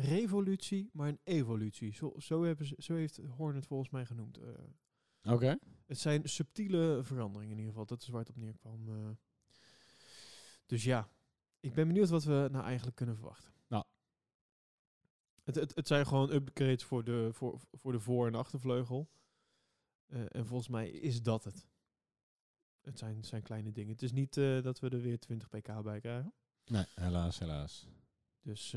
revolutie, 0.00 0.90
maar 0.92 1.08
een 1.08 1.20
evolutie. 1.24 1.92
Zo, 1.94 2.14
zo, 2.18 2.42
hebben 2.42 2.66
ze, 2.66 2.74
zo 2.78 2.94
heeft 2.94 3.16
Horn 3.16 3.54
het 3.54 3.66
volgens 3.66 3.90
mij 3.90 4.06
genoemd. 4.06 4.38
Eh, 4.38 5.32
Oké. 5.32 5.58
het 5.86 5.98
zijn 5.98 6.28
subtiele 6.28 7.00
veranderingen 7.02 7.50
in 7.52 7.56
ieder 7.58 7.72
geval. 7.72 7.86
Dat 7.86 8.02
is 8.02 8.08
waar 8.08 8.20
het 8.20 8.28
op 8.30 8.36
neerkwam. 8.36 8.88
eh. 8.88 9.10
dus 10.66 10.84
ja, 10.84 11.08
ik 11.60 11.74
ben 11.74 11.86
benieuwd 11.86 12.08
wat 12.08 12.24
we 12.24 12.48
nou 12.50 12.64
eigenlijk 12.64 12.96
kunnen 12.96 13.14
verwachten. 13.14 13.52
Nou. 13.66 13.84
Het, 15.44 15.54
het, 15.54 15.74
het 15.74 15.86
zijn 15.86 16.06
gewoon 16.06 16.30
upgrades 16.32 16.84
voor 16.84 17.04
de, 17.04 17.28
voor, 17.32 17.60
voor 17.72 17.92
de 17.92 18.00
voor- 18.00 18.26
en 18.26 18.34
achtervleugel. 18.34 19.08
Eh, 20.06 20.20
en 20.28 20.46
volgens 20.46 20.68
mij 20.68 20.90
is 20.90 21.22
dat 21.22 21.44
het. 21.44 21.66
Het 22.80 22.98
zijn, 22.98 23.24
zijn 23.24 23.42
kleine 23.42 23.72
dingen. 23.72 23.92
Het 23.92 24.02
is 24.02 24.12
niet 24.12 24.34
dat 24.34 24.78
we 24.78 24.88
er 24.88 25.00
weer 25.00 25.18
20 25.18 25.48
pk 25.48 25.82
bij 25.82 26.00
krijgen. 26.00 26.34
Nee, 26.64 26.84
helaas, 26.94 27.38
helaas. 27.38 27.88
Dus 28.40 28.74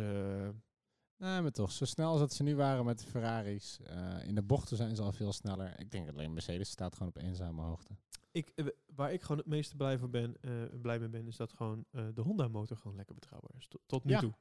Nee, 1.21 1.41
maar 1.41 1.51
toch, 1.51 1.71
zo 1.71 1.85
snel 1.85 2.09
als 2.11 2.19
dat 2.19 2.33
ze 2.33 2.43
nu 2.43 2.55
waren 2.55 2.85
met 2.85 2.99
de 2.99 3.05
Ferraris. 3.07 3.79
eh, 3.83 4.27
in 4.27 4.35
de 4.35 4.41
bochten 4.41 4.77
zijn 4.77 4.95
ze 4.95 5.01
al 5.01 5.11
veel 5.11 5.33
sneller. 5.33 5.79
Ik 5.79 5.91
denk 5.91 6.09
alleen 6.09 6.33
Mercedes 6.33 6.69
staat 6.69 6.93
gewoon 6.95 7.07
op 7.15 7.17
eenzame 7.21 7.61
hoogte. 7.61 7.95
ik, 8.31 8.51
eh, 8.55 8.65
waar 8.95 9.13
ik 9.13 9.21
gewoon 9.21 9.37
het 9.37 9.45
meeste 9.47 9.75
blij, 9.75 9.97
voor 9.97 10.09
ben, 10.09 10.35
eh, 10.41 10.51
blij 10.81 10.99
mee 10.99 11.09
ben, 11.09 11.27
is 11.27 11.35
dat 11.37 11.53
gewoon 11.53 11.85
de 11.91 12.21
Honda-motor 12.21 12.77
gewoon 12.77 12.97
lekker 12.97 13.15
betrouwbaar 13.15 13.51
is. 13.57 13.67
Tot, 13.67 13.81
tot 13.85 14.03
nu 14.03 14.11
Ja. 14.11 14.19
toe. 14.19 14.33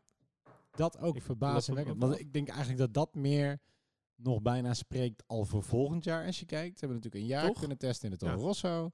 Dat 0.71 0.99
ook 0.99 1.21
verbazingwekkend. 1.23 2.01
Want 2.03 2.19
ik 2.21 2.33
denk 2.33 2.49
eigenlijk 2.49 2.79
dat 2.79 2.95
dat 2.95 3.15
meer 3.15 3.61
nog 4.15 4.43
bijna 4.43 4.75
spreekt 4.75 5.23
al 5.27 5.45
voor 5.45 5.63
volgend 5.63 6.05
jaar 6.05 6.27
als 6.27 6.41
je 6.41 6.47
kijkt. 6.47 6.79
Ze 6.79 6.85
hebben 6.87 6.97
natuurlijk 6.97 7.23
een 7.25 7.39
jaar 7.39 7.47
Toch? 7.47 7.59
kunnen 7.59 7.79
testen 7.79 8.05
in 8.05 8.11
de 8.11 8.17
Toro. 8.27 8.35
Rosso. 8.37 8.91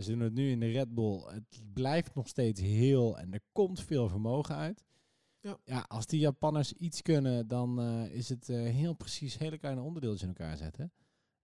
Ze 0.00 0.04
doen 0.06 0.20
het 0.20 0.32
nu 0.34 0.50
in 0.50 0.60
de 0.60 0.70
Red 0.70 0.94
Bull. 0.94 1.22
Het 1.26 1.62
blijft 1.72 2.14
nog 2.14 2.28
steeds 2.28 2.60
heel 2.60 3.18
en 3.18 3.32
er 3.32 3.42
komt 3.52 3.80
veel 3.80 4.08
vermogen 4.08 4.54
uit. 4.54 4.84
Ja. 5.40 5.58
ja 5.64 5.84
als 5.88 6.06
die 6.06 6.20
Japanners 6.20 6.72
iets 6.72 7.02
kunnen, 7.02 7.48
dan 7.48 7.80
eh, 7.80 8.14
is 8.14 8.28
het 8.28 8.48
eh, 8.48 8.56
heel 8.56 8.92
precies 8.92 9.38
hele 9.38 9.58
kleine 9.58 9.80
onderdeeltjes 9.80 10.22
in 10.22 10.28
elkaar 10.28 10.56
zetten. 10.56 10.92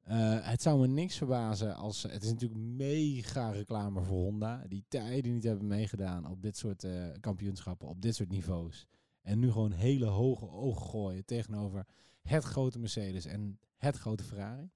Eh, 0.01 0.49
het 0.49 0.63
zou 0.63 0.81
me 0.81 0.87
niks 0.87 1.17
verbazen 1.17 1.77
als... 1.77 2.03
Het 2.03 2.23
is 2.23 2.31
natuurlijk 2.31 2.61
mega 2.61 3.51
reclame 3.51 4.03
voor 4.03 4.17
Honda. 4.17 4.65
Die 4.69 4.85
tijden 4.89 5.33
niet 5.33 5.45
hebben 5.45 5.67
meegedaan 5.67 6.31
op 6.31 6.43
dit 6.43 6.57
soort 6.57 6.87
kampioenschappen, 7.21 7.89
op 7.89 8.03
dit 8.03 8.15
soort 8.15 8.31
niveaus. 8.31 8.87
En 9.23 9.39
nu 9.39 9.51
gewoon 9.51 9.73
hele 9.73 10.07
hoge 10.07 10.51
ogen 10.51 10.87
gooien 10.87 11.25
tegenover 11.25 11.87
het 12.23 12.45
grote 12.45 12.79
Mercedes 12.79 13.25
en 13.25 13.59
het 13.77 13.97
grote 13.97 14.25
Ferrari. 14.25 14.71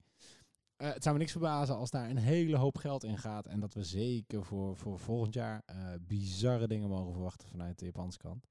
Het 0.77 1.03
zou 1.03 1.15
me 1.15 1.19
niks 1.21 1.31
verbazen 1.31 1.75
als 1.75 1.89
daar 1.89 2.09
een 2.09 2.17
hele 2.17 2.57
hoop 2.57 2.77
geld 2.77 3.03
in 3.03 3.17
gaat. 3.17 3.45
En 3.45 3.59
dat 3.59 3.73
we 3.73 3.83
zeker 3.83 4.45
voor, 4.45 4.75
voor 4.75 4.99
volgend 4.99 5.33
jaar 5.33 5.63
bizarre 6.01 6.67
dingen 6.67 6.89
mogen 6.89 7.13
verwachten 7.13 7.47
vanuit 7.47 7.79
de 7.79 7.85
Japanse 7.85 8.17
kant. 8.17 8.47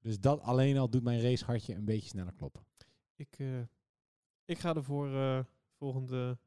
Dus 0.00 0.20
dat 0.20 0.40
alleen 0.40 0.78
al 0.78 0.90
doet 0.90 1.02
mijn 1.02 1.22
racehartje 1.22 1.74
een 1.74 1.84
beetje 1.84 2.08
sneller 2.08 2.32
kloppen. 2.32 2.62
Ik, 3.16 3.34
eh, 3.38 3.46
ik 4.44 4.58
ga 4.58 4.74
ervoor 4.74 5.14
eh 5.14 5.38
volgende, 5.76 6.38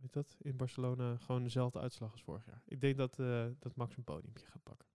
weet 0.00 0.12
dat, 0.12 0.36
in 0.40 0.56
Barcelona 0.56 1.16
gewoon 1.16 1.42
dezelfde 1.42 1.78
uitslag 1.80 2.12
als 2.12 2.22
vorig 2.22 2.46
jaar. 2.46 2.62
Ik 2.66 2.80
denk 2.80 2.96
dat, 2.96 3.18
eh, 3.18 3.44
dat 3.58 3.76
Max 3.76 3.96
een 3.96 4.04
podiumpje 4.04 4.46
gaat 4.46 4.62
pakken. 4.62 4.88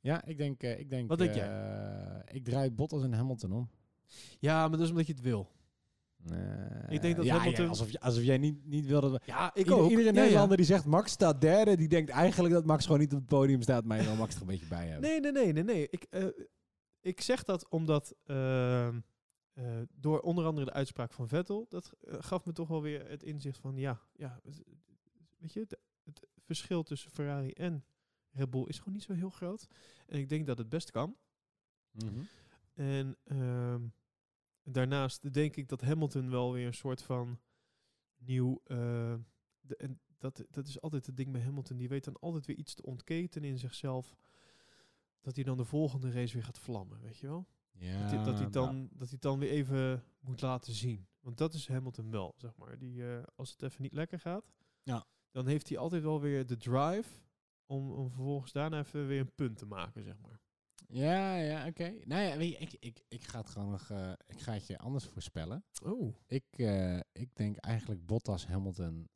Ja, 0.00 0.24
ik 0.24 0.38
denk... 0.38 0.62
ik 0.62 0.90
denk 0.90 1.08
Wat 1.08 1.18
denk 1.18 1.34
eh, 1.34 2.18
Ik 2.36 2.44
draai 2.44 2.70
Bottas 2.70 3.02
en 3.02 3.12
Hamilton 3.12 3.52
om. 3.52 3.70
Ja, 4.38 4.60
maar 4.60 4.70
dat 4.76 4.80
is 4.80 4.90
omdat 4.90 5.06
je 5.06 5.12
het 5.12 5.22
wil. 5.22 5.54
Ik 6.88 7.02
denk 7.02 7.16
dat 7.16 7.24
ja, 7.24 7.36
Hamilton- 7.36 7.64
ja, 7.64 7.70
alsof, 7.70 7.98
alsof 7.98 8.22
jij 8.22 8.38
niet, 8.38 8.66
niet 8.66 8.86
wil 8.86 9.00
dat 9.00 9.10
we... 9.10 9.20
Ja, 9.24 9.50
ik 9.50 9.56
Ieder- 9.58 9.74
ook. 9.74 9.90
Iedere 9.90 10.12
Ja. 10.12 10.20
Nederlander 10.20 10.56
die 10.56 10.66
zegt 10.66 10.84
Max 10.84 11.12
staat 11.12 11.40
derde, 11.40 11.76
die 11.76 11.88
denkt 11.88 12.10
eigenlijk 12.10 12.54
dat 12.54 12.64
Max 12.64 12.84
gewoon 12.84 13.00
niet 13.00 13.12
op 13.12 13.18
het 13.18 13.28
podium 13.28 13.62
staat, 13.62 13.84
maar 13.84 13.98
je 13.98 14.04
wil 14.04 14.16
Max 14.16 14.34
er 14.34 14.40
een 14.40 14.46
beetje 14.46 14.66
bij 14.66 14.86
hebben. 14.86 15.10
Nee, 15.10 15.20
nee, 15.20 15.32
nee, 15.32 15.52
nee, 15.52 15.62
nee. 15.64 15.88
Ik, 15.90 16.06
ik 17.06 17.20
zeg 17.20 17.44
dat 17.44 17.68
omdat 17.68 18.14
ehm, 18.24 19.00
eh, 19.52 19.80
door 19.94 20.20
onder 20.20 20.44
andere 20.44 20.66
de 20.66 20.72
uitspraak 20.72 21.12
van 21.12 21.28
Vettel, 21.28 21.66
dat 21.68 21.92
eh, 22.00 22.16
gaf 22.22 22.44
me 22.44 22.52
toch 22.52 22.68
wel 22.68 22.82
weer 22.82 23.08
het 23.08 23.22
inzicht 23.22 23.58
van 23.58 23.76
ja, 23.76 24.00
ja 24.12 24.40
weet 25.38 25.52
je, 25.52 25.60
het, 25.60 25.78
het 26.02 26.26
verschil 26.38 26.82
tussen 26.82 27.10
Ferrari 27.10 27.50
en 27.50 27.84
Red 28.30 28.50
Bull 28.50 28.64
is 28.66 28.78
gewoon 28.78 28.94
niet 28.94 29.02
zo 29.02 29.12
heel 29.12 29.30
groot. 29.30 29.66
En 30.06 30.18
ik 30.18 30.28
denk 30.28 30.46
dat 30.46 30.58
het 30.58 30.68
best 30.68 30.90
kan. 30.90 31.16
Mhm. 31.90 32.22
En 32.74 33.16
ehm, 33.24 33.86
daarnaast 34.62 35.32
denk 35.32 35.56
ik 35.56 35.68
dat 35.68 35.80
Hamilton 35.80 36.30
wel 36.30 36.52
weer 36.52 36.66
een 36.66 36.74
soort 36.74 37.02
van 37.02 37.40
nieuw. 38.16 38.60
eh, 38.64 39.14
de, 39.60 39.76
en 39.76 40.00
dat, 40.18 40.44
dat 40.50 40.66
is 40.66 40.80
altijd 40.80 41.06
het 41.06 41.16
ding 41.16 41.32
bij 41.32 41.42
Hamilton. 41.42 41.76
Die 41.76 41.88
weet 41.88 42.04
dan 42.04 42.18
altijd 42.20 42.46
weer 42.46 42.56
iets 42.56 42.74
te 42.74 42.82
ontketen 42.82 43.44
in 43.44 43.58
zichzelf. 43.58 44.16
Dat 45.26 45.34
hij 45.34 45.44
dan 45.44 45.56
de 45.56 45.64
volgende 45.64 46.10
race 46.10 46.34
weer 46.34 46.44
gaat 46.44 46.58
vlammen, 46.58 47.00
weet 47.00 47.18
je 47.18 47.26
wel? 47.26 47.46
Ja, 47.72 48.00
dat, 48.00 48.10
hij, 48.10 48.24
dat, 48.24 48.34
hij 48.38 48.48
nou, 48.48 48.50
dan, 48.50 48.88
dat 48.92 49.08
hij 49.08 49.18
dan 49.18 49.38
weer 49.38 49.50
even 49.50 50.04
moet 50.20 50.40
laten 50.40 50.72
zien. 50.74 51.06
Want 51.20 51.38
dat 51.38 51.54
is 51.54 51.68
Hamilton 51.68 52.10
wel, 52.10 52.34
zeg 52.36 52.56
maar. 52.56 52.78
Die, 52.78 53.10
eh, 53.16 53.22
als 53.36 53.50
het 53.50 53.62
even 53.62 53.82
niet 53.82 53.92
lekker 53.92 54.20
gaat, 54.20 54.52
Ja. 54.82 55.04
dan 55.30 55.46
heeft 55.46 55.68
hij 55.68 55.78
altijd 55.78 56.02
wel 56.02 56.20
weer 56.20 56.46
de 56.46 56.56
drive 56.56 57.20
om, 57.66 57.90
om 57.92 58.10
vervolgens 58.10 58.52
daarna 58.52 58.78
even 58.78 59.06
weer 59.06 59.20
een 59.20 59.34
punt 59.34 59.56
te 59.58 59.66
maken, 59.66 60.02
zeg 60.04 60.18
maar. 60.20 60.40
Ja, 60.88 61.36
ja, 61.36 61.66
oké. 61.66 61.94
Nou 62.04 62.22
ja, 62.22 62.36
weet 62.36 62.50
je, 62.52 62.58
ik, 62.58 62.76
ik, 62.80 63.02
ik 63.08 63.24
ga 63.24 63.38
het 63.38 63.48
gewoon 63.50 63.70
nog, 63.70 63.90
eh, 63.90 64.12
ik 64.26 64.40
ga 64.40 64.52
het 64.52 64.66
je 64.66 64.78
anders 64.78 65.04
voorspellen. 65.04 65.64
Oh, 65.82 66.14
Ik, 66.26 66.44
eh, 66.50 67.00
ik 67.12 67.34
denk 67.34 67.56
eigenlijk 67.56 68.06
Bottas, 68.06 68.46
Hamilton 68.46 69.08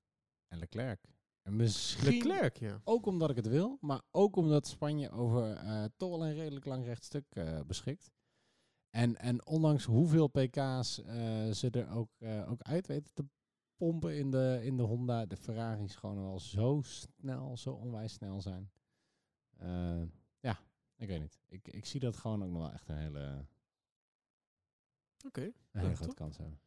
en 0.48 0.58
Leclerc. 0.58 1.04
En 1.42 1.56
misschien 1.56 2.12
Leclerc, 2.12 2.56
ja. 2.56 2.80
ook 2.84 3.06
omdat 3.06 3.30
ik 3.30 3.36
het 3.36 3.46
wil, 3.46 3.78
maar 3.80 4.02
ook 4.10 4.36
omdat 4.36 4.66
Spanje 4.66 5.10
over 5.10 5.52
eh, 5.52 5.84
toch 5.96 6.10
wel 6.10 6.26
een 6.26 6.34
redelijk 6.34 6.64
lang 6.64 6.84
rechtstuk 6.84 7.24
eh, 7.28 7.60
beschikt. 7.66 8.10
En, 8.90 9.16
en 9.16 9.46
ondanks 9.46 9.84
hoeveel 9.84 10.28
pk's 10.28 11.02
eh, 11.02 11.50
ze 11.50 11.70
er 11.70 11.88
ook, 11.90 12.10
ook 12.48 12.62
uit 12.62 12.86
weten 12.86 13.14
te 13.14 13.24
pompen 13.76 14.16
in 14.16 14.30
de, 14.30 14.60
in 14.62 14.76
de 14.76 14.82
Honda, 14.82 15.26
de 15.26 15.36
Ferraris 15.36 15.94
gewoon 15.94 16.22
wel 16.22 16.40
zo 16.40 16.80
snel, 16.82 17.56
zo 17.56 17.72
onwijs 17.72 18.12
snel 18.12 18.40
zijn. 18.40 18.70
Ja, 20.40 20.60
ik 20.96 21.08
weet 21.08 21.20
niet. 21.20 21.40
Ik, 21.46 21.68
ik 21.68 21.84
zie 21.84 22.00
dat 22.00 22.16
gewoon 22.16 22.42
ook 22.42 22.50
nog 22.50 22.62
wel 22.62 22.72
echt 22.72 22.88
een 22.88 22.96
hele, 22.96 23.46
Oké. 25.26 25.42
een 25.42 25.54
Ja, 25.72 25.80
hele 25.80 25.96
grote 25.96 26.14
kans 26.14 26.36
hebben. 26.36 26.60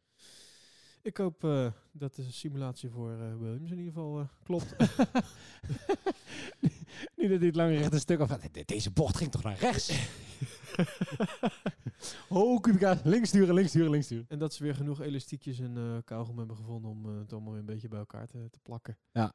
Ik 1.03 1.17
hoop 1.17 1.43
eh, 1.43 1.71
dat 1.91 2.15
de 2.15 2.31
simulatie 2.31 2.89
voor 2.89 3.11
eh, 3.11 3.37
Williams 3.37 3.71
in 3.71 3.77
ieder 3.77 3.93
geval 3.93 4.19
eh, 4.19 4.25
klopt. 4.43 4.75
niet 7.17 7.29
dat 7.29 7.37
hij 7.37 7.47
het 7.47 7.55
lange 7.55 7.77
rechte 7.77 7.99
stuk 7.99 8.19
of 8.19 8.37
deze 8.65 8.91
bocht 8.91 9.17
ging 9.17 9.31
toch 9.31 9.43
naar 9.43 9.57
rechts? 9.57 10.07
oh, 12.29 12.61
Kubica, 12.61 12.99
links 13.03 13.29
sturen, 13.29 13.53
links 13.53 13.69
sturen, 13.69 13.91
links 13.91 14.05
sturen. 14.05 14.25
en 14.29 14.39
dat 14.39 14.53
ze 14.53 14.63
weer 14.63 14.75
genoeg 14.75 15.01
elastiekjes 15.01 15.59
en 15.59 15.77
eh 15.77 15.97
kauwgom 16.05 16.37
hebben 16.37 16.55
gevonden 16.55 16.91
om 16.91 17.05
het 17.05 17.33
allemaal 17.33 17.51
weer 17.51 17.59
een 17.59 17.65
beetje 17.65 17.87
bij 17.87 17.99
elkaar 17.99 18.27
te, 18.27 18.47
te 18.51 18.59
plakken. 18.59 18.97
Ja. 19.11 19.33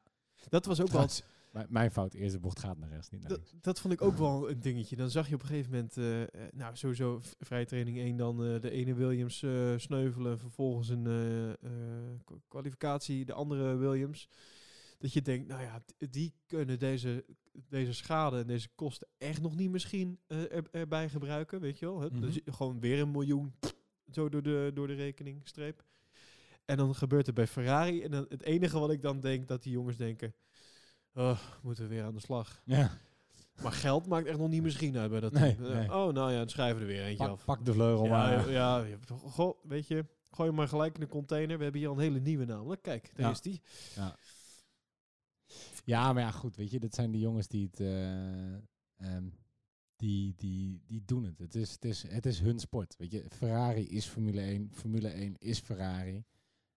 Dat 0.49 0.65
was 0.65 0.81
ook 0.81 0.89
wel 0.89 1.07
Trouwens, 1.07 1.23
mijn, 1.53 1.67
mijn 1.71 1.91
fout, 1.91 2.15
eerste 2.15 2.39
bocht 2.39 2.59
gaat 2.59 2.79
naar 2.79 2.89
rechts, 2.89 3.11
niet 3.11 3.23
naar 3.23 3.31
links. 3.31 3.51
Dat, 3.51 3.63
dat 3.63 3.81
vond 3.81 3.93
ik 3.95 4.03
ook 4.03 4.17
wel 4.17 4.51
een 4.51 4.61
dingetje. 4.61 4.97
Dan 4.97 5.11
zag 5.11 5.29
je 5.29 5.35
op 5.35 5.41
een 5.43 5.47
gegeven 5.47 5.71
moment, 5.71 5.97
eh, 5.97 6.23
eh, 6.23 6.29
nou 6.53 6.77
sowieso 6.77 7.21
vrije 7.39 7.65
training 7.67 7.99
1, 7.99 8.17
dan 8.17 8.45
eh, 8.45 8.61
de 8.61 8.71
ene 8.71 8.95
Williams 8.95 9.43
eh, 9.43 9.73
sneuvelen, 9.77 10.39
vervolgens 10.39 10.89
een 10.89 11.07
eh, 11.07 11.49
eh, 11.51 11.57
kwa- 12.25 12.37
kwalificatie, 12.49 13.25
de 13.25 13.33
andere 13.33 13.77
Williams. 13.77 14.29
Dat 14.99 15.13
je 15.13 15.23
denkt, 15.23 15.49
nou 15.49 15.63
ja, 15.63 15.83
die 16.11 16.35
kunnen 16.47 16.79
deze, 16.79 17.25
deze 17.69 17.93
schade 17.93 18.39
en 18.39 18.47
deze 18.47 18.69
kosten 18.75 19.09
echt 19.19 19.43
nog 19.43 19.57
niet 19.57 19.71
misschien 19.71 20.19
eh, 20.27 20.43
er, 20.57 20.65
erbij 20.71 21.09
gebruiken, 21.09 21.61
weet 21.61 21.79
je 21.79 21.87
wel. 21.87 22.01
Hup. 22.01 22.21
Dus 22.21 22.41
gewoon 22.45 22.81
weer 22.81 23.01
een 23.01 23.11
miljoen 23.11 23.55
zo 24.15 24.29
door 24.29 24.43
de, 24.43 24.71
door 24.75 24.87
de 24.87 24.95
rekening 24.95 25.41
streep. 25.49 25.85
En 26.65 26.77
dan 26.77 26.95
gebeurt 26.95 27.27
het 27.27 27.35
bij 27.35 27.47
Ferrari. 27.47 28.03
En 28.03 28.11
dan 28.11 28.27
het 28.29 28.43
enige 28.43 28.79
wat 28.79 28.91
ik 28.91 29.03
dan 29.03 29.21
denk, 29.21 29.49
dat 29.49 29.63
die 29.63 29.73
jongens 29.73 29.97
denken, 29.97 30.35
oh, 31.15 31.39
moeten 31.63 31.83
we 31.89 31.95
weer 31.95 32.05
aan 32.05 32.15
de 32.15 32.21
slag. 32.21 32.63
Ja, 32.65 32.91
Maar 33.63 33.73
geld 33.73 34.07
maakt 34.07 34.27
echt 34.27 34.39
nog 34.39 34.49
niet 34.49 34.63
misschien 34.63 34.97
uit 34.97 35.11
bij 35.11 35.21
dat 35.21 35.33
Nee. 35.33 35.53
Eh, 35.53 35.59
nee. 35.61 35.93
Oh, 35.95 36.13
nou 36.13 36.33
ja, 36.33 36.39
dan 36.39 36.49
schrijven 36.49 36.77
we 36.77 36.83
er 36.83 36.89
weer 36.89 37.03
eentje 37.05 37.25
pak, 37.25 37.33
af. 37.33 37.45
pak 37.45 37.65
de 37.65 37.73
vleugel 37.73 38.05
ja, 38.05 38.11
maar. 38.11 38.51
ja, 38.51 38.79
ja, 38.85 38.99
goh, 39.09 39.59
weet 39.65 39.87
je, 39.87 40.05
gooi 40.31 40.49
hem 40.49 40.59
maar 40.59 40.69
gelijk 40.69 40.95
in 40.95 41.01
de 41.01 41.07
container. 41.07 41.57
We 41.57 41.63
hebben 41.63 41.81
hier 41.81 41.91
al 41.91 41.97
een 41.97 42.03
hele 42.03 42.21
nieuwe 42.21 42.45
namelijk. 42.45 42.83
Kijk, 42.83 43.11
daar 43.15 43.27
Ja. 43.27 43.31
is 43.33 43.41
die. 43.41 43.63
Ja, 45.85 46.13
maar 46.13 46.23
ja, 46.23 46.31
goed, 46.31 46.57
weet 46.57 46.71
je, 46.71 46.79
dat 46.81 46.95
zijn 46.95 47.11
die 47.11 47.21
jongens 47.21 47.49
die 47.49 47.67
het, 47.71 47.81
eh, 47.81 48.53
ehm, 48.97 49.29
die, 49.97 50.35
die, 50.37 50.83
die 50.87 51.03
doen 51.05 51.25
het. 51.25 51.39
Het 51.39 51.55
is, 51.55 51.73
het, 51.73 51.85
is, 51.85 52.03
het 52.09 52.27
is 52.27 52.41
hun 52.41 52.59
sport, 52.59 52.97
weet 52.97 53.11
je. 53.11 53.25
Ferrari 53.29 53.89
is 53.89 54.07
Formule 54.07 54.41
1, 54.41 54.71
Formule 54.73 55.09
1 55.09 55.37
is 55.39 55.59
Ferrari. 55.61 56.25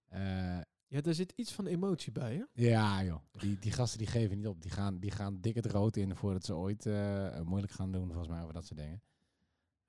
Eh, 0.07 0.59
Ja, 0.92 1.02
daar 1.02 1.14
zit 1.14 1.34
iets 1.36 1.54
van 1.54 1.68
emotie 1.68 2.12
bij, 2.12 2.36
hè? 2.36 2.64
ja, 2.64 3.04
joh, 3.04 3.22
die, 3.32 3.60
die 3.60 3.72
gasten 3.72 3.98
die 3.98 4.08
geven 4.08 4.38
niet 4.38 4.48
op. 4.48 4.62
Die 4.62 4.72
gaan, 4.72 5.00
die 5.00 5.12
gaan 5.12 5.42
dik 5.42 5.56
het 5.56 5.66
rood 5.66 5.96
in 5.96 6.16
voordat 6.16 6.44
ze 6.46 6.56
ooit 6.56 6.86
eh, 6.86 7.42
moeilijk 7.42 7.72
gaan 7.72 7.92
doen, 7.92 8.08
volgens 8.08 8.28
mij, 8.28 8.42
over 8.42 8.54
dat 8.54 8.66
soort 8.66 8.80
dingen. 8.80 9.02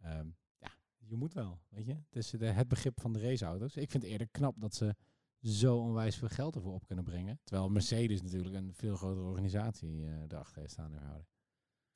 Ehm, 0.01 0.27
ja, 0.59 0.71
je 0.99 1.17
moet 1.17 1.33
wel, 1.33 1.61
weet 1.69 1.87
je. 1.87 1.93
Het 1.93 2.17
is 2.17 2.31
de, 2.31 2.47
het 2.47 2.69
begrip 2.69 3.01
van 3.01 3.13
de 3.13 3.21
raceauto's. 3.21 3.77
Ik 3.77 3.91
vind 3.91 4.03
het 4.03 4.13
eerder 4.13 4.29
knap 4.29 4.61
dat 4.61 4.75
ze 4.75 4.95
zo 5.41 5.79
onwijs 5.79 6.17
veel 6.17 6.29
geld 6.29 6.55
ervoor 6.55 6.75
op 6.75 6.87
kunnen 6.87 7.05
brengen. 7.05 7.41
Terwijl 7.45 7.69
Mercedes 7.69 8.23
natuurlijk 8.23 8.55
een 8.55 8.75
veel 8.75 8.97
grotere 8.97 9.27
organisatie 9.27 10.05
eh 10.05 10.23
erachter 10.29 10.61
heeft 10.61 10.73
staan 10.73 10.95
en 10.95 11.03
houden. 11.03 11.27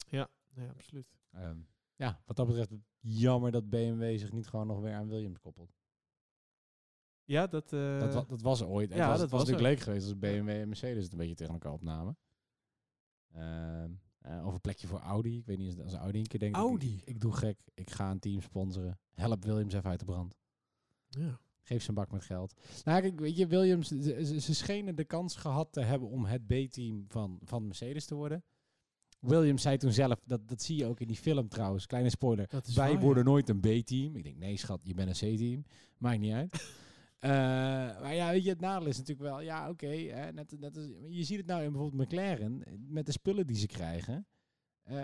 Ja, 0.08 0.28
nee, 0.54 0.68
absoluut. 0.68 1.16
Ehm, 1.30 1.58
ja, 1.96 2.22
wat 2.24 2.36
dat 2.36 2.46
betreft 2.46 2.72
jammer 3.00 3.50
dat 3.50 3.70
BMW 3.70 4.18
zich 4.18 4.32
niet 4.32 4.46
gewoon 4.46 4.66
nog 4.66 4.80
weer 4.80 4.94
aan 4.94 5.08
Williams 5.08 5.38
koppelt. 5.38 5.74
Ja, 7.26 7.46
dat... 7.46 7.72
eh, 7.72 7.98
dat, 8.00 8.14
wa- 8.14 8.24
dat 8.28 8.40
was 8.42 8.62
ooit. 8.62 8.88
Het 8.88 8.98
ja, 8.98 9.04
was, 9.08 9.12
dat 9.12 9.20
het 9.20 9.30
was 9.30 9.40
was 9.40 9.48
natuurlijk 9.48 9.74
leuk 9.76 9.84
geweest 9.84 10.04
als 10.06 10.18
BMW 10.18 10.48
en 10.48 10.68
Mercedes 10.68 11.02
het 11.02 11.12
een 11.12 11.18
beetje 11.18 11.34
tegen 11.34 11.52
elkaar 11.52 11.72
opnamen. 11.72 12.18
Ehm, 13.32 13.90
eh, 14.18 14.46
of 14.46 14.54
een 14.54 14.60
plekje 14.60 14.86
voor 14.86 14.98
Audi. 15.00 15.38
Ik 15.38 15.46
weet 15.46 15.58
niet, 15.58 15.80
als 15.80 15.92
Audi 15.92 16.18
een 16.18 16.26
keer 16.26 16.38
denkt... 16.40 16.56
ik- 16.56 16.62
Audi? 16.62 16.94
Ik, 16.96 17.04
ik 17.04 17.20
doe 17.20 17.32
gek, 17.32 17.58
ik 17.74 17.90
ga 17.90 18.10
een 18.10 18.18
team 18.18 18.40
sponsoren. 18.40 18.98
Help 19.14 19.44
Williams 19.44 19.74
even 19.74 19.90
uit 19.90 19.98
de 19.98 20.04
brand. 20.04 20.36
ja. 21.08 21.40
Geef 21.62 21.82
ze 21.82 21.88
een 21.88 21.94
bak 21.94 22.10
met 22.12 22.24
geld. 22.24 22.54
Nou, 22.84 23.00
kijk, 23.00 23.20
weet 23.20 23.36
je, 23.36 23.46
Williams, 23.46 23.88
ze, 23.88 24.54
schenen 24.54 24.96
de 24.96 25.04
kans 25.04 25.36
gehad 25.36 25.72
te 25.72 25.80
hebben 25.80 26.08
om 26.08 26.24
het 26.24 26.46
B-team 26.46 27.04
van, 27.08 27.38
van 27.44 27.66
Mercedes 27.66 28.04
te 28.06 28.14
worden. 28.14 28.44
Williams 29.20 29.62
zei 29.62 29.76
toen 29.76 29.92
zelf, 29.92 30.20
dat, 30.24 30.48
dat 30.48 30.62
zie 30.62 30.76
je 30.76 30.86
ook 30.86 31.00
in 31.00 31.06
die 31.06 31.16
film 31.16 31.48
trouwens, 31.48 31.86
kleine 31.86 32.10
spoiler. 32.10 32.48
Wij 32.74 32.92
waar, 32.92 33.00
worden 33.00 33.24
nooit 33.24 33.48
een 33.48 33.60
B-team. 33.60 34.16
Ik 34.16 34.22
denk, 34.22 34.36
nee 34.36 34.56
schat, 34.56 34.80
je 34.84 34.94
bent 34.94 35.22
een 35.22 35.34
C-team. 35.36 35.64
Maakt 35.98 36.18
niet 36.18 36.32
uit. 36.32 36.70
Eh, 37.18 37.30
maar 38.00 38.14
ja, 38.14 38.30
weet 38.30 38.44
je, 38.44 38.50
het 38.50 38.60
nadeel 38.60 38.88
is 38.88 38.98
natuurlijk 38.98 39.28
wel, 39.28 39.40
ja 39.40 39.68
oké, 39.68 39.86
net, 40.32 40.58
net 40.60 40.76
als- 40.76 40.88
je 41.08 41.24
ziet 41.24 41.38
het 41.38 41.46
nou 41.46 41.62
in 41.62 41.72
bijvoorbeeld 41.72 42.02
McLaren, 42.10 42.62
met 42.88 43.06
de 43.06 43.12
spullen 43.12 43.46
die 43.46 43.56
ze 43.56 43.66
krijgen. 43.66 44.26
Eh, 44.82 44.96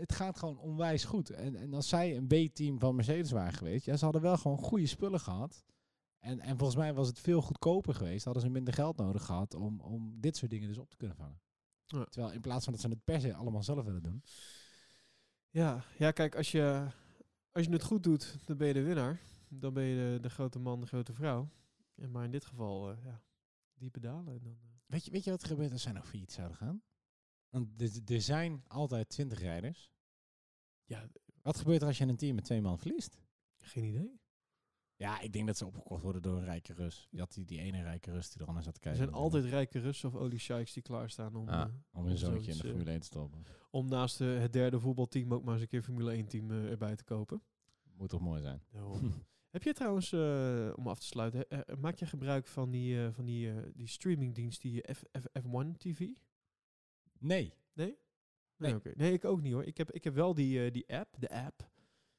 het 0.00 0.12
gaat 0.12 0.38
gewoon 0.38 0.58
onwijs 0.58 1.04
goed. 1.04 1.30
En, 1.30 1.56
en 1.56 1.74
als 1.74 1.88
zij 1.88 2.16
een 2.16 2.26
B-team 2.26 2.78
van 2.78 2.94
Mercedes 2.94 3.30
waren 3.30 3.52
geweest, 3.52 3.84
ja, 3.84 3.96
ze 3.96 4.04
hadden 4.04 4.22
wel 4.22 4.36
gewoon 4.36 4.58
goede 4.58 4.86
spullen 4.86 5.20
gehad. 5.20 5.64
En, 6.18 6.40
en 6.40 6.56
volgens 6.56 6.78
mij 6.78 6.94
was 6.94 7.06
het 7.08 7.18
veel 7.18 7.42
goedkoper 7.42 7.94
geweest. 7.94 8.24
Hadden 8.24 8.42
ze 8.42 8.48
minder 8.48 8.74
geld 8.74 8.96
nodig 8.96 9.24
gehad 9.24 9.54
om, 9.54 9.80
om 9.80 10.20
dit 10.20 10.36
soort 10.36 10.50
dingen 10.50 10.68
dus 10.68 10.78
op 10.78 10.90
te 10.90 10.96
kunnen 10.96 11.16
vangen. 11.16 11.40
Ja. 11.86 12.04
Terwijl 12.04 12.32
in 12.32 12.40
plaats 12.40 12.64
van 12.64 12.72
dat 12.72 12.82
ze 12.82 12.88
het 12.88 13.04
per 13.04 13.20
se 13.20 13.34
allemaal 13.34 13.62
zelf 13.62 13.84
willen 13.84 14.02
doen. 14.02 14.22
Ja, 15.50 15.84
ja, 15.98 16.10
kijk, 16.10 16.36
als 16.36 16.50
je, 16.52 16.86
als 17.52 17.64
je 17.64 17.70
het 17.72 17.82
goed 17.82 18.02
doet, 18.02 18.36
dan 18.44 18.56
ben 18.56 18.66
je 18.66 18.72
de 18.74 18.82
winnaar. 18.82 19.20
Dan 19.48 19.74
ben 19.74 19.84
je 19.84 20.12
de, 20.14 20.20
de 20.20 20.30
grote 20.30 20.58
man, 20.58 20.80
de 20.80 20.86
grote 20.86 21.12
vrouw. 21.12 21.50
En 21.94 22.10
maar 22.10 22.24
in 22.24 22.30
dit 22.30 22.44
geval, 22.44 22.90
eh, 22.90 23.04
ja, 23.04 23.22
die 23.74 23.90
pedalen. 23.90 24.32
En 24.34 24.42
dan, 24.42 24.58
eh, 24.62 24.68
Weet 24.86 25.04
je, 25.04 25.10
weet 25.10 25.24
je 25.24 25.30
wat 25.30 25.42
er 25.42 25.48
gebeurt 25.48 25.72
als 25.72 25.82
zij 25.82 25.92
nog 25.92 26.08
failliet 26.08 26.32
zouden 26.32 26.56
gaan? 26.56 26.82
Want 27.48 27.80
er- 27.80 28.14
er 28.14 28.20
zijn 28.22 28.64
altijd 28.68 29.08
20 29.08 29.38
rijders. 29.38 29.90
ja, 30.84 31.08
Wat 31.42 31.56
gebeurt 31.58 31.80
er 31.80 31.86
als 31.86 31.98
je 31.98 32.04
een 32.06 32.16
team 32.16 32.34
met 32.34 32.44
twee 32.44 32.60
man 32.60 32.78
verliest? 32.78 33.18
geen 33.58 33.84
idee. 33.84 34.20
Ja, 34.96 35.20
ik 35.20 35.32
denk 35.32 35.46
dat 35.46 35.56
ze 35.56 35.66
opgekocht 35.66 36.02
worden 36.02 36.22
door 36.22 36.36
een 36.36 36.44
rijke 36.44 36.72
Rus. 36.72 37.06
Je 37.10 37.18
had 37.18 37.32
die, 37.32 37.44
die 37.44 37.60
ene 37.60 37.82
rijke 37.82 38.10
Rus 38.10 38.30
die 38.30 38.40
er 38.42 38.46
anders 38.46 38.64
zat 38.64 38.74
te 38.74 38.80
Er 38.80 38.86
kijken. 38.86 39.02
zijn 39.04 39.22
altijd 39.22 39.44
rijke 39.44 39.78
Russen 39.78 40.08
of 40.08 40.14
oliesheiks 40.14 40.72
die 40.72 40.82
klaarstaan 40.82 41.34
om, 41.36 41.48
Ah, 41.48 41.60
eh, 41.60 41.74
om 41.92 42.06
hun 42.06 42.18
zoontje 42.18 42.50
in 42.50 42.56
de 42.58 42.64
Formule 42.68 42.90
1 42.90 43.00
te 43.00 43.06
stoppen. 43.06 43.44
om 43.70 43.88
naast 43.88 44.18
het 44.18 44.52
derde 44.52 44.80
voetbalteam 44.80 45.34
ook 45.34 45.44
maar 45.44 45.52
eens 45.52 45.62
een 45.62 45.68
keer 45.68 45.82
Formule 45.82 46.12
1 46.12 46.26
team 46.26 46.50
erbij 46.50 46.96
te 46.96 47.04
kopen. 47.04 47.42
Moet 47.96 48.08
toch 48.08 48.20
mooi 48.20 48.40
zijn. 48.42 48.62
Heb 49.54 49.62
jij 49.62 49.72
trouwens, 49.72 50.12
eh, 50.12 50.72
om 50.74 50.88
af 50.88 50.98
te 50.98 51.06
sluiten, 51.06 51.48
eh, 51.48 51.58
eh, 51.66 51.76
maak 51.76 51.96
je 51.96 52.06
gebruik 52.06 52.46
van 52.46 52.70
die, 52.70 53.10
van 53.10 53.24
die, 53.24 53.52
die 53.74 53.86
streamingdienst, 53.86 54.62
die 54.62 54.84
F, 54.94 55.02
F, 55.18 55.24
F1 55.42 55.76
TV? 55.76 56.08
Nee. 57.18 57.54
Nee? 57.72 57.98
Nee. 58.56 58.74
oké. 58.74 58.92
nee, 58.94 59.12
ik 59.12 59.24
ook 59.24 59.42
niet 59.42 59.52
hoor. 59.52 59.64
Ik 59.64 59.76
heb, 59.76 59.90
ik 59.90 60.04
heb 60.04 60.14
wel 60.14 60.34
die, 60.34 60.70
die 60.70 60.94
app, 60.94 61.14
de 61.18 61.28
app. 61.28 61.70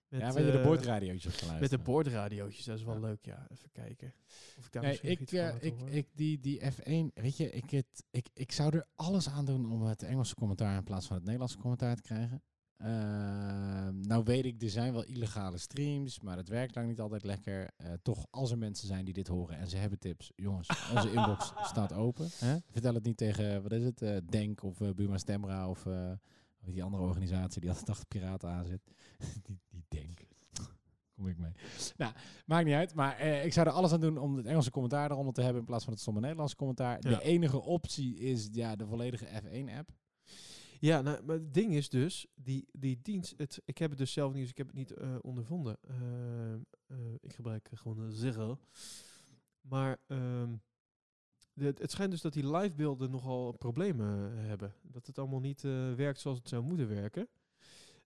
Met, 0.08 0.22
ja, 0.22 0.32
waar 0.32 0.44
je 0.44 0.52
de 0.52 0.62
boordradiootjes 0.62 1.42
op 1.42 1.48
kan 1.48 1.60
Met 1.60 1.70
de 1.70 1.78
boordradiootjes, 1.78 2.66
dat 2.66 2.78
is 2.78 2.84
wel 2.84 2.94
Ja. 2.94 3.00
leuk, 3.00 3.26
ja. 3.26 3.48
Even 3.52 3.72
kijken. 3.72 4.14
Of 4.58 4.66
ik 4.66 4.72
daar 4.72 4.84
Nee, 4.84 5.00
misschien 5.04 5.56
ik, 5.56 5.62
ik, 5.62 5.90
ik, 5.90 6.08
die, 6.14 6.40
die 6.40 6.62
F1, 6.62 7.14
weet 7.14 7.38
je, 7.38 7.52
ik, 7.52 7.70
het, 7.70 8.06
ik, 8.12 8.28
ik 8.34 8.52
zou 8.52 8.76
er 8.76 8.88
alles 8.96 9.30
aan 9.30 9.46
doen 9.46 9.72
om 9.72 9.82
het 9.82 10.04
Engelse 10.04 10.36
commentaar 10.36 10.78
in 10.78 10.84
plaats 10.84 11.08
van 11.08 11.16
het 11.16 11.26
Nederlandse 11.26 11.58
commentaar 11.58 11.96
te 11.96 12.02
krijgen. 12.02 12.44
Ehm, 12.78 14.00
nou 14.02 14.24
weet 14.24 14.46
ik, 14.46 14.62
er 14.62 14.70
zijn 14.70 14.94
wel 14.94 15.06
illegale 15.06 15.58
streams, 15.58 16.20
maar 16.20 16.38
het 16.38 16.48
werkt 16.48 16.76
lang 16.76 16.88
niet 16.88 17.00
altijd 17.00 17.24
lekker. 17.24 17.70
Eh, 17.78 17.92
toch, 18.02 18.28
als 18.30 18.52
er 18.52 18.58
mensen 18.58 18.88
zijn 18.88 19.06
die 19.06 19.14
dit 19.14 19.28
horen 19.28 19.58
en 19.58 19.68
ze 19.68 19.78
hebben 19.78 20.00
tips, 20.00 20.32
jongens, 20.36 20.90
onze 20.96 21.12
inbox 21.16 21.54
staat 21.64 21.94
open. 21.94 22.28
Hè? 22.36 22.58
Vertel 22.72 22.94
het 22.94 23.04
niet 23.04 23.18
tegen, 23.18 23.62
wat 23.62 23.72
is 23.72 23.84
het, 23.84 24.02
eh, 24.02 24.18
Denk 24.30 24.64
of 24.64 24.82
eh 24.82 24.90
Buma 24.90 25.18
Stemra 25.18 25.70
of 25.70 25.88
die 26.60 26.84
andere 26.84 27.04
organisatie 27.04 27.62
die 27.62 27.70
altijd 27.70 27.90
achter 27.90 28.08
piraten 28.08 28.50
aanzet. 28.50 28.82
die, 29.46 29.60
die 29.70 29.86
Denk. 29.88 30.20
Kom 31.16 31.28
ik 31.28 31.38
mee. 31.38 31.52
Nou, 31.98 32.14
maakt 32.46 32.66
niet 32.66 32.74
uit. 32.74 32.94
Maar 32.94 33.20
ik 33.22 33.54
zou 33.54 33.68
er 33.68 33.74
alles 33.74 33.92
aan 33.92 34.00
doen 34.00 34.18
om 34.18 34.38
het 34.38 34.46
Engelse 34.46 34.72
commentaar 34.72 35.12
eronder 35.12 35.34
te 35.34 35.42
hebben 35.42 35.60
in 35.60 35.68
plaats 35.68 35.84
van 35.84 35.94
het 35.94 36.02
stomme 36.02 36.20
Nederlandse 36.20 36.56
commentaar. 36.56 36.98
Ja. 37.00 37.10
De 37.10 37.24
enige 37.24 37.62
optie 37.62 38.18
is 38.18 38.50
ja, 38.52 38.76
de 38.76 38.88
volledige 38.88 39.26
F1-app. 39.26 39.90
Ja, 40.80 41.02
nou, 41.02 41.24
maar 41.24 41.36
het 41.36 41.54
ding 41.54 41.74
is 41.74 41.90
dus, 41.90 42.28
die, 42.36 42.68
die 42.72 43.00
dienst, 43.02 43.34
het, 43.38 43.62
ik 43.66 43.78
heb 43.78 43.90
het 43.90 44.00
dus 44.00 44.14
zelf 44.14 44.34
niet, 44.34 44.42
dus 44.42 44.50
ik 44.52 44.58
heb 44.58 44.68
het 44.68 44.76
niet 44.76 44.92
eh, 44.92 45.16
ondervonden. 45.22 45.78
Eh, 45.82 46.54
eh, 46.54 46.60
ik 47.20 47.34
gebruik 47.34 47.70
gewoon 47.74 48.00
een 48.00 48.12
Ziggo. 48.12 48.60
Maar 49.62 49.98
ehm, 50.08 50.56
de, 51.54 51.66
het 51.78 51.92
schijnt 51.92 52.12
dus 52.12 52.22
dat 52.22 52.34
die 52.34 52.52
livebeelden 52.58 53.12
nogal 53.12 53.52
problemen 53.52 54.32
eh, 54.38 54.46
hebben. 54.46 54.74
Dat 54.82 55.08
het 55.08 55.18
allemaal 55.20 55.40
niet 55.40 55.64
eh, 55.64 55.94
werkt 55.94 56.20
zoals 56.20 56.38
het 56.38 56.50
zou 56.50 56.64
moeten 56.64 56.88
werken. 56.88 57.28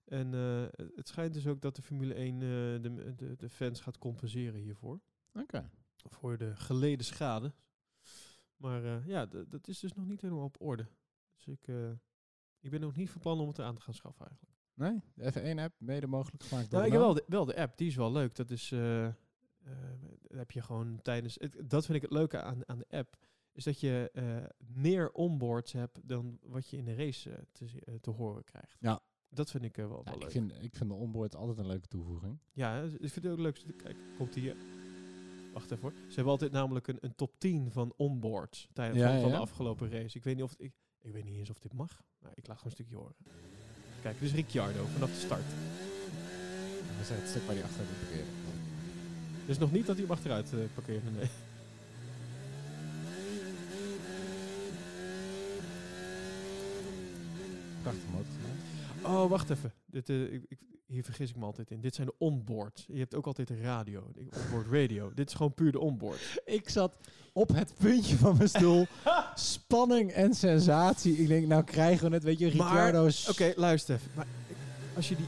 En 0.04 0.34
eh, 0.34 0.86
het- 0.94 1.08
schijnt 1.08 1.34
dus 1.34 1.46
ook 1.46 1.60
dat 1.60 1.76
de 1.76 1.82
Formule 1.82 2.14
1 2.14 2.34
eh, 2.34 2.38
de, 2.82 3.14
de, 3.16 3.36
de 3.36 3.48
fans 3.48 3.80
gaat 3.80 3.98
compenseren 3.98 4.60
hiervoor. 4.60 5.00
Oké. 5.32 5.70
Voor 6.08 6.38
de 6.38 6.56
geleden 6.56 7.04
schade. 7.04 7.52
Maar 8.56 8.84
eh, 8.84 9.06
ja, 9.06 9.26
dat 9.26 9.68
is 9.68 9.78
dus 9.78 9.92
nog 9.92 10.06
niet 10.06 10.20
helemaal 10.20 10.44
op 10.44 10.60
orde. 10.60 10.86
Dus 11.36 11.46
ik, 11.46 11.68
eh, 11.68 11.90
ik 12.60 12.70
ben 12.70 12.80
nog 12.80 12.96
niet 12.96 13.10
van 13.10 13.20
plan 13.20 13.40
om 13.40 13.48
het 13.48 13.58
aan 13.60 13.74
te 13.74 13.80
gaan 13.80 13.94
schaffen 13.94 14.26
eigenlijk. 14.26 14.56
Nee, 14.74 15.00
de 15.14 15.32
F1-app, 15.32 15.74
mede 15.78 16.06
mogelijk 16.06 16.42
gemaakt 16.42 16.70
door 16.70 16.80
Nou, 16.80 16.92
ik 16.92 16.98
heb 16.98 17.00
Renault. 17.02 17.14
wel 17.26 17.26
de, 17.28 17.36
wel 17.36 17.44
de 17.44 17.56
app, 17.62 17.76
die 17.78 17.86
is 17.88 17.96
wel 17.96 18.12
leuk. 18.12 18.34
Dat 18.34 18.50
is, 18.50 18.68
dat 18.68 20.36
heb 20.38 20.50
je 20.50 20.62
gewoon 20.62 21.02
tijdens, 21.02 21.36
het, 21.40 21.56
dat 21.70 21.84
vind 21.84 21.96
ik 21.96 22.02
het 22.02 22.12
leuke 22.12 22.42
aan, 22.42 22.68
aan 22.68 22.78
de 22.78 22.88
app, 22.88 23.16
is 23.52 23.64
dat 23.64 23.80
je 23.80 24.10
eh, 24.12 24.36
meer 24.66 25.10
onboards 25.12 25.72
hebt 25.72 26.08
dan 26.08 26.38
wat 26.42 26.68
je 26.68 26.76
in 26.76 26.84
de 26.84 26.94
race 26.94 27.44
te, 27.52 27.98
te 28.00 28.10
horen 28.10 28.44
krijgt. 28.44 28.76
Ja. 28.80 29.00
Dat 29.28 29.50
vind 29.50 29.64
ik 29.64 29.76
wel, 29.76 29.88
Ja, 29.88 30.02
wel 30.04 30.14
ik, 30.14 30.20
leuk. 30.22 30.30
vind, 30.30 30.52
ik 30.62 30.76
vind 30.76 30.90
de 30.90 30.96
onboard 30.96 31.34
altijd 31.36 31.58
een 31.58 31.66
leuke 31.66 31.86
toevoeging. 31.88 32.38
Ja, 32.52 32.82
ik 32.82 32.90
vind 33.10 33.14
het 33.14 33.26
ook 33.32 33.38
leuk. 33.38 33.64
Kijk, 33.76 33.96
komt 34.16 34.34
hier. 34.34 34.56
Wacht 35.52 35.70
even 35.70 35.82
hoor. 35.82 35.92
Ze 35.92 36.14
hebben 36.14 36.32
altijd 36.32 36.52
namelijk 36.52 36.86
een, 36.88 36.98
een 37.00 37.14
top 37.14 37.38
10 37.38 37.70
van 37.70 37.92
onboards 37.96 38.68
tijdens 38.72 38.98
Ja, 38.98 39.04
van, 39.06 39.14
ja, 39.14 39.20
van 39.20 39.30
ja. 39.30 39.36
de 39.36 39.42
afgelopen 39.42 39.90
race. 39.90 40.16
Ik 40.16 40.24
weet 40.24 40.34
niet 40.34 40.44
of 40.44 40.54
ik, 40.58 40.72
ik 41.02 41.12
weet 41.12 41.24
niet 41.24 41.36
eens 41.36 41.50
of 41.50 41.58
dit 41.58 41.72
mag. 41.72 42.02
Maar 42.22 42.32
ik 42.34 42.46
laat 42.46 42.56
gewoon 42.56 42.72
een 42.72 42.84
stukje 42.84 42.96
horen. 42.96 43.14
Kijk, 44.02 44.18
dit 44.18 44.28
is 44.28 44.34
Ricciardo 44.34 44.84
vanaf 44.86 45.10
de 45.10 45.20
start. 45.20 45.44
Dat 46.96 47.00
is 47.00 47.08
het 47.08 47.28
stuk 47.28 47.42
waar 47.42 47.54
die 47.54 47.64
achter 47.64 47.84
moet 47.84 47.98
parkeren. 47.98 48.34
Dus 49.46 49.58
nog 49.58 49.72
niet 49.72 49.86
dat 49.86 49.96
hij 49.96 50.04
hem 50.04 50.14
achteruit 50.14 50.52
eh 50.52 50.58
parkeerde. 50.74 51.10
Nee. 51.10 51.28
Prachtig 57.82 58.08
motor. 58.10 58.28
Oh, 59.02 59.30
wacht 59.30 59.50
even. 59.50 59.72
Dit, 59.90 60.08
eh, 60.08 60.32
ik, 60.32 60.44
ik, 60.48 60.58
hier 60.86 61.04
vergis 61.04 61.30
ik 61.30 61.36
me 61.36 61.44
altijd 61.44 61.70
in. 61.70 61.80
Dit 61.80 61.94
zijn 61.94 62.06
de 62.06 62.14
onboards. 62.18 62.84
Je 62.88 62.98
hebt 62.98 63.14
ook 63.14 63.26
altijd 63.26 63.50
een 63.50 63.60
radio. 63.62 64.10
de 64.12 64.28
Onboard 64.44 64.66
radio. 64.70 65.12
Dit 65.14 65.28
is 65.28 65.34
gewoon 65.34 65.54
puur 65.54 65.72
de 65.72 65.78
onboard. 65.78 66.40
Ik 66.44 66.68
zat 66.68 66.96
op 67.32 67.48
het 67.48 67.74
puntje 67.78 68.16
van 68.16 68.36
mijn 68.36 68.48
stoel. 68.48 68.86
Spanning 69.34 70.10
en 70.10 70.34
sensatie. 70.34 71.16
Ik 71.16 71.28
denk, 71.28 71.46
nou 71.46 71.64
krijgen 71.64 72.08
we 72.08 72.14
het. 72.14 72.24
Weet 72.24 72.38
je, 72.38 72.44
Maar, 72.46 72.66
Ricciardo's... 72.66 73.28
Oké, 73.28 73.52
luister 73.56 73.94
even. 73.94 74.10
Maar 74.14 74.26
als 74.96 75.08
je 75.08 75.16
die, 75.16 75.26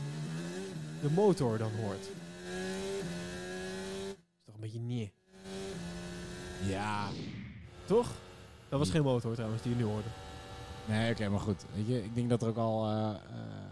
de 1.02 1.10
motor 1.10 1.58
dan 1.58 1.70
hoort. 1.80 2.00
Is 4.08 4.44
toch 4.44 4.54
een 4.54 4.60
beetje 4.60 4.80
nee. 4.80 5.12
Ja. 6.68 7.08
Toch? 7.84 8.12
Dat 8.68 8.78
was 8.78 8.90
geen 8.90 9.02
motor 9.02 9.34
trouwens 9.34 9.62
die 9.62 9.70
je 9.70 9.76
nu 9.78 9.84
hoorde. 9.84 10.08
Nee, 10.88 11.12
oké, 11.12 11.28
maar 11.28 11.40
goed. 11.40 11.64
Weet 11.74 11.86
je, 11.86 12.04
ik 12.04 12.14
denk 12.14 12.30
dat 12.30 12.42
er 12.42 12.48
ook 12.48 12.56
al... 12.56 12.86
eh, 12.86 13.08
eh, 13.10 13.71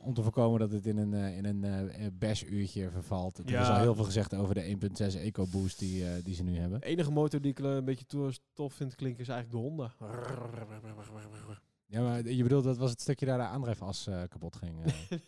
om 0.00 0.14
te 0.14 0.22
voorkomen 0.22 0.60
dat 0.60 0.70
het 0.72 0.86
in 0.86 0.96
een, 0.96 1.14
eh, 1.14 1.36
in 1.36 1.44
een 1.44 1.64
eh, 1.64 2.06
bash-uurtje 2.12 2.90
vervalt. 2.90 3.38
Er 3.38 3.48
Ja. 3.50 3.60
is 3.62 3.68
al 3.68 3.76
heel 3.78 3.94
veel 3.94 4.04
gezegd 4.04 4.34
over 4.34 4.54
de 4.54 4.68
1.6 4.68 5.14
EcoBoost 5.16 5.78
die, 5.78 6.04
eh, 6.08 6.24
die 6.24 6.34
ze 6.34 6.42
nu 6.42 6.58
hebben. 6.58 6.80
De 6.80 6.86
enige 6.86 7.10
motor 7.10 7.40
die 7.40 7.50
ik 7.50 7.60
eh, 7.60 7.74
een 7.74 7.84
beetje 7.84 8.32
tof 8.54 8.74
vind 8.74 8.94
klinken 8.94 9.20
is 9.22 9.28
eigenlijk 9.28 9.62
de 9.64 9.68
Honda. 9.68 9.92
Ja, 11.86 12.02
maar 12.02 12.28
je 12.30 12.42
bedoelt, 12.42 12.64
dat 12.64 12.76
was 12.76 12.90
het 12.90 13.00
stukje 13.00 13.26
daar 13.26 13.38
de 13.38 13.44
aandrijfas 13.44 14.06
eh, 14.06 14.22
kapot 14.28 14.56
ging. 14.56 14.84
eh. 14.84 14.92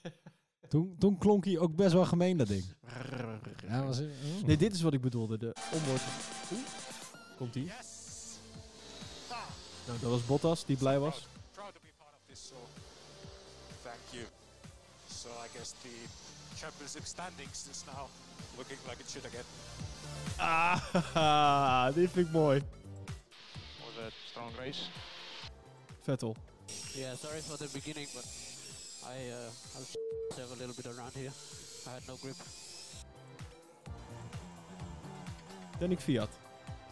toen, 0.69 0.95
toen 0.99 1.19
klonk 1.19 1.45
hij 1.45 1.59
ook 1.59 1.75
best 1.77 1.93
wel 1.93 2.05
gemeen, 2.05 2.37
dat 2.37 2.47
ding. 2.49 2.65
Ja, 3.67 3.85
was, 3.85 4.01
oh. 4.01 4.07
Nee, 4.47 4.57
dit 4.57 4.75
is 4.75 4.83
wat 4.83 4.93
ik 4.93 5.01
bedoelde. 5.01 5.39
De 5.39 5.55
onboard. 5.73 6.03
Oeh, 6.53 6.61
Komt 7.37 7.55
ie. 7.55 7.65
Nou, 9.87 9.99
dat 10.01 10.11
was 10.11 10.27
Bottas 10.27 10.65
die 10.65 10.77
blij 10.77 10.99
was. 10.99 11.29
Proud 11.53 11.75
to 11.75 11.81
So 15.25 15.31
I 15.41 15.49
guess 15.57 15.73
the 15.83 15.89
championship 16.61 17.07
standings 17.07 17.67
is 17.71 17.85
now 17.87 18.09
looking 18.59 18.77
like 18.87 19.01
it 19.01 19.09
should 19.09 19.25
again. 19.25 19.45
Ah, 20.39 21.91
dit 21.95 22.11
vind 22.13 22.27
ik 22.27 22.33
mooi. 22.33 22.63
Was 23.81 23.97
a 24.07 24.11
strong 24.27 24.53
race. 24.59 24.91
Vettel. 26.05 26.37
Yeah, 26.95 27.17
sorry 27.17 27.41
for 27.41 27.57
the 27.57 27.69
beginning, 27.73 28.07
but 28.15 28.27
I 29.05 29.17
uh, 29.33 29.49
I 29.75 29.79
was 29.79 29.97
myself 30.29 30.53
a 30.53 30.59
little 30.61 30.75
bit 30.75 30.87
around 30.87 31.15
here. 31.15 31.33
I 31.87 31.91
had 31.91 32.07
no 32.07 32.17
grip. 32.21 32.37
Danik 35.79 36.01
Fiat. 36.01 36.31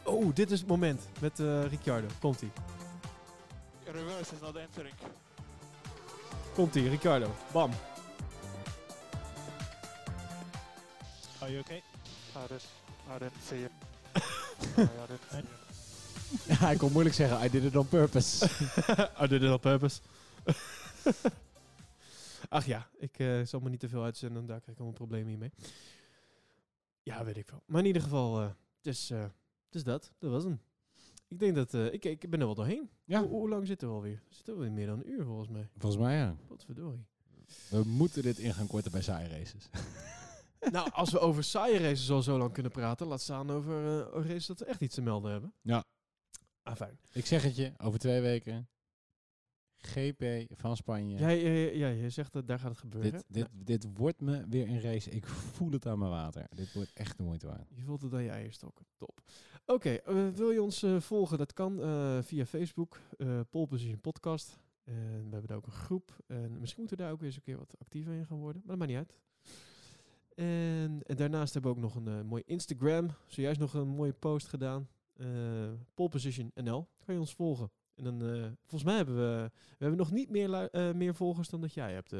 Oh, 0.04 0.34
dit 0.34 0.50
is 0.50 0.58
het 0.58 0.68
moment 0.68 1.02
met 1.20 1.40
eh 1.40 1.64
Ricciardo. 1.64 2.08
Komt-ie. 2.20 2.50
Reverse 3.84 4.34
is 4.34 4.40
not 4.40 4.56
entering. 4.56 4.94
Komt-ie, 6.54 6.88
Ricciardo. 6.88 7.34
Bam. 7.52 7.70
Are 11.42 11.50
you 11.50 11.60
okay? 11.60 11.82
I 12.36 12.46
didn't, 12.48 12.66
I 13.08 13.18
didn't 13.18 13.42
see 13.42 13.64
it. 13.64 13.70
I 14.14 14.20
didn't 15.06 15.30
see 15.30 15.38
it. 15.38 15.44
Ja, 16.60 16.70
ik 16.70 16.78
kon 16.78 16.92
moeilijk 16.92 17.14
zeggen, 17.14 17.44
I 17.44 17.50
did 17.50 17.64
it 17.64 17.76
on 17.76 17.88
purpose. 17.88 18.46
I 19.22 19.26
did 19.26 19.42
it 19.42 19.50
on 19.50 19.60
purpose. 19.60 20.00
Ach 22.48 22.66
ja, 22.66 22.88
ik 22.98 23.18
eh, 23.18 23.40
zal 23.44 23.60
me 23.60 23.68
niet 23.68 23.80
te 23.80 23.88
veel 23.88 24.04
uitzenden, 24.04 24.46
daar 24.46 24.60
krijg 24.60 24.76
ik 24.76 24.82
allemaal 24.82 24.98
problemen 24.98 25.28
hier 25.28 25.38
mee. 25.38 25.52
Ja, 27.02 27.24
weet 27.24 27.36
ik 27.36 27.50
wel. 27.50 27.62
Maar 27.66 27.80
in 27.80 27.86
ieder 27.86 28.02
geval, 28.02 28.40
eh, 28.40 28.44
eh, 28.44 28.50
het 28.82 29.74
is 29.74 29.84
dat. 29.84 30.12
Dat 30.18 30.30
was 30.30 30.44
hem. 30.44 30.60
Ik 31.28 31.38
denk 31.38 31.54
dat, 31.54 31.74
eh, 31.74 31.92
ik, 31.92 32.04
ik 32.04 32.30
ben 32.30 32.40
er 32.40 32.46
wel 32.46 32.54
doorheen. 32.54 32.90
Ja. 33.04 33.20
Hoe, 33.20 33.28
hoe 33.28 33.48
lang 33.48 33.66
zitten 33.66 33.88
we 33.88 33.94
alweer? 33.94 34.22
We 34.28 34.34
zitten 34.34 34.54
alweer 34.54 34.72
meer 34.72 34.86
dan 34.86 34.98
een 34.98 35.10
uur 35.10 35.24
volgens 35.24 35.48
mij. 35.48 35.68
Volgens 35.78 36.02
mij 36.02 36.16
ja. 36.16 36.36
Wat 36.48 36.64
verdorie. 36.64 37.06
We 37.68 37.82
moeten 37.84 38.22
dit 38.22 38.38
in 38.38 38.54
gaan 38.54 38.66
korten 38.66 38.92
bij 38.92 39.02
saaie 39.02 39.28
races. 39.28 39.68
nou, 40.70 40.90
als 40.90 41.10
we 41.10 41.18
over 41.18 41.44
saaie 41.44 41.78
races 41.78 42.10
al 42.10 42.22
zo 42.22 42.38
lang 42.38 42.52
kunnen 42.52 42.72
praten, 42.72 43.06
laat 43.06 43.20
staan 43.20 43.50
over 43.50 44.00
eh, 44.00 44.26
races 44.26 44.46
dat 44.46 44.58
we 44.58 44.64
echt 44.64 44.80
iets 44.80 44.94
te 44.94 45.02
melden 45.02 45.30
hebben. 45.30 45.54
Ja. 45.60 45.84
Ah, 46.62 46.76
fijn. 46.76 46.98
Ik 47.12 47.26
zeg 47.26 47.42
het 47.42 47.56
je, 47.56 47.72
over 47.78 47.98
twee 47.98 48.20
weken. 48.20 48.68
GP 49.82 50.46
van 50.50 50.76
Spanje. 50.76 51.18
Jij, 51.18 51.44
eh, 51.44 51.74
ja, 51.76 51.88
je 51.88 52.10
zegt 52.10 52.32
dat 52.32 52.46
daar 52.46 52.58
gaat 52.58 52.70
het 52.70 52.78
gebeuren. 52.78 53.12
dit, 53.12 53.24
dit, 53.28 53.48
dit 53.52 53.86
wordt 53.96 54.20
me 54.20 54.46
weer 54.48 54.68
een 54.68 54.80
race. 54.80 55.10
Ik 55.10 55.26
voel 55.26 55.70
het 55.70 55.86
aan 55.86 55.98
mijn 55.98 56.10
water. 56.10 56.46
Dit 56.50 56.72
wordt 56.72 56.92
echt 56.92 57.16
de 57.16 57.22
moeite 57.22 57.46
waard. 57.46 57.68
Je 57.74 57.82
voelt 57.82 58.02
het 58.02 58.12
aan 58.12 58.22
je 58.22 58.30
eierstokken. 58.30 58.86
Top. 58.96 59.20
Oké, 59.66 59.90
eh, 59.90 60.28
wil 60.28 60.50
je 60.50 60.62
ons 60.62 60.82
eh, 60.82 61.00
volgen? 61.00 61.38
Dat 61.38 61.52
kan 61.52 61.80
via 62.24 62.46
Facebook, 62.46 63.00
eh 63.16 63.40
Pole 63.50 63.66
Position 63.66 64.00
Podcast. 64.00 64.60
En 64.84 65.24
we 65.24 65.30
hebben 65.30 65.46
daar 65.46 65.56
ook 65.56 65.66
een 65.66 65.72
groep. 65.72 66.16
En 66.26 66.60
misschien 66.60 66.80
moeten 66.80 66.98
we 66.98 67.02
daar 67.02 67.12
ook 67.12 67.18
weer 67.18 67.28
eens 67.28 67.36
een 67.36 67.42
keer 67.42 67.58
wat 67.58 67.74
actiever 67.78 68.12
in 68.12 68.26
gaan 68.26 68.38
worden. 68.38 68.62
Maar 68.64 68.76
dat 68.76 68.88
maakt 68.88 68.90
niet 68.90 69.08
uit. 69.08 69.20
En, 70.34 71.02
en 71.02 71.16
daarnaast 71.16 71.52
hebben 71.52 71.70
we 71.72 71.76
ook 71.76 71.82
nog 71.82 71.94
een 71.94 72.08
eh, 72.08 72.22
mooi 72.22 72.42
Instagram. 72.46 73.10
Zojuist 73.26 73.60
nog 73.60 73.74
een 73.74 73.88
mooie 73.88 74.12
post 74.12 74.46
gedaan. 74.46 74.88
Eh 75.12 75.72
Pole 75.94 76.08
Position 76.08 76.50
NL. 76.54 76.88
Kan 77.04 77.14
je 77.14 77.20
ons 77.20 77.34
volgen. 77.34 77.70
En 77.94 78.04
dan, 78.04 78.22
eh, 78.22 78.50
volgens 78.60 78.84
mij 78.84 78.96
hebben 78.96 79.14
we, 79.16 79.50
we 79.52 79.76
hebben 79.78 79.98
nog 79.98 80.10
niet 80.10 80.30
meer, 80.30 80.68
meer 80.96 81.14
volgers 81.14 81.48
dan 81.48 81.60
dat 81.60 81.74
jij 81.74 81.92
hebt, 81.92 82.12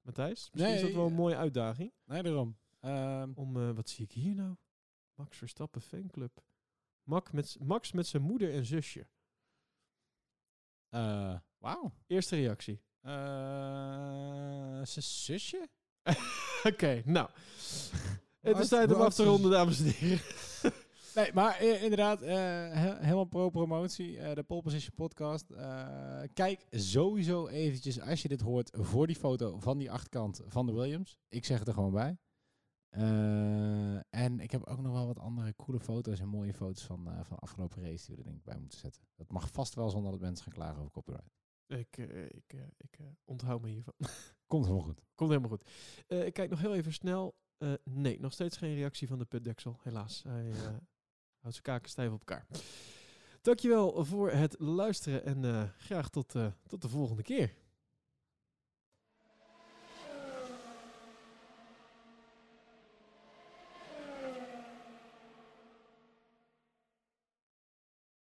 Matthijs. 0.00 0.48
Misschien 0.52 0.74
is 0.74 0.80
dat 0.80 0.90
Nee, 0.90 0.98
wel 0.98 1.06
een 1.06 1.14
mooie 1.14 1.36
uitdaging. 1.36 1.92
Nee, 2.04 2.22
daarom. 2.22 2.56
Ehm, 2.80 3.32
Om, 3.34 3.74
wat 3.74 3.88
zie 3.88 4.04
ik 4.04 4.12
hier 4.12 4.34
nou? 4.34 4.56
Max 5.14 5.36
Verstappen 5.36 5.80
fanclub. 5.80 6.42
Max 7.02 7.30
met, 7.30 7.56
Max 7.60 7.92
met 7.92 8.06
zijn 8.06 8.22
moeder 8.22 8.52
en 8.52 8.64
zusje. 8.64 9.06
Wauw. 11.58 11.92
Eerste 12.06 12.36
reactie. 12.36 12.82
Zijn 14.84 15.02
zusje? 15.02 15.68
Oké, 16.72 17.02
nou. 17.04 17.28
Het 18.40 18.58
is 18.58 18.68
tijd 18.68 18.94
om 18.94 19.00
af 19.00 19.14
te 19.14 19.24
ronden, 19.24 19.50
dames 19.50 19.78
en 19.80 19.84
heren. 19.86 20.24
Nee, 21.14 21.30
maar 21.34 21.56
eh, 21.58 21.82
inderdaad, 21.82 22.22
eh, 22.22 22.34
he- 22.72 22.96
helemaal 23.00 23.24
pro-promotie. 23.24 24.18
eh, 24.18 24.34
de 24.34 24.42
Pole 24.42 24.62
Position 24.62 24.94
podcast. 24.94 25.46
Kijk 26.32 26.66
sowieso 26.70 27.46
eventjes, 27.46 28.00
als 28.00 28.22
je 28.22 28.28
dit 28.28 28.40
hoort, 28.40 28.70
voor 28.72 29.06
die 29.06 29.16
foto 29.16 29.58
van 29.58 29.78
die 29.78 29.90
achterkant 29.90 30.40
van 30.46 30.66
de 30.66 30.72
Williams. 30.72 31.18
Ik 31.28 31.44
zeg 31.44 31.58
het 31.58 31.68
er 31.68 31.74
gewoon 31.74 31.92
bij. 31.92 32.18
En 34.10 34.40
ik 34.40 34.50
heb 34.50 34.64
ook 34.64 34.80
nog 34.80 34.92
wel 34.92 35.06
wat 35.06 35.18
andere 35.18 35.54
coole 35.56 35.80
foto's 35.80 36.20
en 36.20 36.28
mooie 36.28 36.54
foto's 36.54 36.84
van, 36.84 37.04
van 37.04 37.36
de 37.36 37.42
afgelopen 37.42 37.82
race 37.82 38.06
die 38.06 38.14
we 38.14 38.20
er 38.22 38.26
denk 38.28 38.36
ik 38.36 38.44
bij 38.44 38.58
moeten 38.58 38.78
zetten. 38.78 39.02
Dat 39.16 39.30
mag 39.32 39.48
vast 39.52 39.74
wel 39.74 39.90
zonder 39.90 40.10
dat 40.10 40.20
mensen 40.20 40.44
gaan 40.44 40.52
klagen 40.52 40.78
over 40.78 40.90
copyright. 40.92 41.30
Ik, 41.66 41.96
ik, 42.30 42.52
ik 42.76 42.98
onthoud 43.24 43.60
me 43.62 43.68
hiervan. 43.68 43.94
Komt 44.46 44.64
helemaal 44.64 44.86
goed. 44.86 45.02
Komt 45.14 45.30
helemaal 45.30 45.50
goed. 45.50 45.70
Eh, 46.06 46.26
ik 46.26 46.32
kijk 46.32 46.50
nog 46.50 46.60
heel 46.60 46.74
even 46.74 46.92
snel. 46.92 47.34
Eh, 47.58 47.72
nee, 47.84 48.20
nog 48.20 48.32
steeds 48.32 48.56
geen 48.56 48.74
reactie 48.74 49.08
van 49.08 49.18
de 49.18 49.24
putdeksel, 49.24 49.78
helaas. 49.82 50.22
Hij 50.28 50.50
eh, 50.50 50.56
houdt 51.40 51.56
zijn 51.56 51.62
kaken 51.62 51.90
stijf 51.90 52.12
op 52.12 52.18
elkaar. 52.18 52.46
Dankjewel 53.40 54.04
voor 54.04 54.30
het 54.30 54.58
luisteren 54.58 55.24
en 55.24 55.72
graag 55.78 56.08
tot, 56.08 56.34
tot 56.66 56.82
de 56.82 56.88
volgende 56.88 57.22
keer. 57.22 57.54